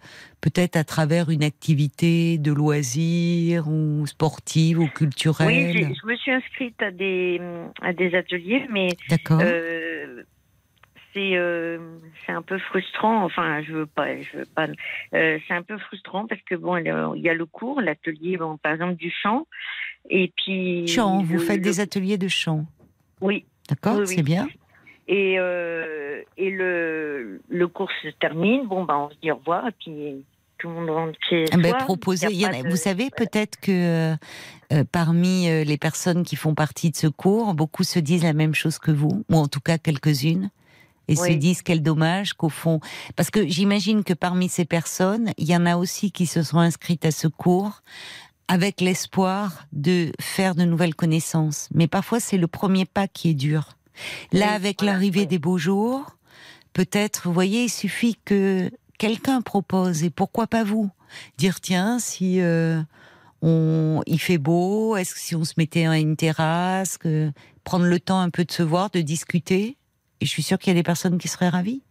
peut-être 0.41 0.75
à 0.75 0.83
travers 0.83 1.29
une 1.31 1.43
activité 1.43 2.37
de 2.37 2.51
loisirs 2.51 3.67
ou 3.67 4.05
sportive 4.05 4.79
ou 4.79 4.83
Oui, 4.83 4.89
culturelle. 4.93 5.69
j'ai- 5.73 5.95
je 5.95 6.05
me 6.07 6.15
suis 6.17 6.31
inscrite 6.31 6.81
à 6.81 6.91
des, 6.91 7.41
à 7.81 7.93
des 7.93 8.13
ateliers, 8.15 8.67
mais 8.69 8.89
D'accord. 9.09 9.41
euh, 9.41 10.23
c'est 11.13 11.35
euh, 11.35 11.97
c'est 12.25 12.31
un 12.31 12.41
peu 12.43 12.57
frustrant. 12.59 13.25
Enfin, 13.25 13.61
je 13.63 13.73
veux 13.73 13.85
pas, 13.87 14.21
je 14.21 14.37
veux 14.37 14.45
pas. 14.45 14.67
c'est 15.11 15.41
un 15.49 15.63
peu 15.63 15.77
frustrant 15.79 16.27
parce 16.27 16.41
que 16.43 16.55
bon, 16.55 16.77
il 16.77 17.21
y 17.21 17.29
a 17.29 17.33
le 17.33 17.45
cours, 17.47 17.81
l'atelier, 17.81 18.37
bon, 18.37 18.57
par 18.57 18.73
exemple 18.73 18.95
du 18.95 19.11
chant, 19.11 19.47
et 20.09 20.31
puis 20.37 20.87
chant, 20.87 21.21
vous 21.23 21.39
faites 21.39 21.57
le- 21.57 21.63
des 21.63 21.79
ateliers 21.79 22.17
de 22.19 22.27
chant. 22.27 22.65
Oui, 23.19 23.45
D'accord, 23.67 23.97
Oui, 23.97 24.05
oui. 24.07 24.13
c'est 24.15 24.23
bien. 24.23 24.47
Et 25.11 25.35
euh, 25.37 26.21
et 26.37 26.49
le 26.49 27.39
le 27.49 27.67
cours 27.67 27.89
se 28.01 28.07
termine. 28.19 28.65
Bon, 28.67 28.83
ben 28.85 28.95
on 28.97 29.09
se 29.11 29.15
dit 29.21 29.31
au 29.31 29.35
revoir 29.35 29.67
et 29.67 29.71
puis 29.79 30.23
tout 30.57 30.69
le 30.69 30.73
monde 30.75 30.89
rentre 30.89 31.19
chez 31.29 31.45
Ah 31.51 31.73
proposer, 31.85 32.27
Il 32.31 32.37
y 32.39 32.45
a 32.45 32.63
de- 32.63 32.69
vous 32.69 32.75
savez 32.75 33.09
peut-être 33.15 33.59
que 33.59 33.71
euh, 33.71 34.15
euh, 34.73 34.83
parmi 34.91 35.47
les 35.65 35.77
personnes 35.77 36.23
qui 36.23 36.35
font 36.35 36.55
partie 36.55 36.89
de 36.91 36.95
ce 36.95 37.07
cours, 37.07 37.53
beaucoup 37.53 37.83
se 37.83 37.99
disent 37.99 38.23
la 38.23 38.33
même 38.33 38.55
chose 38.55 38.77
que 38.79 38.91
vous, 38.91 39.23
ou 39.29 39.35
en 39.35 39.47
tout 39.47 39.59
cas 39.59 39.77
quelques-unes, 39.77 40.49
et 41.07 41.15
se 41.15 41.31
disent 41.33 41.61
quel 41.63 41.81
dommage 41.81 42.33
qu'au 42.33 42.49
fond, 42.49 42.79
parce 43.17 43.31
que 43.31 43.45
j'imagine 43.47 44.03
que 44.03 44.13
parmi 44.13 44.47
ces 44.49 44.63
personnes, 44.65 45.31
il 45.37 45.49
y 45.49 45.55
en 45.55 45.65
a 45.65 45.75
aussi 45.75 46.11
qui 46.11 46.25
se 46.25 46.41
sont 46.43 46.59
inscrites 46.59 47.05
à 47.05 47.11
ce 47.11 47.27
cours 47.27 47.81
avec 48.47 48.81
l'espoir 48.81 49.65
de 49.73 50.11
faire 50.21 50.55
de 50.55 50.63
nouvelles 50.63 50.95
connaissances. 50.95 51.69
Mais 51.73 51.87
parfois, 51.87 52.19
c'est 52.19 52.37
le 52.37 52.47
premier 52.47 52.85
pas 52.85 53.07
qui 53.07 53.31
est 53.31 53.33
dur. 53.33 53.69
Là, 54.31 54.47
Oui, 54.47 54.53
avec 54.53 54.81
l'arrivée 54.81 55.25
des 55.25 55.39
beaux 55.39 55.57
jours, 55.57 56.17
peut-être, 56.73 57.23
vous 57.25 57.33
voyez, 57.33 57.63
il 57.65 57.69
suffit 57.69 58.17
que 58.25 58.69
quelqu'un 58.97 59.41
propose, 59.41 60.03
et 60.03 60.09
pourquoi 60.09 60.47
pas 60.47 60.63
vous 60.63 60.89
Dire, 61.37 61.59
tiens, 61.59 61.99
si 61.99 62.39
euh, 62.41 62.81
on, 63.41 64.01
il 64.05 64.19
fait 64.19 64.37
beau, 64.37 64.95
est-ce 64.95 65.13
que 65.13 65.19
si 65.19 65.35
on 65.35 65.43
se 65.43 65.55
mettait 65.57 65.85
à 65.85 65.97
une 65.97 66.15
terrasse, 66.15 66.97
que, 66.97 67.31
prendre 67.63 67.85
le 67.85 67.99
temps 67.99 68.19
un 68.19 68.29
peu 68.29 68.45
de 68.45 68.51
se 68.51 68.63
voir, 68.63 68.89
de 68.89 69.01
discuter? 69.01 69.77
Et 70.21 70.25
je 70.25 70.29
suis 70.29 70.43
sûre 70.43 70.57
qu'il 70.57 70.71
y 70.71 70.75
a 70.75 70.79
des 70.79 70.83
personnes 70.83 71.17
qui 71.17 71.27
seraient 71.27 71.49
ravies. 71.49 71.83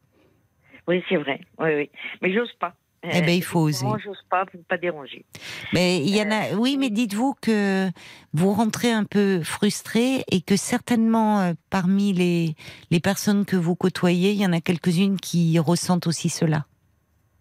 Oui, 0.89 1.03
c'est 1.09 1.17
vrai. 1.17 1.41
Oui, 1.59 1.75
oui. 1.75 1.91
Mais 2.23 2.33
j'ose 2.33 2.53
pas. 2.59 2.75
Eh 3.03 3.23
ben, 3.23 3.31
il 3.31 3.43
faut 3.43 3.61
oser. 3.61 3.87
Moi, 3.87 3.99
j'ose 4.05 4.19
pas 4.29 4.45
pour 4.45 4.61
pas 4.65 4.77
déranger. 4.77 5.25
Mais 5.73 5.99
il 6.05 6.15
y 6.15 6.21
en 6.23 6.31
a, 6.31 6.55
oui, 6.55 6.77
mais 6.77 6.91
dites-vous 6.91 7.35
que 7.41 7.91
vous 8.35 8.53
rentrez 8.53 8.93
un 8.93 9.05
peu 9.05 9.43
frustré 9.43 10.23
et 10.31 10.43
que 10.43 10.57
certainement 10.57 11.41
euh, 11.41 11.53
parmi 11.71 12.13
les, 12.13 12.55
les 12.91 13.01
personnes 13.01 13.47
que 13.47 13.57
vous 13.57 13.75
côtoyez, 13.75 14.33
il 14.33 14.41
y 14.41 14.47
en 14.47 14.53
a 14.53 14.61
quelques-unes 14.61 15.19
qui 15.19 15.59
ressentent 15.59 16.07
aussi 16.07 16.29
cela. 16.29 16.67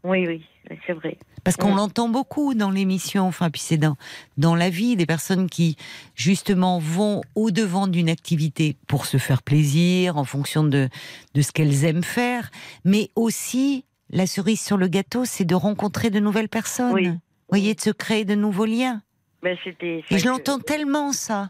Oui, 0.06 0.26
oui, 0.28 0.46
c'est 0.88 0.94
vrai. 0.94 1.18
Parce 1.44 1.58
qu'on 1.58 1.74
Mm. 1.74 1.78
l'entend 1.78 2.10
beaucoup 2.10 2.54
dans 2.54 2.70
l'émission, 2.70 3.26
enfin, 3.28 3.50
puis 3.50 3.62
c'est 3.62 3.78
dans, 3.78 3.96
dans 4.38 4.56
la 4.56 4.70
vie, 4.70 4.96
des 4.96 5.06
personnes 5.06 5.50
qui, 5.50 5.76
justement, 6.16 6.80
vont 6.80 7.22
au-devant 7.36 7.88
d'une 7.88 8.10
activité 8.10 8.78
pour 8.88 9.06
se 9.06 9.18
faire 9.18 9.42
plaisir, 9.42 10.18
en 10.18 10.24
fonction 10.26 10.64
de, 10.64 10.88
de 11.34 11.42
ce 11.42 11.52
qu'elles 11.52 11.84
aiment 11.86 12.04
faire, 12.04 12.50
mais 12.86 13.10
aussi, 13.16 13.84
la 14.10 14.28
cerise 14.28 14.62
sur 14.62 14.78
le 14.78 14.88
gâteau, 14.88 15.26
c'est 15.26 15.46
de 15.46 15.56
rencontrer 15.56 16.10
de 16.10 16.20
nouvelles 16.20 16.50
personnes. 16.50 16.94
Oui. 16.94 17.08
Vous 17.10 17.18
voyez, 17.50 17.74
de 17.76 17.82
se 17.82 17.90
créer 17.90 18.26
de 18.26 18.36
nouveaux 18.36 18.66
liens. 18.66 19.02
Ben, 19.42 19.58
c'était. 19.64 20.04
Et 20.10 20.18
je 20.18 20.24
que- 20.26 20.30
l'entends 20.30 20.60
tellement 20.60 21.14
ça. 21.14 21.50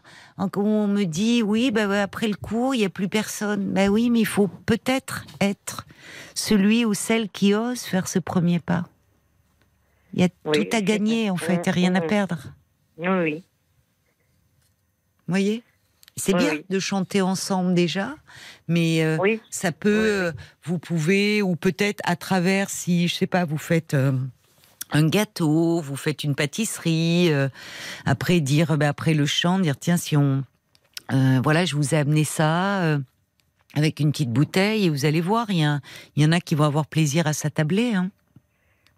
On 0.56 0.86
me 0.86 1.04
dit 1.04 1.42
oui, 1.42 1.72
ouais, 1.74 1.98
après 1.98 2.28
le 2.28 2.36
cours, 2.36 2.74
il 2.74 2.78
n'y 2.78 2.84
a 2.84 2.90
plus 2.90 3.08
personne. 3.08 3.64
Ben 3.72 3.88
oui, 3.90 4.10
mais 4.10 4.20
il 4.20 4.26
faut 4.26 4.46
peut-être 4.48 5.26
être 5.40 5.86
celui 6.34 6.84
ou 6.84 6.94
celle 6.94 7.28
qui 7.28 7.52
ose 7.54 7.80
faire 7.82 8.06
ce 8.06 8.18
premier 8.20 8.60
pas. 8.60 8.84
Il 10.14 10.20
y 10.20 10.24
a 10.24 10.28
Oui, 10.44 10.68
tout 10.68 10.76
à 10.76 10.80
gagner 10.80 11.30
en 11.30 11.36
fait 11.36 11.66
et 11.66 11.70
Mm, 11.70 11.74
rien 11.74 11.94
à 11.96 12.00
mm. 12.00 12.06
perdre. 12.06 12.38
Oui, 12.98 13.08
oui. 13.08 13.34
Vous 15.26 15.32
voyez? 15.34 15.62
C'est 16.16 16.34
Oui, 16.34 16.40
bien 16.40 16.54
de 16.68 16.78
chanter 16.78 17.22
ensemble 17.22 17.74
déjà, 17.74 18.14
mais 18.70 19.04
euh, 19.04 19.18
Oui, 19.20 19.40
ça 19.50 19.72
peut, 19.72 19.90
Oui, 19.90 20.08
euh, 20.08 20.32
vous 20.64 20.78
pouvez, 20.78 21.42
ou 21.42 21.56
peut-être 21.56 22.00
à 22.04 22.14
travers, 22.14 22.70
si 22.70 23.08
je 23.08 23.14
sais 23.16 23.26
pas, 23.26 23.44
vous 23.44 23.58
faites 23.58 23.94
euh, 23.94 24.12
un 24.92 25.08
gâteau, 25.08 25.80
vous 25.80 25.96
faites 25.96 26.22
une 26.22 26.36
pâtisserie, 26.36 27.30
après 28.06 28.40
dire, 28.40 28.78
ben, 28.78 28.88
après 28.88 29.12
le 29.12 29.26
chant, 29.26 29.58
dire 29.58 29.76
tiens 29.76 29.96
si 29.96 30.16
on, 30.16 30.44
voilà, 31.10 31.64
je 31.64 31.74
vous 31.74 31.94
ai 31.94 31.98
amené 31.98 32.24
ça 32.24 32.98
avec 33.74 34.00
une 34.00 34.12
petite 34.12 34.32
bouteille 34.32 34.86
et 34.86 34.90
vous 34.90 35.04
allez 35.04 35.20
voir, 35.20 35.50
il 35.50 35.80
y, 36.16 36.24
en 36.24 36.32
a 36.32 36.40
qui 36.40 36.54
vont 36.54 36.64
avoir 36.64 36.86
plaisir 36.86 37.26
à 37.26 37.32
s'attabler. 37.32 37.94
Hein. 37.94 38.10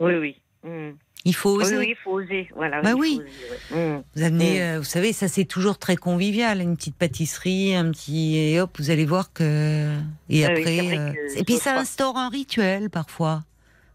oui, 0.00 0.14
oui. 0.16 0.36
Mm. 0.64 0.92
Il 1.24 1.34
faut 1.34 1.50
oser. 1.50 1.78
oui, 1.78 1.86
il 1.90 1.96
faut 1.96 2.12
oser. 2.12 2.48
Voilà, 2.56 2.82
Bah 2.82 2.94
oui. 2.96 3.20
oser, 3.20 3.76
ouais. 3.76 3.96
Mm. 3.98 4.02
Vous 4.16 4.22
amenez, 4.22 4.58
Mm. 4.58 4.62
euh, 4.62 4.78
vous 4.78 4.84
savez, 4.84 5.12
ça 5.12 5.28
c'est 5.28 5.44
toujours 5.44 5.78
très 5.78 5.96
convivial, 5.96 6.60
une 6.60 6.76
petite 6.76 6.96
pâtisserie, 6.96 7.74
un 7.76 7.90
petit 7.92 8.36
et 8.36 8.60
hop, 8.60 8.76
vous 8.78 8.90
allez 8.90 9.04
voir 9.06 9.32
que 9.32 9.96
et 10.28 10.44
Ah 10.44 10.50
oui, 10.54 10.60
après 10.62 10.98
euh, 10.98 11.12
que 11.12 11.38
et 11.38 11.44
puis 11.44 11.56
ça 11.56 11.78
instaure 11.78 12.16
un 12.16 12.28
rituel 12.28 12.90
parfois. 12.90 13.44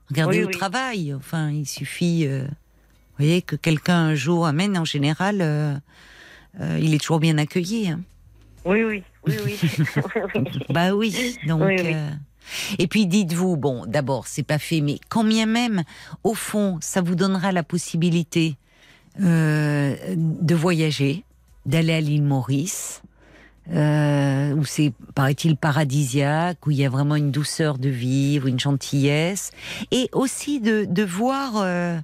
Regardez 0.09 0.39
Oui, 0.39 0.45
au 0.45 0.51
travail, 0.51 1.13
enfin 1.13 1.49
il 1.51 1.65
suffit, 1.65 2.25
euh, 2.25 2.43
vous 2.43 3.17
voyez 3.25 3.41
que 3.41 3.57
quelqu'un 3.57 3.97
un 3.97 4.15
jour 4.15 4.47
amène 4.47 4.78
en 4.78 4.86
général, 4.86 5.82
il 6.80 6.93
est 6.93 6.97
toujours 6.99 7.19
bien 7.19 7.38
accueilli. 7.38 7.89
hein. 7.89 7.99
Oui, 8.63 8.84
oui, 8.84 9.03
oui, 9.25 9.36
oui. 9.45 9.59
Bah 10.69 10.93
oui, 10.93 11.36
donc. 11.45 11.61
Et 12.80 12.88
puis 12.88 13.08
dites-vous, 13.08 13.58
bon, 13.58 13.86
d'abord, 13.86 14.28
c'est 14.28 14.43
pas 14.43 14.60
fait, 14.60 14.82
mais 14.82 15.00
quand 15.10 15.24
bien 15.24 15.45
même, 15.45 15.84
au 16.24 16.34
fond, 16.34 16.78
ça 16.82 17.02
vous 17.02 17.16
donnera 17.16 17.52
la 17.52 17.64
possibilité 17.64 18.56
euh, 19.22 19.95
de 20.16 20.56
voyager, 20.56 21.24
d'aller 21.66 21.93
à 21.93 22.02
l'île 22.02 22.24
Maurice, 22.24 23.02
euh, 23.74 24.54
où 24.54 24.64
c'est, 24.64 24.93
paraît-il, 25.14 25.58
paradisiaque, 25.58 26.66
où 26.66 26.72
il 26.72 26.78
y 26.78 26.86
a 26.86 26.89
vraiment 26.89 27.16
une 27.16 27.32
douceur 27.32 27.78
de 27.78 27.89
vivre, 27.89 28.48
une 28.48 28.60
gentillesse, 28.60 29.52
et 29.91 30.10
aussi 30.14 30.62
de, 30.62 30.86
de 30.86 31.04
voir. 31.04 31.58
euh, 31.58 32.00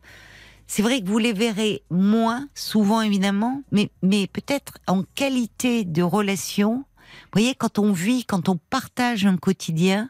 c'est 0.67 0.81
vrai 0.81 1.01
que 1.01 1.07
vous 1.07 1.19
les 1.19 1.33
verrez 1.33 1.83
moins, 1.91 2.47
souvent 2.55 3.01
évidemment, 3.01 3.61
mais, 3.71 3.89
mais 4.01 4.27
peut-être 4.27 4.79
en 4.87 5.03
qualité 5.15 5.83
de 5.85 6.01
relation. 6.01 6.77
Vous 6.77 7.29
voyez, 7.33 7.53
quand 7.53 7.79
on 7.79 7.91
vit, 7.91 8.25
quand 8.25 8.49
on 8.49 8.57
partage 8.69 9.25
un 9.25 9.37
quotidien, 9.37 10.09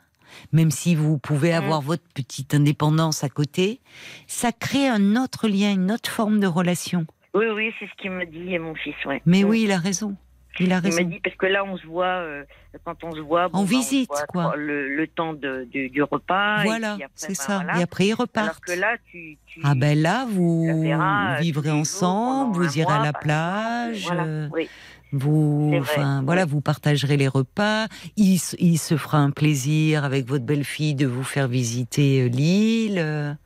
même 0.52 0.72
si 0.72 0.96
vous 0.96 1.18
pouvez 1.18 1.52
Mhm. 1.52 1.58
avoir 1.64 1.82
votre 1.82 2.04
petite 2.14 2.54
indépendance 2.54 3.24
à 3.24 3.30
côté, 3.30 3.80
ça 4.28 4.52
crée 4.52 4.88
un 4.88 5.16
autre 5.16 5.48
lien, 5.48 5.72
une 5.74 5.92
autre 5.92 6.10
forme 6.10 6.40
de 6.40 6.48
relation. 6.48 7.06
oui, 7.34 7.46
oui, 7.56 7.72
c'est 7.80 7.88
ce 7.88 7.94
qu'il 8.02 8.12
me 8.12 8.26
dit 8.26 8.58
mon 8.60 8.76
fils, 8.76 8.94
ouais. 9.06 9.22
Mais 9.26 9.44
Mm. 9.44 9.48
oui, 9.50 9.62
il 9.64 9.72
a 9.72 9.78
raison. 9.80 10.16
Il 10.60 10.66
a 10.72 10.78
Il 10.78 10.84
m'a 10.84 10.98
raison. 10.98 11.04
dit 11.10 11.20
parce 11.24 11.36
que 11.36 11.48
là 11.48 11.64
on 11.66 11.78
se 11.78 11.88
voit 11.88 12.06
euh, 12.06 12.44
quand 12.86 13.04
on 13.04 13.12
se 13.12 13.20
voit 13.22 13.48
bon, 13.48 13.58
bah, 13.58 13.64
on 13.64 13.66
se 13.66 13.72
visite, 13.72 14.08
voit 14.10 14.26
quoi. 14.28 14.56
le, 14.56 14.96
le 14.96 15.08
temps 15.08 15.34
de, 15.34 15.64
du- 15.72 15.90
du 15.90 16.04
repas 16.04 16.62
et 16.62 16.66
Voilà, 16.66 16.96
c'est 17.16 17.30
bah, 17.30 17.34
ça. 17.34 17.56
voilà. 17.64 17.80
Et 17.80 17.82
après, 17.82 18.04
ils 18.06 18.12
alors 18.12 18.20
repartent. 18.20 18.60
que 18.60 18.74
là 18.74 18.96
tu, 19.10 19.40
tu 19.48 19.62
Ah 19.64 19.74
ben 19.74 20.00
là, 20.00 20.28
vous 20.30 20.84
verras, 20.84 21.38
euh, 21.38 21.40
vivrez 21.40 21.72
ensemble, 21.72 22.56
vous 22.56 22.78
irez 22.78 22.94
à 22.94 23.00
la 23.02 23.14
par 23.14 23.22
plage. 23.24 24.04
Voilà, 24.04 24.24
euh, 24.26 24.50
oui. 24.54 24.70
Vous, 25.14 25.74
enfin 25.80 26.22
voilà, 26.26 26.46
vous 26.46 26.60
partagerez 26.60 27.16
les 27.18 27.28
repas. 27.28 27.88
Il, 28.18 28.38
se- 28.40 28.56
il 28.60 28.78
se 28.78 28.98
fera 28.98 29.20
un 29.20 29.32
plaisir 29.32 30.04
avec 30.04 30.26
votre 30.28 30.44
belle-fille 30.44 30.96
de 30.96 31.06
vous 31.08 31.24
faire 31.24 31.48
visiter 31.48 32.22
euh, 32.24 32.28
l'île. 32.28 33.38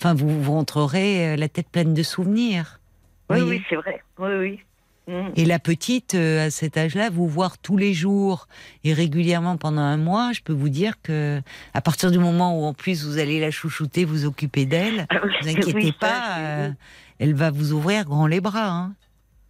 Enfin, 0.00 0.14
vous, 0.14 0.40
vous 0.42 0.52
rentrerez 0.52 1.32
euh, 1.32 1.36
la 1.36 1.48
tête 1.48 1.68
pleine 1.70 1.94
de 1.94 2.02
souvenirs. 2.02 2.80
oui, 3.30 3.40
oui, 3.40 3.62
c'est 3.68 3.76
vrai. 3.76 4.02
Oui, 4.18 4.30
oui. 4.38 4.60
Mm. 5.06 5.32
Et 5.36 5.44
la 5.44 5.58
petite, 5.58 6.14
euh, 6.14 6.46
à 6.46 6.50
cet 6.50 6.76
âge-là, 6.78 7.10
vous 7.10 7.28
voir 7.28 7.58
tous 7.58 7.76
les 7.76 7.92
jours 7.92 8.48
et 8.84 8.92
régulièrement 8.94 9.56
pendant 9.58 9.82
un 9.82 9.98
mois, 9.98 10.32
je 10.32 10.40
peux 10.40 10.52
vous 10.54 10.70
dire 10.70 10.94
que 11.02 11.42
à 11.74 11.80
partir 11.82 12.10
du 12.10 12.18
moment 12.18 12.58
où 12.58 12.64
en 12.64 12.72
plus 12.72 13.04
vous 13.04 13.18
allez 13.18 13.38
la 13.38 13.50
chouchouter, 13.50 14.04
vous 14.06 14.24
occuper 14.24 14.64
d'elle, 14.64 15.06
Ah 15.10 15.16
oui, 15.24 15.30
vous 15.42 15.48
inquiétez 15.48 15.74
oui, 15.74 15.92
pas, 15.92 16.38
euh, 16.38 16.70
elle 17.18 17.34
va 17.34 17.50
vous 17.50 17.72
ouvrir 17.72 18.04
grand 18.06 18.26
les 18.26 18.40
bras. 18.40 18.68
Hein. 18.70 18.94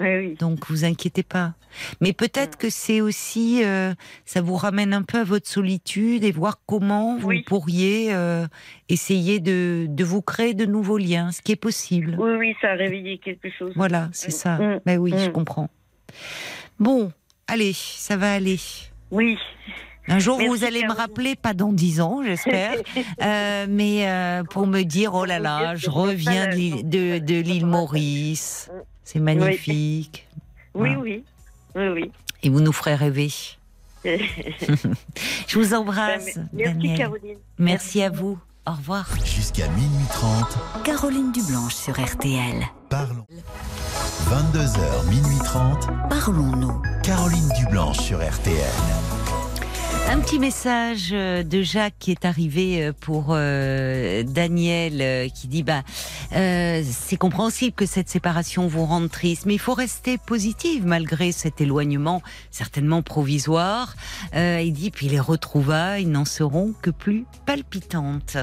Oui, 0.01 0.17
oui. 0.17 0.35
Donc 0.41 0.69
vous 0.69 0.85
inquiétez 0.85 1.23
pas. 1.23 1.55
Mais 2.01 2.13
peut-être 2.13 2.55
Mm. 2.57 2.61
que 2.61 2.71
c'est 2.71 3.01
aussi, 3.01 3.63
euh, 3.65 3.95
ça 4.25 4.41
vous 4.43 4.57
ramène 4.57 4.93
un 4.93 5.03
peu 5.03 5.19
à 5.21 5.25
votre 5.25 5.49
solitude 5.49 6.25
et 6.25 6.33
voir 6.33 6.61
comment 6.67 7.17
vous 7.17 7.29
Oui. 7.29 7.43
pourriez 7.43 8.13
euh, 8.15 8.47
essayer 8.89 9.39
de, 9.41 9.87
de 9.89 10.05
vous 10.05 10.21
créer 10.23 10.55
de 10.55 10.67
nouveaux 10.67 10.99
liens, 10.99 11.31
ce 11.33 11.43
qui 11.43 11.53
est 11.53 11.57
possible. 11.57 12.17
Oui, 12.19 12.33
oui, 12.39 12.55
ça 12.61 12.71
a 12.71 12.75
réveillé 12.75 13.19
quelque 13.19 13.49
chose. 13.57 13.73
Voilà, 13.77 14.09
c'est 14.13 14.31
ça. 14.33 14.59
Mm. 14.59 14.81
Ben 14.85 14.99
oui, 14.99 15.13
je 15.17 15.29
Mm. 15.29 15.33
comprends. 15.33 15.69
Bon, 16.79 17.13
allez, 17.47 17.73
ça 17.75 18.17
va 18.17 18.33
aller. 18.35 18.59
Oui. 19.11 19.37
Un 20.07 20.19
jour, 20.19 20.37
Merci, 20.39 20.49
vous 20.51 20.65
allez 20.65 20.83
me 20.85 20.93
rappeler, 20.93 21.35
pas 21.35 21.55
dans 21.55 21.73
dix 21.73 22.01
ans, 22.03 22.21
j'espère, 22.23 22.75
euh, 23.23 23.67
mais 23.71 24.07
euh, 24.07 24.43
pour 24.45 24.67
me 24.67 24.83
dire, 24.83 25.15
oh 25.15 25.25
là 25.25 25.39
là, 25.39 25.77
je 25.77 25.89
reviens 25.89 26.49
de 26.49 26.83
de, 26.83 27.19
de 27.25 27.41
l'île 27.41 27.65
Maurice, 27.65 28.71
c'est 29.05 29.21
magnifique. 29.21 30.27
Oui, 30.75 30.89
Voilà. 30.95 30.99
oui. 30.99 31.25
Oui, 31.77 31.89
oui. 31.89 32.13
Et 32.43 32.49
vous 32.51 32.61
nous 32.61 32.73
ferez 32.73 32.95
rêver. 32.95 33.31
Je 34.05 35.59
vous 35.59 35.73
embrasse, 35.75 36.39
Merci 36.53 36.75
Daniel. 36.75 36.99
Caroline. 36.99 37.39
Merci 37.59 38.03
à 38.03 38.11
vous. 38.11 38.39
Au 38.67 38.73
revoir. 38.73 39.07
Jusqu'à 39.25 39.69
minuit 39.69 40.07
30, 40.11 40.59
Caroline 40.85 41.33
Dublanche 41.33 41.75
sur 41.75 41.95
RTL. 42.03 42.63
parlons. 42.89 43.27
22h, 44.31 45.07
minuit 45.11 45.39
30, 45.45 45.89
Parlons-nous. 46.09 46.81
Caroline 47.03 47.49
Dublanche 47.59 47.99
sur 47.99 48.19
RTL. 48.27 48.71
Un 50.11 50.21
petit 50.21 50.39
message 50.39 51.11
euh, 51.13 51.43
de 51.43 51.63
Jacques 51.63 51.95
qui 51.99 52.11
est 52.11 52.25
arrivé 52.25 52.85
euh, 52.85 52.93
pour 52.93 53.29
euh, 53.31 54.23
Daniel 54.23 55.01
euh, 55.01 55.29
qui 55.29 55.49
dit 55.49 55.63
bah 55.63 55.83
euh, 56.37 56.83
c'est 56.85 57.17
compréhensible 57.17 57.75
que 57.75 57.87
cette 57.87 58.09
séparation 58.09 58.67
vous 58.67 58.85
rende 58.85 59.11
triste 59.11 59.47
mais 59.47 59.55
il 59.55 59.59
faut 59.59 59.75
rester 59.75 60.19
positive 60.19 60.87
malgré 60.87 61.33
cet 61.33 61.61
éloignement 61.61 62.23
certainement 62.51 63.03
provisoire. 63.03 63.95
Euh, 64.35 64.61
il 64.63 64.73
dit 64.73 64.91
puis 64.91 65.09
les 65.09 65.21
retrouvailles 65.21 66.07
n'en 66.07 66.25
seront 66.25 66.75
que 66.81 66.91
plus 66.91 67.25
palpitantes. 67.47 68.37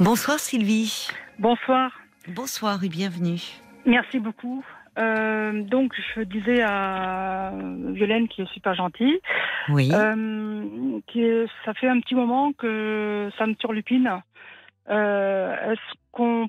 Bonsoir 0.00 0.38
Sylvie. 0.38 1.08
Bonsoir. 1.38 1.92
Bonsoir 2.28 2.82
et 2.82 2.88
bienvenue. 2.88 3.40
Merci 3.86 4.18
beaucoup. 4.18 4.64
Euh, 4.98 5.62
donc, 5.62 5.92
je 6.14 6.22
disais 6.22 6.62
à 6.62 7.52
Violaine, 7.92 8.28
qui 8.28 8.42
est 8.42 8.52
super 8.52 8.74
gentille, 8.74 9.20
Oui. 9.68 9.90
euh, 9.94 11.00
que 11.12 11.46
ça 11.64 11.72
fait 11.74 11.88
un 11.88 12.00
petit 12.00 12.14
moment 12.14 12.52
que 12.52 13.30
ça 13.38 13.46
me 13.46 13.54
turlupine. 13.54 14.10
Euh, 14.90 15.72
Est-ce 15.72 15.94
qu'on 16.12 16.48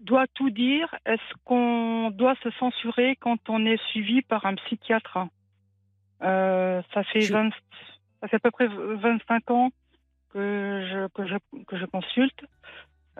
doit 0.00 0.26
tout 0.34 0.50
dire? 0.50 0.94
Est-ce 1.06 1.34
qu'on 1.44 2.10
doit 2.10 2.34
se 2.42 2.50
censurer 2.50 3.16
quand 3.20 3.38
on 3.48 3.64
est 3.64 3.80
suivi 3.90 4.20
par 4.22 4.44
un 4.44 4.54
psychiatre? 4.56 5.18
Ça 6.20 7.02
fait 7.12 7.20
Je- 7.22 7.32
20 7.32 7.50
ça 8.20 8.28
fait 8.28 8.36
à 8.36 8.40
peu 8.40 8.50
près 8.50 8.66
25 8.68 9.50
ans 9.50 9.70
que 10.32 10.82
je, 10.90 11.06
que 11.08 11.26
je, 11.28 11.36
que 11.66 11.76
je 11.76 11.84
consulte. 11.86 12.44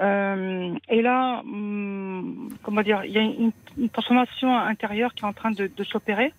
Euh, 0.01 0.75
et 0.89 1.01
là, 1.03 1.41
hum, 1.41 2.51
comment 2.63 2.83
dire, 2.83 3.03
il 3.05 3.13
y 3.13 3.19
a 3.19 3.23
une, 3.23 3.53
une 3.79 3.89
transformation 3.89 4.57
intérieure 4.57 5.15
qui 5.15 5.23
est 5.25 5.27
en 5.29 5.33
train 5.33 5.51
de, 5.53 5.71
de 5.75 5.85
s'opérer. 5.85 6.33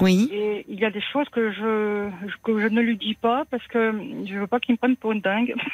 oui. 0.00 0.28
Et 0.32 0.64
il 0.68 0.78
y 0.78 0.84
a 0.84 0.90
des 0.90 1.00
choses 1.12 1.28
que 1.30 1.50
je, 1.50 2.10
que 2.44 2.60
je 2.60 2.66
ne 2.68 2.80
lui 2.80 2.96
dis 2.96 3.14
pas 3.14 3.44
parce 3.50 3.66
que 3.68 3.92
je 4.26 4.38
veux 4.38 4.46
pas 4.46 4.60
qu'il 4.60 4.74
me 4.74 4.76
prenne 4.78 4.96
pour 4.96 5.12
une 5.12 5.20
dingue. 5.20 5.54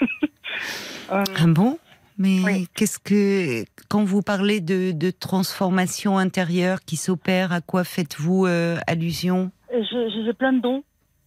Euh, 1.13 1.23
Ah 1.39 1.47
bon? 1.47 1.79
Mais 2.19 2.39
Oui. 2.43 2.67
qu'est-ce 2.75 2.99
que 2.99 3.65
quand 3.89 4.03
vous 4.05 4.23
parlez 4.23 4.61
de, 4.61 4.91
de 4.93 5.11
transformation 5.11 6.17
intérieure 6.19 6.81
qui 6.81 6.97
s'opère, 6.97 7.53
à 7.53 7.61
quoi 7.61 7.85
faites-vous 7.85 8.47
euh, 8.47 8.77
allusion? 8.87 9.51
J'ai 9.71 10.33
plein 10.33 10.53
de 10.55 10.61
dons. 10.61 10.83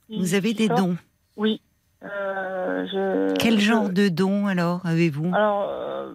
Vous 0.10 0.34
avez 0.34 0.54
des 0.54 0.68
dons. 0.68 0.98
Oui. 1.38 1.62
Euh, 2.04 2.86
je- 2.88 3.34
Quel 3.38 3.60
genre 3.60 3.90
de 3.90 4.08
dons 4.08 4.48
alors 4.48 4.86
avez-vous? 4.86 5.34
Alors, 5.34 5.68
euh, 5.70 6.14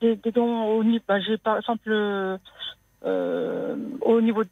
des, 0.00 0.16
des 0.16 0.32
dons 0.32 0.64
au 0.66 0.84
niveau. 0.84 1.02
bah, 1.08 1.18
j'ai 1.20 1.38
par 1.38 1.56
exemple 1.56 1.90
euh, 1.90 3.76
au 4.02 4.20
niveau 4.20 4.44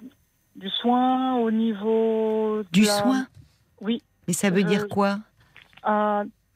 du 0.55 0.71
soin, 0.71 1.35
au 1.37 1.51
niveau 1.51 2.63
Du 2.73 2.83
la- 2.83 2.91
soin? 2.93 3.27
Oui. 3.81 4.03
Mais 4.27 4.33
ça 4.33 4.51
veut 4.51 4.65
dire 4.65 4.89
quoi? 4.89 5.19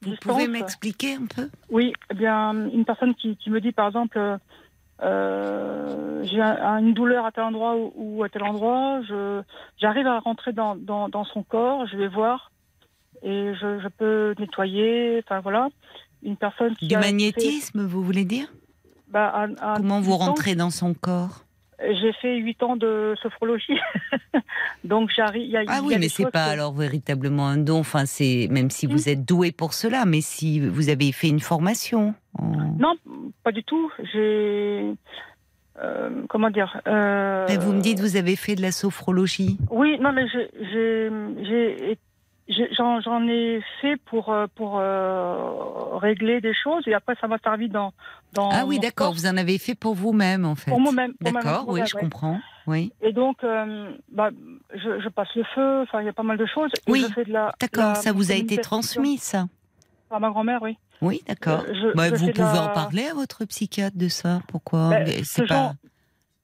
Vous 0.01 0.15
pouvez 0.19 0.47
m'expliquer 0.47 1.15
un 1.15 1.27
peu? 1.27 1.49
Oui, 1.69 1.93
eh 2.09 2.15
bien, 2.15 2.53
une 2.69 2.85
personne 2.85 3.13
qui, 3.15 3.37
qui 3.37 3.49
me 3.49 3.61
dit, 3.61 3.71
par 3.71 3.87
exemple, 3.87 4.19
euh, 5.01 6.23
j'ai 6.23 6.41
un- 6.41 6.77
une 6.79 6.93
douleur 6.93 7.25
à 7.25 7.31
tel 7.31 7.43
endroit 7.43 7.75
ou, 7.75 7.91
ou 7.95 8.23
à 8.23 8.29
tel 8.29 8.43
endroit, 8.43 9.01
je, 9.07 9.41
j'arrive 9.79 10.07
à 10.07 10.19
rentrer 10.19 10.53
dans, 10.53 10.75
dans, 10.75 11.07
dans 11.07 11.23
son 11.25 11.43
corps, 11.43 11.85
je 11.87 11.97
vais 11.97 12.07
voir 12.07 12.51
et 13.23 13.53
je, 13.53 13.79
je 13.79 13.87
peux 13.97 14.33
nettoyer, 14.39 15.21
enfin 15.25 15.39
voilà. 15.41 15.69
Une 16.23 16.37
personne 16.37 16.75
qui 16.75 16.87
Du 16.87 16.95
fait- 16.95 17.01
magnétisme, 17.01 17.85
vous 17.85 18.03
voulez 18.03 18.25
dire 18.25 18.47
bah, 19.09 19.47
Comment 19.77 19.99
vous 20.01 20.11
8 20.11 20.15
ans, 20.15 20.25
rentrez 20.25 20.55
dans 20.55 20.69
son 20.69 20.93
corps 20.93 21.45
J'ai 21.79 22.13
fait 22.21 22.37
8 22.37 22.61
ans 22.63 22.75
de 22.75 23.15
sophrologie, 23.21 23.77
donc 24.83 25.09
j'arrive. 25.15 25.41
il 25.43 25.49
Y 25.51 25.57
a, 25.57 25.63
Ah 25.67 25.81
oui, 25.83 25.95
mais 25.99 26.09
c'est 26.09 26.29
pas 26.29 26.45
que- 26.47 26.51
alors 26.51 26.73
véritablement 26.73 27.47
un 27.47 27.57
don. 27.57 27.79
Enfin, 27.79 28.05
c'est 28.05 28.47
même 28.51 28.69
si 28.69 28.85
vous 28.85 29.09
êtes 29.09 29.25
doué 29.25 29.51
pour 29.51 29.73
cela, 29.73 30.05
mais 30.05 30.21
si 30.21 30.59
vous 30.59 30.89
avez 30.89 31.11
fait 31.11 31.27
une 31.29 31.39
formation. 31.39 32.13
en- 32.37 32.75
Non, 32.79 32.93
pas 33.43 33.51
du 33.51 33.63
tout. 33.63 33.91
J'ai. 34.13 34.93
euh, 35.83 36.09
comment 36.29 36.51
dire 36.51 36.79
euh, 36.87 37.47
Et 37.47 37.57
vous 37.57 37.73
me 37.73 37.81
dites 37.81 37.99
vous 37.99 38.15
avez 38.15 38.35
fait 38.35 38.55
de 38.55 38.61
la 38.61 38.71
sophrologie. 38.71 39.57
Oui, 39.71 39.97
non, 39.99 40.11
mais 40.13 40.27
j'ai- 40.29 41.97
j'en 42.49 43.27
ai 43.27 43.61
fait 43.81 43.97
pour, 44.05 44.29
euh, 44.31 44.47
pour 44.55 44.79
euh, 44.79 45.97
régler 45.97 46.41
des 46.41 46.53
choses 46.53 46.83
et 46.87 46.93
après 46.93 47.15
ça 47.21 47.27
m'a 47.27 47.37
servi 47.39 47.69
dans. 47.69 47.93
dans 48.33 48.49
Ah 48.51 48.65
oui, 48.65 48.79
d'accord. 48.79 49.13
Vous 49.13 49.25
en 49.25 49.37
avez 49.37 49.57
fait 49.57 49.75
pour 49.75 49.95
vous-même 49.95 50.45
en 50.45 50.55
fait. 50.55 50.71
Pour 50.71 50.79
moi-même. 50.79 51.13
D'accord, 51.21 51.65
oui, 51.67 51.81
je 51.85 51.95
ouais. 51.95 52.01
comprends. 52.01 52.39
Oui. 52.67 52.91
Et 53.01 53.11
donc, 53.13 53.43
euh, 53.43 53.91
bah, 54.11 54.29
je, 54.73 54.99
je 55.01 55.09
passe 55.09 55.29
le 55.35 55.43
feu, 55.55 55.81
enfin, 55.81 56.01
il 56.01 56.05
y 56.05 56.09
a 56.09 56.13
pas 56.13 56.23
mal 56.23 56.37
de 56.37 56.45
choses. 56.45 56.69
Et 56.87 56.91
Oui, 56.91 57.05
D'accord, 57.59 57.95
ça 57.97 58.11
vous 58.11 58.31
a 58.31 58.35
été 58.35 58.57
transmis, 58.57 59.17
ça 59.17 59.47
Par 60.09 60.19
ma 60.19 60.29
grand-mère, 60.29 60.61
oui. 60.61 60.77
Oui, 61.01 61.23
d'accord. 61.27 61.63
Euh, 61.67 61.93
Bah, 61.95 62.09
vous 62.11 62.27
pouvez 62.27 62.33
la- 62.33 62.65
en 62.65 62.69
parler 62.69 63.07
à 63.07 63.15
votre 63.15 63.43
psychiatre 63.45 63.97
de 63.97 64.07
ça. 64.07 64.41
Pourquoi 64.47 64.89
Ben, 64.89 65.07
ce 65.07 65.23
C'est 65.23 65.47
pas. 65.47 65.55
genre- 65.55 65.73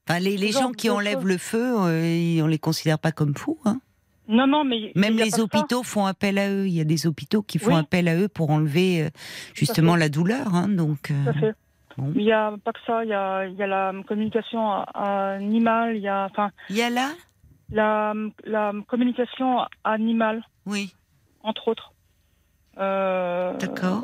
Enfin, 0.09 0.19
les, 0.19 0.37
les 0.37 0.51
gens 0.53 0.71
qui 0.71 0.89
enlèvent 0.89 1.27
le 1.27 1.37
feu, 1.37 1.75
on 1.77 2.47
les 2.47 2.59
considère 2.59 2.97
pas 2.97 3.11
comme 3.11 3.35
fous. 3.35 3.59
Hein. 3.65 3.79
Non, 4.27 4.45
non, 4.47 4.63
mais. 4.63 4.91
Même 4.95 5.15
les 5.17 5.29
ça. 5.31 5.41
hôpitaux 5.41 5.83
font 5.83 6.05
appel 6.05 6.37
à 6.37 6.49
eux. 6.49 6.67
Il 6.67 6.73
y 6.73 6.81
a 6.81 6.83
des 6.83 7.07
hôpitaux 7.07 7.41
qui 7.41 7.59
font 7.59 7.73
Oui. 7.75 7.79
appel 7.79 8.07
à 8.07 8.15
eux 8.15 8.27
pour 8.27 8.49
enlever 8.49 9.03
euh, 9.03 9.09
justement 9.53 9.95
la 9.95 10.09
douleur. 10.09 10.53
Hein, 10.53 10.67
donc, 10.67 11.11
euh, 11.11 11.23
Tout 11.23 11.29
à 11.29 11.33
fait. 11.33 11.53
bon. 11.97 12.11
Il 12.15 12.23
n'y 12.23 12.31
a 12.33 12.53
pas 12.63 12.73
que 12.73 12.79
ça, 12.85 13.03
il 13.05 13.09
y 13.09 13.13
a, 13.13 13.45
il 13.45 13.55
y 13.55 13.63
a 13.63 13.67
la 13.67 13.93
communication 14.07 14.71
animale, 14.93 15.95
il 15.95 16.01
y 16.01 16.07
a 16.09 16.25
enfin, 16.29 16.51
il 16.69 16.75
y 16.75 16.81
a 16.81 16.89
là 16.89 17.09
la, 17.71 18.13
la 18.45 18.73
communication 18.87 19.59
animale, 19.83 20.41
Oui. 20.65 20.93
entre 21.43 21.67
autres. 21.69 21.93
Euh, 22.77 23.53
D'accord. 23.57 24.03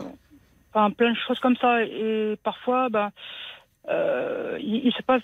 Enfin, 0.73 0.89
plein 0.91 1.11
de 1.11 1.17
choses 1.27 1.39
comme 1.39 1.55
ça. 1.57 1.83
Et 1.83 2.37
parfois, 2.43 2.89
ben, 2.89 3.11
il, 3.87 4.81
il 4.85 4.93
se 4.97 5.01
passe 5.03 5.21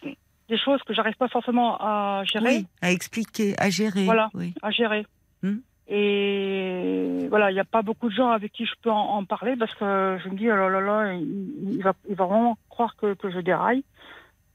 des 0.49 0.57
choses 0.57 0.81
que 0.83 0.93
j'arrive 0.93 1.15
pas 1.15 1.27
forcément 1.29 1.77
à 1.79 2.23
gérer, 2.25 2.45
Oui, 2.57 2.67
à 2.81 2.91
expliquer, 2.91 3.55
à 3.57 3.69
gérer. 3.69 4.03
Voilà. 4.05 4.29
Oui. 4.33 4.53
à 4.61 4.71
gérer. 4.71 5.05
Hmm. 5.43 5.57
Et 5.87 7.27
voilà, 7.29 7.51
il 7.51 7.53
n'y 7.55 7.59
a 7.59 7.65
pas 7.65 7.81
beaucoup 7.81 8.09
de 8.09 8.13
gens 8.13 8.29
avec 8.29 8.51
qui 8.51 8.65
je 8.65 8.73
peux 8.81 8.91
en, 8.91 9.17
en 9.17 9.25
parler 9.25 9.55
parce 9.57 9.73
que 9.75 10.17
je 10.23 10.29
me 10.29 10.35
dis, 10.37 10.49
oh 10.49 10.55
là 10.55 10.69
là 10.69 10.81
là, 10.81 11.13
il, 11.13 11.73
il 11.75 11.81
va, 11.83 11.93
il 12.09 12.15
va 12.15 12.25
vraiment 12.25 12.57
croire 12.69 12.95
que, 12.95 13.13
que 13.15 13.31
je 13.31 13.39
déraille. 13.39 13.83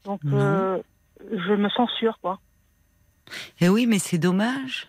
Donc, 0.05 0.21
euh, 0.25 0.77
je 1.31 1.53
me 1.53 1.69
censure, 1.69 2.19
quoi. 2.21 2.39
Et 3.59 3.65
Eh 3.65 3.69
oui, 3.69 3.87
mais 3.87 3.97
c'est 3.99 4.19
dommage. 4.19 4.87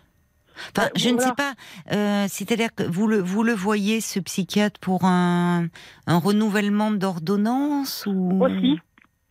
Enfin, 0.77 0.89
je 0.97 1.11
ne 1.11 1.19
sais 1.21 1.35
pas. 1.37 1.53
euh, 1.93 2.27
C'est-à-dire 2.29 2.75
que 2.75 2.83
vous 2.83 3.07
le, 3.07 3.19
vous 3.19 3.43
le 3.43 3.53
voyez, 3.53 4.01
ce 4.01 4.21
psychiatre, 4.21 4.79
pour 4.81 5.05
un, 5.05 5.67
un 6.07 6.19
renouvellement 6.19 6.91
d'ordonnance 6.91 8.05
ou? 8.07 8.43
Aussi, 8.45 8.79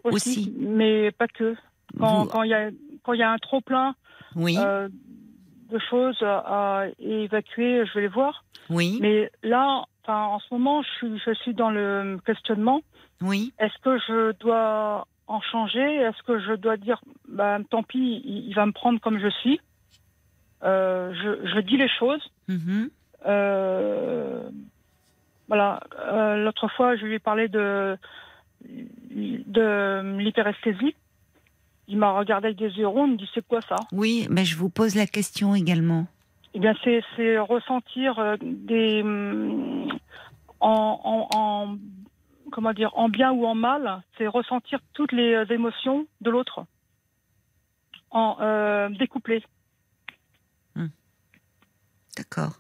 aussi, 0.06 0.30
Aussi. 0.39 0.53
mais 0.58 1.12
pas 1.12 1.28
que. 1.28 1.56
Quand 1.99 2.24
Vous- 2.26 2.43
il 2.43 2.49
y 2.49 2.53
a 2.53 2.70
y 3.16 3.24
un 3.24 3.38
trop 3.38 3.62
plein 3.62 3.95
Oui, 4.36 4.56
euh, 4.58 4.89
de 5.70 5.80
choses 5.89 6.18
à, 6.22 6.86
évacuer, 6.99 7.86
je 7.86 7.93
vais 7.93 8.01
les 8.01 8.08
voir. 8.08 8.43
oui, 8.70 8.97
Mais 9.01 9.32
là, 9.43 9.86
en 10.08 10.39
ce 10.39 10.45
moment, 10.53 10.82
je 10.84 10.89
suis 10.97 11.20
je 11.26 11.34
suis 11.34 11.53
dans 11.53 11.70
le 11.72 12.18
questionnement. 12.26 12.82
oui. 13.22 13.53
Est-ce 13.60 13.78
que 13.82 13.97
je 14.08 14.32
dois 14.39 15.08
en 15.28 15.41
changer? 15.41 15.95
Est-ce 15.95 16.22
que 16.24 16.39
je 16.39 16.53
dois 16.53 16.78
dire, 16.78 16.99
bah, 17.28 17.58
tant 17.70 17.82
pis, 17.84 18.22
il, 18.26 18.47
il 18.49 18.53
va 18.53 18.66
me 18.66 18.72
prendre 18.72 18.99
comme 18.99 19.20
je 19.20 19.30
suis? 19.41 19.60
Euh, 20.64 21.14
je, 21.14 21.47
je 21.47 21.60
dis 21.62 21.78
les 21.78 21.89
choses. 21.89 22.24
mhm. 22.47 22.89
Euh, 23.28 24.49
voilà. 25.47 25.80
Euh, 25.99 26.43
L'autre 26.43 26.68
fois, 26.70 26.95
je 26.95 27.06
lui 27.06 27.16
ai 27.16 27.20
parlé 27.20 27.47
de, 27.47 27.97
de 29.12 30.17
l'hyperesthésie. 30.17 30.96
Il 31.87 31.97
m'a 31.97 32.12
regardé 32.12 32.47
avec 32.47 32.58
des 32.58 32.70
yeux 32.78 32.87
ronds. 32.87 33.05
Il 33.05 33.12
me 33.13 33.17
dit 33.17 33.29
C'est 33.33 33.46
quoi 33.47 33.62
ça? 33.62 33.75
Oui, 33.92 34.28
mais 34.29 34.43
je 34.46 34.55
vous 34.58 34.70
pose 34.70 34.96
la 34.96 35.05
question 35.08 35.54
également. 35.55 36.08
Eh 36.54 36.59
bien, 36.59 36.74
c'est 36.83 37.37
ressentir 37.37 38.17
euh, 38.20 38.36
des. 38.42 39.01
hum, 39.04 39.87
En, 40.59 41.00
en, 41.04 41.37
en- 41.37 41.78
comment 42.51 42.74
dire 42.74 42.92
En 42.97 43.09
bien 43.09 43.32
ou 43.33 43.46
en 43.46 43.55
mal, 43.55 44.01
c'est 44.17 44.25
ressentir 44.28 44.79
toutes 44.93 45.12
les 45.12 45.33
euh, 45.33 45.46
émotions 45.50 46.08
de 46.21 46.29
l'autre. 46.32 46.66
En 48.09 48.37
euh, 48.39 48.89
découplé. 48.89 49.43
D'accord. 52.17 52.54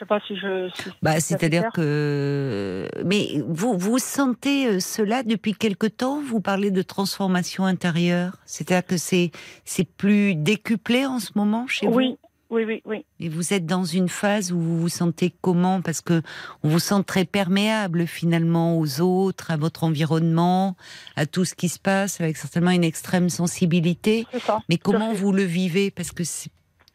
Je 0.00 0.04
sais 0.04 0.08
pas 0.08 0.20
si 0.26 0.34
je. 0.36 0.70
si- 0.74 0.90
Bah, 1.02 1.20
c'est-à-dire 1.20 1.68
que. 1.74 2.88
Mais 3.04 3.42
vous, 3.46 3.76
vous 3.76 3.98
sentez 3.98 4.66
euh, 4.66 4.80
cela 4.80 5.22
depuis 5.22 5.52
quelque 5.54 5.86
temps 5.86 6.22
Vous 6.22 6.40
parlez 6.40 6.70
de 6.70 6.80
transformation 6.80 7.64
intérieure? 7.66 8.38
C'est-à-dire 8.46 8.86
que 8.86 8.96
c'est 8.96 9.30
c'est 9.66 9.84
plus 9.84 10.34
décuplé 10.34 11.04
en 11.04 11.18
ce 11.18 11.32
moment 11.34 11.66
chez 11.66 11.86
vous? 11.86 11.92
Oui, 11.96 12.16
oui, 12.48 12.64
oui, 12.64 12.82
oui. 12.86 13.04
Et 13.20 13.28
vous 13.28 13.52
êtes 13.52 13.66
dans 13.66 13.84
une 13.84 14.08
phase 14.08 14.52
où 14.52 14.58
vous 14.58 14.80
vous 14.80 14.88
sentez 14.88 15.34
comment? 15.42 15.82
Parce 15.82 16.00
que 16.00 16.22
on 16.62 16.68
vous 16.70 16.78
sent 16.80 17.02
très 17.06 17.26
perméable 17.26 18.06
finalement 18.06 18.78
aux 18.78 19.02
autres, 19.02 19.50
à 19.50 19.58
votre 19.58 19.84
environnement, 19.84 20.76
à 21.16 21.26
tout 21.26 21.44
ce 21.44 21.54
qui 21.54 21.68
se 21.68 21.78
passe, 21.78 22.20
avec 22.22 22.38
certainement 22.38 22.70
une 22.70 22.84
extrême 22.84 23.28
sensibilité. 23.28 24.24
C'est 24.32 24.40
ça. 24.40 24.60
Mais 24.70 24.78
comment 24.78 25.12
vous 25.12 25.30
le 25.32 25.42
vivez? 25.42 25.90
Parce 25.90 26.10
que 26.12 26.24
c'est, 26.24 26.50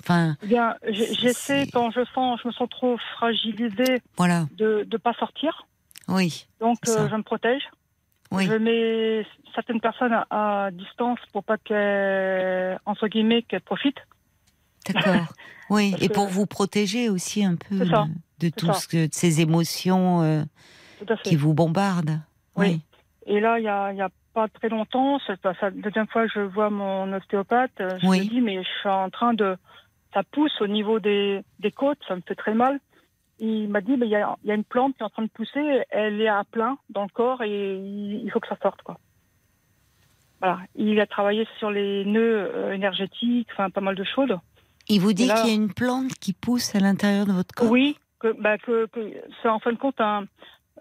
enfin, 0.05 0.35
Eh 0.43 0.47
Bien, 0.47 0.75
j'essaie 0.87 1.67
quand 1.73 1.91
je 1.91 2.05
sens, 2.13 2.39
je 2.43 2.47
me 2.47 2.53
sens 2.53 2.69
trop 2.69 2.97
fragilisée 3.15 4.01
voilà, 4.17 4.45
de 4.51 4.87
ne 4.91 4.97
pas 4.97 5.13
sortir. 5.13 5.65
oui, 6.07 6.47
Donc, 6.59 6.79
euh, 6.87 7.09
je 7.09 7.15
me 7.15 7.23
protège. 7.23 7.63
oui, 8.31 8.45
Je 8.45 8.53
mets 8.53 9.25
certaines 9.53 9.79
personnes 9.81 10.13
à, 10.13 10.65
à 10.65 10.71
distance 10.71 11.19
pour 11.31 11.43
pas 11.43 11.57
qu'elles, 11.57 12.79
entre 12.85 13.07
guillemets, 13.07 13.41
qu'elles 13.43 13.61
profitent. 13.61 14.01
d'accord, 14.87 15.33
oui. 15.69 15.91
Parce 15.91 16.03
Et 16.03 16.07
que- 16.09 16.13
pour 16.13 16.27
vous 16.27 16.45
protéger 16.45 17.09
aussi 17.09 17.43
un 17.43 17.55
peu 17.55 17.85
ça, 17.85 18.05
de 18.39 18.47
c'est 18.47 18.55
tout 18.55 18.67
ça. 18.67 18.73
ce 18.73 19.07
ces 19.11 19.41
émotions 19.41 20.21
euh, 20.23 20.43
qui 21.23 21.35
vous 21.35 21.53
bombardent. 21.53 22.19
Oui. 22.55 22.81
Et 23.25 23.39
là, 23.39 23.59
il 23.59 23.63
y 23.63 23.67
a, 23.67 23.91
y 23.93 24.01
a 24.01 24.09
pas 24.33 24.47
très 24.49 24.69
longtemps, 24.69 25.19
c'est 25.25 25.39
la 25.43 25.71
deuxième 25.71 26.07
fois 26.07 26.25
que 26.27 26.31
je 26.35 26.41
vois 26.41 26.69
mon 26.69 27.11
ostéopathe, 27.13 27.71
euh, 27.79 27.97
je 28.01 28.07
Oui. 28.07 28.19
me 28.19 28.25
dis, 28.25 28.41
mais 28.41 28.61
je 28.63 28.69
suis 28.81 28.89
en 28.89 29.09
train 29.09 29.33
de. 29.33 29.57
Ça 30.15 30.23
pousse 30.23 30.59
au 30.61 30.67
niveau 30.67 30.99
des, 30.99 31.41
des 31.59 31.71
côtes, 31.71 31.99
ça 32.07 32.15
me 32.15 32.21
fait 32.21 32.35
très 32.35 32.53
mal. 32.55 32.79
Il 33.39 33.67
m'a 33.67 33.81
dit, 33.81 33.97
mais 33.97 34.07
il 34.07 34.11
y 34.11 34.15
a, 34.15 34.35
il 34.43 34.47
y 34.47 34.51
a 34.51 34.55
une 34.55 34.63
plante 34.63 34.95
qui 34.95 35.01
est 35.03 35.05
en 35.05 35.09
train 35.09 35.23
de 35.23 35.29
pousser, 35.29 35.83
elle 35.89 36.21
est 36.21 36.29
à 36.29 36.45
plein 36.49 36.77
dans 36.89 37.03
le 37.03 37.09
corps 37.09 37.43
et 37.43 37.75
il, 37.75 38.31
faut 38.31 38.39
que 38.39 38.47
ça 38.47 38.57
sorte. 38.63 38.81
Quoi. 38.81 38.97
Voilà. 40.39 40.59
Il 40.75 40.97
a 41.01 41.05
travaillé 41.05 41.45
sur 41.59 41.69
les 41.69 42.05
nœuds 42.05 42.49
euh, 42.55 42.71
énergétiques, 42.73 43.49
enfin 43.51 43.69
pas 43.69 43.81
mal 43.81 43.95
de 43.95 44.05
choses. 44.05 44.33
Il 44.87 45.01
vous 45.01 45.11
dit 45.11 45.27
qu'il 45.27 45.49
y 45.49 45.51
a 45.51 45.53
une 45.55 45.73
plante 45.73 46.13
qui 46.13 46.31
pousse 46.31 46.73
à 46.75 46.79
l'intérieur 46.79 47.25
de 47.25 47.33
votre 47.33 47.53
corps? 47.53 47.69
Oui, 47.69 47.97
que, 48.19 48.31
bah, 48.41 48.57
que, 48.57 48.85
que 48.85 49.13
c'est 49.41 49.49
en 49.49 49.59
fin 49.59 49.73
de 49.73 49.77
compte 49.77 49.99
un, 49.99 50.27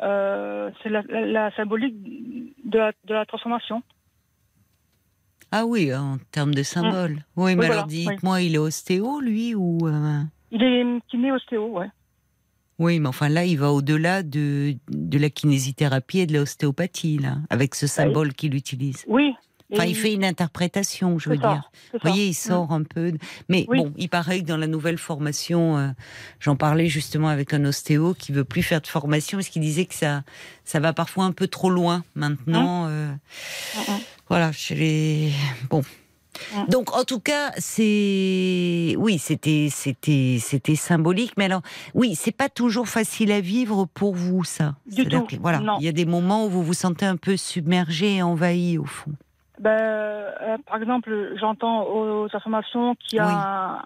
euh, 0.00 0.70
c'est 0.82 0.90
la, 0.90 1.02
la- 1.08 1.26
la 1.26 1.50
symbolique 1.56 1.96
de 2.64 2.78
la, 2.78 2.92
de 3.04 3.14
la 3.14 3.26
transformation. 3.26 3.82
Ah 5.56 5.66
oui, 5.66 5.94
en 5.94 6.18
termes 6.32 6.52
de 6.52 6.64
symbole. 6.64 7.24
Oui, 7.36 7.54
mais 7.54 7.54
Mm. 7.54 7.58
Oui, 7.60 7.64
alors 7.66 7.66
voilà, 7.66 7.82
dites-moi, 7.86 8.42
il 8.42 8.54
est 8.56 8.58
ostéo, 8.58 9.20
lui, 9.20 9.54
ou... 9.54 9.86
euh, 9.86 10.20
Il 10.50 10.60
est 10.62 10.84
kiné 11.08 11.30
ostéo, 11.30 11.68
ouais. 11.78 11.86
Oui, 12.80 12.98
mais 12.98 13.06
enfin 13.08 13.28
là, 13.28 13.44
il 13.44 13.56
va 13.56 13.70
au-delà 13.70 14.24
de, 14.24 14.74
de 14.88 15.16
la 15.18 15.30
kinésithérapie 15.30 16.18
et 16.18 16.26
de 16.26 16.36
l'ostéopathie, 16.36 17.18
là, 17.18 17.36
avec 17.50 17.76
ce 17.76 17.86
symbole 17.86 18.34
qu'il 18.34 18.56
utilise. 18.56 19.04
Oui. 19.06 19.32
Enfin, 19.72 19.84
il 19.86 19.94
fait 19.96 20.12
une 20.12 20.24
interprétation, 20.24 21.18
je 21.18 21.30
veux 21.30 21.36
ça, 21.36 21.48
dire. 21.48 21.70
Vous 21.92 21.98
voyez, 22.02 22.26
il 22.28 22.34
sort 22.34 22.70
un 22.72 22.82
peu. 22.82 23.12
de- 23.12 23.18
Mais 23.48 23.64
bon, 23.68 23.92
il 23.96 24.08
paraît 24.08 24.40
que 24.42 24.46
dans 24.46 24.56
la 24.58 24.66
nouvelle 24.66 24.98
formation, 24.98 25.78
euh, 25.78 25.88
j'en 26.38 26.54
parlais 26.54 26.88
justement 26.88 27.28
avec 27.28 27.54
un 27.54 27.64
ostéo 27.64 28.14
qui 28.14 28.30
veut 28.32 28.44
plus 28.44 28.62
faire 28.62 28.80
de 28.80 28.86
formation 28.86 29.38
parce 29.38 29.48
qu'il 29.48 29.62
disait 29.62 29.86
que 29.86 29.94
ça, 29.94 30.22
ça 30.64 30.80
va 30.80 30.92
parfois 30.92 31.24
un 31.24 31.32
peu 31.32 31.46
trop 31.48 31.70
loin 31.70 32.04
maintenant. 32.14 32.86
euh, 32.88 33.10
Mhm. 33.76 34.00
Voilà, 34.28 34.52
chez 34.52 34.74
les. 34.74 35.32
Bon. 35.70 35.82
Donc, 36.68 36.96
en 36.96 37.04
tout 37.04 37.20
cas, 37.20 37.52
c'est 37.58 38.96
oui, 38.98 39.18
c'était 39.18 39.68
c'était 39.70 40.38
c'était 40.40 40.74
symbolique, 40.74 41.34
mais 41.36 41.44
alors 41.44 41.62
oui, 41.94 42.16
c'est 42.16 42.36
pas 42.36 42.48
toujours 42.48 42.88
facile 42.88 43.30
à 43.30 43.40
vivre 43.40 43.86
pour 43.94 44.14
vous 44.14 44.42
ça. 44.42 44.74
Du 44.86 45.06
tout, 45.06 45.22
que, 45.22 45.36
voilà, 45.36 45.60
non. 45.60 45.76
il 45.78 45.84
y 45.84 45.88
a 45.88 45.92
des 45.92 46.06
moments 46.06 46.46
où 46.46 46.48
vous 46.50 46.62
vous 46.64 46.74
sentez 46.74 47.06
un 47.06 47.16
peu 47.16 47.36
submergé 47.36 48.16
et 48.16 48.22
envahi 48.22 48.78
au 48.78 48.84
fond. 48.84 49.12
Ben, 49.60 49.70
euh, 49.70 50.56
par 50.66 50.78
exemple, 50.82 51.36
j'entends 51.40 51.84
aux 51.86 52.26
informations 52.32 52.96
qu'il 52.96 53.18
y 53.18 53.20
a, 53.20 53.28
un, 53.28 53.78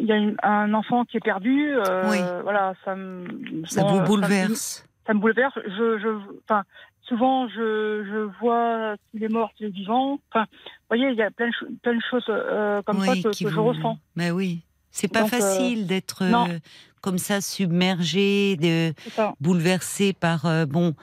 il 0.00 0.06
y 0.06 0.12
a 0.12 0.16
une- 0.16 0.36
un 0.42 0.74
enfant 0.74 1.06
qui 1.06 1.16
est 1.16 1.20
perdu. 1.24 1.70
euh, 1.74 2.10
Oui. 2.10 2.18
Voilà, 2.42 2.74
ça 2.84 2.94
me. 2.94 3.24
Ça 3.64 3.80
bon, 3.82 3.88
vous 3.94 4.00
me- 4.00 4.06
bouleverse. 4.06 4.60
Ça 4.60 4.82
me 4.84 4.89
bouleverse. 5.14 5.54
Je, 5.66 5.98
je, 5.98 6.08
enfin, 6.48 6.62
souvent, 7.02 7.48
je, 7.48 8.04
je 8.04 8.30
vois 8.40 8.94
s'il 9.10 9.24
est 9.24 9.28
mort, 9.28 9.50
s'il 9.56 9.66
est 9.66 9.70
vivant. 9.70 10.20
Enfin, 10.30 10.46
vous 10.52 10.96
voyez, 10.96 11.08
il 11.10 11.16
y 11.16 11.22
a 11.22 11.30
plein 11.30 11.48
de, 11.48 11.76
plein 11.82 11.94
de 11.94 12.02
choses 12.10 12.24
euh, 12.28 12.82
comme 12.82 13.04
ça 13.04 13.14
que, 13.14 13.28
qui 13.30 13.44
que 13.44 13.50
je 13.50 13.58
ressens. 13.58 13.98
Mais 14.16 14.30
oui, 14.30 14.60
c'est 14.90 15.08
pas 15.12 15.22
Donc, 15.22 15.32
euh, 15.34 15.38
facile 15.38 15.86
d'être 15.86 16.22
euh, 16.22 16.58
comme 17.00 17.18
ça 17.18 17.40
submergé, 17.40 18.56
de 18.56 18.92
ça. 19.10 19.34
bouleversé 19.40 20.12
par 20.12 20.46
bon 20.66 20.94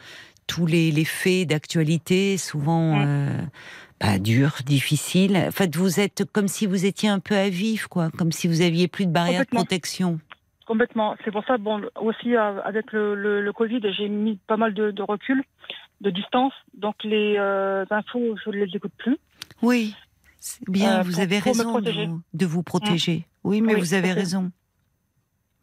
tous 0.45 0.65
les, 0.65 0.91
les 0.91 1.05
faits 1.05 1.49
d'actualité, 1.49 2.38
souvent 2.38 2.95
Mm. 2.95 3.03
euh, 3.05 3.41
pas 3.99 4.19
durs, 4.19 4.57
difficiles. 4.63 5.35
En 5.47 5.51
fait, 5.51 5.75
vous 5.75 5.99
êtes 5.99 6.23
comme 6.31 6.47
si 6.47 6.67
vous 6.67 6.85
étiez 6.85 7.09
un 7.09 7.19
peu 7.19 7.35
à 7.35 7.49
vif, 7.49 7.88
quoi, 7.88 8.11
comme 8.11 8.31
si 8.31 8.47
vous 8.47 8.61
aviez 8.61 8.88
plus 8.88 9.07
de 9.07 9.11
barrière 9.11 9.41
de 9.41 9.47
protection. 9.47 10.19
Complètement. 10.68 11.15
C'est 11.23 11.31
pour 11.31 11.45
ça, 11.45 11.57
bon, 11.57 11.81
aussi 11.99 12.35
euh, 12.35 12.61
avec 12.64 12.91
le, 12.91 13.15
le, 13.15 13.41
le 13.41 13.53
Covid, 13.53 13.80
j'ai 13.98 14.10
mis 14.10 14.38
pas 14.48 14.57
mal 14.57 14.73
de, 14.73 14.91
de 14.91 15.02
recul, 15.02 15.41
de 16.02 16.10
distance. 16.10 16.52
Donc 16.73 16.95
les 17.06 17.35
euh, 17.39 17.85
infos, 17.89 18.35
je 18.44 18.49
ne 18.49 18.65
les 18.65 18.76
écoute 18.76 18.91
plus. 18.98 19.18
Oui, 19.61 19.95
bien. 20.68 20.99
Euh, 20.99 21.03
vous 21.03 21.11
pour- 21.14 21.22
avez 21.22 21.38
pour 21.39 21.45
raison 21.45 21.80
de 21.80 21.91
vous, 21.91 22.22
de 22.34 22.45
vous 22.45 22.64
protéger. 22.64 23.26
Oui, 23.45 23.61
mais 23.61 23.76
Oui, 23.76 23.80
vous 23.80 23.94
avez 23.94 24.11
raison. 24.11 24.52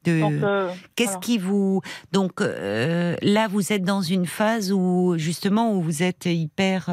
De... 0.04 0.20
Euh, 0.42 0.70
Qu'est-ce 0.96 1.12
voilà. 1.12 1.20
qui 1.20 1.38
vous 1.38 1.80
donc 2.12 2.40
là 2.40 3.48
vous 3.48 3.72
êtes 3.72 3.84
dans 3.84 4.02
une 4.02 4.26
phase 4.26 4.70
où 4.70 5.14
justement 5.16 5.72
où 5.74 5.80
vous 5.80 6.02
êtes 6.02 6.26
hyper 6.26 6.88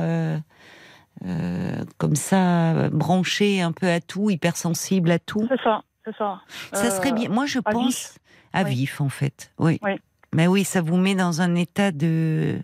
comme 1.97 2.15
ça 2.15 2.89
branché 2.89 3.61
un 3.61 3.73
peu 3.73 3.87
à 3.89 3.99
tout, 3.99 4.29
hypersensible 4.29 5.11
à 5.11 5.19
tout. 5.19 5.45
C'est 5.49 5.61
ça, 5.61 5.83
c'est 6.05 6.15
ça. 6.17 6.41
Ça 6.73 6.89
serait 6.91 7.11
Euh, 7.11 7.15
bien. 7.15 7.29
Moi 7.29 7.45
je 7.45 7.59
à 7.59 7.71
pense 7.71 7.85
vif. 8.13 8.17
à 8.53 8.63
Oui. 8.63 8.69
vif 8.75 9.01
en 9.01 9.09
fait. 9.09 9.51
Oui. 9.59 9.79
Oui. 9.83 9.91
Mais 10.33 10.47
oui, 10.47 10.63
ça 10.63 10.81
vous 10.81 10.97
met 10.97 11.15
dans 11.15 11.41
un 11.41 11.55
état 11.55 11.91
de 11.91 12.59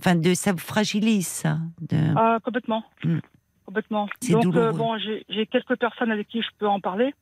enfin 0.00 0.14
de 0.16 0.34
ça 0.34 0.52
vous 0.52 0.58
fragilise 0.58 1.26
ça. 1.28 1.58
De... 1.80 1.96
Ah, 2.16 2.38
complètement. 2.44 2.84
Mm. 3.04 3.18
Complètement. 3.66 4.08
C'est 4.20 4.32
Donc, 4.32 4.54
euh, 4.56 4.72
bon, 4.72 4.96
j'ai 4.98 5.24
j'ai 5.28 5.46
quelques 5.46 5.76
personnes 5.76 6.10
avec 6.10 6.26
qui 6.28 6.40
je 6.42 6.48
peux 6.58 6.66
en 6.68 6.80
parler. 6.80 7.14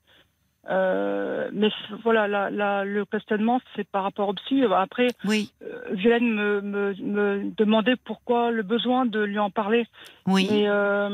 Euh, 0.69 1.49
mais 1.53 1.69
voilà, 2.03 2.27
la, 2.27 2.51
la- 2.51 2.85
le 2.85 3.05
questionnement, 3.05 3.61
c'est 3.77 3.87
par 3.89 4.03
rapport 4.03 4.29
au 4.29 4.35
psy. 4.35 4.63
Après, 4.75 5.09
Oui, 5.25 5.53
euh, 5.63 5.81
Violaine 5.93 6.29
me, 6.35 6.61
me, 6.61 6.95
me 7.03 7.55
demandait 7.57 7.95
pourquoi 8.05 8.51
le 8.51 8.63
besoin 8.63 9.07
de 9.07 9.21
lui 9.23 9.39
en 9.39 9.51
parler. 9.51 9.87
oui. 10.27 10.49
Et 10.51 10.65
euh, 10.69 11.09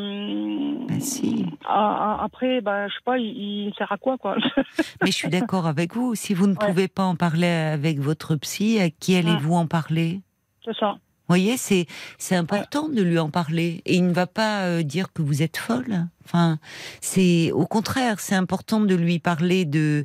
Ben 0.89 1.01
si. 1.01 1.45
a- 1.67 2.15
a- 2.21 2.25
après, 2.25 2.61
ben, 2.63 2.89
je 2.89 2.95
sais 2.95 3.01
pas, 3.05 3.19
il, 3.19 3.27
il 3.69 3.75
sert 3.77 3.93
à 3.93 3.99
quoi, 3.99 4.17
quoi 4.17 4.37
Mais 5.03 5.09
je 5.11 5.17
suis 5.17 5.29
d'accord 5.29 5.67
avec 5.67 5.95
vous. 5.95 6.15
Si 6.15 6.33
vous 6.35 6.47
ne 6.47 6.55
Ouais. 6.55 6.67
pouvez 6.67 6.89
pas 6.89 7.05
en 7.05 7.17
parler 7.17 7.47
avec 7.47 7.99
votre 7.99 8.37
psy, 8.37 8.81
à 8.81 8.89
qui 8.89 9.17
allez-vous 9.17 9.55
en 9.55 9.67
parler? 9.67 10.21
C'est 10.65 10.77
ça. 10.77 10.97
Vous 11.29 11.35
voyez, 11.37 11.57
c'est 11.57 11.87
c'est 12.19 12.35
important 12.37 12.89
de 12.89 13.01
lui 13.01 13.19
en 13.19 13.31
parler 13.31 13.81
et 13.87 13.95
il 13.97 14.07
ne 14.07 14.13
va 14.13 14.27
pas 14.27 14.63
euh, 14.65 14.83
dire 14.83 15.13
que 15.13 15.23
vous 15.23 15.41
êtes 15.43 15.57
folle. 15.57 16.07
Enfin, 16.25 16.59
c'est 17.01 17.53
au 17.53 17.65
contraire, 17.67 18.21
c'est 18.21 18.35
important 18.35 18.81
de 18.81 18.95
lui 18.95 19.19
parler 19.19 19.65
de. 19.65 20.05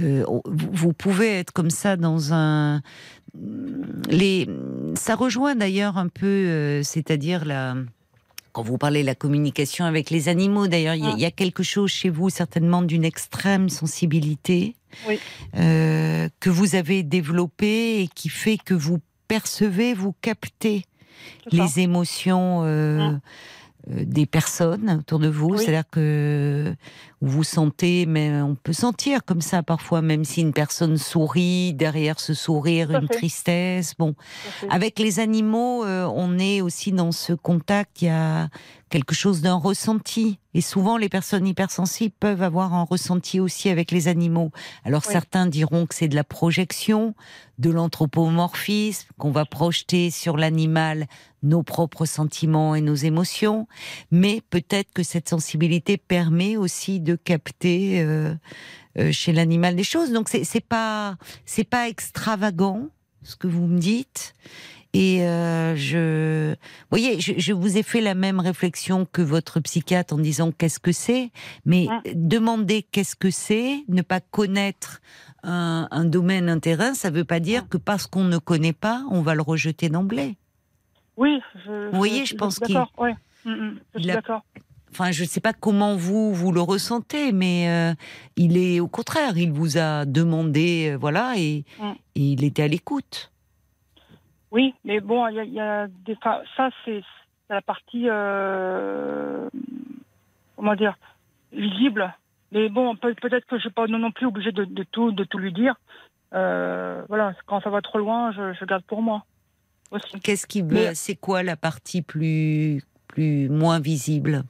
euh, 0.00 0.24
vous, 0.46 0.92
pouvez 0.92 1.30
être 1.40 1.52
comme 1.52 1.70
ça 1.70 1.96
dans 1.96 2.32
un. 2.32 2.80
Les, 4.08 4.46
ça 4.94 5.14
rejoint 5.14 5.54
d'ailleurs 5.54 5.98
un 5.98 6.08
peu, 6.08 6.26
euh, 6.26 6.82
c'est-à-dire 6.82 7.44
la. 7.44 7.74
Quand 8.52 8.62
vous 8.62 8.76
parlez 8.76 9.00
de 9.00 9.06
la 9.06 9.14
communication 9.14 9.86
avec 9.86 10.10
les 10.10 10.28
animaux, 10.28 10.66
d'ailleurs, 10.68 10.94
il 10.94 11.02
y 11.04 11.06
a- 11.06 11.10
Ah. 11.10 11.14
il 11.16 11.22
y, 11.22 11.24
a 11.24 11.30
quelque 11.30 11.62
chose 11.62 11.90
chez 11.90 12.10
vous 12.10 12.28
certainement 12.28 12.82
d'une 12.82 13.04
extrême 13.04 13.70
sensibilité 13.70 14.76
Oui. 15.08 15.18
euh, 15.56 16.28
que 16.38 16.50
vous 16.50 16.74
avez 16.74 17.02
développée 17.02 18.02
et 18.02 18.08
qui 18.08 18.28
fait 18.28 18.58
que 18.58 18.74
vous 18.74 18.98
percevez, 19.32 19.94
vous 19.94 20.14
captez 20.20 20.84
les 21.50 21.80
émotions 21.80 22.62
euh, 22.64 23.10
Mm. 23.10 23.20
euh, 23.90 24.04
des 24.04 24.26
personnes 24.26 24.90
autour 25.00 25.18
de 25.18 25.28
vous. 25.28 25.50
Oui. 25.50 25.58
C'est-à-dire 25.58 25.88
que 25.90 26.74
vous 27.24 27.44
sentez, 27.44 28.04
mais 28.04 28.42
on 28.42 28.56
peut 28.56 28.72
sentir 28.72 29.24
comme 29.24 29.40
ça 29.40 29.62
parfois, 29.62 30.02
même 30.02 30.24
si 30.24 30.40
une 30.40 30.52
personne 30.52 30.98
sourit, 30.98 31.72
derrière 31.72 32.18
ce 32.18 32.34
sourire, 32.34 32.90
une 32.90 33.08
tristesse. 33.08 33.94
Bon, 33.96 34.16
avec 34.68 34.98
les 34.98 35.20
animaux, 35.20 35.84
euh, 35.84 36.04
on 36.14 36.36
est 36.38 36.60
aussi 36.60 36.90
dans 36.90 37.12
ce 37.12 37.32
contact. 37.32 38.02
Il 38.02 38.06
y 38.06 38.10
a 38.10 38.48
quelque 38.90 39.14
chose 39.14 39.40
d'un 39.40 39.54
ressenti. 39.54 40.38
Et 40.52 40.60
souvent, 40.60 40.98
les 40.98 41.08
personnes 41.08 41.46
hypersensibles 41.46 42.14
peuvent 42.20 42.42
avoir 42.42 42.74
un 42.74 42.82
ressenti 42.82 43.40
aussi 43.40 43.70
avec 43.70 43.90
les 43.90 44.06
animaux. 44.06 44.50
Alors, 44.84 45.02
Oui. 45.06 45.12
certains 45.12 45.46
diront 45.46 45.86
que 45.86 45.94
c'est 45.94 46.08
de 46.08 46.14
la 46.14 46.24
projection, 46.24 47.14
de 47.58 47.70
l'anthropomorphisme, 47.70 49.08
qu'on 49.16 49.30
va 49.30 49.46
projeter 49.46 50.10
sur 50.10 50.36
l'animal 50.36 51.06
nos 51.42 51.62
propres 51.62 52.04
sentiments 52.04 52.74
et 52.74 52.82
nos 52.82 52.94
émotions. 52.94 53.66
Mais 54.10 54.42
peut-être 54.50 54.92
que 54.92 55.02
cette 55.02 55.28
sensibilité 55.28 55.96
permet 55.96 56.56
aussi 56.58 57.00
de 57.00 57.11
capter 57.16 58.00
euh, 58.02 58.34
euh, 58.98 59.12
chez 59.12 59.32
l'animal 59.32 59.76
des 59.76 59.84
choses. 59.84 60.12
Donc, 60.12 60.28
c'est 60.28 60.64
pas, 60.64 61.16
c'est 61.46 61.64
pas 61.68 61.88
extravagant. 61.88 62.88
ce 63.24 63.36
que 63.36 63.46
vous 63.46 63.66
me 63.68 63.78
dites. 63.78 64.34
Et 64.94 65.22
euh, 65.22 65.74
je, 65.74 66.50
vous 66.50 66.86
voyez, 66.90 67.18
je, 67.20 67.32
je 67.38 67.52
vous 67.54 67.78
ai 67.78 67.82
fait 67.82 68.02
la 68.02 68.14
même 68.14 68.40
réflexion 68.40 69.06
que 69.10 69.22
votre 69.22 69.58
psychiatre 69.60 70.12
en 70.12 70.18
disant 70.18 70.52
qu'est-ce 70.52 70.78
que 70.80 70.92
c'est, 70.92 71.30
mais 71.64 71.86
demander 72.14 72.82
qu'est-ce 72.82 73.16
que 73.16 73.30
c'est, 73.30 73.84
ne 73.88 74.02
pas 74.02 74.20
connaître 74.20 75.00
un, 75.44 75.88
un 75.90 76.04
domaine, 76.04 76.50
un 76.50 76.58
terrain, 76.58 76.92
ça 76.92 77.10
ne 77.10 77.16
veut 77.16 77.24
pas 77.24 77.40
dire 77.40 77.68
que 77.70 77.78
parce 77.78 78.06
qu'on 78.06 78.24
ne 78.24 78.36
connaît 78.36 78.74
pas, 78.74 79.02
on 79.10 79.22
va 79.22 79.34
le 79.34 79.40
rejeter 79.42 79.88
d'emblée. 79.88 80.36
Oui, 81.16 81.38
je, 81.64 81.90
Vous 81.90 81.96
voyez, 81.96 82.26
je 82.26 82.34
pense 82.34 82.56
suis 82.56 82.66
qu'il- 82.66 82.74
d'accord. 82.74 82.92
Ouais. 82.98 83.14
Mm, 83.46 83.50
mm, 83.50 83.78
je 83.94 83.98
suis 84.00 84.08
d'accord. 84.08 84.44
Enfin, 84.92 85.10
je 85.10 85.22
ne 85.22 85.28
sais 85.28 85.40
pas 85.40 85.52
comment 85.54 85.96
vous 85.96 86.34
vous 86.34 86.52
le 86.52 86.60
ressentez, 86.60 87.32
mais 87.32 87.68
euh, 87.68 87.94
il 88.36 88.56
est 88.58 88.78
au 88.80 88.88
contraire, 88.88 89.36
il 89.38 89.50
vous 89.52 89.78
a 89.78 90.04
demandé, 90.04 90.90
euh, 90.92 90.96
voilà, 90.98 91.32
et, 91.36 91.64
Mm. 91.80 91.92
et 92.16 92.20
il 92.20 92.44
était 92.44 92.62
à 92.62 92.68
l'écoute. 92.68 93.32
Oui, 94.50 94.74
mais 94.84 95.00
bon, 95.00 95.26
il 95.28 95.36
y 95.36 95.40
a, 95.40 95.44
il 95.44 95.52
y 95.54 95.60
a 95.60 95.86
des. 95.88 96.14
ça, 96.22 96.42
c'est 96.84 97.02
la 97.48 97.62
partie. 97.62 98.04
euh, 98.08 99.48
comment 100.56 100.74
dire 100.74 100.96
Visible. 101.52 102.14
Mais 102.50 102.68
bon, 102.68 102.94
peut- 102.96 103.14
peut-être 103.14 103.46
que 103.46 103.52
je 103.52 103.54
ne 103.56 103.60
suis 103.60 103.70
pas 103.70 103.86
non, 103.86 103.98
non 103.98 104.10
plus 104.12 104.26
obligée 104.26 104.52
de, 104.52 104.64
de 104.66 104.82
tout, 104.90 105.10
de 105.12 105.24
tout 105.24 105.38
lui 105.38 105.52
dire. 105.54 105.74
Voilà, 106.32 107.34
quand 107.46 107.60
ça 107.62 107.70
va 107.70 107.80
trop 107.82 107.98
loin, 107.98 108.32
je, 108.32 108.52
je 108.58 108.64
garde 108.66 108.84
pour 108.84 109.00
moi. 109.02 109.24
Qu'est-ce 110.22 110.46
qui, 110.46 110.62
Mais- 110.62 110.94
c'est 110.94 111.16
quoi 111.16 111.42
la 111.42 111.56
partie 111.56 112.02
plus 112.02 112.82
plus 113.08 113.48
moins 113.50 113.78
visible? 113.80 114.42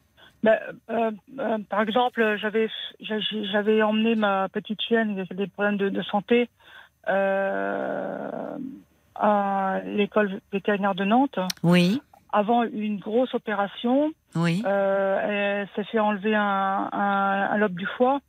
Ben, 0.42 0.58
euh, 0.90 1.10
euh, 1.38 1.58
par 1.70 1.82
exemple, 1.82 2.36
j'avais 2.40 2.68
j'avais 3.00 3.82
emmené 3.82 4.14
ma 4.16 4.48
petite 4.48 4.80
chienne, 4.82 5.14
qui 5.14 5.20
avait 5.20 5.34
des 5.34 5.46
problèmes 5.46 5.76
de, 5.76 5.88
de 5.88 6.02
santé, 6.02 6.48
euh, 7.08 8.58
à 9.14 9.80
l'école 9.84 10.40
vétérinaire 10.52 10.94
de 10.94 11.04
Nantes. 11.04 11.38
Oui, 11.62 12.00
Avant 12.32 12.64
une 12.64 12.98
grosse 12.98 13.34
opération, 13.34 14.12
oui. 14.34 14.62
elle 14.66 15.68
s'est 15.76 15.84
fait 15.84 16.00
enlever 16.00 16.34
un, 16.34 16.88
un, 16.92 17.48
un 17.52 17.56
lobe 17.58 17.74
du 17.74 17.86
foie. 17.96 18.20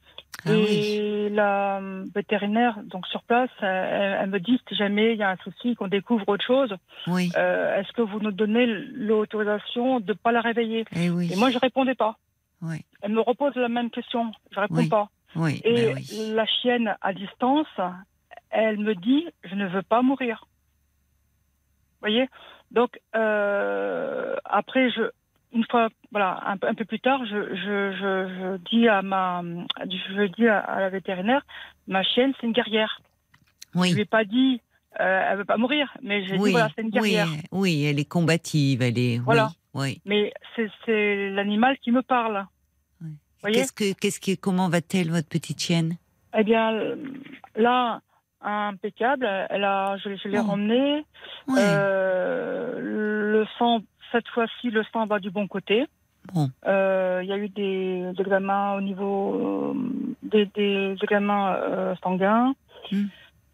Ah 0.46 0.52
oui. 0.52 0.66
et 0.66 1.30
la 1.30 1.78
euh, 1.80 2.06
vétérinaire, 2.14 2.78
donc 2.84 3.08
sur 3.08 3.24
place, 3.24 3.50
elle, 3.62 4.18
elle 4.22 4.30
me 4.30 4.40
dit 4.40 4.60
si 4.68 4.76
jamais 4.76 5.14
il 5.14 5.18
y 5.18 5.24
a 5.24 5.30
un 5.30 5.38
souci, 5.38 5.76
qu'on 5.76 5.88
découvre 5.88 6.28
autre 6.28 6.46
chose, 6.46 6.76
Oui, 7.08 7.32
euh, 7.38 7.80
est-ce 7.80 7.92
que 7.94 8.02
vous 8.02 8.20
nous 8.20 8.32
donnez 8.32 8.66
l'autorisation 8.66 10.00
de 10.00 10.12
ne 10.12 10.18
pas 10.18 10.32
la 10.32 10.42
réveiller? 10.42 10.86
Eh 10.96 11.10
oui. 11.10 11.32
Et 11.32 11.36
moi, 11.36 11.50
je 11.52 11.58
répondais 11.58 11.96
pas. 11.96 12.18
Elle 13.02 13.12
me 13.12 13.20
repose 13.20 13.56
la 13.56 13.68
même 13.68 13.90
question. 13.90 14.32
Je 14.52 14.60
réponds 14.60 14.76
Oui. 14.76 14.88
pas. 14.90 15.10
Et 15.66 15.94
ben 15.94 16.36
la 16.36 16.46
chienne 16.46 16.96
à 17.02 17.12
distance, 17.14 17.68
elle 18.50 18.78
me 18.78 18.96
dit 18.96 19.26
je 19.44 19.56
ne 19.56 19.68
veux 19.68 19.82
pas 19.82 20.02
mourir. 20.02 20.46
Vous 22.02 22.10
voyez? 22.10 22.30
Donc 22.72 23.00
euh, 23.16 24.36
après, 24.46 24.92
je, 24.92 25.10
une 25.54 25.66
fois, 25.70 25.90
voilà, 26.12 26.42
un, 26.46 26.58
peu- 26.58 26.68
un 26.68 26.74
peu 26.74 26.86
plus 26.86 27.00
tard, 27.00 27.26
je, 27.26 27.56
je, 27.56 27.92
je, 27.94 28.28
je 28.40 28.58
dis 28.72 28.88
à 28.88 29.02
ma, 29.02 29.42
je 29.82 30.26
dis 30.36 30.48
à, 30.48 30.60
à 30.60 30.80
la 30.82 30.90
vétérinaire, 30.90 31.46
ma 31.88 32.04
chienne 32.04 32.34
c'est 32.40 32.48
une 32.48 32.54
guerrière. 32.54 33.00
Je 33.76 33.80
lui 33.80 33.92
Oui, 33.94 34.00
ai 34.02 34.06
pas 34.06 34.26
dit 34.26 34.62
euh, 35.00 35.26
elle 35.30 35.38
veut 35.40 35.46
pas 35.46 35.58
mourir, 35.58 35.92
mais 36.02 36.24
j'ai 36.26 36.34
dit 36.34 36.40
oui, 36.44 36.52
voilà 36.52 36.70
c'est 36.76 36.82
une 36.82 36.88
oui, 36.90 36.94
guerrière. 36.94 37.28
oui, 37.52 37.86
elle 37.86 38.00
est 38.00 38.06
combative, 38.10 38.82
elle 38.82 38.98
est. 39.00 39.18
Voilà. 39.20 39.50
Oui, 39.74 40.00
Mais 40.06 40.32
c'est 40.86 41.30
l'animal 41.32 41.78
qui 41.80 41.92
me 41.92 42.04
parle. 42.04 42.46
oui. 43.02 43.52
Qu'est-ce 43.54 43.74
que, 43.74 43.94
qu'est-ce 44.00 44.20
que, 44.20 44.40
comment 44.40 44.70
va-t-elle 44.70 45.10
votre 45.10 45.28
petite 45.28 45.60
chienne? 45.60 45.98
Eh 46.38 46.44
bien, 46.44 46.72
là, 47.56 48.02
impeccable. 48.42 49.26
Elle 49.50 49.64
a, 49.64 49.98
je, 49.98 50.16
je 50.16 50.28
l'ai 50.28 50.40
Oh. 50.40 50.44
ramenée. 50.44 51.04
Oui. 51.48 51.60
Euh, 51.60 52.80
le 52.80 53.46
sang, 53.58 53.82
cette 54.14 54.28
fois-ci, 54.30 54.70
le 54.70 54.84
sang 54.94 55.06
va 55.08 55.20
du 55.20 55.32
bon 55.32 55.48
côté. 55.48 55.86
Bon. 56.34 56.50
Euh, 56.66 57.20
Il 57.24 57.30
y 57.30 57.34
a 57.34 57.38
eu 57.38 57.50
des, 57.50 58.14
examens 58.18 58.76
au 58.76 58.82
niveau 58.82 59.74
euh, 59.74 59.74
des, 60.22 60.46
des 60.46 60.96
examens 61.02 61.56
euh, 61.56 61.96
sanguins. 62.02 62.54
Hmm. 62.92 63.08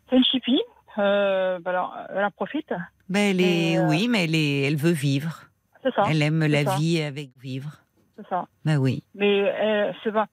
C'est 0.09 0.17
une 0.17 0.25
chipie. 0.25 0.61
Euh, 0.97 1.59
alors, 1.65 1.97
elle 2.09 2.25
en 2.25 2.31
profite. 2.31 2.71
Ben, 3.07 3.31
elle 3.31 3.41
est, 3.41 3.79
oui, 3.79 4.07
mais 4.07 4.25
elle 4.25 4.35
est, 4.35 4.67
elle 4.67 4.75
veut 4.75 4.91
vivre. 4.91 5.45
C'est 5.81 5.93
ça. 5.95 6.03
Elle 6.09 6.21
aime 6.21 6.45
la 6.45 6.65
ça. 6.65 6.75
vie 6.75 7.01
avec 7.01 7.29
vivre. 7.41 7.77
C'est 8.17 8.27
ça. 8.27 8.47
Ben 8.65 8.77
oui. 8.77 9.03
Mais 9.15 9.93
c'est 10.03 10.09
vrai. 10.09 10.25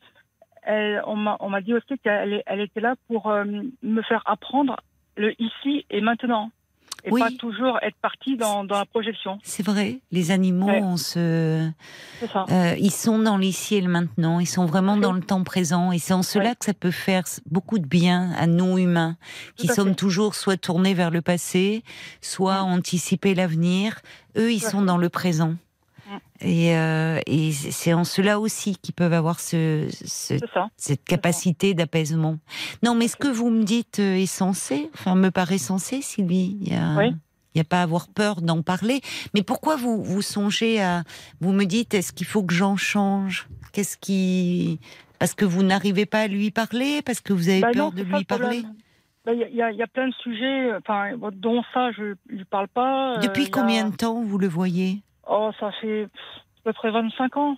Elle, 0.62 1.00
on 1.06 1.14
m'a 1.16 1.60
dit 1.60 1.72
aussi 1.72 1.96
qu'elle 2.02 2.42
elle 2.44 2.60
était 2.60 2.80
là 2.80 2.96
pour 3.06 3.32
me 3.32 4.02
faire 4.02 4.22
apprendre 4.26 4.76
le 5.16 5.40
ici 5.40 5.86
et 5.88 6.00
maintenant. 6.00 6.50
Et 7.06 7.10
Oui. 7.12 7.20
pas 7.20 7.30
toujours 7.38 7.78
être 7.82 7.96
partie 8.02 8.36
dans, 8.36 8.64
dans 8.64 8.78
la 8.78 8.84
projection. 8.84 9.38
C'est 9.44 9.64
vrai, 9.64 10.00
les 10.10 10.32
animaux, 10.32 10.66
Ouais. 10.66 10.82
on 10.82 10.96
se, 10.96 11.70
euh, 12.50 12.74
ils 12.80 12.90
sont 12.90 13.20
dans 13.20 13.36
l'ici 13.36 13.76
et 13.76 13.80
le 13.80 13.88
maintenant, 13.88 14.40
ils 14.40 14.46
sont 14.46 14.66
vraiment 14.66 14.94
Oui. 14.94 15.00
dans 15.00 15.12
le 15.12 15.20
temps 15.20 15.44
présent, 15.44 15.92
et 15.92 15.98
c'est 16.00 16.14
en 16.14 16.22
cela 16.24 16.50
Ouais. 16.50 16.54
que 16.58 16.64
ça 16.64 16.74
peut 16.74 16.90
faire 16.90 17.22
beaucoup 17.48 17.78
de 17.78 17.86
bien 17.86 18.32
à 18.36 18.46
nous 18.48 18.76
humains, 18.76 19.16
qui 19.56 19.68
sommes 19.68 19.90
fait. 19.90 19.94
toujours 19.94 20.34
soit 20.34 20.56
tournés 20.56 20.94
vers 20.94 21.10
le 21.12 21.22
passé, 21.22 21.84
soit 22.20 22.62
Mm. 22.62 22.72
anticiper 22.72 23.34
l'avenir. 23.36 24.00
Eux, 24.36 24.52
ils 24.52 24.60
sont 24.60 24.82
dans 24.82 24.98
le 24.98 25.08
présent. 25.08 25.54
Mm. 26.08 26.16
Et, 26.46 26.76
euh, 26.76 27.20
et 27.26 27.52
c'est 27.52 27.92
en 27.94 28.04
cela 28.04 28.38
aussi 28.40 28.76
qu'ils 28.76 28.94
peuvent 28.94 29.12
avoir 29.12 29.40
ce, 29.40 29.88
ce- 30.04 30.34
cette 30.76 31.04
capacité 31.04 31.74
d'apaisement. 31.74 32.38
Non, 32.82 32.94
mais 32.94 33.08
ce 33.08 33.16
que 33.16 33.28
vous 33.28 33.50
me 33.50 33.64
dites 33.64 33.98
euh, 34.00 34.14
est 34.16 34.26
sensé, 34.26 34.90
enfin 34.94 35.14
me 35.14 35.30
paraît 35.30 35.58
sensé, 35.58 36.02
Sylvie. 36.02 36.56
Il 36.60 36.72
y 36.72 36.76
a, 36.76 36.96
Oui. 36.96 37.14
il 37.54 37.58
y 37.58 37.60
a 37.60 37.64
pas 37.64 37.80
à 37.80 37.82
avoir 37.82 38.08
peur 38.08 38.42
d'en 38.42 38.62
parler. 38.62 39.00
Mais 39.34 39.42
pourquoi 39.42 39.76
vous 39.76 40.02
vous 40.04 40.22
songez 40.22 40.80
à, 40.80 41.02
vous 41.40 41.52
me 41.52 41.64
dites, 41.64 41.94
est-ce 41.94 42.12
qu'il 42.12 42.26
faut 42.26 42.42
que 42.44 42.54
j'en 42.54 42.76
change? 42.76 43.48
Qu'est-ce 43.72 43.96
qui, 43.98 44.78
parce 45.18 45.34
que 45.34 45.44
vous 45.44 45.62
n'arrivez 45.62 46.06
pas 46.06 46.20
à 46.20 46.26
lui 46.28 46.50
parler, 46.50 47.02
parce 47.02 47.20
que 47.20 47.32
vous 47.32 47.48
avez 47.48 47.60
Bah 47.62 47.70
peur 47.72 47.86
non, 47.90 47.96
de 47.96 48.02
lui 48.02 48.18
le 48.18 48.24
parler? 48.24 48.62
Bah, 49.24 49.32
Il 49.34 49.40
y, 49.40 49.60
a- 49.60 49.72
y 49.72 49.76
y 49.82 49.84
plein 49.92 50.06
de 50.08 50.14
sujets, 50.22 50.72
enfin, 50.76 51.16
bon, 51.16 51.30
dont 51.34 51.62
ça, 51.74 51.90
je 51.92 52.02
ne 52.02 52.14
lui 52.28 52.44
parle 52.44 52.68
pas. 52.68 53.16
Euh, 53.16 53.20
Depuis 53.20 53.46
a- 53.46 53.50
combien 53.50 53.88
de 53.88 53.96
temps 53.96 54.22
vous 54.22 54.38
le 54.38 54.46
voyez? 54.46 55.02
Oh, 55.28 55.50
ça 55.60 55.72
fait 55.72 56.04
à 56.04 56.08
peu 56.64 56.72
près 56.72 56.90
25 56.90 57.36
ans. 57.36 57.56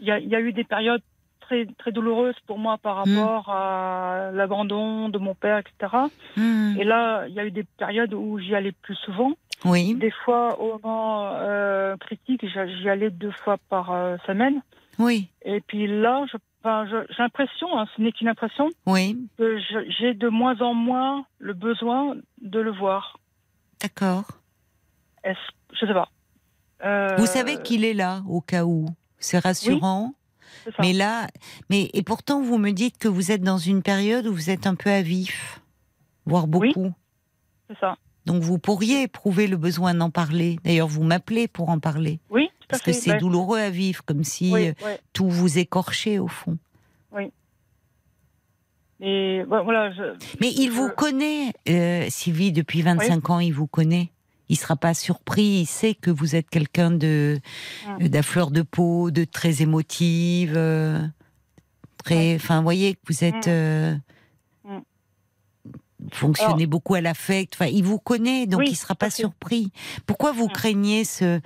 Il 0.00 0.06
y 0.06 0.10
a, 0.10 0.18
il 0.18 0.28
y 0.28 0.34
a 0.36 0.40
eu 0.40 0.52
des 0.52 0.64
périodes 0.64 1.02
très, 1.40 1.66
très 1.78 1.92
douloureuses 1.92 2.38
pour 2.46 2.58
moi 2.58 2.78
par 2.78 3.06
Hmm. 3.06 3.16
rapport 3.18 3.48
à 3.50 4.30
l'abandon 4.32 5.08
de 5.08 5.18
mon 5.18 5.34
père, 5.34 5.58
etc. 5.58 5.96
Hmm, 6.36 6.76
Et 6.78 6.84
là, 6.84 7.26
il 7.28 7.34
y 7.34 7.40
a 7.40 7.44
eu 7.46 7.50
des 7.50 7.64
périodes 7.64 8.14
où 8.14 8.38
j'y 8.38 8.54
allais 8.54 8.72
plus 8.82 8.96
souvent. 8.96 9.32
Oui, 9.64 9.94
Des 9.96 10.10
fois, 10.10 10.60
au 10.60 10.72
moment 10.78 11.32
euh, 11.34 11.96
critique, 11.96 12.44
j'y 12.46 12.88
allais 12.88 13.10
deux 13.10 13.32
fois 13.32 13.56
par 13.68 13.90
euh, 13.90 14.16
semaine. 14.26 14.62
oui, 15.00 15.28
Et 15.42 15.60
puis 15.62 15.86
là, 15.88 16.24
j'ai 16.30 16.38
l'impression, 17.18 17.76
hein, 17.78 17.86
ce 17.96 18.02
n'est 18.02 18.12
qu'une 18.12 18.28
impression, 18.28 18.68
oui, 18.86 19.16
que 19.36 19.58
j'ai 19.98 20.14
de 20.14 20.28
moins 20.28 20.60
en 20.60 20.74
moins 20.74 21.24
le 21.38 21.54
besoin 21.54 22.14
de 22.40 22.60
le 22.60 22.70
voir. 22.72 23.18
d'accord. 23.80 24.24
Je 25.24 25.86
sais 25.86 25.92
pas. 25.92 26.08
Euh, 26.84 27.16
Vous 27.16 27.26
savez 27.26 27.60
qu'il 27.62 27.84
est 27.84 27.94
là 27.94 28.22
au 28.28 28.40
cas 28.40 28.64
où. 28.64 28.86
C'est 29.18 29.38
rassurant. 29.38 30.14
Mais 30.80 30.92
là, 30.92 31.26
mais 31.70 31.88
et 31.94 32.02
pourtant 32.02 32.42
vous 32.42 32.58
me 32.58 32.70
dites 32.72 32.98
que 32.98 33.08
vous 33.08 33.30
êtes 33.32 33.42
dans 33.42 33.58
une 33.58 33.82
période 33.82 34.26
où 34.26 34.34
vous 34.34 34.50
êtes 34.50 34.66
un 34.66 34.74
peu 34.74 34.90
à 34.90 35.02
vif, 35.02 35.60
voire 36.26 36.44
Oui. 36.44 36.72
beaucoup. 36.74 36.92
C'est 37.70 37.78
ça. 37.80 37.96
Donc 38.26 38.42
vous 38.42 38.58
pourriez 38.58 39.02
éprouver 39.02 39.46
le 39.46 39.56
besoin 39.56 39.94
d'en 39.94 40.10
parler. 40.10 40.58
D'ailleurs, 40.64 40.88
vous 40.88 41.02
m'appelez 41.04 41.48
pour 41.48 41.70
en 41.70 41.78
parler 41.78 42.20
Oui, 42.30 42.48
tout 42.60 42.66
à 42.66 42.68
parce 42.68 42.82
que 42.82 42.92
c'est 42.92 43.12
Ben, 43.12 43.18
douloureux 43.18 43.58
à 43.58 43.70
vivre, 43.70 44.04
comme 44.04 44.24
si 44.24 44.52
oui, 44.52 44.68
euh, 44.68 44.72
oui. 44.84 44.92
tout 45.14 45.28
vous 45.28 45.58
écorchait 45.58 46.18
au 46.18 46.28
fond. 46.28 46.58
Et 49.00 49.44
ouais, 49.48 49.62
voilà, 49.62 49.92
je, 49.92 50.16
Mais 50.40 50.50
il 50.50 50.70
vous 50.70 50.88
connaît, 50.90 51.52
euh, 51.68 52.06
Sylvie, 52.10 52.50
depuis 52.50 52.82
25 52.82 53.30
ans, 53.30 53.38
il 53.38 53.52
vous 53.52 53.68
connaît. 53.68 54.10
Il 54.48 54.56
sera 54.56 54.76
pas 54.76 54.94
surpris, 54.94 55.60
il 55.60 55.66
sait 55.66 55.94
que 55.94 56.10
vous 56.10 56.34
êtes 56.36 56.48
quelqu'un 56.50 56.90
de 56.90 57.38
euh, 58.00 58.08
d'à 58.08 58.22
fleur 58.22 58.50
de 58.50 58.62
peau, 58.62 59.10
de 59.10 59.24
très 59.24 59.62
émotive, 59.62 60.54
euh, 60.56 61.00
très, 62.04 62.36
enfin, 62.36 62.56
vous 62.58 62.62
voyez 62.62 62.94
que 62.94 63.00
vous 63.08 63.24
êtes 63.24 63.46
Mm. 63.46 63.50
euh, 63.50 63.96
Mm. 64.64 64.78
fonctionnez 66.12 66.66
beaucoup 66.66 66.94
à 66.94 67.00
l'affect. 67.00 67.54
Enfin, 67.54 67.66
il 67.66 67.82
vous 67.84 67.98
connaît, 67.98 68.46
donc 68.46 68.60
Oui, 68.60 68.68
il 68.70 68.76
sera 68.76 68.94
pas 68.94 69.10
surpris. 69.10 69.70
Pourquoi 70.06 70.32
vous 70.32 70.46
Mm. 70.46 70.52
craignez 70.52 71.04
ce 71.04 71.40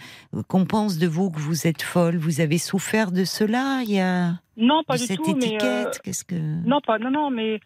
qu'on 0.49 0.66
pense 0.66 0.99
de 0.99 1.07
vous 1.07 1.31
que 1.31 1.41
vous 1.41 1.66
êtes 1.66 1.83
folle? 1.83 2.16
Vous 2.19 2.41
avez 2.41 2.59
souffert 2.59 3.11
de 3.12 3.24
cela? 3.24 3.81
Il 3.85 3.91
y 3.93 4.01
a 4.01 4.39
non, 4.57 4.83
pas 4.87 4.95
de 4.97 5.01
du 5.01 5.07
cette 5.07 5.16
tout, 5.16 5.35
mais 5.35 5.47
étiquette? 5.47 5.62
Euh, 5.65 5.91
Qu'est-ce 6.05 6.24
que 6.24 6.35
non, 6.35 6.81
pas, 6.87 6.99
non, 6.99 7.11
non, 7.11 7.31
mais 7.31 7.61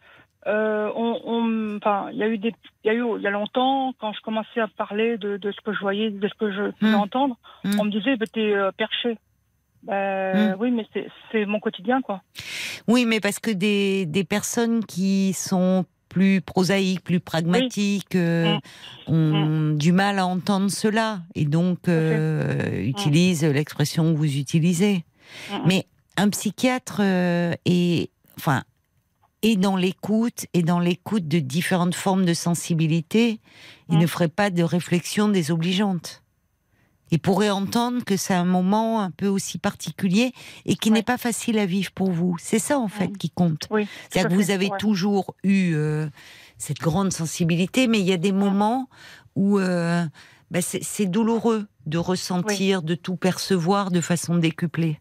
euh, 0.47 0.91
on, 0.95 1.21
on- 1.25 1.77
enfin, 1.79 2.09
il 2.13 2.19
y 2.19 2.23
a 2.23 2.29
eu 2.29 2.39
des, 2.39 2.55
il 2.85 2.89
y 2.89 2.91
a 2.91 2.95
eu, 2.95 3.05
il 3.17 3.23
y 3.23 3.27
a 3.27 3.31
longtemps, 3.31 3.93
quand 4.01 4.13
je 4.13 4.21
commençais 4.21 4.61
à 4.61 4.69
parler 4.69 5.19
de, 5.19 5.37
de 5.37 5.53
ce 5.53 5.61
que 5.65 5.73
je 5.73 5.81
voyais, 5.81 6.11
de 6.11 6.29
ce 6.29 6.35
que 6.35 6.53
je 6.53 6.71
pouvais 6.79 6.93
Hmm. 6.93 6.95
entendre, 6.95 7.37
Hmm. 7.65 7.81
on 7.81 7.85
me 7.85 7.91
disait, 7.91 8.17
bah, 8.17 8.27
t'es 8.33 8.53
euh, 8.55 8.71
perché. 8.77 9.19
Ben, 9.83 10.53
Hmm. 10.55 10.57
Oui, 10.61 10.71
mais 10.71 10.87
c'est, 11.33 11.47
mon 11.47 11.61
quotidien, 11.61 12.01
quoi. 12.03 12.23
Oui, 12.89 13.05
mais 13.07 13.21
parce 13.21 13.39
que 13.39 13.51
des, 13.51 14.07
des 14.07 14.25
personnes 14.25 14.85
qui 14.85 15.33
sont 15.33 15.85
plus 16.09 16.41
prosaïques, 16.41 17.03
plus 17.05 17.21
pragmatiques, 17.21 18.15
euh, 18.15 18.57
ont 19.07 19.75
du 19.75 19.93
mal 19.93 20.19
à 20.19 20.27
entendre 20.27 20.71
cela 20.71 21.21
et 21.35 21.45
donc 21.45 21.89
euh, 21.89 22.81
utilisent 22.83 23.45
l'expression 23.45 24.13
que 24.13 24.19
vous 24.19 24.39
utilisez. 24.39 25.05
Mais 25.67 25.87
un 26.17 26.31
psychiatre 26.31 27.01
est, 27.01 28.11
enfin, 28.39 28.63
est 29.47 29.57
dans 29.57 29.77
l'écoute 29.77 30.47
et 30.55 30.63
dans 30.63 30.81
l'écoute 30.81 31.29
de 31.29 31.39
différentes 31.39 31.95
formes 31.95 32.25
de 32.25 32.35
sensibilité. 32.35 33.41
Il 33.89 33.99
ne 33.99 34.07
ferait 34.07 34.29
pas 34.29 34.51
de 34.51 34.63
réflexion 34.63 35.29
désobligeante. 35.29 36.23
Il 37.13 37.21
pourrait 37.21 37.51
entendre 37.51 38.05
que 38.05 38.17
c'est 38.17 38.35
un 38.35 38.45
moment 38.45 39.01
un 39.01 39.13
peu 39.13 39.29
aussi 39.29 39.59
particulier 39.59 40.33
et 40.65 40.75
qui 40.75 40.91
n'est 40.91 41.05
pas 41.05 41.19
facile 41.19 41.59
à 41.59 41.67
vivre 41.67 41.93
pour 41.93 42.11
vous. 42.11 42.37
C'est 42.41 42.59
ça 42.59 42.81
en 42.81 42.89
fait 42.89 43.17
qui 43.17 43.31
compte. 43.31 43.69
Oui, 43.71 43.87
C'est-à-dire 44.11 44.37
que 44.37 44.43
vous 44.43 44.51
avez 44.51 44.69
ouais. 44.71 44.79
toujours 44.79 45.37
eu 45.45 45.75
euh, 45.75 46.09
cette 46.59 46.81
grande 46.81 47.13
sensibilité, 47.13 47.87
mais 47.87 48.01
il 48.01 48.07
y 48.07 48.13
a 48.13 48.17
des 48.17 48.33
moments 48.33 48.89
où 49.37 49.61
euh, 49.61 50.05
bah, 50.51 50.61
c'est 50.61 51.07
douloureux 51.07 51.69
de 51.87 51.99
ressentir, 51.99 52.83
de 52.83 52.97
tout 52.97 53.15
percevoir 53.15 53.93
de 53.93 54.01
façon 54.01 54.35
décuplée. 54.35 55.01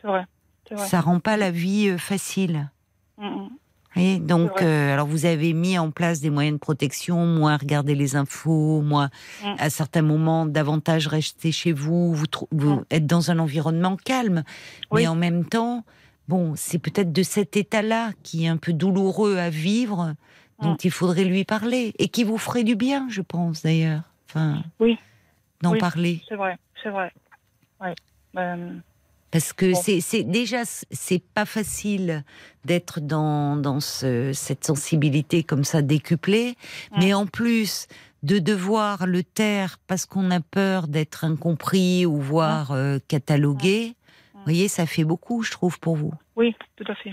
C'est 0.00 0.08
vrai. 0.08 0.26
vrai. 0.68 0.88
Ça 0.88 1.00
rend 1.00 1.20
pas 1.20 1.36
la 1.36 1.52
vie 1.52 1.90
euh, 1.90 1.98
facile. 1.98 2.72
Mm, 3.16 3.26
mm. 3.26 3.48
Et 3.96 4.18
donc, 4.18 4.62
euh, 4.62 4.92
alors 4.92 5.06
vous 5.06 5.24
avez 5.26 5.52
mis 5.54 5.78
en 5.78 5.90
place 5.90 6.20
des 6.20 6.30
moyens 6.30 6.54
de 6.56 6.60
protection, 6.60 7.26
moins 7.26 7.56
regarder 7.56 7.94
les 7.94 8.16
infos, 8.16 8.80
moins 8.82 9.10
Mm. 9.42 9.54
à 9.58 9.70
certains 9.70 10.02
moments 10.02 10.46
davantage 10.46 11.06
rester 11.08 11.50
chez 11.52 11.72
vous, 11.72 12.12
vous, 12.14 12.26
vous 12.52 12.82
être 12.90 13.06
dans 13.06 13.30
un 13.30 13.38
environnement 13.38 13.96
calme, 13.96 14.44
Oui. 14.90 15.02
mais 15.02 15.08
en 15.08 15.14
même 15.16 15.44
temps, 15.46 15.84
bon, 16.28 16.52
c'est 16.54 16.78
peut-être 16.78 17.12
de 17.12 17.22
cet 17.22 17.56
état-là 17.56 18.12
qui 18.22 18.44
est 18.44 18.48
un 18.48 18.58
peu 18.58 18.72
douloureux 18.72 19.36
à 19.38 19.50
vivre, 19.50 20.14
dont 20.62 20.74
Mm. 20.74 20.78
il 20.84 20.90
faudrait 20.90 21.24
lui 21.24 21.44
parler 21.44 21.94
et 21.98 22.08
qui 22.08 22.24
vous 22.24 22.38
ferait 22.38 22.64
du 22.64 22.76
bien, 22.76 23.06
je 23.10 23.22
pense 23.22 23.62
d'ailleurs. 23.62 24.02
Enfin, 24.28 24.62
Oui. 24.78 24.98
d'en 25.62 25.72
Oui. 25.72 25.78
parler. 25.78 26.22
C'est 26.28 26.36
vrai, 26.36 26.56
c'est 26.82 26.90
vrai. 26.90 27.10
Oui. 27.80 27.88
Ben, 28.34 28.82
Parce 29.30 29.52
que 29.52 29.72
Bon. 29.72 29.80
c'est, 29.82 30.00
c'est 30.00 30.22
déjà 30.22 30.62
c'est 30.64 31.22
pas 31.22 31.44
facile 31.44 32.24
d'être 32.64 33.00
dans 33.00 33.56
dans 33.56 33.80
ce- 33.80 34.32
cette 34.32 34.64
sensibilité 34.64 35.42
comme 35.42 35.64
ça 35.64 35.82
décuplée, 35.82 36.54
mais 36.98 37.12
en 37.12 37.26
plus 37.26 37.86
de 38.22 38.38
devoir 38.38 39.06
le 39.06 39.22
taire 39.22 39.78
parce 39.86 40.06
qu'on 40.06 40.30
a 40.30 40.40
peur 40.40 40.88
d'être 40.88 41.24
incompris 41.24 42.06
ou 42.06 42.16
voire 42.20 42.72
euh, 42.72 42.98
catalogué. 43.06 43.94
Vous 44.34 44.40
voyez, 44.44 44.68
ça 44.68 44.86
fait 44.86 45.04
beaucoup, 45.04 45.42
je 45.42 45.50
trouve, 45.50 45.78
pour 45.78 45.96
vous. 45.96 46.12
oui, 46.36 46.54
tout 46.76 46.84
à 46.90 46.94
fait. 46.94 47.12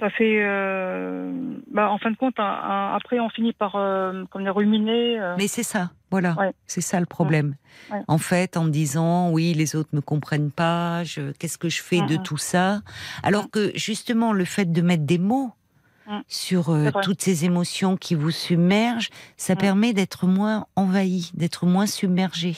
Ça 0.00 0.08
fait, 0.10 0.42
euh, 0.42 1.30
bah, 1.70 1.90
en 1.90 1.98
fin 1.98 2.10
de 2.10 2.16
compte, 2.16 2.38
un- 2.40 2.42
un- 2.44 2.94
après 2.96 3.20
on 3.20 3.28
finit 3.28 3.52
par 3.52 3.76
euh, 3.76 4.24
comme 4.30 4.42
dire, 4.42 4.54
ruminer. 4.56 5.20
euh, 5.20 5.34
Mais 5.36 5.46
c'est 5.46 5.62
ça, 5.62 5.90
voilà, 6.10 6.34
Ouais. 6.38 6.52
c'est 6.66 6.80
ça 6.80 6.98
le 7.00 7.06
problème. 7.06 7.54
Ouais. 7.92 8.00
En 8.08 8.16
fait, 8.16 8.56
en 8.56 8.64
me 8.64 8.70
disant 8.70 9.30
oui, 9.30 9.52
les 9.52 9.76
autres 9.76 9.90
me 9.92 10.00
comprennent 10.00 10.50
pas, 10.52 11.02
qu'est-ce 11.38 11.58
que 11.58 11.68
je 11.68 11.82
fais 11.82 12.00
de 12.00 12.16
tout 12.16 12.38
ça? 12.38 12.80
Alors 13.22 13.50
que 13.50 13.72
justement, 13.76 14.32
le 14.32 14.46
fait 14.46 14.72
de 14.72 14.80
mettre 14.80 15.04
des 15.04 15.18
mots 15.18 15.52
Mhm. 16.06 16.22
sur 16.28 16.70
euh, 16.70 16.90
toutes 17.02 17.20
ces 17.20 17.44
émotions 17.44 17.96
qui 17.98 18.14
vous 18.14 18.30
submergent, 18.30 19.10
ça 19.36 19.52
Mhm. 19.52 19.58
permet 19.60 19.92
d'être 19.92 20.26
moins 20.26 20.66
envahi, 20.76 21.30
d'être 21.34 21.66
moins 21.66 21.86
submergé, 21.86 22.56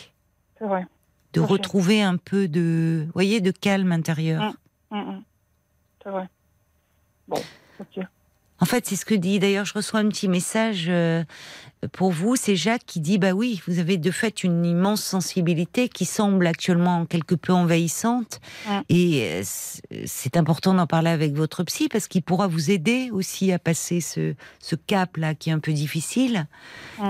C'est 0.61 0.65
vrai. 0.67 0.87
de 1.33 1.41
retrouver 1.41 2.03
un 2.03 2.17
peu 2.19 2.47
de, 2.47 3.07
voyez, 3.15 3.41
de 3.41 3.51
calme 3.51 3.91
intérieur. 3.91 4.55
Mm, 4.93 4.97
mm. 4.99 5.23
C'est 6.05 6.11
vrai. 6.11 6.29
Bon, 7.33 7.43
ok. 7.81 8.05
En 8.61 8.65
fait, 8.65 8.87
c'est 8.87 8.95
ce 8.95 9.05
que 9.05 9.17
dit. 9.17 9.41
D'ailleurs, 9.41 9.65
je 9.65 9.75
reçois 9.75 9.99
un 9.99 10.09
petit 10.09 10.29
message 10.29 10.85
euh, 10.89 11.25
pour 11.91 12.13
vous. 12.13 12.37
C'est 12.37 12.55
Jacques 12.55 12.85
qui 12.87 13.01
dit 13.01 13.19
Bah 13.19 13.33
oui, 13.33 13.61
vous 13.67 13.81
avez 13.81 13.97
de 13.97 14.11
fait 14.13 14.45
une 14.45 14.65
immense 14.65 15.03
sensibilité 15.03 15.89
qui 15.89 16.05
semble 16.05 16.47
actuellement 16.47 17.05
quelque 17.05 17.35
peu 17.35 17.53
envahissante. 17.53 18.41
Et 18.89 19.23
euh, 19.25 19.43
c'est- 19.45 20.37
important 20.37 20.75
d'en 20.75 20.87
parler 20.87 21.11
avec 21.11 21.35
votre 21.35 21.65
psy 21.65 21.89
parce 21.89 22.07
qu'il 22.07 22.23
pourra 22.23 22.47
vous 22.47 22.71
aider 22.71 23.11
aussi 23.11 23.51
à 23.51 23.59
passer 23.59 24.01
ce, 24.01 24.35
ce 24.61 24.77
cap-là 24.77 25.35
qui 25.35 25.51
est 25.51 25.53
un 25.53 25.59
peu 25.59 25.73
difficile. 25.73 26.47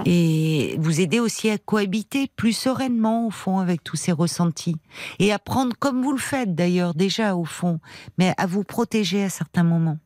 Et 0.06 0.76
vous 0.78 1.02
aider 1.02 1.20
aussi 1.20 1.50
à 1.50 1.58
cohabiter 1.58 2.28
plus 2.34 2.54
sereinement, 2.56 3.26
au 3.26 3.30
fond, 3.30 3.58
avec 3.58 3.84
tous 3.84 3.96
ces 3.96 4.12
ressentis. 4.12 4.76
Et 5.18 5.32
à 5.34 5.38
prendre, 5.38 5.76
comme 5.78 6.02
vous 6.02 6.12
le 6.12 6.18
faites 6.18 6.54
d'ailleurs 6.54 6.94
déjà, 6.94 7.36
au 7.36 7.44
fond, 7.44 7.78
mais 8.16 8.32
à 8.38 8.46
vous 8.46 8.64
protéger 8.64 9.24
à 9.24 9.28
certains 9.28 9.64
moments 9.64 9.98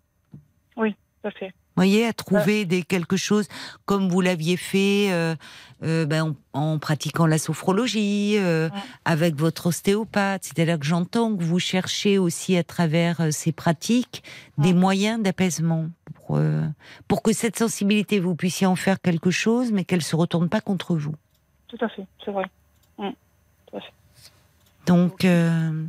Tout 0.76 1.28
à 1.28 1.30
fait. 1.32 1.52
voyez, 1.74 2.06
à 2.06 2.12
trouver 2.12 2.64
des 2.66 2.82
quelque 2.84 3.16
chose 3.16 3.48
comme 3.84 4.08
vous 4.08 4.20
l'aviez 4.20 4.56
fait 4.56 5.08
euh, 5.10 5.34
euh, 5.82 6.06
ben, 6.06 6.36
en, 6.52 6.60
en 6.60 6.78
pratiquant 6.78 7.26
la 7.26 7.38
sophrologie, 7.38 8.36
euh, 8.38 8.68
Ouais. 8.68 8.80
avec 9.04 9.34
votre 9.34 9.66
ostéopathe. 9.66 10.44
C'est-à-dire 10.44 10.78
que 10.78 10.86
j'entends 10.86 11.34
que 11.36 11.42
vous 11.42 11.58
cherchez 11.58 12.16
aussi 12.18 12.56
à 12.56 12.62
travers 12.64 13.32
ces 13.32 13.50
pratiques 13.52 14.22
des 14.56 14.72
moyens 14.72 15.20
d'apaisement 15.22 15.86
pour, 16.14 16.38
pour 17.08 17.22
que 17.22 17.32
cette 17.32 17.58
sensibilité, 17.58 18.20
vous 18.20 18.34
puissiez 18.36 18.66
en 18.68 18.76
faire 18.76 19.00
quelque 19.00 19.30
chose, 19.30 19.72
mais 19.72 19.84
qu'elle 19.84 20.02
se 20.02 20.14
retourne 20.16 20.48
pas 20.48 20.60
contre 20.60 20.94
vous. 20.96 21.14
Tout 21.68 21.78
à 21.80 21.88
fait. 21.88 22.06
C'est 22.24 22.30
vrai. 22.30 22.44
Donc, 24.86 25.24
euh, 25.24 25.84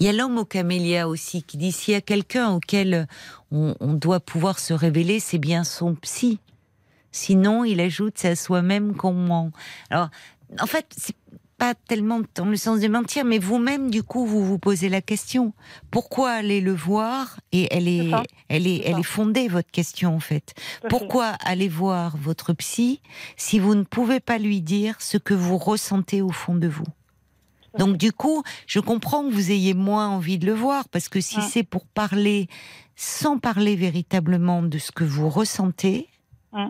il 0.00 0.06
y 0.06 0.08
a 0.08 0.12
l'homme 0.12 0.38
au 0.38 0.44
camélia 0.44 1.08
aussi 1.08 1.42
qui 1.44 1.56
dit 1.56 1.70
s'il 1.72 1.94
y 1.94 1.96
a 1.96 2.00
quelqu'un 2.00 2.50
auquel 2.50 3.06
on, 3.52 3.74
on 3.80 3.94
doit 3.94 4.20
pouvoir 4.20 4.58
se 4.58 4.74
révéler, 4.74 5.20
c'est 5.20 5.38
bien 5.38 5.64
son 5.64 5.94
psy. 5.94 6.40
Sinon, 7.12 7.64
il 7.64 7.80
ajoute, 7.80 8.14
c'est 8.16 8.28
à 8.28 8.36
soi-même 8.36 8.94
qu'on 8.94 9.14
ment. 9.14 9.50
Alors, 9.90 10.10
en 10.60 10.66
fait, 10.66 10.86
c'est 10.96 11.16
pas 11.58 11.74
tellement 11.74 12.20
dans 12.34 12.44
le 12.44 12.56
sens 12.56 12.80
de 12.80 12.88
mentir, 12.88 13.24
mais 13.24 13.38
vous-même, 13.38 13.90
du 13.90 14.02
coup, 14.02 14.26
vous 14.26 14.44
vous 14.44 14.58
posez 14.58 14.88
la 14.88 15.00
question 15.00 15.54
pourquoi 15.90 16.30
aller 16.32 16.60
le 16.60 16.74
voir 16.74 17.40
Et 17.52 17.68
elle 17.70 17.88
est, 17.88 18.10
elle 18.48 18.66
est, 18.66 18.82
elle 18.84 18.98
est 18.98 19.02
fondée 19.02 19.48
votre 19.48 19.70
question 19.70 20.14
en 20.14 20.20
fait. 20.20 20.54
Pourquoi 20.88 21.28
aller 21.44 21.68
voir 21.68 22.16
votre 22.16 22.52
psy 22.52 23.00
si 23.36 23.58
vous 23.58 23.74
ne 23.74 23.84
pouvez 23.84 24.20
pas 24.20 24.38
lui 24.38 24.60
dire 24.60 24.96
ce 25.00 25.16
que 25.16 25.34
vous 25.34 25.56
ressentez 25.56 26.20
au 26.20 26.30
fond 26.30 26.54
de 26.54 26.68
vous? 26.68 26.84
Donc 27.78 27.96
du 27.96 28.12
coup, 28.12 28.42
je 28.66 28.80
comprends 28.80 29.24
que 29.28 29.32
vous 29.32 29.50
ayez 29.50 29.74
moins 29.74 30.08
envie 30.08 30.38
de 30.38 30.46
le 30.46 30.54
voir 30.54 30.88
parce 30.88 31.08
que 31.08 31.20
si 31.20 31.38
Mm. 31.38 31.48
c'est 31.50 31.62
pour 31.62 31.86
parler 31.86 32.48
sans 32.96 33.38
parler 33.38 33.76
véritablement 33.76 34.62
de 34.62 34.78
ce 34.78 34.92
que 34.92 35.04
vous 35.04 35.28
ressentez 35.28 36.08
Mm. 36.52 36.68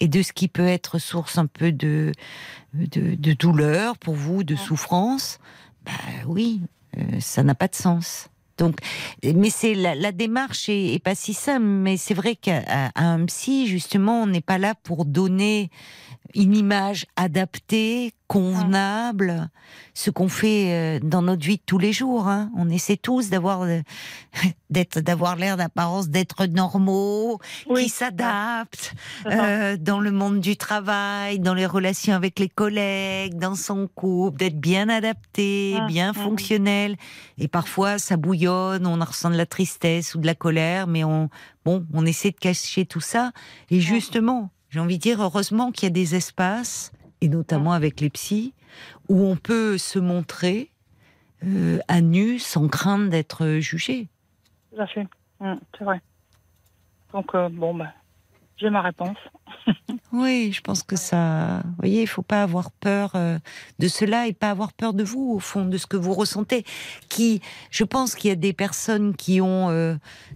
et 0.00 0.08
de 0.08 0.22
ce 0.22 0.32
qui 0.32 0.48
peut 0.48 0.66
être 0.66 0.98
source 0.98 1.36
un 1.38 1.46
peu 1.46 1.72
de 1.72 2.12
de, 2.74 3.14
de 3.16 3.32
douleur 3.32 3.98
pour 3.98 4.14
vous, 4.14 4.44
de 4.44 4.54
Mm. 4.54 4.58
souffrance, 4.58 5.38
bah 5.84 5.92
oui, 6.26 6.60
euh, 6.96 7.02
ça 7.20 7.42
n'a 7.42 7.54
pas 7.54 7.68
de 7.68 7.74
sens. 7.74 8.28
Donc, 8.58 8.76
mais 9.24 9.48
c'est 9.50 9.74
la, 9.74 9.94
la 9.94 10.12
démarche 10.12 10.68
est, 10.68 10.92
est 10.94 10.98
pas 11.02 11.14
si 11.14 11.32
simple. 11.34 11.64
Mais 11.64 11.96
c'est 11.96 12.12
vrai 12.14 12.36
qu'à 12.36 12.90
un 12.94 13.24
psy, 13.24 13.66
justement, 13.66 14.22
on 14.22 14.26
n'est 14.26 14.42
pas 14.42 14.58
là 14.58 14.74
pour 14.74 15.06
donner 15.06 15.70
une 16.34 16.56
image 16.56 17.06
adaptée, 17.16 18.12
convenable, 18.28 19.50
ce 19.94 20.10
qu'on 20.10 20.28
fait 20.28 20.72
euh, 20.72 21.00
dans 21.02 21.22
notre 21.22 21.44
vie 21.44 21.56
de 21.56 21.62
tous 21.66 21.78
les 21.78 21.92
jours. 21.92 22.28
hein. 22.28 22.50
On 22.56 22.68
essaie 22.70 22.96
tous 22.96 23.28
d'avoir 23.28 23.62
euh, 23.62 23.80
d'être 24.70 25.00
d'avoir 25.00 25.34
l'air 25.36 25.56
d'apparence 25.56 26.08
d'être 26.08 26.46
normaux, 26.46 27.40
Oui, 27.68 27.84
qui 27.84 27.88
s'adaptent 27.88 28.94
c'est 29.24 29.30
ça. 29.30 29.44
euh, 29.44 29.76
dans 29.76 29.98
le 30.00 30.12
monde 30.12 30.40
du 30.40 30.56
travail, 30.56 31.40
dans 31.40 31.54
les 31.54 31.66
relations 31.66 32.14
avec 32.14 32.38
les 32.38 32.48
collègues, 32.48 33.34
dans 33.36 33.56
son 33.56 33.88
couple, 33.88 34.38
d'être 34.38 34.60
bien 34.60 34.88
adapté, 34.88 35.76
bien 35.88 36.12
fonctionnel. 36.12 36.96
Et 37.38 37.48
parfois, 37.48 37.98
ça 37.98 38.16
bouillonne, 38.16 38.86
on 38.86 39.00
en 39.00 39.04
ressent 39.04 39.30
de 39.30 39.36
la 39.36 39.46
tristesse 39.46 40.14
ou 40.14 40.18
de 40.20 40.26
la 40.26 40.34
colère, 40.36 40.86
mais 40.86 41.02
on, 41.02 41.28
bon, 41.64 41.84
on 41.92 42.06
essaie 42.06 42.30
de 42.30 42.36
cacher 42.38 42.86
tout 42.86 43.00
ça. 43.00 43.32
Et 43.70 43.80
justement, 43.80 44.50
j'ai 44.70 44.80
envie 44.80 44.98
de 44.98 45.02
dire, 45.02 45.20
heureusement 45.20 45.72
qu'il 45.72 45.84
y 45.84 45.86
a 45.86 45.90
des 45.90 46.14
espaces, 46.14 46.92
et 47.20 47.28
notamment 47.28 47.72
avec 47.72 48.00
les 48.00 48.10
psys, 48.10 48.54
où 49.08 49.24
on 49.24 49.36
peut 49.36 49.78
se 49.78 49.98
montrer 49.98 50.70
euh, 51.44 51.78
à 51.88 52.00
nu 52.00 52.38
sans 52.38 52.68
crainte 52.68 53.10
d'être 53.10 53.58
jugé. 53.58 54.08
Tout 54.72 54.80
à 54.80 54.86
fait. 54.86 55.06
Mm, 55.40 55.54
c'est 55.76 55.84
vrai. 55.84 56.00
Donc, 57.12 57.34
euh, 57.34 57.48
bon, 57.48 57.74
bah, 57.74 57.92
j'ai 58.56 58.70
ma 58.70 58.82
réponse. 58.82 59.18
Oui, 60.12 60.50
je 60.52 60.60
pense 60.60 60.82
que 60.82 60.96
ça. 60.96 61.60
Vous 61.64 61.74
voyez, 61.78 62.02
il 62.02 62.06
faut 62.06 62.22
pas 62.22 62.42
avoir 62.42 62.70
peur 62.72 63.12
euh, 63.14 63.38
de 63.78 63.86
cela 63.88 64.26
et 64.26 64.32
pas 64.32 64.50
avoir 64.50 64.72
peur 64.72 64.92
de 64.92 65.04
vous, 65.04 65.34
au 65.36 65.38
fond, 65.38 65.64
de 65.64 65.78
ce 65.78 65.86
que 65.86 65.96
vous 65.96 66.14
ressentez. 66.14 66.64
Qui, 67.08 67.40
je 67.70 67.84
pense 67.84 68.14
qu'il 68.16 68.28
y 68.28 68.32
a 68.32 68.36
des 68.36 68.52
personnes 68.52 69.14
qui 69.14 69.40
ont, 69.40 69.68
euh, 69.70 69.94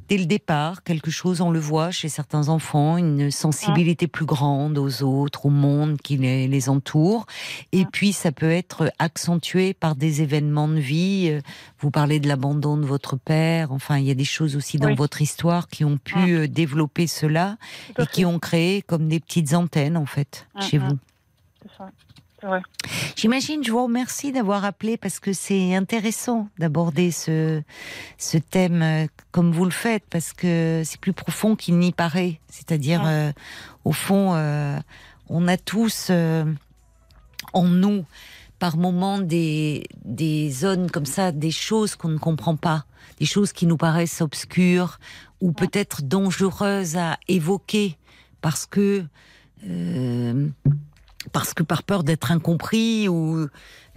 dès 0.09 0.17
le 0.19 0.27
départ, 0.27 0.85
quelque 0.85 1.11
chose, 1.11 1.41
on 1.41 1.51
le 1.51 1.59
voit 1.59 1.91
chez 1.91 2.09
certains 2.09 2.49
enfants, 2.49 2.97
une 2.99 3.31
sensibilité 3.33 4.07
plus 4.07 4.27
grande 4.27 4.79
aux 4.79 5.03
autres, 5.03 5.47
au 5.47 5.51
monde 5.51 5.99
qui 6.01 6.17
les, 6.19 6.47
les 6.47 6.69
entoure. 6.69 7.27
Et 7.73 7.85
puis, 7.85 8.13
ça 8.13 8.31
peut 8.31 8.51
être 8.51 8.93
accentué 9.01 9.75
par 9.75 9.97
des 9.97 10.23
événements 10.23 10.69
de 10.69 10.79
vie. 10.79 11.29
Euh, 11.31 11.41
Vous 11.81 11.91
parlez 11.91 12.21
de 12.21 12.29
l'abandon 12.29 12.77
de 12.77 12.87
votre 12.87 13.17
père. 13.17 13.73
Enfin, 13.73 13.99
il 13.99 14.05
y 14.05 14.11
a 14.11 14.15
des 14.15 14.25
choses 14.25 14.55
aussi 14.57 14.79
dans 14.79 14.89
Oui. 14.89 14.95
votre 14.95 15.21
histoire 15.21 15.69
qui 15.69 15.85
ont 15.85 15.99
pu 15.99 16.15
euh, 16.35 16.47
développer 16.47 17.07
cela 17.07 17.57
et 17.99 18.07
qui 18.07 18.25
ont 18.25 18.39
créé 18.39 18.83
comme 18.83 19.04
des 19.09 19.21
petites 19.21 19.55
antennes 19.55 19.97
en 19.97 20.07
fait 20.07 20.47
Mm, 20.55 20.61
chez 20.63 20.79
mm. 20.79 20.89
vous. 20.89 20.99
C'est 21.63 21.77
ça. 21.79 21.91
J'imagine, 23.17 23.65
je 23.65 23.73
vous 23.73 23.83
remercie 23.85 24.31
d'avoir 24.31 24.67
appelé 24.67 24.99
parce 24.99 25.19
que 25.19 25.33
c'est 25.33 25.75
intéressant 25.75 26.49
d'aborder 26.59 27.11
ce, 27.11 27.63
ce 28.19 28.37
thème 28.37 28.83
euh, 28.83 29.07
comme 29.31 29.51
vous 29.51 29.65
le 29.65 29.71
faites 29.71 30.05
parce 30.11 30.35
que 30.35 30.83
c'est 30.85 31.01
plus 31.01 31.15
profond 31.15 31.57
qu'il 31.57 31.79
n'y 31.79 31.93
paraît. 31.93 32.41
C'est-à-dire, 32.49 33.03
Mm. 33.05 33.07
euh, 33.07 33.33
au 33.87 33.93
fond, 33.93 34.35
euh, 34.35 34.79
on 35.31 35.49
a 35.49 35.57
tous 35.57 36.09
euh, 36.11 36.45
en 37.55 37.65
nous 37.65 38.05
par 38.59 38.77
moments 38.77 39.19
des, 39.19 39.85
des 40.05 40.51
zones 40.51 40.91
comme 40.91 41.07
ça, 41.07 41.33
des 41.33 41.51
choses 41.51 41.97
qu'on 41.97 42.09
ne 42.09 42.19
comprend 42.19 42.57
pas, 42.57 42.85
des 43.19 43.27
choses 43.27 43.53
qui 43.55 43.67
nous 43.67 43.79
paraissent 43.79 44.21
obscures 44.21 44.99
ou 45.41 45.53
peut-être 45.53 46.03
dangereuses 46.03 46.97
à 46.97 47.17
évoquer 47.27 47.97
parce 48.45 48.67
que 48.67 49.03
euh, 49.67 50.47
parce 51.33 51.55
que 51.55 51.63
par 51.63 51.83
peur 51.83 52.05
d'être 52.05 52.31
incompris 52.31 53.09
ou 53.09 53.49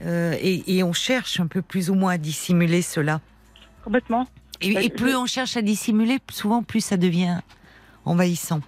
euh, 0.06 0.34
et, 0.40 0.78
et 0.78 0.84
on 0.84 0.94
cherche 0.94 1.42
un 1.42 1.48
peu 1.48 1.62
plus 1.62 1.90
ou 1.90 1.96
moins 1.96 2.14
à 2.14 2.18
dissimuler 2.18 2.82
cela. 2.82 3.20
Complètement. 3.84 4.26
Et, 4.62 4.74
Bah, 4.74 4.82
et 4.82 4.90
plus 4.90 5.12
je- 5.12 5.18
on 5.18 5.26
cherche 5.26 5.58
à 5.58 5.62
dissimuler, 5.62 6.20
souvent 6.32 6.64
plus 6.64 6.80
ça 6.80 6.96
devient 6.96 7.40
envahissant. 8.06 8.62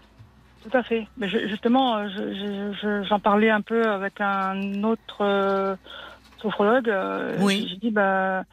Tout 0.69 0.77
à 0.77 0.84
fait. 0.84 1.07
Mais 1.18 1.30
je- 1.30 1.47
justement, 1.47 1.95
euh, 1.95 2.10
je- 2.10 2.34
je- 2.34 2.73
je- 2.81 3.03
j'en 3.07 3.22
parlais 3.22 3.49
un 3.49 3.61
peu 3.61 3.81
avec 3.89 4.19
un 4.19 4.84
autre 4.84 5.22
euh, 5.22 5.76
sophrologue. 6.41 6.91
Oui. 7.39 7.68
J'ai 7.69 7.77
dit, 7.77 7.91
bah, 7.91 8.43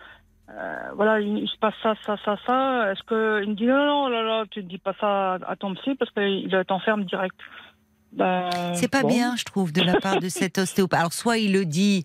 euh, 0.49 0.91
voilà, 0.95 1.21
il, 1.21 1.49
se 1.49 1.57
passe 1.59 1.75
ça, 1.83 1.95
ça, 2.05 2.17
ça, 2.25 2.37
ça. 2.47 2.93
Est-ce 2.93 3.03
que 3.03 3.43
il 3.43 3.51
me 3.51 3.55
dit 3.55 3.67
non, 3.67 3.85
non, 3.85 4.09
là, 4.09 4.23
là, 4.23 4.45
tu 4.51 4.63
ne 4.63 4.69
dis 4.69 4.79
pas 4.79 4.95
ça 5.01 5.35
à, 5.35 5.39
à 5.51 5.57
ton 5.57 5.75
psy 5.75 5.95
parce 5.97 6.11
qu'il 6.13 6.65
t'enferme 6.69 7.05
direct. 7.05 7.37
Ben, 8.17 8.51
C'est 8.75 8.89
pas 8.89 9.03
bon. 9.03 9.09
bien, 9.09 9.37
je 9.37 9.45
trouve, 9.45 9.73
de 9.73 9.83
la 9.83 10.01
part 10.01 10.21
de 10.21 10.29
cet 10.31 10.57
ostéopathe. 10.59 10.99
Alors, 11.01 11.13
soit 11.13 11.37
il 11.39 11.53
le 11.53 11.67
dit 11.67 12.05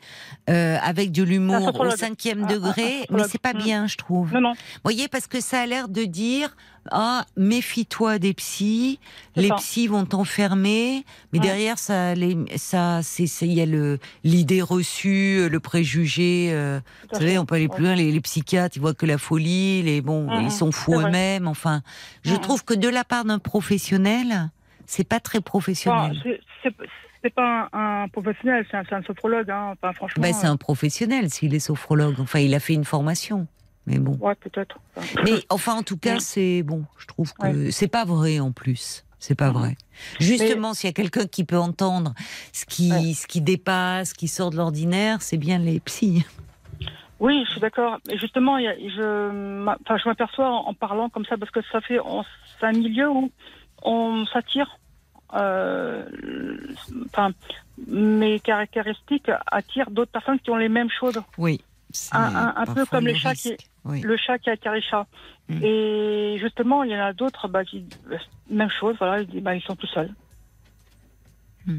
euh, 0.49 0.77
avec 0.83 1.11
de 1.13 1.23
l'humour 1.23 1.79
au 1.79 1.89
cinquième 1.91 2.43
un- 2.43 2.47
un 2.47 2.53
degré, 2.53 3.05
mais 3.09 3.23
c'est 3.29 3.39
pas 3.41 3.53
Mm. 3.53 3.57
bien, 3.63 3.87
je 3.87 3.95
trouve. 3.97 4.33
Non, 4.33 4.41
non. 4.41 4.51
Vous 4.53 4.79
voyez, 4.83 5.07
parce 5.07 5.27
que 5.27 5.39
ça 5.39 5.61
a 5.61 5.65
l'air 5.65 5.87
de 5.87 6.03
dire 6.03 6.55
ah 6.91 7.25
méfie-toi 7.37 8.17
des 8.17 8.33
psys, 8.33 8.99
les 9.35 9.49
ça. 9.49 9.55
psys 9.55 9.87
vont 9.87 10.03
t'enfermer, 10.03 11.05
mais 11.31 11.37
Ouais. 11.39 11.45
derrière 11.45 11.77
ça, 11.77 12.15
les, 12.15 12.35
ça, 12.57 13.01
c'est, 13.03 13.25
il 13.41 13.53
y 13.53 13.61
a 13.61 13.67
le 13.67 13.99
l'idée 14.23 14.61
reçue, 14.63 15.47
le 15.47 15.59
préjugé. 15.59 16.49
euh, 16.51 16.79
vous 17.13 17.19
savez, 17.19 17.37
on 17.37 17.45
peut 17.45 17.55
aller 17.55 17.69
plus 17.69 17.83
loin. 17.83 17.95
Les, 17.95 18.11
les 18.11 18.19
psychiatres, 18.21 18.75
ils 18.75 18.79
voient 18.81 18.95
que 18.95 19.05
la 19.05 19.17
folie, 19.19 19.83
les 19.83 20.01
bon, 20.01 20.23
Mhm, 20.29 20.45
ils 20.45 20.51
sont 20.51 20.71
fous 20.71 20.99
eux-mêmes. 20.99 21.47
Enfin, 21.47 21.83
je 22.23 22.35
trouve 22.35 22.65
que 22.65 22.73
de 22.73 22.89
la 22.89 23.03
part 23.03 23.25
d'un 23.25 23.39
professionnel, 23.39 24.49
c'est 24.91 25.07
pas 25.07 25.19
très 25.19 25.41
professionnel. 25.41 26.17
c'est- 26.23 26.41
c'est 26.63 26.73
c'est 27.23 27.33
pas 27.33 27.69
un, 27.71 28.03
un 28.03 28.07
professionnel, 28.09 28.65
c'est 28.71 28.77
un, 28.77 28.83
c'est 28.89 28.95
un 28.95 29.03
sophrologue. 29.03 29.49
Hein. 29.51 29.73
Enfin, 29.73 29.93
franchement. 29.93 30.23
Ben, 30.23 30.33
c'est 30.33 30.47
un 30.47 30.57
professionnel 30.57 31.29
s'il 31.29 31.53
est 31.53 31.59
sophrologue. 31.59 32.15
Enfin, 32.19 32.39
il 32.39 32.53
a 32.55 32.59
fait 32.59 32.73
une 32.73 32.83
formation. 32.83 33.47
Mais 33.85 33.99
bon. 33.99 34.13
euh, 34.13 34.25
Ouais, 34.27 34.35
peut-être. 34.35 34.79
Enfin, 34.95 35.21
Mais 35.23 35.33
enfin, 35.49 35.73
en 35.75 35.83
tout 35.83 35.97
cas, 35.97 36.19
c'est 36.19 36.63
bon. 36.63 36.83
Je 36.97 37.05
trouve 37.05 37.31
que 37.33 37.69
c'est 37.71 37.87
pas 37.87 38.05
vrai 38.05 38.39
en 38.39 38.51
plus. 38.51 39.05
C'est 39.19 39.35
pas 39.35 39.51
vrai. 39.51 39.75
Justement, 40.19 40.73
s'il 40.73 40.87
y 40.87 40.89
a 40.89 40.93
quelqu'un 40.93 41.27
qui 41.27 41.43
peut 41.43 41.59
entendre 41.59 42.13
ce 42.53 42.65
qui, 42.65 42.91
Ouais. 42.91 43.13
ce 43.13 43.27
qui 43.27 43.39
dépasse, 43.41 44.13
qui 44.13 44.27
sort 44.27 44.49
de 44.49 44.57
l'ordinaire, 44.57 45.21
c'est 45.21 45.37
bien 45.37 45.59
les 45.59 45.79
psys. 45.79 46.25
Oui, 47.19 47.43
je 47.45 47.51
suis 47.51 47.61
d'accord. 47.61 47.99
Et 48.09 48.17
justement, 48.17 48.57
je, 48.59 49.29
m'a- 49.63 49.77
enfin, 49.85 49.97
je 50.03 50.09
m'aperçois 50.09 50.49
en, 50.49 50.69
en 50.69 50.73
parlant 50.73 51.09
comme 51.09 51.25
ça 51.25 51.37
parce 51.37 51.51
que 51.51 51.59
ça 51.71 51.81
fait, 51.81 51.99
on- 51.99 52.23
c'est 52.59 52.65
un 52.65 52.71
milieu 52.71 53.11
où 53.11 53.29
on 53.83 54.25
s'attire. 54.25 54.79
Euh, 55.33 56.05
Enfin, 57.05 57.31
mes 57.87 58.39
caractéristiques 58.39 59.31
attirent 59.47 59.89
d'autres 59.91 60.11
personnes 60.11 60.39
qui 60.39 60.49
ont 60.51 60.57
les 60.57 60.69
mêmes 60.69 60.89
choses. 60.89 61.21
Oui. 61.37 61.61
Un, 62.11 62.35
un- 62.35 62.53
un 62.55 62.65
peu 62.65 62.85
comme 62.85 63.05
le 63.05 63.11
les 63.11 63.17
chats 63.17 63.35
qui. 63.35 63.57
Oui. 63.83 64.01
le 64.01 64.15
chat 64.15 64.37
qui 64.39 64.49
a 64.49 64.53
attiré 64.53 64.75
le 64.77 64.81
chat. 64.81 65.07
Mm. 65.49 65.59
Et 65.63 66.37
justement, 66.39 66.83
il 66.83 66.91
y 66.91 66.95
en 66.95 67.03
a 67.03 67.13
d'autres, 67.13 67.47
bah, 67.47 67.65
qui, 67.65 67.83
même 68.49 68.69
chose, 68.69 68.95
voilà, 68.99 69.21
ils, 69.21 69.41
bah, 69.41 69.55
ils 69.55 69.61
sont 69.61 69.75
tout 69.75 69.87
seuls. 69.87 70.13
Mm. 71.65 71.77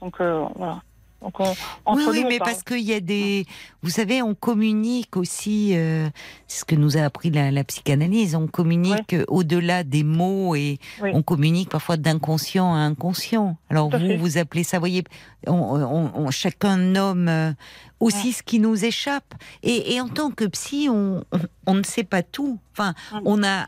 Donc 0.00 0.20
euh, 0.20 0.44
voilà. 0.54 0.82
Donc 1.26 1.40
on, 1.40 1.54
entre 1.86 2.02
oui, 2.02 2.04
oui, 2.08 2.20
nous, 2.20 2.26
on 2.26 2.28
mais 2.30 2.38
parce 2.38 2.62
qu'il 2.62 2.82
y 2.82 2.92
a 2.92 3.00
des. 3.00 3.46
Vous 3.82 3.90
savez, 3.90 4.22
on 4.22 4.34
communique 4.36 5.16
aussi. 5.16 5.72
euh, 5.74 6.08
c'est 6.46 6.60
ce 6.60 6.64
que 6.64 6.76
nous 6.76 6.96
a 6.96 7.00
appris 7.00 7.30
la, 7.32 7.50
la 7.50 7.64
psychanalyse. 7.64 8.36
On 8.36 8.46
communique 8.46 9.12
euh, 9.12 9.24
au-delà 9.26 9.82
des 9.82 10.04
mots 10.04 10.54
et 10.54 10.78
Oui. 11.02 11.10
on 11.14 11.22
communique 11.22 11.68
parfois 11.68 11.96
d'inconscient 11.96 12.72
à 12.72 12.78
inconscient. 12.78 13.56
Alors 13.70 13.90
Tout 13.90 13.98
vous, 13.98 14.06
fait. 14.06 14.16
vous 14.18 14.38
appelez 14.38 14.62
ça, 14.62 14.78
voyez, 14.78 15.02
on, 15.48 15.52
on- 15.54 16.10
on- 16.14 16.30
chacun 16.30 16.76
nomme 16.76 17.54
aussi 18.00 18.32
ce 18.32 18.42
qui 18.42 18.58
nous 18.58 18.84
échappe. 18.84 19.34
Et, 19.62 19.94
et 19.94 20.00
en 20.00 20.08
tant 20.08 20.30
que 20.30 20.44
psy, 20.44 20.88
on, 20.90 21.24
on, 21.32 21.38
on 21.66 21.74
ne 21.74 21.82
sait 21.82 22.04
pas 22.04 22.22
tout. 22.22 22.58
Enfin, 22.72 22.94
on 23.24 23.42
a 23.42 23.62
euh, 23.62 23.64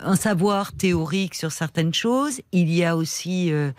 un 0.00 0.16
savoir 0.16 0.72
théorique 0.72 1.34
sur 1.34 1.52
certaines 1.52 1.94
choses. 1.94 2.40
Il 2.52 2.72
y 2.72 2.84
a 2.84 2.96
aussi 2.96 3.52
euh, 3.52 3.72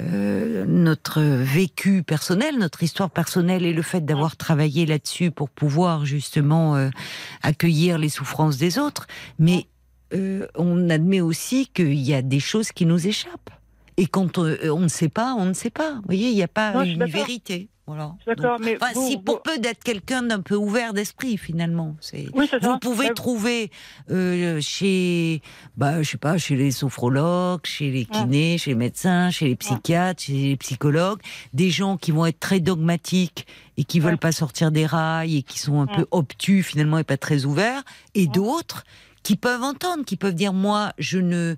euh, 0.00 0.64
notre 0.66 1.22
vécu 1.22 2.02
personnel, 2.02 2.58
notre 2.58 2.82
histoire 2.82 3.10
personnelle 3.10 3.64
et 3.64 3.72
le 3.72 3.82
fait 3.82 4.04
d'avoir 4.04 4.36
travaillé 4.36 4.86
là-dessus 4.86 5.30
pour 5.30 5.48
pouvoir 5.48 6.04
justement 6.04 6.76
euh, 6.76 6.90
accueillir 7.42 7.98
les 7.98 8.08
souffrances 8.08 8.58
des 8.58 8.78
autres. 8.78 9.06
Mais 9.38 9.66
on 10.58 10.90
admet 10.90 11.22
aussi 11.22 11.68
qu'il 11.68 11.94
y 11.94 12.12
a 12.12 12.20
des 12.20 12.38
choses 12.38 12.70
qui 12.70 12.84
nous 12.84 13.06
échappent. 13.06 13.48
Et 13.96 14.06
quand 14.06 14.36
on, 14.36 14.54
on 14.64 14.80
ne 14.80 14.88
sait 14.88 15.08
pas, 15.08 15.34
on 15.38 15.46
ne 15.46 15.54
sait 15.54 15.70
pas. 15.70 15.94
Vous 15.94 16.02
voyez, 16.04 16.28
il 16.28 16.34
n'y 16.34 16.42
a 16.42 16.48
pas 16.48 16.74
Non, 16.74 16.82
une 16.82 17.06
vérité. 17.06 17.70
Voilà. 17.86 18.14
D'accord, 18.26 18.58
mais 18.60 18.76
enfin, 18.80 18.92
vous- 18.94 19.08
si 19.08 19.16
vous- 19.16 19.22
pour 19.22 19.42
peu 19.42 19.58
d'être 19.58 19.82
quelqu'un 19.82 20.22
d'un 20.22 20.40
peu 20.40 20.54
ouvert 20.54 20.94
d'esprit, 20.94 21.36
finalement, 21.36 21.96
c'est. 22.00 22.26
Oui, 22.32 22.46
c'est 22.48 22.62
ça. 22.62 22.68
Vous 22.72 22.78
pouvez 22.78 23.06
Ouais. 23.08 23.12
trouver 23.14 23.70
euh, 24.10 24.60
chez, 24.60 25.42
bah, 25.76 26.00
je 26.00 26.10
sais 26.10 26.16
pas, 26.16 26.38
chez 26.38 26.54
les 26.54 26.70
sophrologues, 26.70 27.66
chez 27.66 27.90
les 27.90 28.04
kinés, 28.04 28.56
chez 28.56 28.70
les 28.70 28.76
médecins, 28.76 29.30
chez 29.30 29.48
les 29.48 29.56
psychiatres, 29.56 30.22
chez 30.22 30.32
les 30.32 30.56
psychologues, 30.56 31.20
des 31.54 31.70
gens 31.70 31.96
qui 31.96 32.12
vont 32.12 32.24
être 32.24 32.38
très 32.38 32.60
dogmatiques 32.60 33.46
et 33.76 33.82
qui 33.84 33.98
veulent 33.98 34.16
pas 34.18 34.32
sortir 34.32 34.70
des 34.70 34.86
rails 34.86 35.38
et 35.38 35.42
qui 35.42 35.58
sont 35.58 35.80
un 35.80 35.86
peu 35.86 36.06
obtus 36.12 36.62
finalement 36.62 36.98
et 36.98 37.04
pas 37.04 37.16
très 37.16 37.46
ouverts, 37.46 37.82
et 38.14 38.28
d'autres 38.28 38.84
qui 39.24 39.34
peuvent 39.36 39.62
entendre, 39.64 40.04
qui 40.04 40.16
peuvent 40.16 40.34
dire 40.36 40.52
moi 40.52 40.92
je 40.98 41.18
ne 41.18 41.56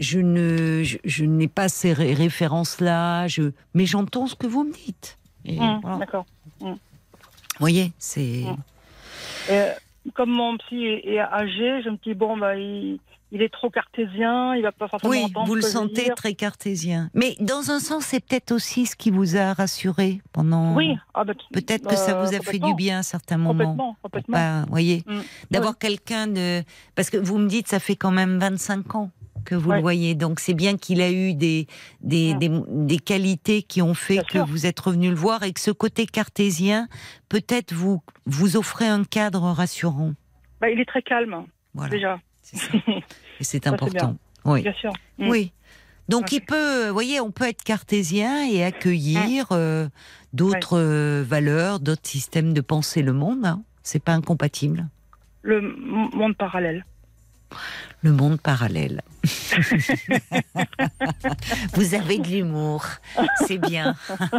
je 0.00 0.18
ne 0.18 0.82
je, 0.82 0.98
je 1.04 1.24
n'ai 1.24 1.48
pas 1.48 1.70
ces 1.70 1.94
ré- 1.94 2.12
références 2.12 2.80
là, 2.82 3.26
je 3.28 3.52
mais 3.72 3.86
j'entends 3.86 4.26
ce 4.26 4.34
que 4.34 4.46
vous 4.46 4.62
me 4.64 4.72
dites. 4.72 5.18
Voilà. 5.54 5.96
D'accord. 5.98 6.26
Vous 6.60 6.76
voyez, 7.58 7.92
c'est 7.98 8.44
Hum. 8.44 8.56
Et, 9.50 10.10
comme 10.14 10.30
mon 10.30 10.56
psy 10.58 10.84
est, 10.84 11.18
âgé, 11.18 11.82
je 11.82 11.90
me 11.90 11.96
dis 12.04 12.14
bon 12.14 12.36
bah 12.36 12.54
il, 12.56 12.98
il 13.32 13.42
est 13.42 13.48
trop 13.52 13.70
cartésien, 13.70 14.54
il 14.54 14.62
va 14.62 14.70
pas 14.72 14.86
forcément 14.88 15.10
Oui, 15.12 15.32
vous 15.46 15.54
le 15.56 15.62
sentez 15.62 16.04
dire. 16.04 16.14
très 16.14 16.34
cartésien. 16.34 17.10
Mais 17.12 17.34
dans 17.40 17.70
un 17.70 17.80
sens, 17.80 18.04
c'est 18.04 18.20
peut-être 18.20 18.52
aussi 18.52 18.86
ce 18.86 18.94
qui 18.94 19.10
vous 19.10 19.36
a 19.36 19.52
rassuré 19.52 20.20
pendant. 20.32 20.74
Oui, 20.76 20.96
ah, 21.14 21.24
bah, 21.24 21.32
Peut-être 21.52 21.88
que 21.88 21.96
ça 21.96 22.16
euh, 22.18 22.24
vous 22.24 22.34
a 22.36 22.40
fait 22.40 22.58
du 22.60 22.72
bien 22.74 22.98
à 23.00 23.02
certains 23.02 23.36
moments. 23.36 23.64
Complètement, 23.64 23.96
complètement. 24.02 24.36
Pas- 24.36 24.64
voyez, 24.68 25.02
Mm. 25.06 25.20
d'avoir 25.50 25.76
quelqu'un 25.78 26.28
de. 26.28 26.62
Parce 26.94 27.10
que 27.10 27.16
vous 27.16 27.38
me 27.38 27.48
dites, 27.48 27.66
ça 27.68 27.80
fait 27.80 27.96
quand 27.96 28.12
même 28.12 28.38
25 28.38 28.94
ans 28.94 29.10
que 29.46 29.54
vous 29.54 29.70
Ouais. 29.70 29.76
le 29.76 29.80
voyez. 29.82 30.14
Donc 30.14 30.40
c'est 30.40 30.52
bien 30.52 30.76
qu'il 30.76 31.00
a 31.00 31.10
eu 31.10 31.32
des, 31.32 31.66
des, 32.02 32.34
Mm. 32.34 32.38
des, 32.38 32.50
des 32.68 32.98
qualités 32.98 33.62
qui 33.62 33.80
ont 33.80 33.94
fait 33.94 34.14
Bien 34.16 34.22
que 34.24 34.32
sûr. 34.38 34.46
vous 34.46 34.66
êtes 34.66 34.78
revenu 34.78 35.08
le 35.08 35.14
voir 35.16 35.42
et 35.44 35.52
que 35.54 35.60
ce 35.60 35.70
côté 35.70 36.04
cartésien, 36.04 36.88
peut-être 37.30 37.72
vous, 37.72 38.02
vous 38.26 38.58
offrez 38.58 38.86
un 38.86 39.04
cadre 39.04 39.40
rassurant. 39.42 40.12
Bah, 40.60 40.68
il 40.68 40.78
est 40.80 40.84
très 40.84 41.00
calme 41.02 41.44
Voilà. 41.72 41.90
déjà, 41.90 42.20
ça. 42.42 42.56
Et 43.40 43.44
c'est 43.44 43.66
important. 43.66 44.16
Oui. 44.44 44.60
bien 44.62 44.74
sûr. 44.74 44.92
Mm. 45.18 45.28
Oui. 45.28 45.52
Donc 46.08 46.30
il 46.32 46.40
peut, 46.40 46.86
vous 46.88 46.92
voyez, 46.92 47.18
on 47.20 47.30
peut 47.32 47.48
être 47.48 47.64
cartésien 47.64 48.44
et 48.48 48.60
Mm. 48.60 48.66
accueillir 48.66 49.46
euh, 49.52 49.88
d'autres 50.32 50.78
euh, 50.78 51.24
valeurs, 51.26 51.80
d'autres 51.80 52.06
systèmes 52.08 52.52
de 52.52 52.60
penser 52.60 53.02
le 53.02 53.12
monde. 53.12 53.44
hein. 53.44 53.62
C'est 53.82 54.02
pas 54.02 54.12
incompatible. 54.12 54.88
Le 55.42 55.60
monde 55.60 56.36
parallèle. 56.36 56.84
Le 58.02 58.12
monde 58.12 58.40
parallèle. 58.40 59.02
Vous 61.74 61.94
avez 61.94 62.18
de 62.18 62.28
l'humour, 62.28 62.84
c'est 63.46 63.58
bien. 63.58 63.96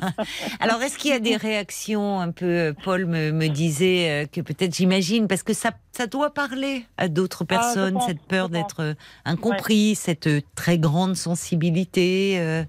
Alors, 0.59 0.81
est-ce 0.81 0.97
qu'il 0.97 1.11
y 1.11 1.13
a 1.13 1.19
des 1.19 1.35
réactions 1.35 2.21
un 2.21 2.31
peu 2.31 2.73
Paul 2.83 3.05
me, 3.05 3.31
me 3.31 3.47
disait 3.47 4.23
euh, 4.23 4.25
que 4.27 4.41
peut-être, 4.41 4.75
j'imagine, 4.75 5.27
parce 5.27 5.43
que 5.43 5.53
ça, 5.53 5.71
ça 5.91 6.07
doit 6.07 6.33
parler 6.33 6.85
à 6.97 7.09
d'autres 7.09 7.43
Ah, 7.49 7.55
personnes, 7.55 7.95
pense, 7.95 8.05
cette 8.05 8.21
peur 8.21 8.47
d'être 8.49 8.81
euh, 8.81 8.93
incompris, 9.25 9.95
cette 9.95 10.27
euh, 10.27 10.41
très 10.55 10.77
grande 10.77 11.15
sensibilité 11.15 12.35
euh, 12.39 12.63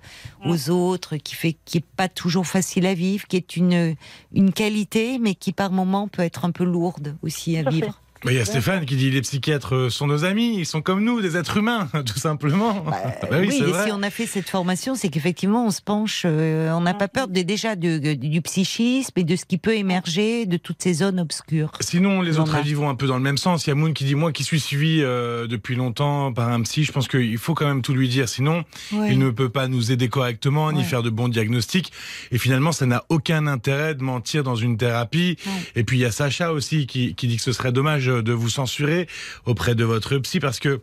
Mm. 0.45 0.51
aux 0.51 0.71
autres, 0.71 1.17
qui 1.17 1.35
fait, 1.35 1.57
qui 1.65 1.79
est 1.79 1.85
pas 1.97 2.09
toujours 2.09 2.47
facile 2.47 2.87
à 2.87 2.95
vivre, 2.95 3.27
qui 3.27 3.37
est 3.37 3.57
une 3.57 3.97
une 4.33 4.53
qualité, 4.53 5.19
mais 5.19 5.35
qui 5.35 5.53
par 5.53 5.73
moments 5.73 6.09
peut 6.09 6.23
être 6.23 6.45
un 6.45 6.51
peu 6.51 6.65
lourde 6.65 7.17
aussi 7.23 7.57
à 7.57 7.65
Tout 7.65 7.73
fait. 7.73 7.91
Bah, 8.25 8.33
Il 8.33 8.37
y 8.37 8.41
a 8.41 8.45
Stéphane 8.45 8.85
qui 8.85 8.97
dit 8.97 9.11
les 9.11 9.21
psychiatres 9.23 9.75
euh, 9.75 9.91
sont 9.91 10.07
nos 10.07 10.25
amis, 10.25 10.57
ils 10.59 10.67
sont 10.67 10.83
comme 10.83 11.05
nous, 11.05 11.21
des 11.21 11.37
êtres 11.37 11.57
humains, 11.59 11.89
tout 12.07 12.19
simplement. 12.19 12.85
Bah 12.85 12.93
oui, 13.33 13.37
oui, 13.49 13.53
c'est 13.53 13.59
et 13.69 13.71
vrai. 13.73 13.87
si 13.87 13.93
on 13.93 14.03
a 14.03 14.11
fait 14.11 14.27
cette 14.27 14.49
formation, 14.51 14.95
c'est 14.95 15.09
qu'effectivement, 15.09 15.67
on 15.67 15.71
se 15.71 15.81
penche, 15.83 16.23
euh, 16.25 16.71
on 16.73 16.81
n'a 16.81 16.95
pas 16.95 17.09
peur 17.09 17.29
de, 17.29 17.43
déjà 17.43 17.77
de- 17.77 17.99
de- 17.99 18.15
du 18.15 18.43
psychisme 18.43 19.13
et 19.17 19.25
de 19.25 19.37
ce 19.37 19.45
qui 19.45 19.59
peut 19.59 19.75
émerger 19.77 20.47
de 20.47 20.57
toutes 20.57 20.83
ces 20.83 20.95
zones 20.95 21.21
obscures. 21.21 21.71
Sinon, 21.81 22.21
les 22.23 22.39
autres 22.39 22.55
a- 22.55 22.59
avis 22.59 22.75
vont 22.75 22.89
un 22.89 22.95
peu 22.95 23.07
dans 23.07 23.17
le 23.17 23.23
même 23.23 23.39
sens. 23.39 23.67
Il 23.67 23.71
y 23.71 23.73
a 23.73 23.75
Moon 23.77 23.93
qui 23.93 24.05
dit 24.05 24.15
moi 24.15 24.33
qui 24.33 24.43
suis 24.45 24.61
suivi 24.61 25.01
euh, 25.03 25.47
depuis 25.47 25.77
longtemps 25.77 26.33
par 26.33 26.49
un 26.49 26.61
psy, 26.63 26.85
je 26.85 26.93
pense 26.93 27.07
qu'il 27.09 27.39
faut 27.39 27.55
quand 27.55 27.67
même 27.67 27.83
tout 27.83 27.95
lui 27.95 28.09
dire, 28.09 28.29
sinon 28.29 28.65
Ouais. 28.93 29.09
il 29.13 29.19
ne 29.19 29.31
peut 29.31 29.49
pas 29.49 29.69
nous 29.69 29.93
aider 29.93 30.09
correctement 30.09 30.73
ni 30.73 30.83
faire 30.85 31.03
de 31.03 31.11
bons 31.11 31.29
diagnostics. 31.29 31.93
Et 32.33 32.39
finalement, 32.39 32.73
ça 32.73 32.87
n'a 32.87 33.05
aucun 33.11 33.47
intérêt 33.47 33.95
de 33.95 34.03
mentir 34.03 34.43
dans 34.43 34.57
une 34.57 34.77
thérapie. 34.77 35.37
Ouais. 35.47 35.53
Et 35.77 35.85
puis 35.85 35.99
il 35.99 36.01
y 36.01 36.05
a 36.05 36.11
Sacha 36.11 36.53
aussi 36.53 36.87
qui, 36.87 37.15
qui 37.15 37.29
dit 37.29 37.37
que 37.37 37.43
ce 37.43 37.53
serait 37.53 37.73
dommage 37.73 38.08
de 38.09 38.33
vous 38.33 38.49
censurer 38.49 39.07
auprès 39.47 39.75
de 39.75 39.85
votre 39.85 40.17
psy 40.19 40.41
parce 40.41 40.59
que 40.59 40.81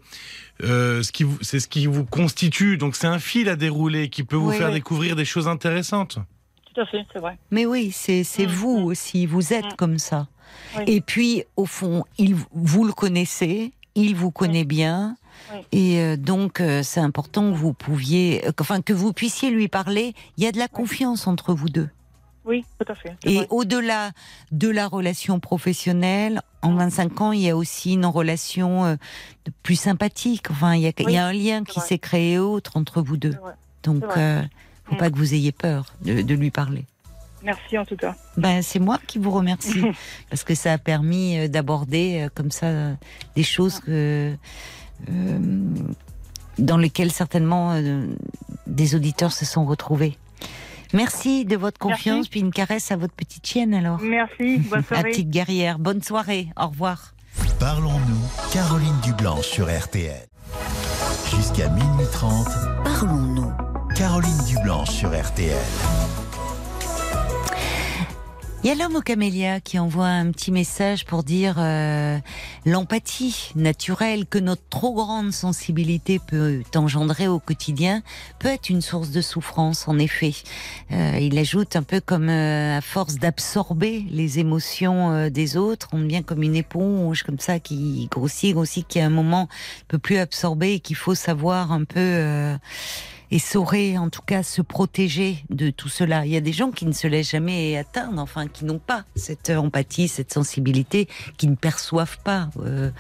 euh, 0.64 1.04
ce 1.04 1.12
qui 1.12 1.24
vous- 1.24 1.38
c'est 1.42 1.60
ce 1.60 1.68
qui 1.68 1.86
vous 1.88 2.06
constitue. 2.06 2.78
Donc 2.78 2.96
c'est 2.96 3.08
un 3.08 3.20
fil 3.20 3.50
à 3.50 3.56
dérouler 3.56 4.10
qui 4.10 4.24
peut 4.24 4.36
vous 4.38 4.50
Oui, 4.52 4.58
faire 4.58 4.68
oui. 4.70 4.74
découvrir 4.76 5.16
des 5.16 5.26
choses 5.26 5.48
intéressantes. 5.48 6.18
Tout 6.74 6.82
à 6.82 6.86
fait, 6.86 7.06
c'est 7.14 7.20
vrai. 7.20 7.38
Mais 7.52 7.66
oui, 7.66 7.92
c'est 7.94 8.24
c'est 8.24 8.48
Mm, 8.48 8.52
vous 8.52 8.80
mm. 8.80 8.84
aussi, 8.86 9.26
vous 9.26 9.54
êtes 9.54 9.66
Mm. 9.74 9.76
comme 9.78 9.98
ça. 9.98 10.28
Oui. 10.78 10.84
Et 10.88 11.02
puis, 11.02 11.44
au 11.56 11.66
fond, 11.66 12.04
il, 12.18 12.36
vous 12.54 12.86
le 12.86 12.94
connaissez, 12.94 13.72
il 13.96 14.16
vous 14.16 14.32
connaît 14.32 14.64
bien. 14.66 15.18
Et 15.74 16.00
euh, 16.00 16.16
donc, 16.18 16.62
euh, 16.62 16.82
c'est 16.84 17.00
important 17.02 17.52
que 17.52 17.58
vous 17.58 17.74
pouviez, 17.74 18.42
enfin, 18.60 18.82
que 18.82 18.94
vous 18.94 19.12
puissiez 19.12 19.50
lui 19.52 19.68
parler. 19.68 20.14
Il 20.38 20.44
y 20.44 20.48
a 20.48 20.52
de 20.54 20.58
la 20.58 20.68
confiance 20.70 21.28
entre 21.28 21.54
vous 21.54 21.68
deux. 21.70 21.90
Oui, 22.46 22.64
tout 22.80 22.92
à 22.92 22.96
fait. 22.96 23.16
Et 23.24 23.48
au-delà 23.50 24.12
de 24.52 24.70
la 24.70 24.88
relation 24.88 25.40
professionnelle, 25.40 26.42
en 26.62 26.76
25 26.76 27.22
ans, 27.22 27.32
il 27.32 27.42
y 27.42 27.50
a 27.50 27.58
aussi 27.58 27.94
une 27.94 28.06
relation 28.06 28.86
euh, 28.86 28.96
plus 29.64 29.76
sympathique. 29.76 30.52
Enfin, 30.52 30.76
il 30.76 30.82
y 30.84 30.88
a, 30.88 30.92
il 31.00 31.10
y 31.12 31.18
a 31.18 31.26
un 31.26 31.34
lien 31.34 31.64
qui 31.64 31.80
s'est 31.80 31.98
créé 32.00 32.38
autre 32.40 32.78
entre 32.78 33.02
vous 33.02 33.18
deux. 33.18 33.36
Donc, 33.84 34.04
vrai. 34.06 34.20
euh, 34.20 34.42
faut 34.86 34.96
Mm. 34.96 34.98
pas 35.00 35.10
que 35.10 35.16
vous 35.18 35.34
ayez 35.34 35.52
peur 35.52 35.94
de, 36.04 36.22
de 36.22 36.34
lui 36.36 36.52
parler. 36.52 36.86
Merci 37.42 37.78
en 37.78 37.86
tout 37.86 37.96
cas. 37.96 38.16
Ben, 38.38 38.62
c'est 38.62 38.80
moi 38.80 39.00
qui 39.08 39.18
vous 39.20 39.32
remercie 39.32 39.84
parce 40.30 40.44
que 40.44 40.54
ça 40.56 40.74
a 40.74 40.78
permis 40.78 41.38
euh, 41.40 41.48
d'aborder 41.48 42.22
euh, 42.26 42.30
comme 42.34 42.52
ça 42.52 42.68
des 43.36 43.44
choses 43.44 43.80
que, 43.80 44.36
euh, 45.10 45.40
dans 46.58 46.78
lesquelles 46.78 47.12
certainement 47.12 47.72
euh, 47.74 48.06
des 48.68 48.96
auditeurs 48.96 49.32
se 49.32 49.46
sont 49.46 49.66
retrouvés. 49.66 50.18
Merci 50.96 51.46
de 51.46 51.56
votre 51.58 51.78
confiance, 51.78 52.16
Merci. 52.18 52.30
puis 52.30 52.40
une 52.40 52.52
caresse 52.52 52.92
à 52.92 52.96
votre 52.98 53.14
petite 53.14 53.46
chienne 53.46 53.74
alors. 53.74 54.00
Merci, 54.02 54.58
bonne 54.60 54.80
La 54.82 54.84
soirée. 54.88 55.04
petite 55.12 55.30
guerrière. 55.30 55.78
Bonne 55.80 56.02
soirée. 56.02 56.48
Au 56.60 56.68
revoir. 56.68 57.14
Parlons-nous, 57.60 58.52
Caroline 58.54 59.00
Dublanche 59.04 59.46
sur 59.46 59.66
RTL. 59.68 60.28
Jusqu'à 61.36 61.68
minuit 61.70 62.06
30, 62.12 62.48
Parlons-nous. 62.84 63.52
Caroline 63.96 64.38
Dublanche 64.48 64.90
sur 64.90 65.10
RTL. 65.10 65.56
Il 68.66 68.70
y 68.70 68.72
a 68.72 68.74
l'homme 68.84 68.96
au 68.96 69.02
camélia 69.02 69.60
qui 69.60 69.78
envoie 69.78 70.08
un 70.08 70.32
petit 70.32 70.52
message 70.52 71.06
pour 71.06 71.22
dire 71.22 71.58
euh, 71.60 72.18
l'empathie 72.66 73.52
naturelle 73.54 74.26
que 74.26 74.40
notre 74.40 74.68
trop 74.72 74.92
grande 74.92 75.34
sensibilité 75.34 76.18
peut 76.18 76.64
engendrer 76.74 77.28
au 77.28 77.38
quotidien 77.38 78.02
peut 78.40 78.48
être 78.48 78.72
une 78.72 78.82
source 78.82 79.12
de 79.12 79.22
souffrance, 79.22 79.88
en 79.88 80.00
effet. 80.00 80.34
Euh, 80.92 81.20
il 81.22 81.38
ajoute 81.38 81.76
un 81.76 81.84
peu 81.84 82.02
comme 82.02 82.28
euh, 82.28 82.80
à 82.80 82.82
force 82.82 83.18
d'absorber 83.20 84.04
les 84.10 84.40
émotions 84.40 85.12
euh, 85.12 85.30
des 85.30 85.58
autres, 85.58 85.90
on 85.92 86.00
devient 86.00 86.24
comme 86.24 86.42
une 86.42 86.56
éponge 86.56 87.22
comme 87.22 87.38
ça 87.38 87.60
qui 87.60 88.08
grossit, 88.10 88.56
grossit, 88.56 88.88
qui 88.88 89.00
à 89.00 89.06
un 89.06 89.12
moment 89.12 89.44
ne 89.44 89.88
peut 89.90 90.00
plus 90.00 90.18
absorber 90.18 90.74
et 90.74 90.80
qu'il 90.80 90.96
faut 90.96 91.14
savoir 91.14 91.72
un 91.72 91.84
peu... 91.84 92.58
euh, 93.36 93.38
et 93.38 93.40
saurait 93.40 93.98
en 93.98 94.10
tout 94.10 94.22
cas 94.22 94.44
se 94.44 94.62
protéger 94.62 95.44
de 95.50 95.70
tout 95.70 95.90
cela. 95.90 96.26
Il 96.26 96.32
y 96.32 96.38
a 96.38 96.42
des 96.42 96.54
gens 96.54 96.72
qui 96.72 96.86
ne 96.86 96.94
se 96.94 97.08
laissent 97.08 97.32
jamais 97.32 97.78
atteindre, 97.78 98.22
enfin 98.22 98.48
qui 98.48 98.66
n'ont 98.66 98.80
pas 98.80 99.04
cette 99.16 99.50
empathie, 99.50 100.08
cette 100.08 100.34
sensibilité, 100.34 101.08
qui 101.38 101.48
ne 101.48 101.56
perçoivent 101.56 102.20
pas 102.24 102.50
euh, 102.60 102.92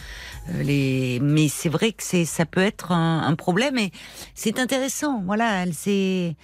euh. 0.53 1.20
Mais 1.22 1.48
c'est 1.48 1.70
vrai 1.70 1.94
que 1.94 2.26
ça 2.26 2.45
peut 2.45 2.62
être 2.62 2.91
un, 2.91 3.24
un 3.24 3.36
problème 3.36 3.78
et 3.78 3.91
c'est 4.34 4.60
intéressant. 4.60 5.22
Voilà, 5.26 5.64
elle 5.64 5.74
c'est 5.74 6.36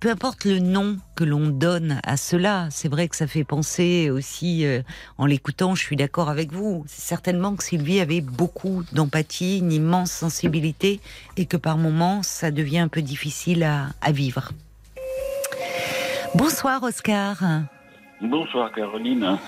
peu 0.00 0.10
importe 0.10 0.44
le 0.44 0.58
nom 0.58 0.96
que 1.14 1.24
l'on 1.24 1.48
donne 1.48 2.00
à 2.04 2.16
cela, 2.16 2.68
c'est 2.70 2.88
vrai 2.88 3.08
que 3.08 3.16
ça 3.16 3.26
fait 3.26 3.44
penser 3.44 4.10
aussi, 4.10 4.64
euh, 4.64 4.82
en 5.18 5.26
l'écoutant, 5.26 5.74
je 5.74 5.82
suis 5.82 5.96
d'accord 5.96 6.28
avec 6.28 6.52
vous, 6.52 6.84
c'est 6.86 7.02
certainement 7.02 7.54
que 7.56 7.64
Sylvie 7.64 8.00
avait 8.00 8.20
beaucoup 8.20 8.82
d'empathie, 8.92 9.58
une 9.58 9.72
immense 9.72 10.10
sensibilité, 10.10 11.00
et 11.36 11.46
que 11.46 11.56
par 11.56 11.78
moments, 11.78 12.22
ça 12.22 12.50
devient 12.50 12.78
un 12.78 12.88
peu 12.88 13.02
difficile 13.02 13.62
à, 13.62 13.88
à 14.00 14.12
vivre. 14.12 14.52
Bonsoir 16.34 16.82
Oscar. 16.82 17.36
Bonsoir 18.20 18.72
Caroline. 18.72 19.38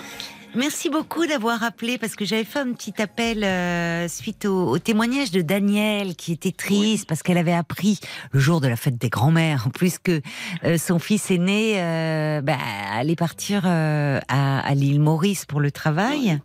Merci 0.55 0.89
beaucoup 0.89 1.27
d'avoir 1.27 1.63
appelé 1.63 1.97
parce 1.99 2.15
que 2.15 2.25
j'avais 2.25 2.43
fait 2.43 2.59
un 2.59 2.73
petit 2.73 2.99
appel 3.01 3.43
euh, 3.43 4.07
suite 4.07 4.45
au, 4.45 4.67
au 4.69 4.79
témoignage 4.79 5.31
de 5.31 5.41
Daniel 5.41 6.15
qui 6.15 6.31
était 6.31 6.51
triste 6.51 7.07
parce 7.07 7.21
qu'elle 7.21 7.37
avait 7.37 7.53
appris 7.53 7.99
le 8.31 8.39
jour 8.39 8.59
de 8.59 8.67
la 8.67 8.75
fête 8.75 8.97
des 8.97 9.09
grands-mères. 9.09 9.67
En 9.67 9.69
plus 9.69 9.99
que 9.99 10.21
euh, 10.63 10.77
son 10.77 10.97
fils 10.97 11.29
aîné 11.29 11.81
euh, 11.81 12.41
bah, 12.41 12.57
allait 12.93 13.15
partir 13.15 13.65
à, 13.65 14.17
à 14.27 14.73
l'île 14.75 14.99
Maurice 14.99 15.45
pour 15.45 15.59
le 15.61 15.71
travail. 15.71 16.39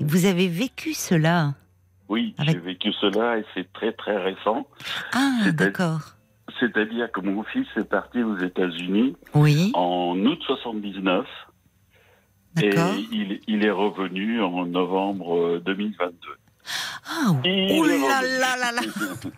Vous 0.00 0.26
avez 0.26 0.48
vécu 0.48 0.92
cela? 0.92 1.54
Oui, 2.08 2.34
Avec- 2.38 2.54
j'ai 2.56 2.60
vécu 2.60 2.92
cela 3.00 3.38
et 3.38 3.44
c'est 3.54 3.72
très 3.72 3.92
très 3.92 4.16
récent. 4.18 4.66
Ah, 5.12 5.50
d'accord. 5.52 6.00
C'est-à-dire 6.60 7.10
que 7.10 7.20
mon 7.20 7.42
fils 7.42 7.66
est 7.76 7.88
parti 7.88 8.22
aux 8.22 8.38
États-Unis 8.38 9.16
en 9.74 10.14
août 10.16 10.38
79 10.46 11.26
et 12.62 12.70
il, 13.12 13.40
il 13.46 13.64
est 13.64 13.70
revenu 13.70 14.42
en 14.42 14.66
novembre 14.66 15.36
euh, 15.36 15.62
2022. 15.64 16.12
Ah, 17.08 17.32
Il 17.44 17.78
oh 17.78 17.84
là 17.86 18.22
là 18.22 18.72
là 18.72 18.82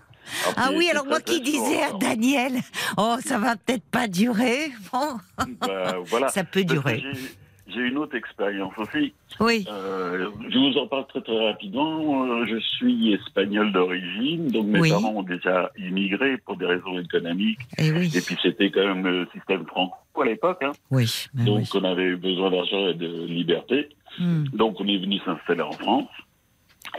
Ah 0.57 0.65
Après, 0.67 0.77
oui, 0.77 0.89
alors 0.91 1.07
moi 1.07 1.21
qui 1.21 1.41
disais 1.41 1.83
à. 1.83 1.93
Daniel, 1.95 2.61
oh 2.99 3.17
ça 3.25 3.39
va 3.39 3.57
peut-être 3.57 3.85
pas 3.85 4.09
durer. 4.09 4.71
Bon, 4.93 5.19
Bah, 5.61 5.97
voilà. 6.05 6.29
ça 6.37 6.45
peut 6.45 6.65
durer. 6.65 7.03
J'ai- 7.73 7.81
une 7.81 7.99
autre 7.99 8.17
expérience 8.17 8.73
aussi. 8.79 9.13
Oui, 9.41 9.65
Euh, 9.71 10.29
je 10.49 10.59
vous 10.59 10.77
en 10.79 10.87
parle 10.87 11.07
très 11.09 11.21
très 11.21 11.47
rapidement. 11.47 12.25
Euh, 12.25 12.45
Je 12.47 12.59
suis 12.59 13.13
espagnol 13.15 13.73
d'origine, 13.73 14.49
donc 14.51 14.67
mes 14.67 14.81
Oui. 14.81 14.91
parents 14.91 15.13
ont 15.17 15.23
déjà 15.23 15.71
immigré 15.79 16.39
pour 16.39 16.57
des 16.57 16.67
raisons 16.67 16.99
économiques. 16.99 17.59
et 17.79 17.91
oui, 17.93 18.11
Et 18.17 18.21
puis 18.21 18.37
c'était 18.43 18.71
quand 18.71 18.87
même 18.87 19.05
le 19.07 19.27
système 19.35 19.65
franco 19.67 19.97
à 20.21 20.25
l'époque. 20.25 20.63
Hein. 20.63 20.73
oui, 20.91 21.07
ben 21.35 21.45
Donc 21.45 21.59
oui. 21.61 21.69
on 21.75 21.85
avait 21.85 22.17
besoin 22.17 22.51
d'argent 22.51 22.89
et 22.89 22.95
de 22.95 23.27
liberté. 23.27 23.89
Hmm. 24.19 24.45
Donc 24.53 24.81
on 24.81 24.87
est 24.89 24.99
venu 24.99 25.19
s'installer 25.25 25.63
en 25.63 25.73
France. 25.73 26.09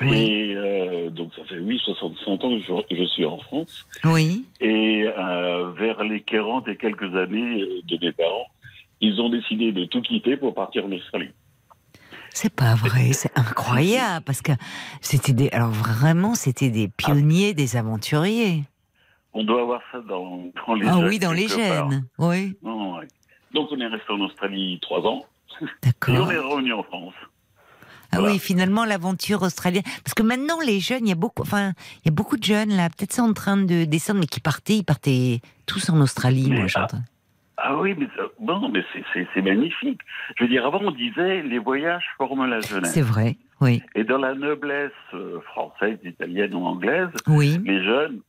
Oui. 0.02 0.18
Et 0.18 0.56
euh, 0.56 1.10
donc 1.10 1.34
ça 1.36 1.44
fait 1.46 1.58
oui 1.60 1.80
65 1.84 2.44
ans 2.44 2.50
que 2.58 2.60
je, 2.90 2.96
je 2.96 3.04
suis 3.06 3.26
en 3.26 3.38
France. 3.40 3.86
Oui. 4.06 4.46
Et 4.62 5.06
euh, 5.08 5.72
vers 5.72 6.04
les 6.04 6.22
40 6.22 6.68
et 6.68 6.76
quelques 6.78 7.14
années 7.16 7.66
de 7.86 7.98
mes 8.02 8.12
parents, 8.12 8.46
ils 9.02 9.20
ont 9.22 9.30
décidé 9.30 9.72
de 9.72 9.86
tout 9.86 10.02
quitter 10.02 10.38
pour 10.38 10.54
partir 10.54 10.86
en 10.86 10.92
Australie. 10.92 11.30
C'est 12.32 12.54
pas 12.54 12.76
vrai, 12.76 13.12
c'est 13.14 13.32
incroyable 13.38 14.24
parce 14.26 14.42
que 14.42 14.52
c'était 15.02 15.34
des, 15.34 15.50
alors 15.50 15.72
vraiment 15.72 16.36
c'était 16.36 16.70
des 16.70 16.88
pionniers, 16.88 17.54
des 17.54 17.76
aventuriers. 17.76 18.64
On 19.34 19.44
doit 19.44 19.62
avoir 19.62 19.82
ça 19.92 20.00
dans, 20.02 20.44
dans 20.68 20.74
les 20.74 20.88
Ah 20.88 20.94
gènes 20.96 21.08
oui, 21.08 21.20
dans 21.20 21.32
les 21.32 21.46
quelque 21.46 21.70
part. 21.70 21.90
gènes. 21.92 22.06
Oui, 22.18 22.58
Non, 22.64 22.98
ouais. 22.98 23.08
Donc 23.54 23.70
on 23.72 23.80
est 23.80 23.88
resté 23.88 24.12
en 24.12 24.20
Australie 24.22 24.80
trois 24.82 25.02
ans 25.02 25.24
et 25.62 25.66
on 25.66 25.68
d'accord. 25.84 26.32
est 26.32 26.38
revenu 26.38 26.74
en 26.74 26.84
France. 26.84 27.14
Ah 28.12 28.18
voilà. 28.20 28.34
oui, 28.34 28.40
finalement 28.40 28.86
l'aventure 28.86 29.44
australienne. 29.44 29.84
Parce 30.04 30.16
que 30.16 30.24
maintenant 30.24 30.60
les 30.66 30.80
jeunes, 30.80 31.06
il 31.06 31.10
y 31.10 31.12
a 31.12 31.16
beaucoup, 31.16 31.44
enfin, 31.44 31.74
il 32.04 32.06
y 32.06 32.10
a 32.10 32.12
beaucoup 32.12 32.38
de 32.38 32.44
jeunes 32.44 32.70
là, 32.76 32.90
peut-être 32.90 33.20
en 33.20 33.34
train 33.34 33.58
de 33.58 33.86
descendre, 33.86 34.20
mais 34.20 34.26
qui 34.26 34.40
partaient, 34.40 34.78
ils 34.78 34.84
partaient 34.84 35.42
tous 35.68 35.90
en 35.92 36.00
Australie, 36.02 36.48
Mais 36.50 36.56
moi 36.56 36.66
ah, 36.66 36.68
j'entends. 36.68 37.04
Ah 37.62 37.78
oui, 37.78 37.96
mais 37.98 38.08
bon, 38.40 38.70
mais 38.70 38.84
c'est- 38.94 39.04
c'est 39.14 39.28
c'est 39.34 39.42
magnifique. 39.42 40.00
Je 40.38 40.44
veux 40.44 40.50
dire, 40.50 40.66
avant 40.66 40.80
on 40.82 40.92
disait 40.92 41.42
les 41.44 41.60
voyages 41.60 42.06
forment 42.18 42.46
la 42.46 42.60
jeunesse. 42.62 42.94
C'est 42.94 43.02
vrai, 43.02 43.36
oui. 43.62 43.82
Et 43.96 44.04
dans 44.04 44.18
la 44.18 44.34
noblesse 44.36 44.92
euh, 45.14 45.40
française, 45.42 45.98
italienne 46.04 46.54
ou 46.56 46.66
anglaise, 46.66 47.10
Oui, 47.28 47.58
les 47.66 47.84
jeunes, 47.84 48.22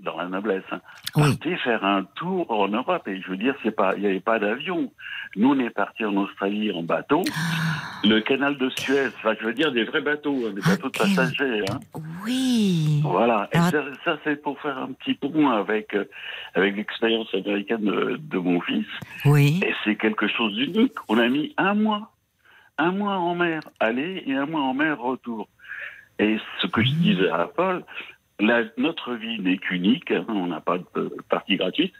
dans 0.00 0.16
la 0.16 0.28
noblesse, 0.28 0.62
hein, 0.70 0.80
oui. 1.16 1.22
partaient 1.36 1.56
faire 1.56 1.84
un 1.84 2.04
tour 2.14 2.50
en 2.50 2.68
Europe. 2.68 3.06
Et 3.08 3.20
je 3.20 3.28
veux 3.30 3.36
dire, 3.36 3.54
c'est 3.62 3.74
pas, 3.74 3.94
il 3.96 4.00
n'y 4.00 4.06
avait 4.06 4.20
pas 4.20 4.38
d'avion. 4.38 4.90
Nous, 5.36 5.50
on 5.50 5.58
est 5.58 5.70
partis 5.70 6.04
en 6.04 6.16
Australie 6.16 6.70
en 6.72 6.82
bateau. 6.82 7.22
Le 8.04 8.20
canal 8.20 8.56
de 8.58 8.70
Suez, 8.70 9.06
enfin, 9.08 9.34
je 9.40 9.44
veux 9.46 9.52
dire, 9.54 9.72
des 9.72 9.84
vrais 9.84 10.00
bateaux, 10.00 10.46
hein, 10.46 10.52
des 10.54 10.60
Ah, 10.64 10.70
bateaux 10.70 10.88
de 10.88 10.98
passagers. 10.98 11.64
Hein. 11.70 11.80
Oui. 12.24 13.00
Voilà. 13.02 13.48
Et 13.52 13.56
Alors- 13.56 13.70
ça, 13.70 13.84
ça, 14.04 14.18
c'est 14.24 14.40
pour 14.40 14.60
faire 14.60 14.78
un 14.78 14.92
petit 14.92 15.14
pont 15.14 15.50
avec, 15.50 15.94
euh, 15.94 16.04
avec 16.54 16.76
l'expérience 16.76 17.32
américaine 17.34 17.84
de, 17.84 18.16
de 18.20 18.38
mon 18.38 18.60
fils. 18.60 18.86
Oui. 19.24 19.60
Et 19.66 19.74
c'est 19.84 19.96
quelque 19.96 20.28
chose 20.28 20.54
d'unique. 20.54 20.92
On 21.08 21.18
a 21.18 21.28
mis 21.28 21.54
un 21.58 21.74
mois. 21.74 22.12
Un 22.78 22.92
mois 22.92 23.16
en 23.16 23.34
mer 23.34 23.62
aller 23.80 24.22
et 24.26 24.34
un 24.34 24.46
mois 24.46 24.60
en 24.62 24.74
mer 24.74 25.00
retour. 25.00 25.48
Et 26.20 26.38
ce 26.62 26.68
que 26.68 26.82
je 26.84 26.90
disais 26.92 27.28
à 27.28 27.46
Paul, 27.48 27.84
la- 28.38 28.62
notre 28.76 29.14
vie 29.14 29.40
n'est 29.40 29.58
qu'unique. 29.58 30.12
hein, 30.12 30.24
on 30.28 30.46
n'a 30.46 30.60
pas 30.60 30.78
de 30.78 31.16
partie 31.28 31.56
gratuite. 31.56 31.94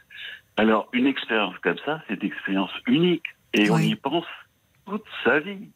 Alors, 0.55 0.87
une 0.93 1.05
expérience 1.07 1.55
comme 1.61 1.77
ça, 1.85 2.01
c'est 2.07 2.21
une 2.23 2.29
expérience 2.29 2.71
unique. 2.87 3.25
Et 3.53 3.69
on 3.69 3.77
y 3.77 3.95
pense 3.95 4.25
toute 4.85 5.03
sa 5.25 5.39
vie. 5.39 5.67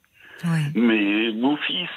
Oui. 0.46 0.60
Mais 0.76 1.32
mon 1.34 1.56
fils, 1.58 1.90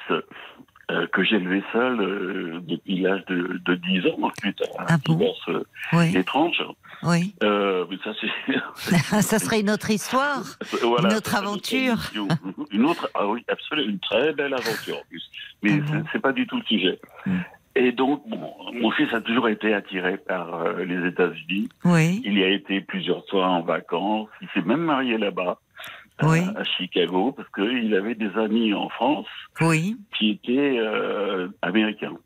euh, 0.90 1.06
que 1.12 1.24
j'ai 1.24 1.36
élevé 1.36 1.62
seul 1.72 2.00
euh, 2.00 2.60
depuis 2.62 3.00
l'âge 3.00 3.24
de, 3.26 3.60
de 3.64 3.74
10 3.74 4.06
ans, 4.06 4.30
suite 4.40 4.62
à 4.78 4.82
un 4.82 4.86
Ah 4.88 4.96
divorce 5.04 5.48
euh, 5.48 6.02
étrange, 6.14 6.62
Oui. 7.02 7.34
euh, 7.42 7.84
mais 7.90 7.96
ça 8.04 8.12
c'est 8.20 8.96
Ça 9.22 9.38
serait 9.40 9.60
une 9.60 9.70
autre 9.70 9.90
histoire. 9.90 10.42
Voilà, 10.82 11.08
Une 11.10 11.16
autre 11.16 11.34
aventure. 11.34 11.98
Une 12.70 12.84
autre, 12.84 13.10
ah 13.14 13.26
oui, 13.26 13.44
absolument, 13.50 13.88
une 13.90 13.98
très 13.98 14.32
belle 14.32 14.54
aventure 14.54 14.98
en 14.98 15.02
plus. 15.08 15.22
Mais 15.62 15.80
Ah 15.88 15.92
bon? 15.92 16.04
c'est- 16.12 16.18
pas 16.20 16.32
du 16.32 16.46
tout 16.46 16.56
le 16.56 16.64
sujet. 16.64 16.98
Hmm. 17.26 17.38
Et 17.78 17.92
donc, 17.92 18.22
bon, 18.28 18.52
mon 18.72 18.90
fils 18.92 19.12
a 19.12 19.20
toujours 19.20 19.48
été 19.50 19.74
attiré 19.74 20.16
par 20.16 20.54
euh, 20.62 20.84
les 20.84 21.06
États-Unis. 21.08 21.68
Oui. 21.84 22.22
Il 22.24 22.38
y 22.38 22.42
a 22.44 22.48
été 22.48 22.80
plusieurs 22.80 23.22
fois 23.28 23.48
en 23.48 23.60
vacances. 23.62 24.28
Il 24.40 24.48
s'est 24.54 24.66
même 24.66 24.80
marié 24.80 25.18
là-bas, 25.18 25.58
Oui. 26.22 26.40
à, 26.56 26.64
Chicago, 26.64 27.32
parce 27.32 27.48
qu'il 27.50 27.94
avait 27.94 28.14
des 28.14 28.30
amis 28.38 28.72
en 28.72 28.88
France 28.88 29.26
Oui. 29.60 29.96
qui 30.16 30.30
étaient 30.30 30.78
euh, 30.78 31.48
américains. 31.62 32.16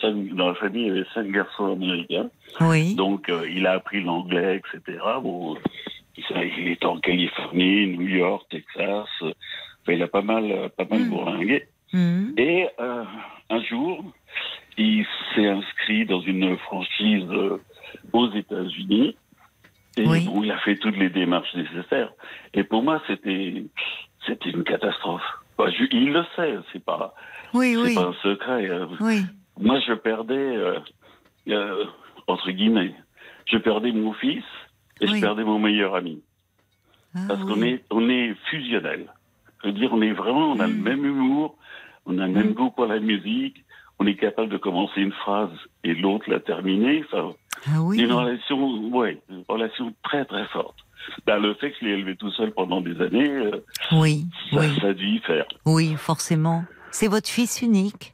Cinq- 0.00 0.34
dans 0.34 0.48
la 0.48 0.54
famille, 0.54 0.84
il 0.84 0.88
y 0.88 0.90
avait 0.92 1.06
cinq 1.12 1.30
garçons 1.30 1.72
américains. 1.72 2.30
Oui. 2.62 2.94
Donc, 2.94 3.28
euh, 3.28 3.46
il 3.50 3.66
a 3.66 3.72
appris 3.72 4.02
l'anglais, 4.02 4.56
etc. 4.62 4.98
Bon, 5.22 5.56
il 6.16 6.68
est 6.68 6.84
en 6.86 6.98
Californie, 7.00 7.88
New 7.98 8.06
York, 8.08 8.46
Texas. 8.50 9.08
enfin, 9.20 9.32
il 9.92 10.02
a 10.02 10.08
pas 10.08 10.22
mal, 10.22 10.70
pas 10.78 10.86
mal 10.88 11.00
Mm. 11.00 11.10
bourlingué. 11.10 11.64
Mhm. 11.92 12.34
Et 12.38 12.66
euh, 12.80 13.04
un 13.50 13.62
jour, 13.62 14.02
il 14.78 15.04
s'est 15.34 15.46
inscrit 15.48 16.06
dans 16.06 16.20
une 16.22 16.56
franchise 16.58 17.26
euh, 17.30 17.58
aux 18.14 18.30
États-Unis. 18.32 19.16
Et 19.96 20.06
Oui. 20.06 20.24
bon, 20.26 20.42
il 20.42 20.50
a 20.50 20.58
fait 20.58 20.76
toutes 20.76 20.96
les 20.96 21.08
démarches 21.10 21.54
nécessaires. 21.54 22.10
Et 22.52 22.64
pour 22.64 22.82
moi, 22.82 23.00
c'était, 23.06 23.64
c'était 24.26 24.50
une 24.50 24.64
catastrophe. 24.64 25.22
Enfin, 25.56 25.70
je- 25.70 25.84
il 25.96 26.12
le 26.12 26.24
sait, 26.34 26.56
c'est 26.72 26.84
pas, 26.84 27.14
Oui, 27.52 27.74
c'est 27.76 27.82
oui. 27.82 27.94
pas 27.94 28.06
un 28.06 28.12
secret. 28.14 28.68
euh, 28.68 28.86
moi, 29.58 29.78
je 29.86 29.92
perdais, 29.92 30.34
euh, 30.34 30.80
euh, 31.48 31.84
entre 32.26 32.50
guillemets, 32.50 32.94
je 33.46 33.56
perdais 33.58 33.92
mon 33.92 34.12
fils 34.14 34.42
et 35.00 35.06
je 35.06 35.12
perdais 35.20 35.44
mon 35.44 35.58
meilleur 35.60 35.94
ami. 35.94 36.22
Ah, 37.14 37.20
Parce 37.28 37.44
qu'on 37.44 37.62
est, 37.62 37.84
on 37.90 38.08
est 38.08 38.34
fusionnel. 38.50 39.12
Je 39.62 39.68
veux 39.68 39.74
dire, 39.74 39.92
on 39.92 40.02
est 40.02 40.12
vraiment, 40.12 40.50
on 40.52 40.58
a 40.58 40.66
le 40.66 40.74
Mm. 40.74 40.82
même 40.82 41.04
humour, 41.04 41.56
on 42.06 42.18
a 42.18 42.26
le 42.26 42.32
même 42.32 42.50
Mm. 42.50 42.54
goût 42.54 42.70
pour 42.70 42.86
la 42.86 42.98
musique, 42.98 43.63
on 43.98 44.06
est 44.06 44.16
capable 44.16 44.48
de 44.50 44.56
commencer 44.56 45.00
une 45.00 45.12
phrase 45.12 45.50
et 45.84 45.94
l'autre 45.94 46.28
la 46.30 46.40
terminer. 46.40 47.04
Enfin, 47.06 47.32
Ah 47.66 47.80
oui. 47.82 48.00
une 48.00 48.12
relation, 48.12 48.88
ouais, 48.88 49.18
une 49.30 49.44
relation 49.48 49.92
très 50.02 50.24
très 50.24 50.46
forte. 50.48 50.76
Ben, 51.26 51.38
le 51.38 51.54
fait 51.54 51.70
que 51.70 51.76
je 51.80 51.84
l'ai 51.86 51.92
élevé 51.92 52.16
tout 52.16 52.30
seul 52.30 52.52
pendant 52.52 52.80
des 52.80 52.98
années, 53.00 53.28
euh, 53.28 53.64
Oui. 53.92 54.24
ça, 54.50 54.60
Oui. 54.60 54.66
ça 54.80 54.88
a 54.88 54.92
dû 54.94 55.06
y 55.06 55.18
faire. 55.20 55.44
Oui, 55.66 55.94
forcément. 55.96 56.64
C'est 56.90 57.08
votre 57.08 57.28
fils 57.28 57.60
unique? 57.62 58.12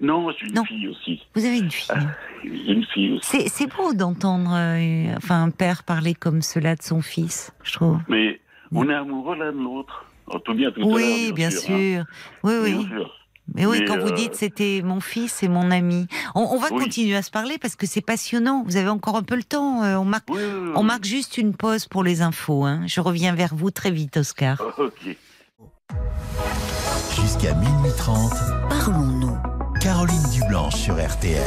Non, 0.00 0.30
j'ai 0.30 0.46
une 0.46 0.54
Non. 0.54 0.64
fille 0.64 0.88
aussi. 0.88 1.20
Vous 1.34 1.44
avez 1.44 1.58
une 1.58 1.70
fille. 1.70 1.88
Une 2.44 2.84
fille 2.86 3.12
aussi. 3.12 3.48
C'est 3.50 3.66
beau 3.76 3.92
d'entendre 3.92 4.50
euh, 4.54 5.14
enfin, 5.18 5.42
un 5.44 5.50
père 5.50 5.82
parler 5.84 6.14
comme 6.14 6.40
cela 6.40 6.74
de 6.74 6.82
son 6.82 7.02
fils, 7.02 7.52
je 7.62 7.74
trouve. 7.74 7.98
Mais 8.08 8.40
on 8.72 8.88
est 8.88 8.94
amoureux 8.94 9.36
l'un 9.36 9.52
de 9.52 9.58
l'autre. 9.58 10.06
Tout 10.44 10.54
bien, 10.54 10.70
tout 10.70 10.80
à 10.80 10.84
Oui, 10.86 11.32
bien 11.34 11.50
sûr. 11.50 11.74
hein. 11.74 11.78
sûr. 11.78 12.04
Oui, 12.44 12.52
oui. 12.62 12.72
Bien 12.86 12.88
sûr. 12.88 13.14
Mais 13.54 13.66
oui, 13.66 13.78
Mais, 13.80 13.84
quand 13.86 13.98
vous 13.98 14.08
euh, 14.08 14.14
dites 14.14 14.34
c'était 14.34 14.80
mon 14.84 15.00
fils 15.00 15.42
et 15.42 15.48
mon 15.48 15.70
ami. 15.70 16.06
On, 16.34 16.42
on 16.42 16.58
va 16.58 16.68
Oui. 16.72 16.84
continuer 16.84 17.16
à 17.16 17.22
se 17.22 17.30
parler 17.30 17.58
parce 17.58 17.76
que 17.76 17.86
c'est 17.86 18.00
passionnant. 18.00 18.62
Vous 18.66 18.76
avez 18.76 18.88
encore 18.88 19.16
un 19.16 19.22
peu 19.22 19.36
le 19.36 19.42
temps. 19.44 19.82
euh, 19.82 19.96
on 19.96 20.04
marque, 20.04 20.28
Oui, 20.30 20.38
oui, 20.42 20.60
oui. 20.66 20.72
on 20.76 20.82
marque 20.82 21.04
juste 21.04 21.38
une 21.38 21.54
pause 21.54 21.86
pour 21.86 22.02
les 22.04 22.22
infos. 22.22 22.64
hein. 22.64 22.82
Je 22.86 23.00
reviens 23.00 23.34
vers 23.34 23.54
vous 23.54 23.70
très 23.70 23.90
vite, 23.90 24.16
Oscar. 24.16 24.60
Ok. 24.78 25.16
Jusqu'à 27.20 27.54
minuit 27.54 27.90
30, 27.96 28.32
Parlons-nous. 28.68 29.36
Caroline 29.80 30.22
Dublanche 30.32 30.74
sur 30.76 30.94
RTL. 30.94 31.42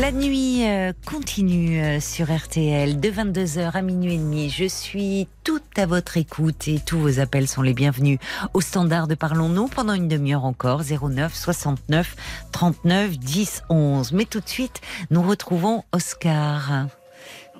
La 0.00 0.12
nuit 0.12 0.68
euh, 0.68 0.92
continue 1.06 1.80
euh, 1.80 2.00
sur 2.00 2.26
RTL 2.30 3.00
de 3.00 3.08
22h 3.08 3.70
à 3.72 3.80
minuit 3.80 4.16
et 4.16 4.18
demi. 4.18 4.50
Je 4.50 4.66
suis 4.66 5.26
toute 5.42 5.78
à 5.78 5.86
votre 5.86 6.18
écoute 6.18 6.68
et 6.68 6.80
tous 6.80 6.98
vos 6.98 7.18
appels 7.18 7.48
sont 7.48 7.62
les 7.62 7.72
bienvenus 7.72 8.18
au 8.52 8.60
standard 8.60 9.06
de 9.06 9.14
Parlons-nous 9.14 9.68
pendant 9.68 9.94
une 9.94 10.06
demi-heure 10.06 10.44
encore 10.44 10.82
09 10.82 11.34
69 11.34 12.14
39 12.52 13.18
10 13.18 13.62
11. 13.70 14.12
Mais 14.12 14.26
tout 14.26 14.40
de 14.40 14.48
suite, 14.48 14.82
nous 15.10 15.22
retrouvons 15.22 15.82
Oscar. 15.92 16.88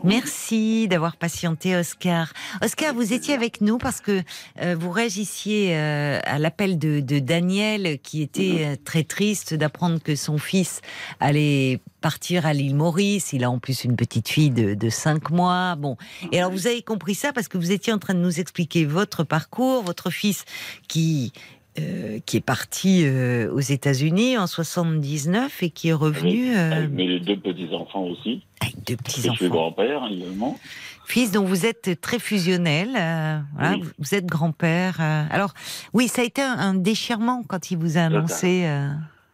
Merci 0.06 0.86
d'avoir 0.86 1.16
patienté, 1.16 1.74
Oscar. 1.74 2.32
Oscar, 2.62 2.94
vous 2.94 3.12
étiez 3.12 3.34
avec 3.34 3.60
nous 3.60 3.76
parce 3.76 4.00
que 4.00 4.22
euh, 4.62 4.76
vous 4.78 4.90
réagissiez 4.90 5.76
euh, 5.76 6.20
à 6.22 6.38
l'appel 6.38 6.78
de, 6.78 7.00
de 7.00 7.18
Daniel, 7.18 7.98
qui 7.98 8.22
était 8.22 8.58
euh, 8.60 8.76
très 8.84 9.02
triste 9.02 9.52
d'apprendre 9.52 10.00
que 10.00 10.14
son 10.14 10.38
fils 10.38 10.80
allait 11.18 11.80
partir 12.00 12.46
à 12.46 12.52
l'île 12.52 12.76
Maurice. 12.76 13.32
Il 13.32 13.42
a 13.42 13.50
en 13.50 13.58
plus 13.58 13.82
une 13.82 13.96
petite 13.96 14.28
fille 14.28 14.50
de, 14.50 14.74
de 14.74 14.88
5 14.88 15.30
mois. 15.30 15.74
Bon, 15.74 15.96
et 16.30 16.38
alors 16.38 16.52
vous 16.52 16.68
avez 16.68 16.82
compris 16.82 17.16
ça 17.16 17.32
parce 17.32 17.48
que 17.48 17.58
vous 17.58 17.72
étiez 17.72 17.92
en 17.92 17.98
train 17.98 18.14
de 18.14 18.20
nous 18.20 18.38
expliquer 18.38 18.84
votre 18.84 19.24
parcours, 19.24 19.82
votre 19.82 20.10
fils 20.10 20.44
qui 20.86 21.32
euh, 21.78 22.18
qui 22.26 22.36
est 22.38 22.44
parti 22.44 23.02
euh, 23.04 23.52
aux 23.52 23.60
États-Unis 23.60 24.38
en 24.38 24.46
79 24.46 25.62
et 25.62 25.70
qui 25.70 25.88
est 25.88 25.92
revenu 25.92 26.56
euh, 26.56 26.72
Avec 26.72 26.90
mes 26.90 27.18
deux 27.20 27.36
petits-enfants 27.36 28.04
aussi. 28.04 28.42
avec 28.60 28.74
deux 28.86 28.96
Je 29.06 29.30
suis 29.32 29.48
grand-père 29.48 30.02
également. 30.10 30.58
Fils 31.06 31.30
dont 31.30 31.44
vous 31.44 31.66
êtes 31.66 32.00
très 32.00 32.18
fusionnel, 32.18 32.88
euh, 32.98 33.38
voilà, 33.56 33.74
Oui. 33.76 33.84
vous 33.98 34.14
êtes 34.14 34.26
grand-père. 34.26 35.00
alors, 35.00 35.54
oui, 35.92 36.08
ça 36.08 36.22
a 36.22 36.24
été 36.24 36.42
un, 36.42 36.58
un 36.58 36.74
déchirement 36.74 37.42
quand 37.46 37.70
il 37.70 37.78
vous 37.78 37.96
a 37.98 38.02
annoncé. 38.02 38.66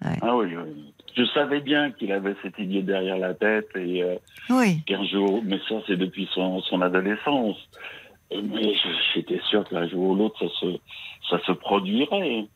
Ah 0.03 0.37
oui, 0.37 0.47
oui. 0.57 0.93
Je 1.17 1.25
savais 1.35 1.61
bien 1.61 1.91
qu'il 1.93 2.11
avait 2.11 2.35
cette 2.43 2.59
idée 2.59 2.81
derrière 2.83 3.19
la 3.19 3.35
tête 3.35 3.69
et 3.77 4.03
oui, 4.49 4.83
qu'un 4.87 5.05
jour, 5.05 5.43
mais 5.45 5.59
ça 5.69 5.77
c'est 5.87 5.97
depuis 5.97 6.27
son, 6.35 6.61
son 6.63 6.81
adolescence. 6.81 7.57
Mais 8.43 8.75
j'étais 9.15 9.41
sûr 9.51 9.69
qu'un 9.69 9.89
jour 9.89 10.11
ou 10.11 10.15
l'autre 10.15 10.39
ça 10.39 10.49
se, 10.61 10.79
ça 11.29 11.45
se 11.47 11.53
produirait. 11.53 12.47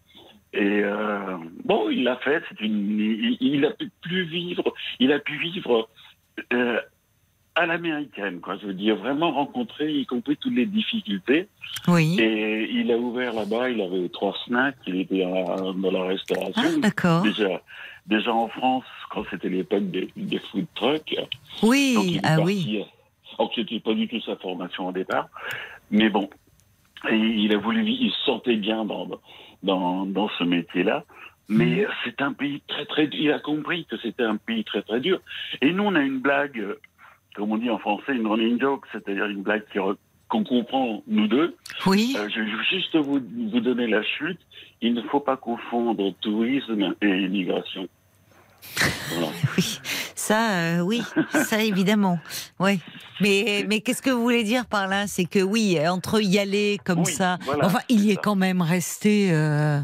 Et 0.53 0.81
euh, 0.85 1.37
bon, 1.65 1.91
il 1.91 2.05
l'a 2.05 2.17
fait. 2.17 2.43
C'est 2.49 2.61
une, 2.65 2.99
il, 2.99 3.37
il 3.41 3.65
a 3.65 3.71
pu 3.73 3.91
plus 4.01 4.25
vivre. 4.25 4.65
Il 5.01 5.13
a 5.13 5.19
pu 5.19 5.37
vivre 5.39 5.89
euh, 6.53 6.81
à 7.55 7.67
l'américaine, 7.67 8.41
quoi. 8.41 8.57
Je 8.61 8.67
veux 8.67 8.75
dire, 8.75 8.97
vraiment 8.97 9.33
rencontrer, 9.33 9.93
y 9.93 10.07
compris 10.07 10.37
toutes 10.37 10.55
les 10.55 10.67
difficultés. 10.67 11.49
oui. 11.89 12.17
Et 12.19 12.71
il 12.71 12.91
a 12.93 12.97
ouvert 12.97 13.35
là-bas. 13.35 13.71
Il 13.71 13.81
avait 13.81 14.09
trois 14.09 14.35
snacks. 14.47 14.77
Il 14.87 15.01
était 15.01 15.23
dans 15.25 15.35
la, 15.35 15.73
dans 15.73 15.91
la 15.91 16.05
restauration. 16.05 16.63
Ah, 16.77 16.81
d'accord. 16.81 17.23
Déjà, 17.23 17.61
déjà 18.07 18.33
en 18.33 18.49
France, 18.49 18.85
quand 19.11 19.25
c'était 19.31 19.49
l'époque 19.49 19.91
des, 19.91 20.09
des 20.17 20.39
food 20.51 20.67
trucks. 20.75 21.15
donc 21.17 21.29
Oui, 21.63 21.97
il 22.03 22.17
est 22.17 22.21
ah 22.23 22.37
parti, 22.37 22.43
oui. 22.45 22.85
Alors 23.39 23.51
que 23.51 23.61
c'était 23.61 23.81
pas 23.81 23.95
du 23.95 24.09
tout 24.09 24.21
sa 24.23 24.37
formation 24.37 24.89
au 24.89 24.93
départ. 24.93 25.29
Mais 25.91 26.09
bon, 26.09 26.29
et 27.09 27.17
il 27.17 27.53
a 27.55 27.59
voulu, 27.59 27.85
il 27.87 28.11
se 28.11 28.25
sentait 28.25 28.57
bien 28.57 28.85
dans, 28.85 29.09
dans, 29.63 30.07
dans 30.07 30.29
ce 30.39 30.45
métier-là. 30.45 31.05
Mais 31.49 31.83
Mhm. 31.83 31.87
c'est 32.05 32.23
un 32.23 32.33
pays 32.33 32.61
très 32.67 32.87
très 32.87 33.07
dur. 33.07 33.21
Il 33.23 33.33
a 33.33 33.39
compris 33.39 33.85
que 33.85 33.97
c'était 33.99 34.25
un 34.25 34.37
pays 34.37 34.65
très 34.65 34.83
très 34.83 34.99
dur. 35.01 35.21
Et 35.61 35.73
nous, 35.73 35.85
on 35.85 35.95
a 35.95 36.01
une 36.01 36.19
blague, 36.19 36.61
comme 37.37 37.53
on 37.53 37.59
dit 37.59 37.71
en 37.71 37.79
français, 37.79 38.15
une 38.17 38.27
running 38.27 38.61
joke, 38.61 38.85
c'est-à-dire 38.91 39.27
une 39.27 39.43
blague 39.43 39.63
qu'on 40.29 40.43
comprend 40.43 41.05
nous 41.07 41.29
deux. 41.29 41.55
Oui. 41.87 42.17
Euh, 42.19 42.29
je 42.29 42.41
vais 42.41 42.65
juste 42.69 42.97
vous, 42.97 43.21
vous 43.53 43.61
donner 43.61 43.87
la 43.87 44.03
chute. 44.03 44.41
Il 44.81 44.95
ne 44.95 45.03
faut 45.03 45.21
pas 45.21 45.37
confondre 45.37 46.13
tourisme 46.21 46.95
et 47.01 47.07
immigration. 47.07 47.87
Voilà. 49.13 49.29
Oui, 49.57 49.79
ça, 50.15 50.51
euh, 50.59 50.81
oui, 50.81 51.03
ça 51.33 51.63
évidemment. 51.63 52.19
Oui. 52.61 52.79
Mais, 53.21 53.65
mais 53.69 53.81
qu'est-ce 53.81 54.03
que 54.03 54.11
vous 54.11 54.21
voulez 54.21 54.45
dire 54.45 54.67
par 54.67 54.87
là? 54.89 55.07
C'est 55.07 55.25
que 55.25 55.39
oui, 55.39 55.79
entre 55.89 56.21
y 56.21 56.39
aller 56.39 56.79
comme 56.85 57.01
Oui, 57.01 57.13
ça, 57.13 57.39
voilà, 57.45 57.65
enfin, 57.67 57.79
il 57.89 58.05
y 58.05 58.11
est 58.11 58.17
quand 58.23 58.35
même 58.35 58.61
resté. 58.61 59.29
euh, 59.33 59.79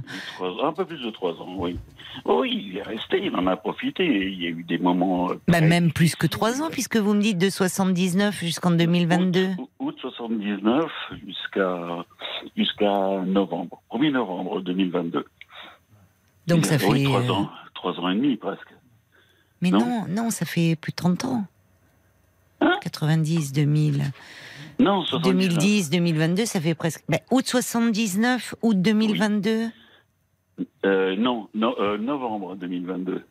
un 0.62 0.73
peu 0.74 0.85
plus 0.85 1.01
de 1.03 1.11
trois 1.11 1.32
ans, 1.32 1.55
oui. 1.57 1.78
Oui, 2.27 2.66
il 2.70 2.77
est 2.77 2.82
resté, 2.82 3.24
il 3.24 3.35
en 3.35 3.47
a 3.47 3.57
profité. 3.57 4.05
Il 4.05 4.43
y 4.43 4.47
a 4.47 4.51
eu 4.51 4.62
des 4.65 4.77
moments. 4.77 5.31
euh, 5.31 5.40
bah, 5.49 5.62
même 5.62 5.90
plus 5.93 6.15
que 6.15 6.27
trois 6.27 6.61
ans, 6.61 6.69
puisque 6.70 6.99
vous 6.99 7.15
me 7.15 7.23
dites 7.23 7.39
de 7.39 7.49
79 7.49 8.39
jusqu'en 8.40 8.73
2022. 8.73 9.53
Août, 9.59 9.69
août 9.78 9.97
79 10.03 10.85
jusqu'à 11.27 12.05
jusqu'à 12.57 13.23
novembre, 13.27 13.81
1er 13.90 14.11
novembre 14.11 14.61
2022. 14.61 15.24
Donc 16.49 16.59
Il 16.59 16.65
ça 16.66 16.78
fait. 16.78 17.05
trois 17.05 17.31
ans, 17.31 17.49
trois 17.82 17.98
ans 18.00 18.09
et 18.10 18.14
demi 18.14 18.36
presque. 18.36 18.68
Mais 19.60 19.70
non 19.70 19.80
non, 19.80 20.04
non, 20.09 20.30
ça 20.30 20.46
fait 20.46 20.76
plus 20.76 20.92
de 20.92 20.96
30 20.96 21.24
ans. 21.24 21.44
Hein 22.60 22.78
90, 22.80 23.52
2000. 23.52 24.04
Non, 24.78 25.04
79. 25.04 25.48
2010, 25.59 25.90
2022, 25.90 26.44
ça 26.46 26.60
fait 26.60 26.74
presque. 26.76 27.02
bah, 27.09 27.18
août 27.32 27.44
79, 27.46 28.54
août 28.62 28.80
2022. 28.80 29.66
Euh, 30.84 31.16
non, 31.16 31.48
no- 31.54 31.76
euh, 31.80 31.98
novembre 31.98 32.54
2022. 32.56 33.24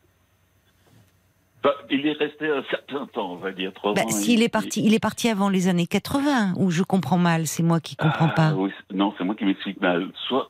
Enfin, 1.64 1.74
il 1.90 2.06
est 2.06 2.12
resté 2.12 2.48
un 2.50 2.62
certain 2.70 3.06
temps, 3.06 3.32
on 3.32 3.36
va 3.36 3.52
dire 3.52 3.72
trois 3.72 3.94
Bah, 3.94 4.02
ans. 4.04 4.08
S'il 4.10 4.42
est 4.42 4.48
parti, 4.48 4.84
il 4.84 4.92
est 4.94 4.98
parti 5.00 5.28
avant 5.28 5.48
les 5.48 5.68
années 5.68 5.86
80, 5.86 6.54
ou 6.56 6.70
je 6.70 6.82
comprends 6.82 7.18
mal, 7.18 7.46
c'est 7.46 7.62
moi 7.62 7.80
qui 7.80 7.96
comprends 7.96 8.28
Ah, 8.30 8.34
pas. 8.34 8.54
oui, 8.54 8.70
non, 8.92 9.14
c'est 9.16 9.24
moi 9.24 9.34
qui 9.34 9.44
m'explique 9.44 9.80
mal. 9.80 10.10
Soit 10.28 10.48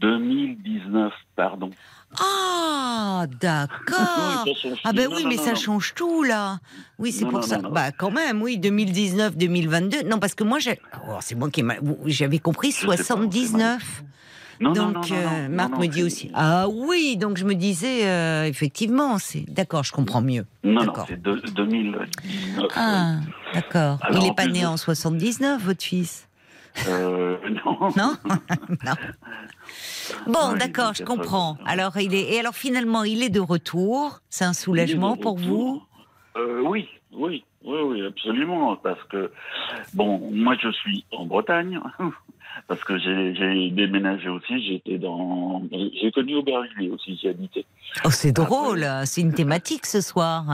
2019, 0.00 1.12
pardon. 1.36 1.70
Ah, 2.18 3.26
d'accord. 3.40 4.44
Ah 4.84 4.92
ben 4.92 5.08
oui, 5.14 5.22
non, 5.22 5.28
mais 5.28 5.36
non, 5.36 5.42
ça 5.44 5.50
non. 5.50 5.56
change 5.56 5.94
tout 5.94 6.22
là. 6.22 6.58
Oui, 6.98 7.12
c'est 7.12 7.24
pour 7.26 7.44
ça. 7.44 7.58
Bah 7.58 7.92
quand 7.92 8.10
même, 8.10 8.42
oui, 8.42 8.58
2019, 8.58 9.36
2022. 9.36 10.02
Non, 10.04 10.18
parce 10.18 10.34
que 10.34 10.44
moi, 10.44 10.58
j'ai- 10.58 10.80
oh, 11.08 11.18
c'est 11.20 11.34
moi 11.34 11.50
qui 11.50 11.62
j'avais 12.06 12.38
compris 12.38 12.72
sais 12.72 12.86
pas, 12.86 12.96
79. 12.96 14.02
Non, 14.62 14.74
non, 14.74 14.90
donc 14.90 15.10
euh, 15.10 15.48
Marc 15.48 15.78
me 15.78 15.86
dit 15.86 16.02
aussi. 16.02 16.30
Ah 16.34 16.66
oui, 16.68 17.16
donc 17.16 17.38
je 17.38 17.44
me 17.46 17.54
disais 17.54 18.06
euh, 18.06 18.44
effectivement, 18.44 19.16
c'est 19.18 19.46
d'accord, 19.48 19.84
je 19.84 19.92
comprends 19.92 20.20
mieux. 20.20 20.44
Non, 20.64 20.72
non, 20.80 20.84
D'accord. 20.86 21.06
c'est 21.08 21.22
de- 21.22 21.40
2019. 21.54 22.06
Ah, 22.76 23.14
d'accord. 23.54 23.98
Il 24.10 24.16
est 24.26 24.30
en 24.30 24.34
pas 24.34 24.46
né 24.46 24.60
de- 24.60 24.66
en 24.66 24.76
79, 24.76 25.62
votre 25.62 25.82
fils 25.82 26.26
Euh, 26.88 27.36
non. 27.64 27.90
Non? 27.96 28.16
Non. 28.84 28.94
Bon, 30.26 30.52
Ouais, 30.52 30.58
d'accord, 30.58 30.92
je 30.94 31.04
comprends. 31.04 31.54
80. 31.54 31.70
Alors 31.70 31.96
il 31.98 32.14
est 32.14 32.32
et 32.34 32.40
alors 32.40 32.54
finalement, 32.54 33.04
il 33.04 33.22
est 33.22 33.28
de 33.28 33.40
retour? 33.40 34.20
C'est 34.28 34.44
un 34.44 34.52
soulagement 34.52 35.16
pour 35.16 35.38
vous? 35.38 35.82
Euh, 36.36 36.62
Oui, 36.64 36.88
oui, 37.12 37.44
oui, 37.64 37.78
oui, 37.84 38.06
absolument. 38.06 38.76
Parce 38.76 39.02
que, 39.04 39.30
bon, 39.94 40.18
moi 40.32 40.56
je 40.60 40.70
suis 40.72 41.04
en 41.12 41.26
Bretagne, 41.26 41.80
parce 42.68 42.82
que 42.84 42.98
j'ai 42.98 43.70
déménagé 43.70 44.28
aussi, 44.28 44.62
j'étais 44.66 44.98
dans. 44.98 45.62
J'ai 46.00 46.10
connu 46.12 46.36
Aubervilliers 46.36 46.90
aussi, 46.90 47.16
j'y 47.16 47.28
habitais. 47.28 47.64
Oh, 48.04 48.10
c'est 48.10 48.32
drôle. 48.32 48.86
C'est 49.04 49.20
une 49.20 49.34
thématique 49.34 49.86
ce 49.86 50.00
soir. 50.00 50.44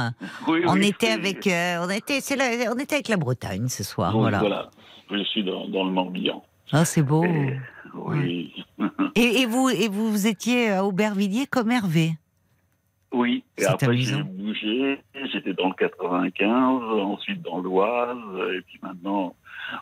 Oui, 0.48 0.62
On 0.66 0.74
oui, 0.74 0.88
était 0.88 1.10
avec, 1.12 1.46
euh, 1.46 1.78
on 1.86 1.90
était, 1.90 2.20
c'est 2.20 2.36
la- 2.36 2.72
on 2.72 2.78
était 2.78 2.96
avec 2.96 3.08
la 3.08 3.16
Bretagne 3.18 3.68
ce 3.68 3.84
soir. 3.84 4.14
Oui, 4.14 4.22
voilà. 4.22 4.38
voilà. 4.40 4.70
Je 5.10 5.22
suis 5.24 5.44
dans, 5.44 5.68
dans 5.68 5.84
le 5.84 5.90
Morbihan. 5.90 6.42
Ah, 6.72 6.84
c'est 6.84 7.02
beau. 7.02 7.24
Et- 7.24 7.58
oui. 7.94 8.64
Et, 9.14 9.40
et 9.40 9.46
vous, 9.46 9.70
et 9.70 9.88
vous 9.88 10.26
étiez 10.26 10.70
à 10.70 10.84
Aubervilliers 10.84 11.46
comme 11.46 11.70
Hervé. 11.70 12.10
Oui, 13.12 13.44
et 13.56 13.64
après 13.64 13.96
j'ai 13.96 14.22
bougé, 14.22 14.98
j'étais 15.32 15.54
dans 15.54 15.68
le 15.68 15.74
95, 15.74 16.82
ensuite 17.00 17.40
dans 17.40 17.60
l'Oise, 17.60 18.18
et 18.54 18.60
puis 18.60 18.78
maintenant 18.82 19.34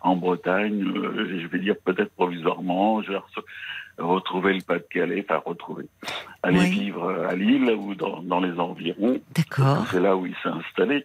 en 0.03 0.15
Bretagne, 0.15 0.85
euh, 0.87 1.41
je 1.43 1.47
vais 1.49 1.59
dire 1.59 1.75
peut-être 1.85 2.13
provisoirement, 2.13 3.03
je 3.03 3.11
vais 3.13 3.19
re- 3.19 3.45
retrouver 3.99 4.53
le 4.55 4.61
Pas-de-Calais, 4.61 5.25
enfin 5.29 5.43
retrouver, 5.45 5.87
aller 6.45 6.61
Oui. 6.61 6.71
vivre 6.71 7.11
à 7.29 7.35
Lille 7.35 7.71
ou 7.73 7.97
dans, 7.97 8.23
dans 8.23 8.39
les 8.41 8.57
environs, 8.61 9.19
D'accord. 9.35 9.85
c'est 9.91 10.01
là 10.01 10.17
où 10.17 10.27
il 10.27 10.35
s'est 10.43 10.51
installé. 10.51 11.05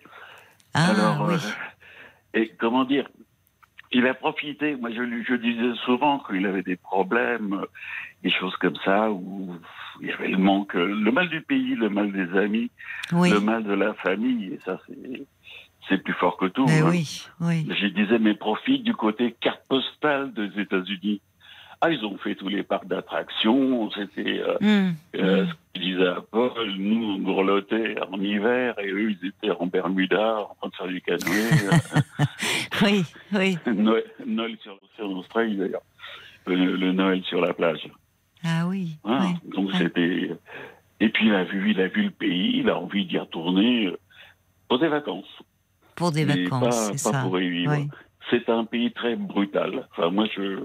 Ah 0.76 0.91
Alors, 0.91 1.30
oui. 1.30 1.34
euh, 1.34 2.40
et 2.41 2.52
comment 2.60 2.84
dire 2.84 3.08
il 3.91 4.07
a 4.07 4.14
profité. 4.14 4.76
Moi, 4.76 4.91
je, 4.91 5.02
je 5.28 5.36
disais 5.36 5.76
souvent 5.86 6.20
qu'il 6.20 6.45
avait 6.45 6.64
des 6.64 6.76
problèmes, 6.76 7.66
des 8.24 8.32
choses 8.32 8.56
comme 8.57 8.76
ça, 8.86 9.11
où 9.11 9.56
il 10.02 10.07
y 10.07 10.11
avait 10.11 10.28
le 10.28 10.38
manque, 10.38 10.74
le 10.74 11.11
mal 11.11 11.30
du 11.30 11.41
pays, 11.41 11.76
le 11.76 11.90
mal 11.90 12.11
des 12.11 12.38
amis, 12.38 12.70
oui. 13.11 13.32
le 13.32 13.40
mal 13.40 13.64
de 13.64 13.74
la 13.74 13.94
famille. 13.95 14.53
Et 14.53 14.60
ça, 14.66 14.80
c'est, 14.88 15.24
c'est 15.88 16.03
plus 16.03 16.14
fort 16.14 16.38
que 16.38 16.45
tout. 16.45 16.66
Mais 16.66 16.82
hein. 16.82 16.90
oui, 16.90 17.26
oui. 17.41 17.68
Je 17.70 17.88
disais, 17.88 18.20
mais 18.20 18.36
profite 18.36 18.84
du 18.84 18.94
côté 18.94 19.36
carte 19.40 19.61
postale 19.68 20.34
des 20.34 20.61
États-Unis. 20.61 21.22
Ah, 21.82 21.90
ils 21.92 22.04
ont 22.04 22.18
fait 22.18 22.36
tous 22.36 22.50
les 22.50 22.62
parcs 22.64 22.88
d'attractions. 22.88 23.90
C'était 23.92 24.42
euh, 24.42 24.58
Hmm. 24.60 24.94
euh, 25.16 25.46
ce 25.48 25.54
que 25.74 25.80
disait 25.80 26.08
à 26.08 26.22
Paul. 26.30 26.52
Nous, 26.78 27.04
on 27.06 27.20
gourlotait 27.20 27.96
en 28.12 28.20
hiver 28.22 28.78
et 28.80 28.90
eux, 28.90 29.12
ils 29.12 29.28
étaient 29.30 29.52
en 29.58 29.66
Bermuda 29.68 30.40
en 30.40 30.56
train 30.56 30.70
de 30.70 30.76
faire 30.76 30.88
du 30.88 31.02
canoë. 31.02 31.50
Oui, 32.82 33.04
oui. 33.34 33.58
Noël, 33.74 34.04
Noël 34.26 34.58
sur, 34.62 34.80
sur 34.96 35.08
l'Australie 35.08 35.58
d'ailleurs. 35.58 35.82
Le, 36.48 36.76
le 36.76 36.92
Noël 36.94 37.22
sur 37.26 37.42
la 37.42 37.54
plage. 37.54 37.88
Ah 38.44 38.66
oui. 38.68 38.98
Oui. 39.04 39.16
Donc 39.54 39.70
c'était. 39.78 40.32
Et 41.02 41.10
puis 41.10 41.28
il 41.28 41.34
a 41.34 41.44
vu, 41.44 41.72
il 41.72 41.82
a 41.82 41.88
vu 41.88 42.04
le 42.04 42.12
pays, 42.12 42.52
il 42.60 42.70
a 42.70 42.78
envie 42.80 43.06
d'y 43.06 43.18
retourner 43.18 43.88
euh, 43.88 43.98
pour 44.70 44.80
des 44.80 44.88
vacances. 44.88 45.26
Pour 45.96 46.12
des 46.12 46.26
Mais 46.26 46.44
vacances, 46.44 46.62
pas, 46.64 46.72
c'est 46.98 47.12
pas 47.12 47.18
ça. 47.18 47.22
pour 47.24 47.40
y 47.40 47.50
vivre. 47.50 47.74
Oui. 47.78 47.88
C'est 48.30 48.50
un 48.50 48.66
pays 48.66 48.92
très 48.92 49.16
brutal. 49.16 49.88
Enfin 49.92 50.10
moi 50.12 50.26
je, 50.36 50.60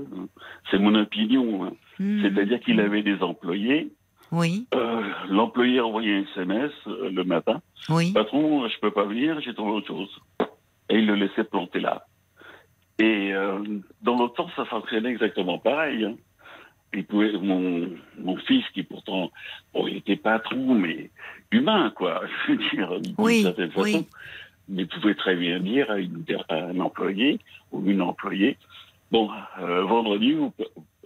c'est 0.70 0.78
mon 0.78 0.94
opinion. 0.94 1.64
hein. 1.64 1.72
Hmm. 1.98 2.22
C'est-à-dire 2.22 2.60
qu'il 2.60 2.80
avait 2.80 3.02
des 3.02 3.22
employés. 3.22 3.92
Oui, 4.32 4.66
Euh, 4.74 5.02
L'employé 5.28 5.80
envoyait 5.80 6.16
un 6.16 6.24
SMS 6.32 6.72
euh, 6.88 7.10
le 7.10 7.22
matin. 7.24 7.60
oui. 7.88 8.12
Patron, 8.12 8.66
je 8.68 8.78
peux 8.80 8.90
pas 8.90 9.04
venir, 9.04 9.40
j'ai 9.40 9.54
trouvé 9.54 9.70
autre 9.72 9.86
chose. 9.86 10.10
Et 10.88 10.98
il 10.98 11.06
le 11.06 11.14
laissait 11.14 11.44
planter 11.44 11.78
là. 11.80 12.04
Et 12.98 13.32
euh, 13.32 13.62
dans 14.02 14.16
l'autre 14.18 14.36
sens, 14.36 14.50
ça 14.56 14.64
fonctionnait 14.64 15.10
exactement 15.10 15.58
pareil. 15.58 16.04
hein. 16.04 16.14
Il 16.96 17.04
pouvait, 17.04 17.32
mon, 17.32 17.88
mon 18.18 18.36
fils, 18.38 18.64
qui 18.72 18.82
pourtant, 18.84 19.30
bon, 19.72 19.86
il 19.88 19.96
était 19.96 20.14
patron, 20.16 20.74
mais 20.74 21.10
humain, 21.50 21.92
quoi, 21.96 22.20
je 22.46 22.52
veux 22.52 22.58
dire, 22.58 23.00
d'une 23.00 23.14
Oui, 23.18 23.42
certaine 23.42 23.70
façon. 23.70 23.82
oui. 23.84 24.06
Mais 24.68 24.86
pouvait 24.86 25.14
très 25.14 25.36
bien 25.36 25.60
dire 25.60 25.90
à, 25.90 25.98
une- 25.98 26.24
à 26.48 26.54
un 26.54 26.80
employé 26.80 27.38
ou 27.72 27.82
une 27.88 28.00
employée, 28.00 28.56
bon, 29.12 29.28
euh, 29.60 29.82
vendredi, 29.84 30.32
vous, 30.32 30.52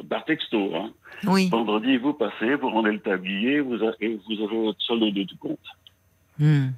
par 0.09 0.25
texto, 0.25 0.73
hein, 0.77 0.91
Oui. 1.27 1.49
vendredi, 1.51 1.97
vous 1.97 2.13
passez, 2.13 2.55
vous 2.55 2.71
rendez 2.71 2.93
le 2.93 3.01
tablier, 3.01 3.61
vous, 3.61 3.83
a- 3.85 3.93
et 4.01 4.17
vous 4.29 4.45
avez 4.45 4.57
votre 4.65 4.81
solde 4.83 5.13
de 5.13 5.23
tout 5.25 5.37
compte. 5.39 5.59
Hmm. 6.39 6.69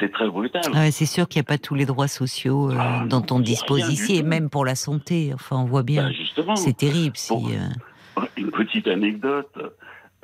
C'est- 0.00 0.08
très 0.12 0.28
brutal. 0.28 0.62
Ah 0.74 0.90
c'est 0.90 1.06
sûr 1.06 1.26
qu'il 1.26 1.40
n'y 1.40 1.44
a 1.46 1.48
pas 1.48 1.56
tous 1.58 1.74
les 1.74 1.86
droits 1.86 2.08
sociaux 2.08 2.70
euh, 2.70 2.76
Ah, 2.78 3.04
dont 3.08 3.24
on 3.30 3.40
dispose 3.40 3.88
ici, 3.90 4.16
et 4.16 4.20
tout. 4.20 4.26
même 4.26 4.50
pour 4.50 4.64
la 4.66 4.74
santé. 4.74 5.30
Enfin, 5.34 5.56
on 5.56 5.64
voit 5.64 5.82
bien. 5.82 6.10
Ben, 6.36 6.56
c'est 6.56 6.76
terrible. 6.76 7.16
Si, 7.16 7.32
Bon. 7.32 7.48
euh, 7.48 8.20
une 8.36 8.50
petite 8.50 8.86
anecdote. 8.88 9.56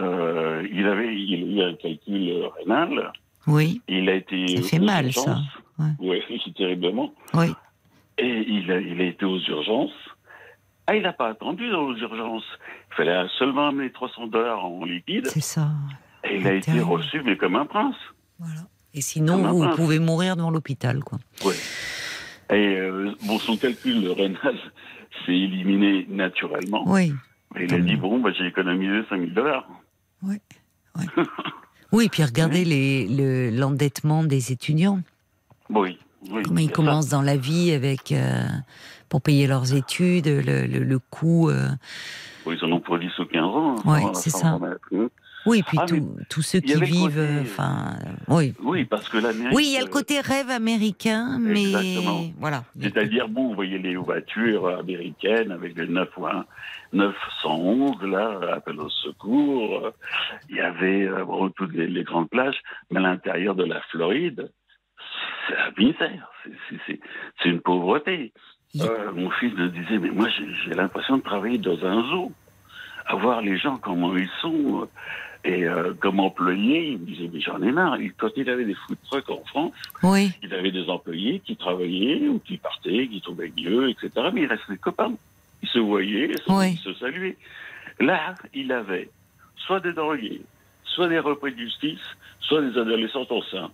euh, 0.00 0.66
il 0.72 0.86
avait 0.86 1.14
il 1.14 1.58
a 1.60 1.66
eu 1.66 1.70
un 1.70 1.74
calcul 1.76 2.42
rénal. 2.58 3.12
Oui, 3.50 3.82
Il 3.88 4.08
a 4.08 4.14
été. 4.14 4.56
Ça 4.62 4.68
fait 4.68 4.78
mal, 4.78 5.06
urgences. 5.06 5.24
ça. 5.78 5.84
Oui, 5.98 6.20
terriblement. 6.56 7.12
oui. 7.34 7.52
Et 8.18 8.44
il 8.48 8.70
a, 8.70 8.78
il 8.80 9.00
a 9.00 9.04
été 9.04 9.24
aux 9.24 9.38
urgences. 9.38 9.92
Ah, 10.86 10.94
il 10.96 11.02
n'a 11.02 11.12
pas 11.12 11.28
attendu 11.28 11.70
dans 11.70 11.90
les 11.90 12.00
urgences. 12.00 12.44
Il 12.90 12.94
fallait 12.96 13.26
seulement 13.38 13.68
amener 13.68 13.90
300 13.92 14.26
dollars 14.26 14.64
en 14.64 14.84
liquide. 14.84 15.26
C'est 15.28 15.40
ça. 15.40 15.68
Et 16.24 16.36
il 16.36 16.46
a 16.46 16.52
été 16.54 16.72
terrible. 16.72 16.84
reçu, 16.90 17.22
mais 17.24 17.36
comme 17.36 17.56
un 17.56 17.64
prince. 17.64 17.94
Voilà. 18.38 18.60
Et 18.92 19.00
sinon, 19.00 19.38
vous 19.38 19.62
prince. 19.62 19.76
pouvez 19.76 19.98
mourir 20.00 20.36
devant 20.36 20.50
l'hôpital, 20.50 21.02
quoi. 21.02 21.18
Ouais. 21.46 21.54
Et 22.50 22.76
euh, 22.76 23.14
bon, 23.26 23.38
son 23.38 23.56
calcul 23.56 24.06
rénal 24.10 24.54
s'est 25.24 25.32
éliminé 25.32 26.06
naturellement. 26.10 26.82
Oui. 26.86 27.14
Et 27.56 27.64
il 27.64 27.74
a 27.74 27.78
dit 27.78 27.96
bon, 27.96 28.18
bah, 28.20 28.30
j'ai 28.36 28.46
économisé 28.48 29.02
5000 29.08 29.32
dollars. 29.32 29.66
Oui, 30.22 30.36
puis 32.08 32.24
regardez 32.24 32.64
les, 32.64 33.06
le- 33.08 33.50
l'endettement 33.50 34.22
des 34.24 34.52
étudiants. 34.52 35.00
Oui. 35.68 35.98
oui 36.30 36.42
Comment 36.44 36.60
ils 36.60 36.66
ça. 36.68 36.72
commencent 36.72 37.08
dans 37.08 37.22
la 37.22 37.36
vie 37.36 37.72
avec 37.72 38.12
euh, 38.12 38.44
pour 39.08 39.20
payer 39.22 39.46
leurs 39.46 39.74
études, 39.74 40.26
le, 40.26 40.66
le, 40.66 40.84
le 40.84 40.98
coût. 40.98 41.48
euh, 41.50 41.68
Bon, 42.44 42.52
ils 42.52 42.64
en 42.64 42.72
ont 42.72 42.80
pour 42.80 42.98
10 42.98 43.18
ou 43.18 43.24
15 43.26 43.42
ans. 43.44 43.76
sans- 44.00 44.14
c'est 44.14 44.30
ça. 44.30 44.58
Oui, 45.46 45.62
puis 45.62 45.78
Ah, 45.80 45.86
tous- 46.28 46.42
ceux 46.42 46.60
qui 46.60 46.74
vivent, 46.80 47.40
enfin, 47.42 47.96
oui. 48.28 48.52
Oui, 48.62 48.84
parce 48.84 49.08
que 49.08 49.16
l'Amérique. 49.18 49.56
Oui, 49.56 49.64
il 49.68 49.72
y 49.72 49.78
a 49.78 49.80
le 49.80 49.86
côté 49.88 50.20
rêve 50.20 50.50
américain, 50.50 51.38
mais 51.40 51.62
Exactement. 51.70 52.20
voilà. 52.38 52.64
C'est-à-dire, 52.78 53.28
bon, 53.28 53.48
vous 53.48 53.54
voyez 53.54 53.78
les 53.78 53.96
voitures 53.96 54.68
américaines 54.68 55.50
avec 55.50 55.76
le 55.76 55.86
9 55.86 56.08
ou 56.18 56.26
un 56.26 56.44
911, 56.92 58.02
là, 58.02 58.38
appel 58.54 58.78
au 58.80 58.88
secours. 58.90 59.90
Il 60.50 60.56
y 60.56 60.60
avait 60.60 61.06
euh, 61.06 61.24
bon, 61.24 61.48
toutes 61.50 61.72
les, 61.72 61.86
les 61.86 62.04
grandes 62.04 62.28
plages, 62.28 62.60
mais 62.90 62.98
à 62.98 63.02
l'intérieur 63.02 63.54
de 63.54 63.64
la 63.64 63.80
Floride, 63.90 64.50
c'est 65.48 65.54
la 65.54 65.70
misère. 65.78 66.30
C'est- 66.86 67.00
une 67.48 67.60
pauvreté. 67.60 68.32
Euh, 68.80 69.10
mon 69.12 69.30
fils 69.30 69.52
me 69.54 69.68
disait, 69.68 69.98
mais 69.98 70.10
moi, 70.10 70.28
j'ai 70.28 70.46
j'ai 70.64 70.74
l'impression 70.74 71.16
de 71.18 71.22
travailler 71.22 71.58
dans 71.58 71.84
un 71.84 72.02
zoo. 72.10 72.32
À 73.06 73.16
voir 73.16 73.40
les 73.40 73.58
gens, 73.58 73.76
comment 73.78 74.16
ils 74.16 74.28
sont. 74.40 74.88
Et 75.44 75.64
euh, 75.64 75.94
comme 75.94 76.20
employés, 76.20 76.88
il 76.92 76.98
me 76.98 77.06
disait, 77.06 77.30
mais 77.32 77.40
j'en 77.40 77.62
ai 77.62 77.72
marre. 77.72 77.96
Quand 78.18 78.28
il 78.36 78.48
avait 78.50 78.66
des 78.66 78.74
food 78.74 78.98
trucks 79.10 79.30
en 79.30 79.42
France, 79.46 79.72
Oui, 80.02 80.32
il 80.42 80.52
avait 80.52 80.70
des 80.70 80.86
employés 80.88 81.40
qui 81.40 81.56
travaillaient 81.56 82.28
ou 82.28 82.38
qui 82.40 82.58
partaient, 82.58 83.08
qui 83.08 83.20
tombaient 83.22 83.52
mieux, 83.56 83.88
etc. 83.88 84.10
Mais 84.34 84.42
il 84.42 84.46
restait 84.46 84.76
copains. 84.76 85.14
Ils 85.62 85.68
se 85.70 85.78
voyaient, 85.78 86.30
Oui. 86.48 86.72
ils 86.72 86.78
se 86.78 86.92
saluaient. 86.94 87.36
Là, 88.00 88.34
il 88.54 88.70
avait 88.72 89.08
soit 89.56 89.80
des 89.80 89.92
drogués, 89.94 90.42
soit 90.84 91.08
des 91.08 91.18
repris 91.18 91.52
de 91.54 91.58
justice, 91.58 92.00
soit 92.40 92.60
des 92.62 92.78
adolescentes 92.78 93.32
enceintes. 93.32 93.72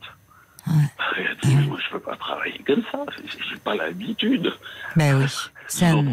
Mais 0.68 1.54
moi, 1.68 1.78
je 1.84 1.90
peux 1.92 2.00
pas 2.00 2.16
travailler 2.16 2.58
comme 2.66 2.82
ça. 2.90 3.04
J'ai- 3.24 3.56
pas 3.58 3.74
l'habitude. 3.76 4.52
ben 4.96 5.16
oui. 5.16 5.24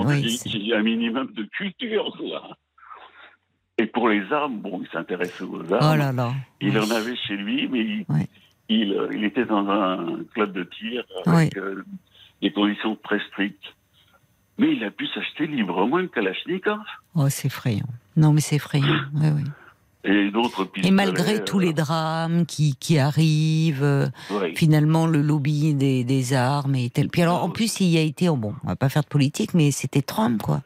Oui, 0.05 0.37
c'est- 0.37 0.49
y 0.49 0.71
ait 0.71 0.75
un 0.75 0.83
minimum 0.83 1.31
de 1.33 1.43
culture, 1.43 2.15
quoi. 2.17 2.55
Et 3.77 3.87
pour 3.87 4.07
les 4.09 4.21
armes, 4.31 4.59
bon, 4.59 4.81
il 4.83 4.87
s'intéressait 4.91 5.43
aux 5.43 5.59
armes. 5.73 5.93
Oh 5.93 5.97
là 5.97 6.11
là. 6.11 6.31
Il 6.61 6.77
Oui. 6.77 6.85
en 6.85 6.91
avait 6.91 7.15
chez 7.15 7.35
lui, 7.35 7.67
mais 7.67 7.79
il, 7.79 8.05
Ouais. 8.07 8.27
il, 8.69 8.93
euh, 8.93 9.09
il 9.13 9.23
était 9.23 9.45
dans 9.45 9.67
un 9.67 10.19
club 10.33 10.53
de 10.53 10.63
tir 10.63 11.03
avec 11.25 11.57
euh, 11.57 11.83
des 12.41 12.51
conditions 12.51 12.95
très 13.03 13.19
strictes. 13.31 13.63
Mais 14.59 14.73
il 14.75 14.83
a 14.83 14.91
pu 14.91 15.07
s'acheter 15.07 15.47
librement 15.47 15.97
une 15.99 16.09
Kalachnikov 16.09 16.77
Oh, 17.15 17.27
c'est 17.29 17.47
effrayant. 17.47 17.87
Non, 18.15 18.31
mais 18.33 18.41
c'est 18.41 18.57
effrayant. 18.57 18.85
Oui, 19.15 19.27
oui. 19.35 19.43
et. 20.03 20.29
Et 20.83 20.91
malgré 20.91 21.43
tous 21.43 21.59
euh, 21.59 21.63
les 21.63 21.73
drames 21.73 22.45
qui, 22.45 22.75
qui 22.75 22.99
arrivent, 22.99 23.83
euh, 23.83 24.07
finalement, 24.55 25.07
le 25.07 25.21
lobby 25.21 25.73
des, 25.73 26.03
des 26.03 26.33
armes 26.33 26.75
est 26.75 26.93
tel. 26.93 27.07
Puis 27.09 27.21
alors, 27.23 27.43
en 27.43 27.49
plus, 27.49 27.79
il 27.79 27.87
y 27.87 27.97
a 27.97 28.01
été, 28.01 28.29
oh, 28.29 28.35
bon, 28.35 28.53
on 28.63 28.67
va 28.67 28.75
pas 28.75 28.89
faire 28.89 29.01
de 29.03 29.07
politique, 29.07 29.53
mais 29.55 29.71
c'était 29.71 30.01
Trump, 30.03 30.41
quoi. 30.43 30.61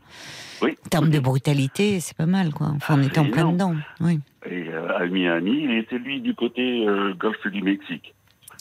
Oui. 0.61 0.77
En 0.85 0.89
termes 0.89 1.09
de 1.09 1.19
brutalité, 1.19 1.99
c'est 1.99 2.15
pas 2.17 2.25
mal, 2.25 2.51
quoi. 2.53 2.67
Enfin, 2.75 2.95
on 2.97 3.01
Ah, 3.03 3.05
était 3.05 3.19
en 3.19 3.29
plein 3.29 3.51
dedans. 3.51 3.75
Oui. 4.01 4.19
Et 4.49 4.69
euh, 4.69 4.97
à 4.97 5.05
Miami, 5.05 5.61
il 5.63 5.71
était 5.77 5.97
lui 5.97 6.21
du 6.21 6.33
côté 6.33 6.87
euh, 6.87 7.13
golfe 7.13 7.45
du 7.47 7.61
Mexique, 7.61 8.13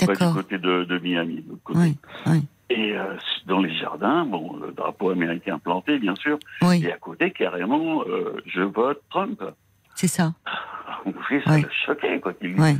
pas 0.04 0.14
du 0.14 0.34
côté 0.34 0.58
de, 0.58 0.84
de 0.84 0.98
Miami. 0.98 1.36
de 1.36 1.54
côté. 1.64 1.78
Oui, 1.78 1.96
oui. 2.26 2.42
Et 2.68 2.96
euh, 2.96 3.14
dans 3.46 3.60
les 3.60 3.72
jardins, 3.76 4.24
bon, 4.26 4.56
le 4.56 4.72
drapeau 4.72 5.10
américain 5.10 5.58
planté, 5.60 5.98
bien 6.00 6.16
sûr, 6.16 6.38
Oui, 6.62 6.84
et 6.84 6.92
à 6.92 6.96
côté, 6.96 7.30
carrément, 7.30 8.02
euh, 8.08 8.36
je 8.46 8.62
vote 8.62 9.00
Trump. 9.10 9.40
c'est 9.94 10.08
ça. 10.08 10.32
Ah, 10.44 10.98
Mon 11.06 11.12
fils, 11.28 11.44
ça 11.44 11.54
Oui. 11.54 11.62
l'a 11.62 11.68
choqué, 11.86 12.18
quoi, 12.20 12.32
qu'il 12.34 12.60
Oui. 12.60 12.74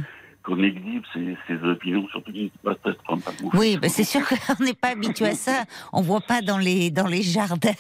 Qu'on 0.47 0.63
exhibe 0.63 1.03
ses, 1.13 1.37
ses 1.49 1.63
opinions, 1.67 2.07
surtout 2.09 2.31
qu'il 2.33 2.45
ne 2.45 2.49
pas 2.63 2.75
très 2.77 2.95
Trump. 3.05 3.23
à 3.27 3.43
mon 3.43 3.51
Oui, 3.59 3.77
bah 3.83 3.89
c'est 3.89 4.05
sûr 4.05 4.21
qu'on 4.57 4.65
n'est 4.65 4.75
pas 4.75 4.89
habitué 4.91 5.27
à 5.27 5.35
ça. 5.35 5.65
On 5.93 6.01
voit 6.03 6.21
pas 6.21 6.41
dans 6.41 6.59
les 6.59 6.91
dans 6.91 7.07
les 7.09 7.23
jardins. 7.23 7.73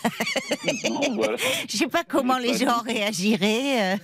Non, 0.91 1.01
voilà. 1.15 1.37
Je 1.69 1.77
sais 1.77 1.87
pas 1.87 2.03
comment 2.03 2.39
les 2.39 2.59
gens 2.59 2.81
réagiraient 2.85 3.95
euh, 3.95 3.97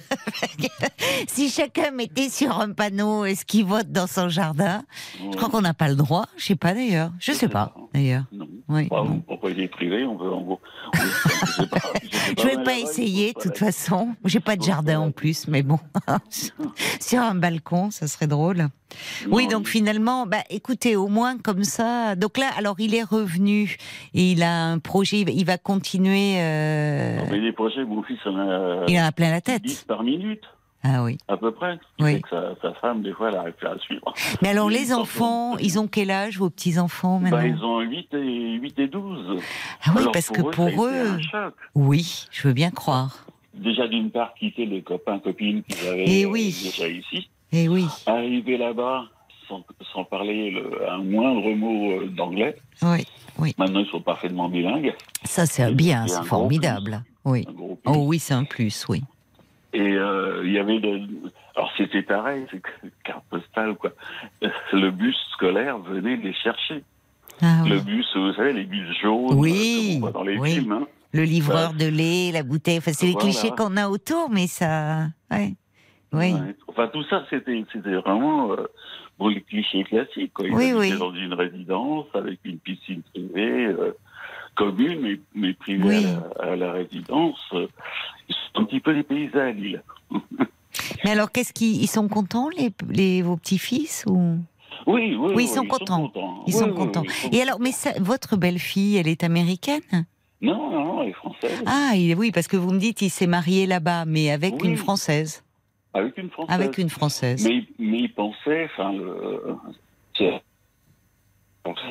si 1.27 1.51
chacun 1.51 1.91
mettait 1.91 2.29
sur 2.31 2.61
un 2.61 2.71
panneau 2.73 3.25
est-ce 3.25 3.45
qu'il 3.45 3.65
vote 3.65 3.91
dans 3.91 4.07
son 4.07 4.29
jardin. 4.29 4.85
Je 5.21 5.37
crois 5.37 5.49
qu'on 5.49 5.61
n'a 5.63 5.75
pas 5.75 5.89
le 5.89 5.97
droit. 5.97 6.27
Je 6.37 6.45
sais 6.47 6.57
pas 6.57 6.73
d'ailleurs. 6.73 7.11
Je 7.19 7.33
sais 7.33 7.49
pas 7.49 7.75
d'ailleurs. 7.93 8.25
Oui. 8.69 8.89
Bah, 8.89 9.03
bon. 9.07 9.21
propriété 9.21 9.67
privée, 9.69 10.05
on 10.05 10.17
veut 10.17 10.33
en 10.33 10.41
gros. 10.43 10.61
on- 10.95 10.99
je 10.99 11.65
pas, 11.65 11.79
je 12.37 12.43
Je 12.43 12.47
vais 12.47 12.63
pas 12.63 12.77
essayer, 12.79 13.29
il 13.29 13.35
de 13.35 13.41
toute 13.41 13.59
pas 13.59 13.67
façon. 13.67 14.15
J'ai 14.25 14.41
pas 14.41 14.57
de 14.57 14.63
jardin 14.63 15.01
en 15.01 15.11
plus, 15.11 15.49
mais 15.49 15.63
bon, 15.63 15.79
sur 17.01 17.21
un 17.21 17.35
balcon, 17.35 17.91
ça 17.91 18.07
serait 18.07 18.27
drôle. 18.27 18.52
Oui, 19.31 19.47
donc 19.49 19.67
finalement, 19.69 20.27
bah, 20.27 20.43
écoutez, 20.51 20.97
au 20.97 21.09
moins 21.09 21.39
comme 21.39 21.65
ça. 21.65 22.15
Donc 22.17 22.37
là, 22.39 22.51
alors 22.57 22.77
il 22.79 22.95
est 22.95 23.03
revenu 23.03 23.77
et 24.15 24.33
il 24.33 24.43
a 24.43 24.65
un 24.67 24.79
projet. 24.79 25.21
il 25.21 25.45
va- 25.47 25.59
continuer. 25.59 26.37
euh, 26.39 27.17
non, 27.19 27.25
mais 27.31 27.39
les 27.39 27.53
projets, 27.53 27.85
mon 27.85 28.03
fils 28.03 28.19
en 28.27 28.37
a 28.37 28.85
il 28.89 28.99
en 28.99 29.05
a 29.05 29.13
plein 29.13 29.31
la 29.31 29.41
tête. 29.41 29.63
10 29.63 29.85
par 29.85 30.03
minute, 30.03 30.43
Ah 30.83 31.03
oui. 31.05 31.17
à 31.29 31.37
peu 31.37 31.53
près. 31.53 31.79
Oui. 32.01 32.21
que 32.21 32.29
sa, 32.29 32.55
sa 32.61 32.75
femme, 32.75 33.03
des 33.03 33.13
fois, 33.13 33.29
elle 33.29 33.35
n'arrive 33.37 33.55
plus 33.55 33.69
à 33.69 33.79
suivre. 33.79 34.13
Mais 34.43 34.49
alors 34.49 34.69
les 34.69 34.93
enfants, 34.93 35.57
ils 35.59 35.79
ont 35.79 35.87
quel 35.87 36.11
âge 36.11 36.39
vos 36.39 36.51
petits 36.51 36.79
enfants 36.79 37.19
maintenant 37.21 37.39
Bah, 37.39 37.47
ils 37.47 37.65
ont 37.65 37.81
8 37.81 38.09
et, 38.15 38.59
8 38.61 38.79
et 38.79 38.89
12. 38.89 39.19
Ah 39.85 39.91
oui, 39.95 40.01
Alors, 40.01 40.13
parce 40.13 40.29
que 40.31 40.41
eux, 40.41 40.51
pour 40.51 40.85
eux, 40.87 41.19
oui, 41.75 42.27
je 42.31 42.49
veux 42.49 42.55
bien 42.55 42.71
croire. 42.71 43.27
Déjà, 43.55 43.87
d'une 43.87 44.11
part, 44.11 44.33
quitter 44.35 44.65
les 44.67 44.83
copains, 44.83 45.19
copines 45.19 45.63
qu'ils 45.63 45.87
avaient 45.89 46.05
Eh 46.07 46.27
oui. 46.27 46.55
déjà 46.65 46.89
ici. 46.89 47.29
Eh 47.53 47.69
oui, 47.69 47.87
Arriver 48.07 48.57
là-bas, 48.57 49.05
sans, 49.49 49.63
sans 49.93 50.05
parler 50.05 50.51
le- 50.51 50.89
un 50.91 50.99
moindre 51.05 51.51
mot 51.55 51.91
euh, 51.93 52.07
d'anglais. 52.09 52.57
oui, 53.39 53.55
Maintenant, 53.59 53.81
ils 53.81 53.91
sont 53.91 54.01
parfaitement 54.01 54.49
bilingues. 54.49 54.95
ça 55.25 55.47
c'est 55.47 55.71
Et 55.71 55.75
bien, 55.75 56.07
c'est 56.07 56.25
formidable. 56.25 57.03
Oui. 57.25 57.45
Un 57.49 57.53
gros 57.53 57.77
plus. 57.77 57.93
Oh 57.95 58.05
oui, 58.07 58.19
c'est 58.19 58.35
un 58.35 58.45
plus, 58.45 58.87
oui. 58.89 59.03
Et 59.75 59.81
euh, 59.81 60.43
il 60.45 60.53
y 60.53 60.59
avait 60.59 60.81
de... 60.81 61.01
Alors 61.57 61.71
c'était 61.77 62.03
pareil, 62.03 62.45
c'est 62.51 62.61
carte 63.05 63.25
postale 63.31 63.75
quoi. 63.75 63.93
Le 64.73 64.91
bus 64.91 65.17
scolaire 65.35 65.79
venait 65.79 66.17
les 66.17 66.33
chercher. 66.35 66.83
Ah, 67.41 67.63
Le 67.67 67.77
oui. 67.77 67.83
bus, 67.83 68.07
vous 68.15 68.33
savez, 68.35 68.53
les 68.53 68.65
bus 68.65 68.87
jaunes, 69.03 69.35
Oui, 69.35 69.99
voit 70.01 70.13
dans 70.13 70.23
les 70.23 70.39
oui. 70.39 70.55
films. 70.55 70.73
hein. 70.73 70.87
Le 71.15 71.25
livreur 71.25 71.75
de 71.75 71.85
lait, 71.87 72.31
la 72.33 72.43
bouteille, 72.43 72.79
enfin, 72.79 72.93
c'est 72.95 73.07
les 73.07 73.15
clichés 73.15 73.51
qu'on 73.51 73.77
a 73.77 73.89
autour, 73.89 74.31
mais 74.31 74.47
ça. 74.47 75.09
Ouais. 75.31 75.55
Oui. 76.13 76.33
Ouais. 76.35 76.55
Enfin 76.69 76.89
tout 76.89 77.03
ça, 77.05 77.25
c'était 77.31 77.65
vraiment 77.97 78.53
euh, 78.53 78.67
bon, 79.19 79.29
les 79.29 79.41
clichés 79.41 79.85
classiques. 79.85 80.33
Quoi. 80.35 80.47
Oui, 80.53 80.73
oui. 80.75 80.97
dans 80.99 81.15
une 81.15 81.35
résidence 81.35 82.07
avec 82.15 82.39
une 82.45 82.59
piscine 82.59 83.03
privée 83.13 83.67
euh, 83.67 83.97
commune, 84.55 85.01
mais, 85.01 85.21
mais 85.35 85.55
privée 85.55 85.85
Oui. 85.89 86.07
à, 86.07 86.47
la, 86.47 86.53
à 86.53 86.57
la 86.57 86.73
résidence. 86.73 87.41
Ils 87.53 88.35
sont 88.35 88.61
un 88.63 88.65
petit 88.65 88.81
peu 88.81 88.95
des 88.95 89.03
paysans 89.03 89.39
à 89.41 89.51
Lille. 89.53 89.83
Mais 91.05 91.11
alors, 91.11 91.31
qu'est-ce 91.33 91.53
qu'ils 91.53 91.83
ils 91.83 91.87
sont 91.89 92.09
contents, 92.09 92.49
les, 92.57 92.71
les, 92.89 93.23
vos 93.23 93.37
petits-fils 93.37 94.05
ou... 94.07 94.37
Oui, 94.87 95.17
oui, 95.19 95.33
Oui, 95.37 95.45
ils 95.45 95.49
sont 95.49 95.67
contents. 95.67 96.11
Ils 96.47 96.53
sont 96.55 96.73
contents. 96.73 97.05
Et 97.31 97.41
alors, 97.41 97.61
mais 97.61 97.73
ça, 97.73 97.91
votre 98.01 98.37
belle-fille, 98.37 98.97
elle 98.97 99.07
est 99.09 99.23
américaine? 99.23 99.81
Non, 100.41 100.71
non, 100.71 100.85
non, 100.85 101.03
elle 101.03 101.11
est 101.11 101.13
française. 101.13 101.63
Ah, 101.67 101.93
il- 101.95 102.17
oui, 102.17 102.33
parce 102.33 102.49
que 102.49 102.57
vous 102.57 102.73
me 102.73 102.79
dites, 102.79 103.01
il 103.03 103.11
s'est 103.11 103.27
marié 103.29 103.67
là-bas, 103.67 104.05
mais 104.07 104.31
avec 104.31 104.65
une 104.65 104.77
Française. 104.77 105.45
Avec 105.95 106.17
une 106.19 106.31
française. 106.31 106.55
Avec 106.55 106.79
une 106.79 106.89
Française. 106.91 107.47
Mais, 107.47 107.65
mais 107.79 107.99
il 108.01 108.13
pensait, 108.15 108.65
enfin, 108.65 108.95
c'est- 110.17 110.43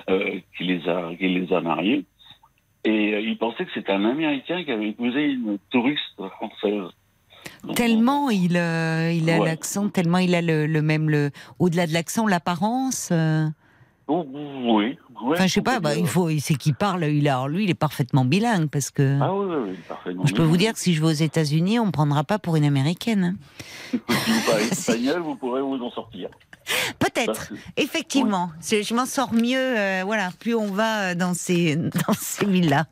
euh, 0.10 0.40
qu'il 0.58 0.68
les 0.68 0.88
a, 0.90 1.12
les 1.20 1.54
a 1.54 1.62
mariés, 1.62 2.06
et 2.84 3.14
euh, 3.14 3.20
il 3.22 3.38
pensait 3.38 3.64
que 3.66 3.72
c'était 3.74 3.92
un 3.94 4.04
Américain 4.06 4.64
qui 4.64 4.72
avait 4.72 4.90
épousé 4.90 5.24
une 5.32 5.58
touriste 5.70 6.02
française. 6.18 6.90
Donc, 7.64 7.76
Tellement 7.78 8.30
il, 8.30 8.58
euh, 8.58 9.12
il 9.12 9.30
a 9.30 9.40
Ouais. 9.40 9.46
l'accent, 9.46 9.90
tellement 9.90 10.18
il 10.18 10.34
a 10.36 10.42
le, 10.42 10.66
le 10.68 10.82
même, 10.82 11.10
le, 11.10 11.30
au-delà 11.60 11.88
de 11.88 11.94
l'accent, 11.94 12.28
l'apparence. 12.28 13.12
Euh. 14.20 14.24
oh, 14.24 14.78
oui. 14.78 14.98
ouais, 15.24 15.34
Enfin, 15.34 15.48
je 15.48 15.54
sais 15.54 15.62
pas, 15.62 15.80
bah, 15.80 15.96
il 15.96 16.08
faut, 16.08 16.30
c'est 16.40 16.56
qu'il 16.56 16.74
parle, 16.76 17.04
il 17.06 17.28
a, 17.30 17.48
lui, 17.48 17.64
il 17.66 17.70
est 17.70 17.74
parfaitement 17.76 18.26
bilingue, 18.26 18.70
parce 18.70 18.90
que. 18.92 19.20
Ah 19.22 19.34
oui, 19.34 19.46
oui, 19.50 19.56
oui, 19.70 19.76
parfaitement. 19.88 20.26
je 20.26 20.34
peux 20.34 20.44
vous 20.44 20.58
dire 20.58 20.74
que 20.74 20.80
si 20.80 20.94
je 20.94 21.02
vais 21.02 21.08
aux 21.08 21.12
États-Unis, 21.12 21.80
on 21.80 21.88
me 21.88 21.92
prendra 21.92 22.24
pas 22.24 22.40
pour 22.40 22.56
une 22.56 22.66
américaine. 22.66 23.38
hein. 23.94 23.98
si 23.98 23.98
vous 24.32 24.42
parlez 24.52 24.64
espagnol, 24.72 25.22
vous 25.22 25.36
pourrez 25.36 25.62
vous 25.62 25.76
en 25.84 25.92
sortir. 25.92 26.30
Peut-être, 27.00 27.50
que- 27.50 27.56
effectivement. 27.78 28.52
Je 28.62 28.94
m'en 28.94 29.06
sors 29.06 29.34
mieux, 29.34 29.58
euh, 29.58 30.04
voilà, 30.06 30.30
plus 30.40 30.56
on 30.56 30.68
va 30.72 31.10
euh, 31.12 31.16
dans 31.16 31.34
ces, 31.34 31.76
dans 32.08 32.14
ces 32.14 32.46
villes-là. 32.46 32.86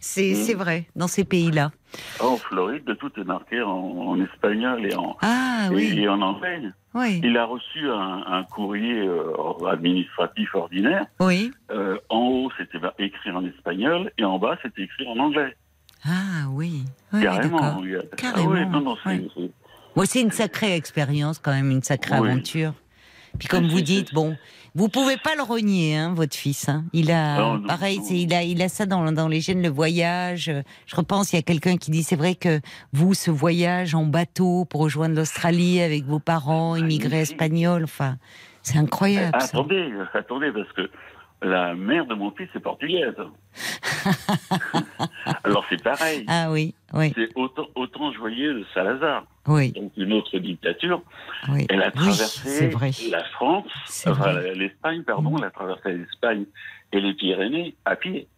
C'est, 0.00 0.30
Mhm. 0.32 0.42
c'est 0.44 0.54
vrai, 0.54 0.86
dans 0.96 1.08
ces 1.08 1.24
pays-là. 1.24 1.72
En 2.20 2.36
Floride, 2.36 2.96
tout 2.98 3.10
est 3.20 3.24
marqué 3.24 3.60
en, 3.62 3.68
en 3.70 4.20
espagnol 4.22 4.84
et 4.86 4.94
en, 4.94 5.16
Ah 5.22 5.68
et, 5.70 5.74
oui, 5.74 5.98
et 6.00 6.08
en 6.08 6.20
anglais. 6.22 6.60
oui, 6.94 7.20
Il 7.22 7.36
a 7.36 7.44
reçu 7.44 7.88
un, 7.90 8.24
un 8.26 8.42
courrier 8.44 9.00
euh, 9.06 9.66
administratif 9.70 10.54
ordinaire. 10.54 11.06
oui. 11.20 11.50
Euh, 11.70 11.98
en 12.08 12.18
haut, 12.20 12.50
c'était 12.58 12.78
écrit 12.98 13.30
en 13.30 13.44
espagnol 13.44 14.10
et 14.18 14.24
en 14.24 14.38
bas, 14.38 14.56
c'était 14.62 14.82
écrit 14.82 15.06
en 15.08 15.18
anglais. 15.18 15.54
Ah 16.04 16.46
oui, 16.50 16.84
oui, 17.12 17.22
Carrément. 17.22 17.58
a- 17.58 18.16
Carrément, 18.16 18.52
Ah 18.52 18.60
oui, 18.60 18.66
non, 18.66 18.80
non, 18.80 18.96
c'est- 19.02 19.10
une 20.20 20.30
sacrée 20.30 20.74
expérience 20.74 21.38
quand 21.38 21.52
même, 21.52 21.70
une 21.70 21.82
sacrée 21.82 22.18
Oui. 22.20 22.28
aventure. 22.30 22.74
Puis 23.38 23.48
comme 23.48 23.66
vous 23.66 23.80
dites, 23.80 24.14
bon, 24.14 24.36
vous 24.76 24.88
pouvez 24.88 25.16
pas 25.16 25.34
le 25.34 25.42
renier, 25.42 25.96
hein, 25.96 26.12
votre 26.14 26.36
fils. 26.36 26.68
Hein. 26.68 26.84
Il 26.92 27.10
a, 27.10 27.38
Non, 27.38 27.54
non, 27.58 27.66
pareil, 27.66 27.98
non. 27.98 28.04
il 28.10 28.34
a, 28.34 28.42
il 28.42 28.60
a 28.62 28.68
ça 28.68 28.84
dans, 28.86 29.10
dans 29.10 29.26
les 29.26 29.40
gènes, 29.40 29.62
le 29.62 29.70
voyage. 29.70 30.52
Je 30.86 30.96
repense, 30.96 31.32
il 31.32 31.36
y 31.36 31.38
a 31.38 31.42
quelqu'un 31.42 31.78
qui 31.78 31.90
dit, 31.90 32.02
c'est 32.02 32.14
vrai 32.16 32.34
que 32.34 32.60
vous, 32.92 33.14
ce 33.14 33.30
voyage 33.30 33.94
en 33.94 34.04
bateau 34.04 34.66
pour 34.66 34.82
rejoindre 34.82 35.16
l'Australie 35.16 35.80
avec 35.80 36.04
vos 36.04 36.18
parents, 36.20 36.76
immigrés 36.76 37.08
Magnifique. 37.08 37.32
espagnols, 37.32 37.84
enfin, 37.84 38.18
c'est 38.62 38.78
incroyable. 38.78 39.30
Ah, 39.32 39.44
attendez, 39.44 39.90
attendez, 40.12 40.52
parce 40.52 40.70
que 40.72 40.90
la 41.42 41.74
mère 41.74 42.06
de 42.06 42.14
mon 42.14 42.30
fils 42.32 42.48
est 42.54 42.60
portugaise. 42.60 43.14
Alors 45.44 45.64
c'est 45.68 45.82
pareil. 45.82 46.24
Ah 46.28 46.50
oui, 46.50 46.74
oui, 46.92 47.12
C'est 47.16 47.28
autant, 47.34 47.66
autant 47.74 48.12
voyais 48.18 48.46
le 48.46 48.64
Salazar, 48.74 49.24
oui, 49.46 49.72
donc 49.72 49.92
une 49.96 50.12
autre 50.12 50.38
dictature. 50.38 51.02
oui. 51.50 51.66
Elle 51.68 51.82
a 51.82 51.90
traversé 51.90 52.70
la 53.10 53.24
France, 53.24 53.66
enfin 54.06 54.32
l'Espagne, 54.54 55.02
pardon, 55.02 55.36
elle 55.38 55.44
a 55.44 55.50
traversé 55.50 55.92
l'Espagne 55.92 56.44
et 56.92 57.00
les 57.00 57.14
Pyrénées 57.14 57.74
à 57.84 57.96
pied. 57.96 58.28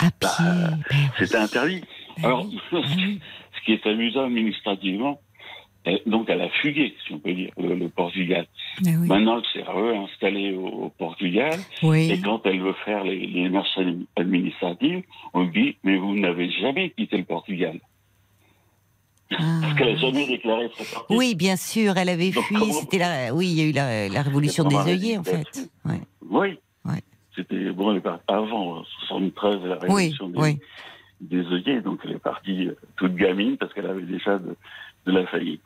À 0.00 0.10
pied. 0.10 0.28
ben 0.38 0.78
C'était 1.18 1.36
interdit. 1.36 1.82
Alors, 2.22 2.46
Ah 2.46 2.76
oui. 2.80 3.20
ce 3.58 3.64
qui 3.64 3.72
est 3.72 3.86
amusant 3.86 4.24
administrativement, 4.26 5.20
donc 6.06 6.26
elle 6.28 6.40
a 6.40 6.48
fugué, 6.48 6.94
si 7.06 7.12
on 7.14 7.18
peut 7.18 7.32
dire, 7.32 7.50
le, 7.56 7.74
le 7.74 7.88
Portugal. 7.88 8.46
Ah 8.80 8.90
oui. 9.00 9.08
Maintenant, 9.08 9.38
elle 9.38 9.44
s'est 9.52 9.68
réinstallée 9.70 10.52
au, 10.54 10.66
au 10.66 10.88
Portugal. 10.90 11.58
Et 11.82 12.20
quand 12.20 12.40
elle 12.46 12.60
veut 12.60 12.74
faire 12.84 13.04
les, 13.04 13.18
les 13.26 13.44
démarches 13.44 13.78
administratives, 14.16 15.02
on 15.34 15.44
lui 15.44 15.50
dit 15.50 15.76
Mais 15.84 15.96
vous 15.96 16.14
n'avez 16.18 16.50
jamais 16.50 16.90
quitté 16.90 17.16
le 17.18 17.24
Portugal. 17.24 17.78
Parce 19.30 19.74
qu'elle 19.76 19.92
n'a 19.94 20.00
jamais 20.00 20.26
déclaré 20.26 20.68
sa 20.76 20.84
partie. 20.84 21.06
Ah. 21.10 21.14
Oui, 21.16 21.34
bien 21.34 21.56
sûr, 21.56 21.96
elle 21.98 22.08
avait 22.08 22.30
Donc, 22.30 22.44
fui. 22.44 22.72
C'était 22.72 22.98
la, 22.98 23.34
oui, 23.34 23.46
il 23.48 23.58
y 23.58 23.60
a 23.60 23.64
eu 23.68 23.72
la, 23.72 24.08
la 24.08 24.22
révolution 24.22 24.64
des 24.64 24.76
œillets, 24.76 25.18
en 25.18 25.24
fait. 25.24 25.70
Ouais. 25.84 26.00
Oui. 26.30 26.58
Ouais. 26.84 27.02
C'était 27.36 27.70
bon, 27.70 28.00
avant, 28.26 28.78
euh, 28.78 28.82
73, 29.08 29.62
la 29.64 29.74
Oui, 29.76 29.80
révolution 29.82 30.28
des, 30.30 30.38
oui. 30.38 30.58
des 31.20 31.44
œillets. 31.52 31.82
Donc 31.82 32.00
elle 32.04 32.12
est 32.12 32.18
partie 32.18 32.68
euh, 32.68 32.76
toute 32.96 33.14
gamine 33.16 33.56
parce 33.58 33.72
qu'elle 33.74 33.86
avait 33.86 34.02
déjà 34.02 34.38
de, 34.38 34.56
de 35.06 35.12
la 35.12 35.26
faillite. 35.26 35.60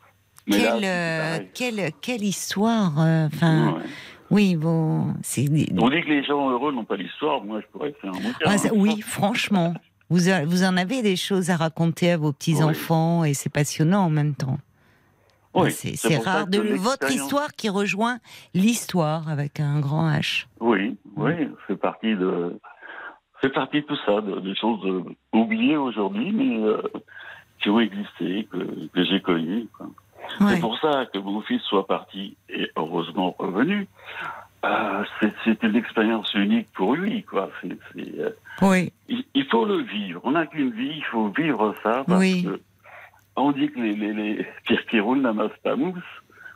Mais 0.49 0.57
Quelle, 0.59 0.85
euh, 0.85 1.39
quelle, 1.55 1.91
quelle 2.01 2.25
histoire. 2.25 2.99
euh, 3.01 3.27
Enfin, 3.27 3.75
Ouais. 3.75 3.83
oui, 4.31 4.57
bon, 4.57 5.15
c'est. 5.23 5.47
On 5.79 5.89
dit 5.89 6.01
que 6.03 6.09
les 6.09 6.25
gens 6.25 6.51
heureux 6.51 6.73
n'ont 6.73 6.85
pas 6.85 6.97
l'histoire. 6.97 7.45
Moi, 7.45 7.61
je 7.61 7.67
pourrais 7.69 7.93
faire 8.01 8.11
un 8.11 8.19
bouquin. 8.21 8.45
Ah, 8.47 8.55
hein. 8.65 8.69
oui, 8.75 9.01
franchement, 9.03 9.75
vous, 10.11 10.29
a- 10.29 10.45
vous 10.45 10.65
en 10.65 10.77
avez 10.77 11.03
des 11.03 11.17
choses 11.17 11.51
à 11.51 11.57
raconter 11.57 12.11
à 12.11 12.17
vos 12.17 12.33
petits 12.33 12.63
enfants 12.63 13.25
et 13.25 13.35
c'est 13.35 13.51
passionnant 13.53 14.01
en 14.05 14.11
même 14.11 14.35
temps. 14.35 14.59
Oui, 15.55 15.71
c'est 15.71 16.17
rare 16.17 16.47
de 16.47 16.59
votre 16.77 17.11
histoire 17.13 17.53
qui 17.53 17.69
rejoint 17.69 18.19
l'histoire 18.55 19.29
avec 19.29 19.61
un 19.61 19.81
grand 19.81 20.11
H. 20.11 20.47
Oui, 20.61 20.97
oui, 21.17 21.33
c'est 21.69 21.77
parti 21.79 22.17
de, 22.17 22.59
c'est 23.43 23.53
parti 23.53 23.83
de 23.83 23.87
tout 23.87 23.99
ça, 24.07 24.23
de, 24.23 24.41
des 24.41 24.55
choses 24.57 24.81
euh, 24.87 25.05
oubliées 25.35 25.77
aujourd'hui, 25.77 26.33
mais 26.33 26.57
euh, 26.67 26.81
qui 27.63 27.69
ont 27.69 27.81
existé, 27.81 28.49
que, 28.51 28.87
que 28.95 29.05
j'ai 29.05 29.21
connues. 29.21 29.67
quoi. 29.77 29.89
Ouais. 30.41 30.55
C'est 30.55 30.61
pour 30.61 30.79
ça 30.79 31.07
que 31.13 31.19
mon 31.19 31.41
fils 31.43 31.61
soit 31.63 31.87
parti 31.87 32.37
et 32.49 32.71
heureusement 32.77 33.35
revenu. 33.39 33.87
Euh, 34.65 35.05
c'est- 35.45 35.63
une 35.65 35.75
expérience 35.77 36.33
unique 36.35 36.69
pour 36.73 36.95
lui, 36.95 37.25
quoi. 37.25 37.51
Euh, 37.65 38.31
Oui, 38.63 38.93
il, 39.09 39.25
il 39.35 39.45
faut 39.47 39.65
le 39.65 39.79
vivre. 39.83 40.21
On 40.25 40.33
n'a 40.33 40.47
qu'une 40.47 40.71
vie, 40.71 40.93
il 40.99 41.05
faut 41.05 41.29
vivre 41.37 41.75
ça 41.83 42.05
parce 42.07 42.21
Oui. 42.21 42.45
que 42.45 42.61
on 43.35 43.51
dit 43.53 43.71
que 43.71 43.81
les, 43.81 43.95
les, 43.95 44.13
les 44.13 44.47
pierres 44.65 44.87
qui 44.87 45.01
roulent 45.01 45.21
n'amassent 45.21 45.51
pas 45.65 45.75
mousse. 45.75 45.99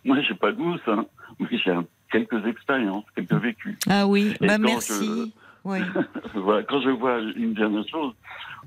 Moi, 0.04 0.20
j'ai 0.20 0.34
pas 0.34 0.52
de 0.52 0.58
mousse, 0.58 0.80
hein. 0.86 1.04
Mais 1.40 1.48
j'ai 1.50 1.72
quelques 2.12 2.46
expériences, 2.46 3.04
quelques 3.16 3.32
vécus. 3.32 3.76
ah 3.90 4.06
oui, 4.06 4.34
Et 4.40 4.46
bah 4.46 4.58
merci. 4.58 5.34
Oui. 5.64 5.78
voilà, 6.34 6.62
quand 6.62 6.80
je 6.80 6.90
vois 6.90 7.18
une 7.18 7.54
dernière 7.54 7.88
chose, 7.88 8.12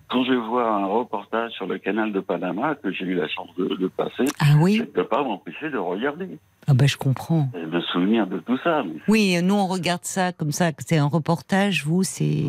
quand 0.10 0.24
je 0.24 0.34
vois 0.34 0.70
un 0.70 0.86
reportage 0.86 1.52
sur 1.52 1.68
le 1.68 1.78
canal 1.78 2.12
de 2.12 2.20
Panama 2.20 2.76
que 2.76 2.92
j'ai 2.92 3.06
eu 3.06 3.16
la 3.16 3.28
chance 3.28 3.50
de, 3.58 3.76
de 3.76 3.88
passer, 3.88 4.26
Ah 4.40 4.54
je 4.68 4.80
ne 4.82 4.86
peux 4.86 5.06
pas 5.06 5.24
m'empêcher 5.24 5.70
de 5.70 5.78
regarder 5.78 6.38
ah 6.68 6.74
bah 6.76 6.86
je 6.86 6.98
comprends. 6.98 7.50
et 7.56 7.66
me 7.66 7.82
souvenir 7.82 8.28
de 8.28 8.38
tout 8.40 8.58
ça. 8.64 8.84
Mais 8.84 9.00
Oui, 9.08 9.38
nous 9.42 9.56
on 9.56 9.68
regarde 9.68 10.04
ça 10.04 10.32
comme 10.34 10.52
ça, 10.52 10.72
que 10.72 10.84
c'est 10.86 10.98
un 10.98 11.08
reportage, 11.08 11.86
vous 11.86 12.04
c'est 12.04 12.44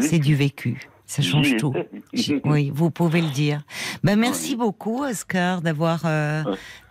c'est 0.00 0.18
du 0.18 0.34
vécu. 0.34 0.88
Ça 1.06 1.22
change 1.22 1.56
tout. 1.56 1.74
Oui, 2.44 2.70
vous 2.72 2.90
pouvez 2.90 3.20
le 3.20 3.30
dire. 3.30 3.62
Ben, 4.02 4.18
merci 4.18 4.56
beaucoup, 4.56 5.04
Oscar, 5.04 5.60
d'avoir 5.60 6.02
euh, 6.04 6.42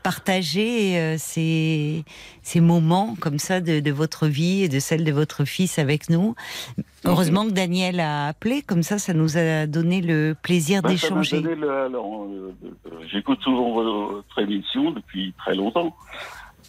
partagé 0.04 0.98
euh, 0.98 1.16
ces, 1.18 2.04
ces 2.42 2.60
moments 2.60 3.16
comme 3.20 3.40
ça 3.40 3.62
de, 3.62 3.80
de 3.80 3.92
votre 3.92 4.28
vie 4.28 4.64
et 4.64 4.70
de 4.70 4.80
celle 4.80 5.04
de 5.04 5.12
votre 5.12 5.46
fils 5.46 5.80
avec 5.80 6.10
nous. 6.10 6.36
Heureusement 7.06 7.46
que 7.46 7.52
Daniel 7.52 8.00
a 8.00 8.28
appelé, 8.28 8.62
comme 8.62 8.84
ça, 8.84 8.98
ça 8.98 9.14
nous 9.14 9.38
a 9.38 9.66
donné 9.66 10.02
le 10.02 10.36
plaisir 10.42 10.82
m'a 10.84 10.90
d'échanger. 10.90 11.42
J'écoute 13.12 13.40
souvent 13.42 13.74
votre 13.74 14.40
émission 14.40 14.92
depuis 14.92 15.34
très 15.38 15.56
longtemps. 15.56 15.96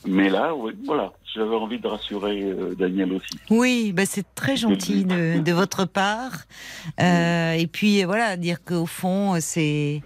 Mais 0.06 0.28
là, 0.28 0.54
ouais, 0.54 0.72
voilà, 0.84 1.12
j'avais 1.34 1.54
envie 1.54 1.78
de 1.78 1.86
rassurer 1.88 2.42
euh, 2.42 2.74
Daniel 2.74 3.12
aussi. 3.14 3.38
Oui, 3.50 3.92
ben 3.94 4.04
c'est 4.06 4.26
très 4.34 4.56
gentil 4.56 5.04
de, 5.04 5.38
de 5.40 5.52
votre 5.52 5.84
part. 5.86 6.32
Euh, 7.00 7.52
et 7.52 7.66
puis 7.66 8.04
voilà, 8.04 8.36
dire 8.36 8.62
qu'au 8.62 8.86
fond, 8.86 9.36
c'est 9.40 10.02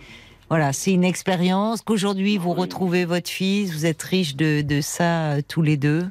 voilà, 0.49 0.73
c'est 0.73 0.93
une 0.93 1.05
expérience. 1.05 1.83
Qu'aujourd'hui 1.83 2.39
vous 2.39 2.53
Oui. 2.53 2.61
retrouvez 2.61 3.05
votre 3.05 3.29
fils, 3.29 3.73
vous 3.73 3.85
êtes 3.85 4.03
riches 4.03 4.37
de, 4.37 4.63
de 4.63 4.81
ça 4.81 5.33
euh, 5.33 5.41
tous 5.47 5.61
les 5.63 5.77
deux. 5.77 6.07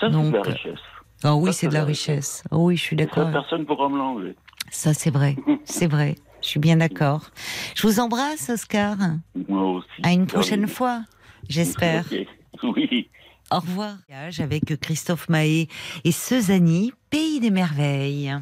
Ça, 0.00 0.08
c'est 0.10 0.18
de 0.30 0.34
la 0.36 0.42
richesse. 0.42 0.80
Ah 1.24 1.34
oui, 1.36 1.46
Ça, 1.46 1.52
c'est 1.52 1.68
de 1.68 1.74
la 1.74 1.84
richesse. 1.84 2.42
Ah 2.50 2.56
oui, 2.58 2.76
je 2.76 2.82
suis 2.82 2.96
d'accord. 2.96 3.30
personne 3.30 3.60
ne 3.60 3.64
pourra 3.64 3.88
me 3.88 3.96
l'enlever. 3.96 4.34
Ça, 4.70 4.92
c'est 4.92 5.10
vrai. 5.10 5.36
C'est 5.64 5.86
vrai. 5.86 6.16
Je 6.42 6.48
suis 6.48 6.60
bien 6.60 6.76
d'accord. 6.76 7.30
Je 7.74 7.86
vous 7.86 8.00
embrasse, 8.00 8.50
Oscar. 8.50 8.96
Moi 9.48 9.62
aussi. 9.62 9.88
À 10.02 10.12
une 10.12 10.26
prochaine 10.26 10.66
fois, 10.68 11.02
j'espère. 11.48 12.04
Oui. 12.62 13.08
Au 13.50 13.60
revoir. 13.60 13.96
Avec 14.40 14.78
Christophe 14.80 15.28
Mahé 15.28 15.68
et 16.04 16.12
Sezani, 16.12 16.92
Pays 17.10 17.40
des 17.40 17.50
Merveilles. 17.50 18.34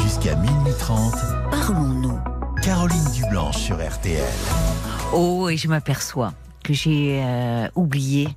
Jusqu'à 0.00 0.36
minuit 0.36 0.72
30, 0.78 1.14
Parlons-nous. 1.50 2.18
Caroline 2.62 3.04
Dublanche 3.14 3.58
sur 3.58 3.76
RTL. 3.76 4.22
Oh, 5.12 5.48
et 5.48 5.56
je 5.56 5.68
m'aperçois 5.68 6.32
que 6.62 6.72
j'ai 6.72 7.20
euh, 7.22 7.68
oublié 7.74 8.28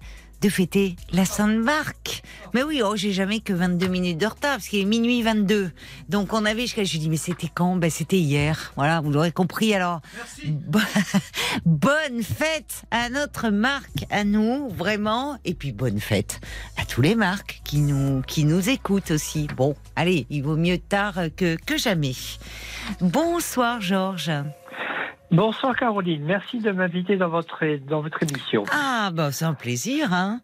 de 0.42 0.50
fêter 0.50 0.96
la 1.12 1.26
Sainte-Barque. 1.26 2.22
Mais 2.54 2.64
oui, 2.64 2.82
oh, 2.84 2.96
j'ai 2.96 3.12
jamais 3.12 3.40
que 3.40 3.54
22 3.54 3.88
minutes 3.88 4.18
de 4.18 4.26
retard, 4.26 4.58
parce 4.58 4.68
qu'il 4.68 4.80
est 4.80 4.86
minuit 4.86 5.22
22. 5.22 5.72
Donc 6.10 6.34
on 6.34 6.46
avait 6.46 6.62
jusqu'à... 6.62 6.84
Je 6.84 6.98
dis, 6.98 7.10
mais 7.10 7.18
c'était 7.18 7.50
quand? 7.54 7.76
Ben 7.76 7.90
c'était 7.90 8.20
hier. 8.20 8.72
Voilà, 8.76 9.02
vous 9.02 9.12
l'aurez 9.12 9.32
compris. 9.32 9.74
Alors, 9.74 10.02
bo- 10.46 10.80
bonne 11.66 12.24
fête 12.24 12.84
à 12.92 13.10
notre 13.10 13.50
marque, 13.50 14.06
à 14.10 14.24
nous, 14.24 14.70
vraiment. 14.70 15.38
Et 15.46 15.54
puis 15.54 15.72
bonne 15.72 16.00
fête 16.00 16.40
à 16.78 16.86
tous 16.86 17.02
les 17.02 17.16
marques 17.16 17.62
qui 17.64 17.80
nous, 17.80 18.22
qui 18.22 18.46
nous 18.46 18.70
écoutent 18.70 19.12
aussi. 19.12 19.48
Bon, 19.56 19.76
allez, 19.96 20.28
il 20.30 20.44
vaut 20.44 20.58
mieux 20.58 20.78
tard 20.78 21.16
que, 21.36 21.56
que 21.56 21.78
jamais. 21.78 22.14
Bonsoir 23.02 23.82
Georges. 23.82 24.32
Bonsoir 25.30 25.76
Caroline, 25.76 26.24
merci 26.24 26.60
de 26.60 26.72
m'inviter 26.72 27.18
dans 27.18 27.28
votre, 27.28 27.66
dans 27.86 28.02
votre 28.02 28.24
émission. 28.24 28.64
Ah, 28.72 29.12
bah, 29.14 29.34
c'est 29.34 29.44
un 29.44 29.54
plaisir. 29.54 30.14
Hein. 30.14 30.40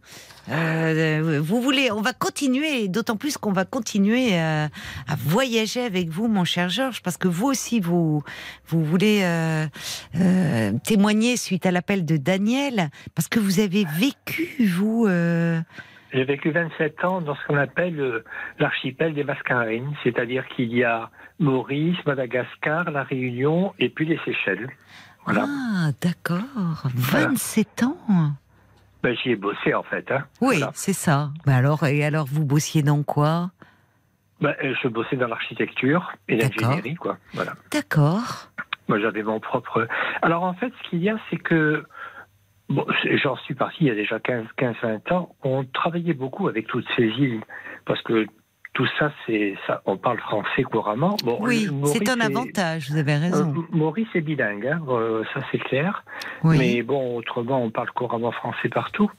Euh, 0.49 1.39
vous 1.41 1.61
voulez, 1.61 1.89
on 1.89 2.01
va 2.01 2.11
continuer, 2.11 2.89
d'autant 2.89 3.15
plus 3.15 3.37
qu'on 3.37 3.53
va 3.53 3.63
continuer 3.63 4.37
à, 4.37 4.65
à 5.07 5.15
voyager 5.17 5.81
avec 5.81 6.09
vous, 6.09 6.27
mon 6.27 6.43
cher 6.43 6.67
Georges, 6.67 7.01
parce 7.01 7.15
que 7.15 7.29
vous 7.29 7.47
aussi, 7.47 7.79
vous, 7.79 8.23
vous 8.67 8.83
voulez 8.83 9.21
euh, 9.23 9.65
euh, 10.19 10.73
témoigner 10.83 11.37
suite 11.37 11.65
à 11.65 11.71
l'appel 11.71 12.03
de 12.03 12.17
Daniel, 12.17 12.89
parce 13.15 13.29
que 13.29 13.39
vous 13.39 13.61
avez 13.61 13.85
vécu, 13.85 14.69
vous. 14.75 15.07
J'ai 16.13 16.23
vécu 16.25 16.51
27 16.51 17.03
ans 17.05 17.21
dans 17.21 17.35
ce 17.35 17.45
qu'on 17.47 17.57
appelle 17.57 17.99
euh, 17.99 18.23
l'archipel 18.59 19.13
des 19.15 19.23
Mascarenes, 19.23 19.93
c'est-à-dire 20.03 20.47
qu'il 20.49 20.71
y 20.73 20.83
a 20.83 21.09
Maurice, 21.39 21.97
Madagascar, 22.05 22.91
La 22.91 23.03
Réunion 23.03 23.73
et 23.79 23.89
puis 23.89 24.05
les 24.05 24.19
Seychelles. 24.23 24.69
Voilà. 25.25 25.45
Ah, 25.47 25.89
d'accord. 26.01 26.83
27 26.93 27.83
ans. 27.83 27.97
Ben, 29.01 29.15
J'y 29.23 29.31
ai 29.31 29.35
bossé 29.35 29.73
en 29.73 29.83
fait. 29.83 30.09
Hein. 30.11 30.25
Oui, 30.41 30.57
Voilà. 30.57 30.71
c'est 30.75 30.93
ça. 30.93 31.31
Bah 31.45 31.55
alors, 31.55 31.83
et 31.85 32.03
alors, 32.05 32.25
vous 32.27 32.45
bossiez 32.45 32.83
dans 32.83 33.01
quoi? 33.03 33.49
Ben, 34.39 34.53
euh, 34.63 34.73
je 34.81 34.87
bossais 34.89 35.15
dans 35.15 35.27
l'architecture 35.27 36.11
et 36.27 36.35
l'ingénierie, 36.37 36.95
quoi. 36.95 37.17
Voilà. 37.33 37.53
D'accord. 37.71 38.49
Moi, 38.89 38.99
j'avais 38.99 39.23
mon 39.23 39.39
propre. 39.39 39.87
Alors, 40.21 40.43
en 40.43 40.53
fait, 40.53 40.71
ce 40.83 40.89
qu'il 40.89 40.99
y 40.99 41.09
a, 41.09 41.17
c'est 41.29 41.37
que. 41.37 41.85
Bon, 42.73 42.85
j'en 43.23 43.35
suis 43.37 43.53
parti 43.53 43.77
il 43.81 43.87
y 43.87 43.91
a 43.91 43.95
déjà 43.95 44.17
15-20 44.19 45.13
ans. 45.13 45.35
On 45.43 45.63
travaillait 45.63 46.13
beaucoup 46.13 46.47
avec 46.47 46.67
toutes 46.67 46.87
ces 46.95 47.03
îles 47.05 47.41
parce 47.85 48.01
que 48.01 48.25
tout 48.73 48.87
ça, 48.97 49.11
c'est 49.27 49.53
ça. 49.67 49.83
On 49.85 49.97
parle 49.97 50.17
français 50.19 50.63
couramment. 50.63 51.15
Bon, 51.23 51.37
Oui, 51.41 51.67
Maurice 51.71 51.93
c'est 51.93 52.09
un 52.09 52.19
avantage, 52.19 52.89
vous 52.89 52.97
avez 52.97 53.15
raison. 53.17 53.53
euh, 53.55 53.61
Maurice 53.71 54.07
est 54.15 54.21
bilingue, 54.21 54.65
hein, 54.65 54.81
euh, 54.89 55.23
ça 55.31 55.41
c'est 55.51 55.59
clair. 55.59 56.03
Oui. 56.43 56.57
Mais 56.57 56.81
bon, 56.81 57.15
autrement, 57.17 57.61
on 57.63 57.69
parle 57.69 57.91
couramment 57.91 58.31
français 58.31 58.69
partout. 58.69 59.11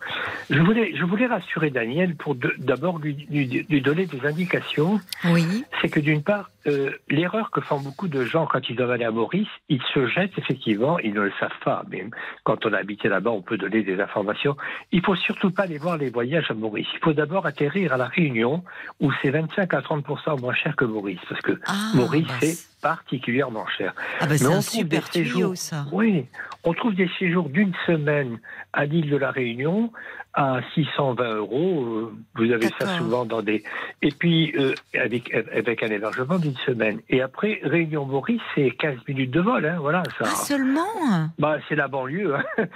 Je 0.51 0.59
voulais, 0.61 0.97
je 0.97 1.05
voulais 1.05 1.27
rassurer 1.27 1.71
Daniel 1.71 2.17
pour 2.17 2.35
d'abord 2.59 2.99
lui, 2.99 3.29
lui- 3.31 3.65
lui 3.71 3.81
donner 3.81 4.07
des 4.07 4.27
indications. 4.27 4.99
Oui. 5.27 5.65
C'est 5.81 5.89
que 5.89 6.01
d'une 6.01 6.23
part, 6.25 6.51
euh, 6.67 6.91
l'erreur 7.09 7.51
que 7.51 7.61
font 7.61 7.81
beaucoup 7.81 8.09
de 8.09 8.25
gens 8.25 8.47
quand 8.47 8.69
ils 8.69 8.77
doivent 8.77 8.91
aller 8.93 9.05
à 9.05 9.11
Maurice, 9.11 9.49
ils 9.69 9.83
se 9.93 10.07
jettent 10.07 10.37
effectivement, 10.39 10.99
ils 10.99 11.13
ne 11.15 11.21
le 11.23 11.33
savent 11.41 11.51
pas. 11.65 11.85
Mais 11.91 12.05
quand 12.45 12.65
on 12.67 12.73
a 12.73 12.79
habité 12.79 13.09
là-bas, 13.09 13.31
on 13.31 13.43
peut 13.43 13.57
donner 13.59 13.83
des 13.83 14.01
informations. 14.01 14.57
Il 14.93 15.03
faut 15.05 15.17
surtout 15.17 15.51
pas 15.51 15.65
aller 15.65 15.79
voir 15.79 15.97
les 15.99 16.11
voyages 16.11 16.51
à 16.51 16.55
Maurice. 16.55 16.87
Il 16.95 17.01
faut 17.01 17.13
d'abord 17.13 17.47
atterrir 17.47 17.93
à 17.93 17.97
la 17.97 18.07
Réunion, 18.07 18.65
où 19.01 19.11
c'est 19.23 19.31
25 19.31 19.73
à 19.75 19.83
30 19.83 20.05
moins 20.41 20.55
cher 20.55 20.75
que 20.77 20.85
Maurice, 20.85 21.21
parce 21.29 21.41
que 21.43 21.59
Ah, 21.67 21.93
Maurice 21.95 22.27
bah, 22.27 22.35
c'est 22.41 22.81
particulièrement 22.83 23.67
cher. 23.67 23.95
Ah 24.21 24.27
bah, 24.27 24.37
c'est 24.37 24.47
un 24.47 24.61
super 24.61 25.09
tuyau, 25.11 25.55
séjours- 25.55 25.57
ça. 25.57 25.87
Oui, 25.93 26.27
on 26.65 26.73
trouve 26.75 26.95
des 26.95 27.11
séjours 27.19 27.49
d'une 27.49 27.73
semaine 27.87 28.39
à 28.73 28.85
l'île 28.85 29.11
de 29.11 29.17
la 29.17 29.31
Réunion 29.31 29.91
à 30.35 30.61
620 30.75 31.35
euros. 31.37 31.85
Euh, 31.85 32.13
Vous 32.35 32.51
avez 32.51 32.69
ça 32.79 32.99
souvent 32.99 33.25
dans 33.25 33.41
des. 33.43 33.63
Et 34.03 34.11
puis 34.11 34.53
euh, 34.59 34.75
avec 34.95 35.33
avec 35.33 35.83
un 35.83 35.89
hébergement 35.89 36.39
d'une 36.39 36.54
semaine. 36.67 37.01
Et 37.09 37.21
après 37.23 37.61
Réunion 37.63 38.05
Maurice, 38.07 38.41
c'est 38.55 38.71
15 38.73 38.97
minutes 39.09 39.31
de 39.31 39.41
vol. 39.41 39.65
Hein, 39.67 39.77
voilà 39.81 40.03
ça. 40.19 40.25
Ah, 40.25 40.35
seulement 40.37 41.31
Bah, 41.39 41.57
c'est 41.69 41.75
la 41.75 41.89
banlieue. 41.89 42.35
hein. 42.37 42.45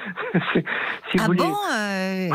Si 1.10 1.16
Ah 1.18 1.22
vous 1.22 1.26
voulez- 1.26 1.38
bon 1.38 1.54
euh, 1.74 2.28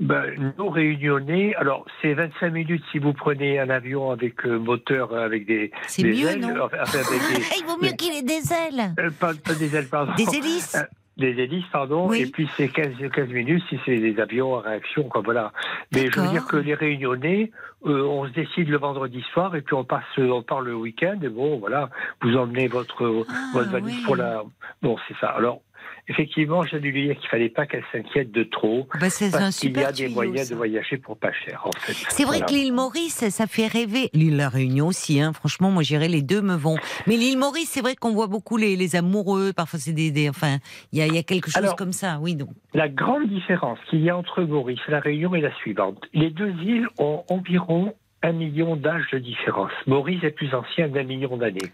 ben, 0.00 0.52
nous 0.58 0.68
réunionnais, 0.68 1.54
alors 1.54 1.84
c'est 2.02 2.14
25 2.14 2.50
minutes 2.52 2.82
si 2.90 2.98
vous 2.98 3.12
prenez 3.12 3.60
un 3.60 3.70
avion 3.70 4.10
avec 4.10 4.44
euh, 4.44 4.58
moteur, 4.58 5.12
euh, 5.12 5.24
avec 5.24 5.46
des, 5.46 5.70
C'est 5.86 6.02
des 6.02 6.10
mieux, 6.12 6.28
ailes, 6.28 6.40
non 6.40 6.54
enfin, 6.64 6.78
avec 6.78 6.92
des- 7.08 7.44
Il 7.60 7.64
vaut 7.66 7.78
mieux 7.80 7.92
qu'il 7.92 8.14
ait 8.16 8.22
des 8.22 8.52
ailes. 8.52 8.94
euh, 8.98 9.10
pas, 9.20 9.32
pas 9.34 9.54
des 9.54 9.74
ailes, 9.76 9.88
pardon. 9.88 10.12
Des 10.16 10.36
hélices 10.36 10.76
Des 11.18 11.30
hélices, 11.30 11.66
pardon. 11.72 12.06
Oui. 12.08 12.22
Et 12.22 12.26
puis 12.26 12.48
c'est 12.56 12.68
15, 12.68 12.92
15 13.12 13.28
minutes 13.28 13.62
si 13.68 13.78
c'est 13.84 13.96
des 13.98 14.20
avions 14.20 14.58
à 14.58 14.62
réaction, 14.62 15.02
quoi, 15.04 15.20
voilà. 15.20 15.52
Mais 15.92 16.08
je 16.10 16.20
veux 16.20 16.28
dire 16.28 16.46
que 16.46 16.56
les 16.56 16.74
réunionnais, 16.74 17.50
euh, 17.86 18.02
on 18.04 18.24
se 18.26 18.32
décide 18.32 18.68
le 18.68 18.78
vendredi 18.78 19.20
soir 19.32 19.54
et 19.56 19.60
puis 19.62 19.74
on 19.74 19.84
passe, 19.84 20.04
on 20.16 20.42
part 20.42 20.60
le 20.60 20.74
week-end 20.76 21.18
et 21.22 21.28
bon, 21.28 21.58
voilà, 21.58 21.90
vous 22.22 22.36
emmenez 22.36 22.68
votre, 22.68 23.26
Ah, 23.28 23.34
votre 23.52 23.70
valise 23.70 23.96
oui. 23.96 24.02
pour 24.04 24.14
la. 24.16 24.42
Bon, 24.80 24.96
c'est 25.08 25.16
ça. 25.20 25.28
Alors, 25.30 25.60
effectivement, 26.08 26.62
j'ai 26.64 26.80
dû 26.80 26.90
lui 26.90 27.06
dire 27.08 27.18
qu'il 27.18 27.28
fallait 27.28 27.48
pas 27.48 27.66
qu'elle 27.66 27.84
s'inquiète 27.92 28.32
de 28.32 28.42
trop. 28.44 28.88
Bah, 29.00 29.10
c'est 29.10 29.34
un 29.34 29.38
Parce 29.38 29.58
qu'il 29.60 29.76
y 29.76 29.84
a 29.84 29.92
des 29.92 30.04
tuyau, 30.04 30.14
moyens 30.14 30.48
ça. 30.48 30.54
de 30.54 30.56
voyager 30.56 30.96
pour 30.96 31.16
pas 31.18 31.32
cher, 31.32 31.62
en 31.66 31.72
fait. 31.72 31.92
C'est 32.08 32.24
vrai 32.24 32.40
que 32.40 32.52
l'île 32.52 32.72
Maurice, 32.72 33.28
ça 33.28 33.46
fait 33.46 33.66
rêver. 33.66 34.10
L'île 34.14 34.36
La 34.36 34.48
Réunion 34.48 34.88
aussi, 34.88 35.20
hein. 35.20 35.32
franchement, 35.32 35.70
moi 35.70 35.82
j'irais, 35.82 36.08
les 36.08 36.22
deux 36.22 36.42
me 36.42 36.54
vont. 36.54 36.76
Mais 37.06 37.16
l'île 37.16 37.38
Maurice, 37.38 37.68
c'est 37.70 37.80
vrai 37.82 37.94
qu'on 37.94 38.12
voit 38.12 38.26
beaucoup 38.26 38.56
les, 38.56 38.76
les 38.76 38.96
amoureux, 38.96 39.52
parfois 39.52 39.78
c'est 39.78 39.92
des, 39.92 40.10
des- 40.10 40.28
Enfin, 40.28 40.58
il 40.92 41.04
y 41.04 41.08
y 41.08 41.18
a 41.18 41.22
quelque 41.22 41.46
chose 41.50 41.56
Alors, 41.56 41.76
comme 41.76 41.92
ça, 41.92 42.18
oui, 42.20 42.34
donc. 42.34 42.50
La 42.74 42.88
grande 42.88 43.28
différence 43.28 43.78
qu'il 43.90 44.00
y 44.00 44.10
a 44.10 44.16
entre 44.16 44.42
Maurice 44.42 44.80
et 44.88 44.90
la 44.90 45.00
Réunion 45.00 45.34
est 45.34 45.40
la 45.40 45.54
suivante. 45.56 46.02
Les 46.12 46.30
deux 46.30 46.52
îles 46.62 46.88
ont 46.98 47.24
environ 47.30 47.94
un 48.22 48.32
million 48.32 48.76
d'âges 48.76 49.06
de 49.12 49.18
différence. 49.18 49.70
Maurice 49.86 50.22
est 50.24 50.30
plus 50.32 50.52
ancien 50.54 50.88
d'un 50.88 51.04
million 51.04 51.36
d'années. 51.36 51.70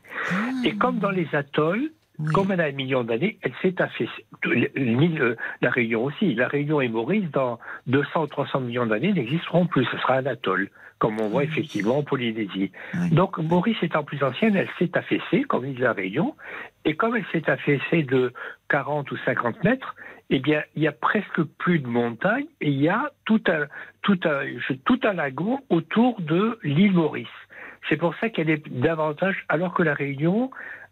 Et 0.64 0.74
comme 0.76 0.98
dans 0.98 1.10
les 1.10 1.26
atolls, 1.32 1.90
Oui. 2.18 2.32
comme 2.32 2.52
elle 2.52 2.60
a 2.60 2.66
un 2.66 2.72
million 2.72 3.02
d'années, 3.02 3.38
elle 3.42 3.52
s'est 3.60 3.80
affaissée. 3.82 4.24
Euh, 4.46 5.34
La 5.60 5.70
Réunion 5.70 6.04
aussi. 6.04 6.34
La 6.34 6.46
Réunion 6.48 6.80
et 6.80 6.88
Maurice, 6.88 7.28
dans 7.32 7.58
200 7.88 8.22
ou 8.22 8.26
300 8.28 8.60
millions 8.60 8.86
d'années, 8.86 9.12
n'existeront 9.12 9.66
plus. 9.66 9.84
Ce 9.86 9.98
sera 9.98 10.14
un 10.18 10.26
atoll, 10.26 10.70
comme 11.00 11.20
on 11.20 11.28
voit 11.28 11.42
Oui. 11.42 11.48
effectivement 11.50 11.98
en 11.98 12.02
Polynésie. 12.04 12.70
Oui. 12.94 13.10
Donc 13.10 13.38
Maurice 13.38 13.76
étant 13.82 14.04
plus 14.04 14.22
ancienne, 14.22 14.54
elle 14.54 14.68
s'est 14.78 14.96
affaissée, 14.96 15.42
comme 15.42 15.64
l'île 15.64 15.74
de 15.76 15.82
la 15.82 15.92
Réunion. 15.92 16.36
Et 16.84 16.94
comme 16.94 17.16
elle 17.16 17.26
s'est 17.32 17.50
affaissée 17.50 18.04
de 18.04 18.32
40 18.68 19.10
ou 19.10 19.16
50 19.24 19.64
mètres, 19.64 19.96
eh 20.30 20.38
bien, 20.38 20.62
il 20.76 20.82
y 20.82 20.86
a 20.88 20.92
presque 20.92 21.42
plus 21.58 21.80
de 21.80 21.86
montagnes 21.88 22.46
et 22.60 22.68
il 22.68 22.80
y 22.80 22.88
a 22.88 23.10
tout 23.26 23.42
un, 23.48 23.66
tout 24.02 24.20
un, 24.24 24.42
tout 24.84 25.00
un 25.02 25.12
lagon 25.14 25.58
autour 25.68 26.20
de 26.20 26.58
l'île 26.62 26.92
Maurice. 26.92 27.26
C'est 27.88 27.96
pour 27.98 28.14
ça 28.16 28.30
qu'elle 28.30 28.48
est 28.48 28.66
davantage, 28.70 29.44
alors 29.48 29.74
que 29.74 29.82
la 29.82 29.92
Réunion, 29.94 30.50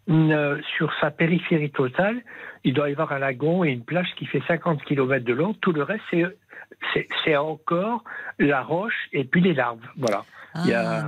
euh, 0.09 0.59
sur 0.77 0.93
sa 0.99 1.11
périphérie 1.11 1.71
totale, 1.71 2.21
il 2.63 2.73
doit 2.73 2.89
y 2.89 2.91
avoir 2.91 3.13
un 3.13 3.19
lagon 3.19 3.63
et 3.63 3.69
une 3.69 3.83
plage 3.83 4.09
qui 4.17 4.25
fait 4.25 4.41
50 4.47 4.83
km 4.83 5.23
de 5.23 5.33
long. 5.33 5.53
Tout 5.53 5.71
le 5.71 5.83
reste, 5.83 6.03
c'est, 7.23 7.37
encore 7.37 8.03
la 8.39 8.61
roche 8.61 9.07
et 9.13 9.23
puis 9.23 9.41
les 9.41 9.53
larves. 9.53 9.79
Voilà. 9.97 10.25
Ah. 10.53 11.07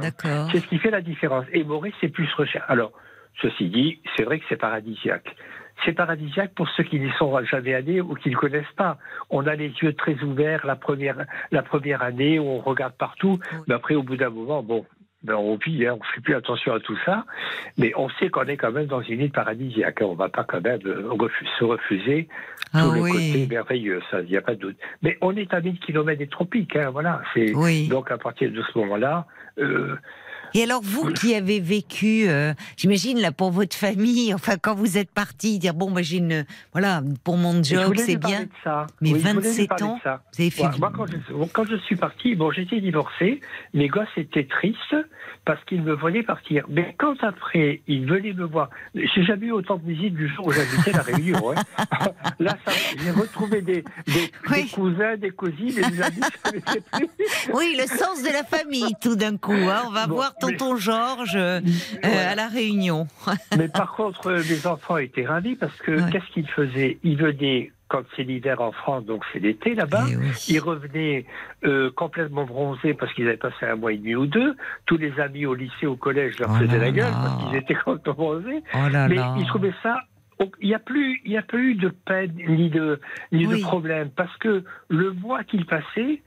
C'est 0.51 0.59
ce 0.59 0.67
qui 0.67 0.79
fait 0.79 0.91
la 0.91 1.01
différence. 1.01 1.45
Et 1.51 1.63
Maurice, 1.63 1.93
c'est 1.99 2.09
plus 2.09 2.31
recherche. 2.33 2.65
Alors, 2.69 2.93
ceci 3.41 3.69
dit, 3.69 3.99
c'est 4.15 4.23
vrai 4.23 4.39
que 4.39 4.45
c'est 4.49 4.55
paradisiaque. 4.55 5.35
C'est 5.83 5.91
paradisiaque 5.91 6.53
pour 6.55 6.69
ceux 6.69 6.83
qui 6.83 6.99
n'y 6.99 7.11
sont 7.19 7.37
jamais 7.43 7.73
allés 7.73 7.99
ou 7.99 8.15
qui 8.15 8.29
ne 8.29 8.35
connaissent 8.35 8.65
pas. 8.77 8.97
On 9.29 9.45
a 9.45 9.55
les 9.55 9.73
yeux 9.81 9.93
très 9.93 10.15
ouverts 10.23 10.65
la 10.65 10.77
première, 10.77 11.25
la 11.51 11.61
première 11.61 12.01
année, 12.01 12.39
où 12.39 12.45
on 12.45 12.59
regarde 12.59 12.93
partout. 12.93 13.39
Oui. 13.51 13.59
Mais 13.67 13.75
après, 13.75 13.95
au 13.95 14.03
bout 14.03 14.15
d'un 14.15 14.29
moment, 14.29 14.63
bon, 14.63 14.85
ben 15.25 15.35
on 15.35 15.57
vit, 15.57 15.85
hein, 15.85 15.97
on 15.99 16.03
fait 16.13 16.21
plus 16.21 16.35
attention 16.35 16.73
à 16.73 16.79
tout 16.79 16.97
ça. 17.05 17.25
Mais 17.77 17.91
on 17.97 18.07
sait 18.09 18.29
qu'on 18.29 18.43
est 18.45 18.57
quand 18.57 18.71
même 18.71 18.85
dans 18.85 19.01
une 19.01 19.21
île 19.21 19.31
paradisiaque. 19.31 20.01
hein. 20.01 20.05
On 20.09 20.15
va 20.15 20.29
pas 20.29 20.43
quand 20.43 20.61
même 20.61 20.79
euh, 20.85 21.11
se 21.59 21.63
refuser 21.65 22.27
Ah 22.73 22.83
tout 22.83 22.91
le 22.91 23.01
oui. 23.01 23.11
côté 23.11 23.47
merveilleux, 23.49 24.01
ça, 24.09 24.21
il 24.21 24.29
n'y 24.29 24.37
a 24.37 24.41
pas 24.41 24.55
de 24.55 24.59
doute. 24.61 24.77
Mais 25.01 25.17
on 25.21 25.35
est 25.35 25.53
à 25.53 25.59
1000 25.61 25.79
km 25.79 26.17
des 26.17 26.27
tropiques, 26.27 26.75
hein, 26.75 26.89
voilà. 26.91 27.21
Oui. 27.35 27.87
Donc 27.89 28.11
à 28.11 28.17
partir 28.17 28.51
de 28.51 28.61
ce 28.61 28.77
moment-là, 28.79 29.25
euh, 29.59 29.95
Et 30.57 30.63
alors, 30.63 30.81
vous 30.81 31.11
qui 31.11 31.35
avez 31.35 31.59
vécu, 31.59 32.29
euh, 32.29 32.53
j'imagine, 32.77 33.19
là, 33.19 33.33
pour 33.33 33.51
votre 33.51 33.75
famille, 33.75 34.33
enfin, 34.33 34.53
quand 34.59 34.73
vous 34.73 34.97
êtes 34.97 35.11
parti, 35.11 35.59
dire, 35.59 35.73
bon, 35.73 35.91
bah, 35.91 36.01
j'ai 36.01 36.17
une, 36.17 36.45
voilà, 36.71 37.03
pour 37.25 37.35
mon 37.35 37.61
job, 37.61 37.93
c'est 37.97 38.15
bien. 38.15 38.45
Mais 39.01 39.11
Oui, 39.11 39.19
je 39.19 39.27
voulais 39.27 39.33
lui 39.33 39.67
27 39.67 39.67
parler 39.67 39.83
de 39.83 39.87
ans. 39.89 39.99
Vous 40.05 40.41
avez 40.41 40.49
fait. 40.49 40.61
Moi, 40.63 40.71
du- 40.71 40.79
moi, 40.79 40.91
quand, 40.95 41.05
je, 41.07 41.45
quand 41.51 41.65
je 41.69 41.75
suis 41.79 41.97
parti, 41.97 42.35
bon, 42.35 42.51
j'étais 42.51 42.79
divorcé, 42.79 43.41
mes 43.73 43.89
gosses 43.89 44.07
étaient 44.15 44.47
tristes 44.47 44.95
parce 45.43 45.63
qu'ils 45.65 45.81
me 45.83 45.93
voyaient 45.93 46.23
partir. 46.23 46.65
Mais 46.69 46.95
quand 46.97 47.21
après, 47.21 47.81
ils 47.87 48.05
venaient 48.05 48.33
me 48.33 48.45
voir, 48.45 48.69
j'ai 48.95 49.23
jamais 49.25 49.47
eu 49.47 49.51
autant 49.51 49.75
de 49.75 49.85
visites 49.85 50.15
du 50.15 50.27
jour 50.33 50.47
où 50.47 50.51
j'habitais 50.53 50.93
la 50.93 51.01
Réunion. 51.01 51.51
hein. 51.51 52.09
Là, 52.39 52.57
j'ai 53.03 53.11
retrouvé 53.11 53.61
des, 53.61 53.83
des, 54.07 54.31
Oui. 54.49 54.63
des 54.63 54.69
cousins, 54.69 55.17
des 55.17 55.31
cousines, 55.31 55.75
des 55.75 56.01
amis. 56.01 56.21
Oui, 57.53 57.77
le 57.79 57.85
sens 57.87 58.23
de 58.23 58.31
la 58.31 58.43
famille, 58.43 58.93
tout 59.01 59.15
d'un 59.15 59.37
coup. 59.37 59.51
hein. 59.53 59.83
On 59.87 59.91
va 59.91 60.07
Bon, 60.07 60.15
voir 60.15 60.33
tonton 60.51 60.75
Georges 60.77 61.35
euh, 61.35 61.61
Voilà. 62.03 62.29
à 62.31 62.35
la 62.35 62.47
Réunion. 62.47 63.07
Mais 63.57 63.67
par 63.67 63.93
contre, 63.95 64.27
euh, 64.27 64.41
mes 64.49 64.65
enfants 64.67 64.97
étaient 64.97 65.25
ravis 65.25 65.55
parce 65.55 65.75
que 65.77 65.91
Ouais. 65.91 66.11
qu'est-ce 66.11 66.31
qu'ils 66.33 66.47
faisaient? 66.49 66.97
Ils 67.03 67.17
venaient 67.17 67.71
quand 67.87 68.01
c'est 68.15 68.23
l'hiver 68.23 68.61
en 68.61 68.71
France, 68.71 69.05
donc 69.05 69.23
c'est 69.31 69.39
l'été 69.39 69.75
là-bas. 69.75 70.05
Eh 70.09 70.15
oui. 70.15 70.31
Ils 70.49 70.59
revenaient 70.59 71.25
euh, 71.65 71.91
complètement 71.95 72.43
bronzés 72.45 72.95
parce 72.95 73.13
qu'ils 73.13 73.27
avaient 73.27 73.37
passé 73.37 73.57
un 73.65 73.75
mois 73.75 73.93
et 73.93 73.97
demi 73.97 74.15
ou 74.15 74.25
deux. 74.25 74.55
Tous 74.87 74.97
les 74.97 75.19
amis 75.19 75.45
au 75.45 75.53
lycée, 75.53 75.85
au 75.85 75.95
collège 75.95 76.39
leur 76.39 76.49
Oh 76.51 76.55
faisaient 76.55 76.79
la 76.79 76.91
gueule 76.91 77.11
parce 77.11 77.43
qu'ils 77.43 77.57
étaient 77.57 77.75
complètement 77.85 78.13
bronzés. 78.13 78.63
Oh 78.73 78.89
là 78.91 79.07
Mais 79.07 79.15
là. 79.15 79.35
ils 79.37 79.45
trouvaient 79.45 79.73
ça. 79.83 79.97
Il 80.61 80.67
n'y 80.67 80.73
a 80.75 80.79
plus, 80.79 81.21
il 81.25 81.31
y 81.31 81.37
a 81.37 81.41
plus 81.43 81.71
eu 81.71 81.75
de 81.75 81.89
peine 81.89 82.33
ni 82.47 82.69
de 82.69 82.99
ni 83.31 83.45
Oui. 83.47 83.59
de 83.59 83.61
problème 83.65 84.09
parce 84.15 84.35
que 84.37 84.63
le 84.89 85.13
mois 85.13 85.43
qu'ils 85.45 85.65
passaient 85.65 86.21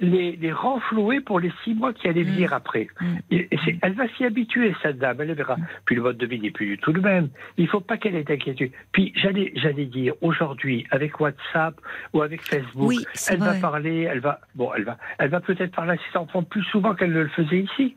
les, 0.00 0.36
les 0.36 0.52
renflouait 0.52 1.20
pour 1.20 1.40
les 1.40 1.52
six 1.64 1.74
mois 1.74 1.92
qui 1.92 2.06
allaient 2.08 2.22
Mm. 2.24 2.32
venir 2.34 2.52
après. 2.52 2.86
Mm. 3.00 3.06
Et, 3.32 3.48
et 3.50 3.58
c'est- 3.64 3.76
elle 3.82 3.94
va 3.94 4.08
s'y 4.16 4.24
habituer 4.24 4.74
cette 4.82 4.98
dame, 4.98 5.20
elle 5.20 5.32
verra. 5.32 5.56
Puis 5.86 5.96
le 5.96 6.02
mode 6.02 6.16
de 6.18 6.26
vie 6.26 6.38
n'est 6.40 6.50
plus 6.50 6.66
du 6.66 6.78
tout 6.78 6.92
le 6.92 7.00
même. 7.00 7.28
Il 7.56 7.66
faut 7.68 7.80
pas 7.80 7.96
qu'elle 7.96 8.14
ait 8.14 8.22
d'inquiétude. 8.24 8.70
Puis 8.92 9.12
j'allais 9.16 9.52
j'allais 9.56 9.86
dire 9.86 10.14
aujourd'hui 10.20 10.86
avec 10.90 11.18
WhatsApp 11.20 11.74
ou 12.12 12.22
avec 12.22 12.42
Facebook, 12.42 12.88
Oui, 12.88 13.04
elle 13.28 13.38
va 13.40 13.54
parler, 13.54 14.02
elle 14.02 14.20
va 14.20 14.40
bon, 14.54 14.70
elle 14.76 14.84
va 14.84 14.98
elle 15.18 15.30
va 15.30 15.40
peut-être 15.40 15.74
parler 15.74 15.92
à 15.92 15.96
ses 16.12 16.16
enfants 16.18 16.42
plus 16.42 16.62
souvent 16.64 16.94
qu'elle 16.94 17.12
ne 17.12 17.22
le 17.22 17.28
faisait 17.28 17.60
ici. 17.60 17.96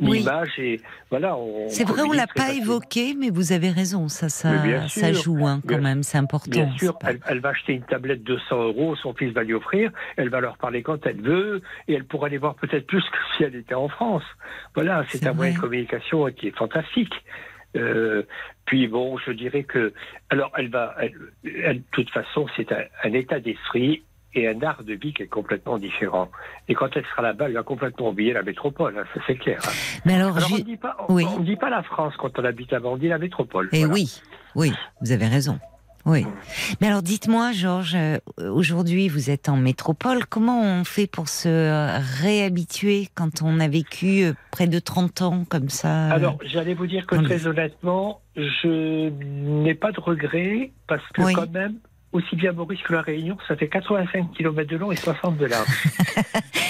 Oui. 0.00 0.18
L'image 0.18 0.58
et 0.58 0.80
voilà. 1.10 1.36
C'est 1.68 1.86
vrai, 1.86 2.02
on 2.02 2.12
l'a 2.12 2.26
pas 2.28 2.52
évoqué, 2.52 3.14
mais 3.18 3.30
vous 3.30 3.52
avez 3.52 3.70
raison, 3.70 4.08
ça, 4.08 4.28
ça, 4.28 4.50
joue 5.12 5.46
hein, 5.46 5.60
quand 5.62 5.68
Bien- 5.68 5.80
même, 5.80 6.02
c'est 6.02 6.18
important. 6.18 6.50
Bien 6.50 6.70
sûr, 6.76 6.96
pas- 6.98 7.10
elle, 7.10 7.20
elle 7.28 7.40
va 7.40 7.48
acheter 7.50 7.72
une 7.72 7.82
tablette 7.82 8.22
de 8.22 8.38
100 8.48 8.62
euros, 8.62 8.94
son 8.96 9.12
fils 9.14 9.32
va 9.32 9.42
lui 9.42 9.54
offrir, 9.54 9.90
elle 10.16 10.28
va 10.28 10.40
leur 10.40 10.56
parler 10.58 10.82
quand 10.82 11.04
elle 11.06 11.20
veut, 11.20 11.62
et 11.88 11.94
elle 11.94 12.04
pourra 12.04 12.28
les 12.28 12.38
voir 12.38 12.54
peut-être 12.54 12.86
plus 12.86 13.02
que 13.02 13.18
si 13.36 13.42
elle 13.44 13.56
était 13.56 13.74
en 13.74 13.88
France. 13.88 14.22
Voilà, 14.74 15.04
c'est 15.08 15.26
un 15.26 15.32
moyen 15.32 15.54
de 15.54 15.58
communication 15.58 16.26
qui 16.30 16.48
est 16.48 16.56
fantastique. 16.56 17.14
Euh, 17.76 18.22
puis 18.64 18.86
bon, 18.88 19.18
je 19.18 19.30
dirais 19.32 19.62
que, 19.64 19.92
alors 20.30 20.50
elle 20.56 20.70
va, 20.70 20.94
elle, 21.00 21.12
elle- 21.44 21.78
de 21.78 21.82
toute 21.92 22.10
façon, 22.10 22.46
c'est 22.56 22.72
un, 22.72 22.82
un 23.04 23.12
état 23.12 23.40
d'esprit 23.40 24.02
et 24.34 24.46
un 24.48 24.60
art 24.62 24.82
de 24.84 24.94
vie 24.94 25.12
qui 25.14 25.22
est 25.22 25.26
complètement 25.26 25.78
différent. 25.78 26.28
Et 26.68 26.74
quand 26.74 26.88
elle 26.96 27.04
sera 27.06 27.22
là-bas, 27.22 27.46
elle 27.46 27.54
va 27.54 27.62
complètement 27.62 28.10
oublier 28.10 28.32
la 28.32 28.42
métropole, 28.42 28.96
hein, 28.98 29.04
ça 29.14 29.20
c'est 29.26 29.36
clair. 29.36 29.60
hein. 29.66 29.70
Mais 30.04 30.14
alors, 30.14 30.36
Alors 30.36 30.50
on 30.52 30.58
ne 30.58 30.62
dit 30.62 30.76
pas, 30.76 30.96
on, 31.08 31.14
Oui. 31.14 31.24
on 31.36 31.40
dit 31.40 31.56
pas 31.56 31.70
la 31.70 31.82
France 31.82 32.14
quand 32.18 32.38
on 32.38 32.44
habite 32.44 32.70
là-bas, 32.72 32.88
on 32.90 32.96
dit 32.98 33.08
la 33.08 33.18
métropole. 33.18 33.68
Eh 33.72 33.78
voilà. 33.80 33.94
oui, 33.94 34.20
oui, 34.54 34.72
vous 35.00 35.12
avez 35.12 35.26
raison. 35.26 35.58
Oui. 36.06 36.24
Mais 36.80 36.86
alors 36.86 37.02
dites-moi, 37.02 37.52
Georges, 37.52 37.94
euh, 37.96 38.18
aujourd'hui 38.38 39.08
vous 39.08 39.28
êtes 39.30 39.48
en 39.50 39.56
métropole, 39.56 40.24
comment 40.26 40.62
on 40.62 40.84
fait 40.84 41.06
pour 41.06 41.28
se 41.28 41.48
réhabituer 42.22 43.08
quand 43.14 43.42
on 43.42 43.60
a 43.60 43.68
vécu 43.68 44.24
euh, 44.24 44.32
près 44.50 44.66
de 44.68 44.78
30 44.78 45.22
ans 45.22 45.44
comme 45.48 45.68
ça 45.68 46.06
euh, 46.08 46.14
Alors, 46.14 46.38
j'allais 46.46 46.74
vous 46.74 46.86
dire 46.86 47.06
que 47.06 47.16
très 47.16 47.46
honnêtement, 47.46 48.20
je 48.36 49.08
n'ai 49.10 49.74
pas 49.74 49.92
de 49.92 50.00
regrets 50.00 50.70
parce 50.86 51.06
que 51.12 51.22
Oui. 51.22 51.32
quand 51.34 51.50
même, 51.50 51.74
aussi 52.12 52.36
bien 52.36 52.52
Maurice 52.52 52.82
que 52.82 52.92
la 52.94 53.02
Réunion, 53.02 53.36
ça 53.46 53.56
fait 53.56 53.68
85 53.68 54.32
km 54.36 54.68
de 54.70 54.76
long 54.76 54.90
et 54.92 54.96
60 54.96 55.36
de 55.36 55.46
large. 55.46 55.66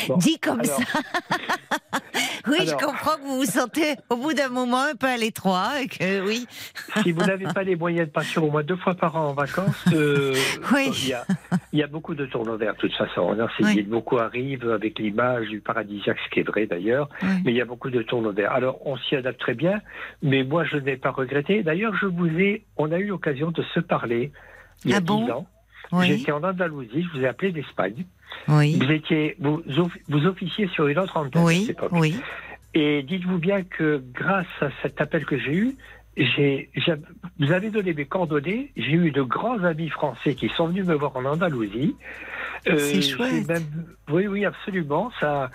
Bon, 0.09 0.17
Dit 0.17 0.39
comme 0.39 0.61
alors, 0.61 0.79
ça. 0.79 1.01
oui, 2.49 2.57
je 2.67 2.73
comprends 2.73 3.17
que 3.17 3.23
vous 3.27 3.37
vous 3.41 3.45
sentez 3.45 3.95
au 4.09 4.17
bout 4.17 4.33
d'un 4.33 4.49
moment 4.49 4.83
un 4.85 4.95
peu 4.95 5.07
à 5.07 5.17
l'étroit 5.19 5.83
et 5.83 5.87
que 5.87 6.27
oui. 6.27 6.47
si 7.03 7.13
vous 7.13 7.21
n'avez 7.21 7.45
pas 7.53 7.63
les 7.63 7.77
moyens 7.77 8.07
de 8.09 8.13
partir 8.13 8.43
au 8.43 8.51
moins 8.51 8.63
deux 8.63 8.77
fois 8.77 8.95
par 8.95 9.17
an 9.17 9.29
en 9.29 9.33
vacances, 9.35 9.85
euh, 9.93 10.35
Oui. 10.73 10.91
il, 11.03 11.09
y 11.09 11.13
a, 11.13 11.27
il 11.73 11.79
y 11.79 11.83
a 11.83 11.87
beaucoup 11.87 12.15
de 12.15 12.25
tournois 12.25 12.57
verts 12.57 12.75
de 12.75 12.79
toute 12.79 12.95
façon. 12.95 13.33
Alors, 13.33 13.51
c'est- 13.59 13.65
Oui. 13.65 13.83
Beaucoup 13.83 14.19
arrivent 14.19 14.71
avec 14.71 14.99
l'image 14.99 15.49
du 15.49 15.61
paradisiaque, 15.61 16.19
ce 16.25 16.31
qui 16.31 16.41
est 16.41 16.49
vrai 16.49 16.67
d'ailleurs, 16.67 17.09
Oui. 17.23 17.29
mais 17.45 17.53
il 17.53 17.57
y 17.57 17.61
a 17.61 17.67
beaucoup 17.67 17.91
de 17.91 18.01
tournois 18.03 18.33
verts. 18.33 18.53
Alors 18.53 18.79
on 18.87 18.97
s'y 18.97 19.15
adapte 19.17 19.41
très 19.41 19.55
bien, 19.55 19.81
mais 20.23 20.43
moi 20.43 20.65
je 20.65 20.77
n'ai 20.79 20.97
pas 20.97 21.11
regretté. 21.11 21.63
D'ailleurs, 21.63 21.95
je 22.01 22.07
vous 22.07 22.29
ai, 22.29 22.65
on 22.79 22.91
a 22.93 22.99
eu 22.99 23.07
l'occasion 23.09 23.51
de 23.51 23.63
se 23.75 23.81
parler 23.81 24.33
il 24.85 24.91
y 24.91 24.95
a 24.95 24.99
Ah 24.99 25.01
bon 25.01 25.25
dix 25.25 25.31
ans. 25.33 25.47
Oui. 25.93 26.07
J'étais 26.19 26.33
en 26.33 26.43
Andalousie, 26.43 27.03
je 27.13 27.19
vous 27.19 27.25
ai 27.25 27.29
appelé 27.29 27.51
d'Espagne. 27.53 28.05
Oui. 28.47 28.79
Vous 28.79 28.91
étiez, 28.93 29.37
vous, 29.39 29.63
vous 30.09 30.27
officiez 30.27 30.69
sur 30.69 30.87
une 30.87 30.99
autre 30.99 31.17
antenne 31.17 31.43
à 31.43 31.45
Oui. 31.45 31.61
cette 31.67 31.71
époque. 31.77 31.93
Oui. 31.93 32.17
Et 32.75 33.03
dites-vous 33.03 33.39
bien 33.39 33.63
que 33.63 34.03
grâce 34.13 34.47
à 34.61 34.69
cet 34.83 35.01
appel 35.01 35.25
que 35.25 35.39
j'ai 35.39 35.55
eu, 35.55 35.77
j'ai, 36.19 36.71
vous 37.39 37.53
avez 37.53 37.71
donné 37.71 37.95
mes 37.95 38.05
coordonnées. 38.07 38.73
J'ai 38.77 38.93
eu 38.93 39.11
de 39.11 39.23
grands 39.23 39.63
amis 39.65 39.89
français 39.89 40.35
qui 40.35 40.49
sont 40.51 40.67
venus 40.69 40.85
me 40.87 40.95
voir 40.95 41.17
en 41.17 41.25
Andalousie. 41.25 41.95
Euh, 42.67 42.77
C'est 42.77 43.01
chouette. 43.03 43.47
même- 43.47 43.63
oui, 44.11 44.27
oui, 44.27 44.45
absolument. 44.45 45.13
Ça, 45.21 45.51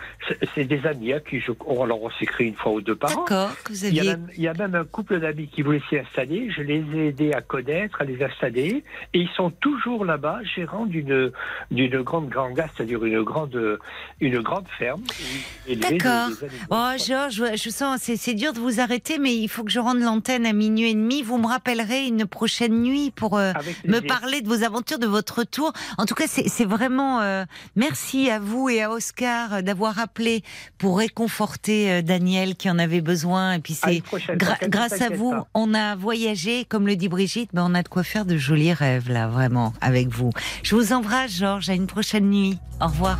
c'est, 0.55 0.63
des 0.63 0.85
amis 0.85 1.11
à 1.11 1.19
qui 1.19 1.39
je, 1.41 1.51
on, 1.65 1.83
alors 1.83 2.01
on 2.01 2.09
s'écrit 2.11 2.45
une 2.45 2.55
fois 2.55 2.71
ou 2.71 2.81
deux 2.81 2.95
par 2.95 3.11
an. 3.17 3.21
D'accord, 3.25 3.51
vous 3.69 3.85
Il 3.85 3.93
y, 3.93 3.99
a 3.99 4.01
aviez. 4.03 4.11
même, 4.13 4.27
il 4.37 4.43
y 4.43 4.47
a 4.47 4.53
même 4.53 4.73
un 4.75 4.85
couple 4.85 5.19
d'amis 5.19 5.47
qui 5.49 5.63
voulaient 5.63 5.81
s'y 5.89 5.97
installer. 5.97 6.49
Je 6.55 6.61
les 6.61 6.81
ai 6.95 7.07
aidés 7.09 7.33
à 7.33 7.41
connaître, 7.41 7.99
à 8.01 8.05
les 8.05 8.23
installer. 8.23 8.85
Et 9.13 9.19
ils 9.19 9.29
sont 9.35 9.49
toujours 9.49 10.05
là-bas, 10.05 10.39
gérants 10.55 10.85
d'une, 10.85 11.31
d'une 11.71 12.01
grande 12.03 12.29
granga, 12.29 12.67
c'est-à-dire 12.75 13.03
une 13.03 13.21
grande, 13.23 13.79
une 14.21 14.39
grande 14.39 14.67
ferme. 14.79 15.01
D'accord. 15.67 16.29
Oh, 16.69 16.91
Georges, 17.05 17.43
je 17.61 17.69
sens, 17.69 18.01
c'est 18.03 18.33
dur 18.33 18.53
de 18.53 18.59
vous 18.59 18.79
arrêter, 18.79 19.17
mais 19.19 19.35
il 19.35 19.49
faut 19.49 19.63
que 19.65 19.71
je 19.71 19.79
rende 19.79 19.99
l'antenne 19.99 20.45
à 20.53 20.55
minuit 20.55 20.91
et 20.91 20.93
demi. 20.93 21.23
Vous 21.23 21.37
me 21.39 21.47
rappellerez 21.47 22.05
une 22.05 22.25
prochaine 22.25 22.81
nuit 22.83 23.11
pour 23.11 23.37
euh, 23.37 23.53
me 23.87 23.99
parler 23.99 24.41
de 24.41 24.47
vos 24.47 24.63
aventures, 24.63 24.99
de 24.99 25.07
votre 25.07 25.39
retour. 25.39 25.73
En 25.97 26.05
tout 26.05 26.13
cas, 26.13 26.25
c'est, 26.27 26.65
vraiment 26.65 27.21
euh, 27.21 27.43
merci 27.75 28.29
à 28.29 28.39
vous 28.39 28.69
et 28.69 28.83
à 28.83 28.91
Oscar 28.91 29.55
euh, 29.55 29.61
d'avoir 29.61 29.97
appelé 29.99 30.43
pour 30.77 30.99
réconforter 30.99 31.91
euh, 31.91 32.01
Daniel 32.01 32.55
qui 32.55 32.69
en 32.69 32.77
avait 32.77 33.01
besoin. 33.01 33.53
Et 33.53 33.59
puis 33.59 33.73
c'est 33.73 34.03
gra- 34.35 34.69
grâce 34.69 35.01
à 35.01 35.09
vous, 35.09 35.31
pas. 35.31 35.47
on 35.55 35.73
a 35.73 35.95
voyagé, 35.95 36.65
comme 36.65 36.85
le 36.87 36.95
dit 36.95 37.09
Brigitte, 37.09 37.49
ben 37.53 37.65
on 37.69 37.73
a 37.73 37.81
de 37.83 37.89
quoi 37.89 38.03
faire 38.03 38.25
de 38.25 38.37
jolis 38.37 38.73
rêves 38.73 39.09
là, 39.11 39.27
vraiment, 39.27 39.73
avec 39.81 40.07
vous. 40.09 40.29
Je 40.61 40.75
vous 40.75 40.93
embrasse, 40.93 41.31
Georges. 41.31 41.69
À 41.69 41.73
une 41.73 41.87
prochaine 41.87 42.29
nuit. 42.29 42.57
Au 42.79 42.85
revoir. 42.87 43.17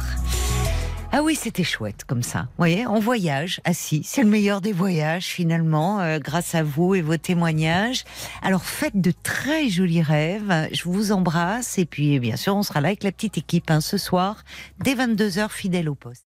Ah 1.16 1.22
oui, 1.22 1.36
c'était 1.36 1.64
chouette 1.64 2.06
comme 2.08 2.24
ça. 2.24 2.40
Vous 2.40 2.58
voyez, 2.58 2.88
on 2.88 2.98
voyage 2.98 3.62
assis. 3.66 4.02
C'est 4.04 4.24
le 4.24 4.30
meilleur 4.30 4.62
des 4.62 4.74
voyages 4.74 5.28
finalement, 5.28 6.00
euh, 6.00 6.18
grâce 6.18 6.56
à 6.56 6.64
vous 6.64 6.96
et 6.96 7.04
vos 7.04 7.18
témoignages. 7.18 8.04
Alors 8.42 8.66
faites 8.66 9.00
de 9.00 9.14
très 9.22 9.70
jolis 9.70 10.02
rêves. 10.02 10.70
Je 10.72 10.86
vous 10.86 11.12
embrasse 11.12 11.78
et 11.78 11.86
puis 11.86 12.20
bien 12.20 12.36
sûr, 12.36 12.56
on 12.56 12.64
sera 12.64 12.82
là 12.82 12.88
avec 12.88 13.04
la 13.04 13.12
petite 13.12 13.38
équipe 13.38 13.70
hein, 13.70 13.80
ce 13.80 14.00
soir 14.00 14.44
dès 14.80 14.96
22h 14.96 15.50
fidèle 15.50 15.88
au 15.88 15.94
poste. 15.94 16.33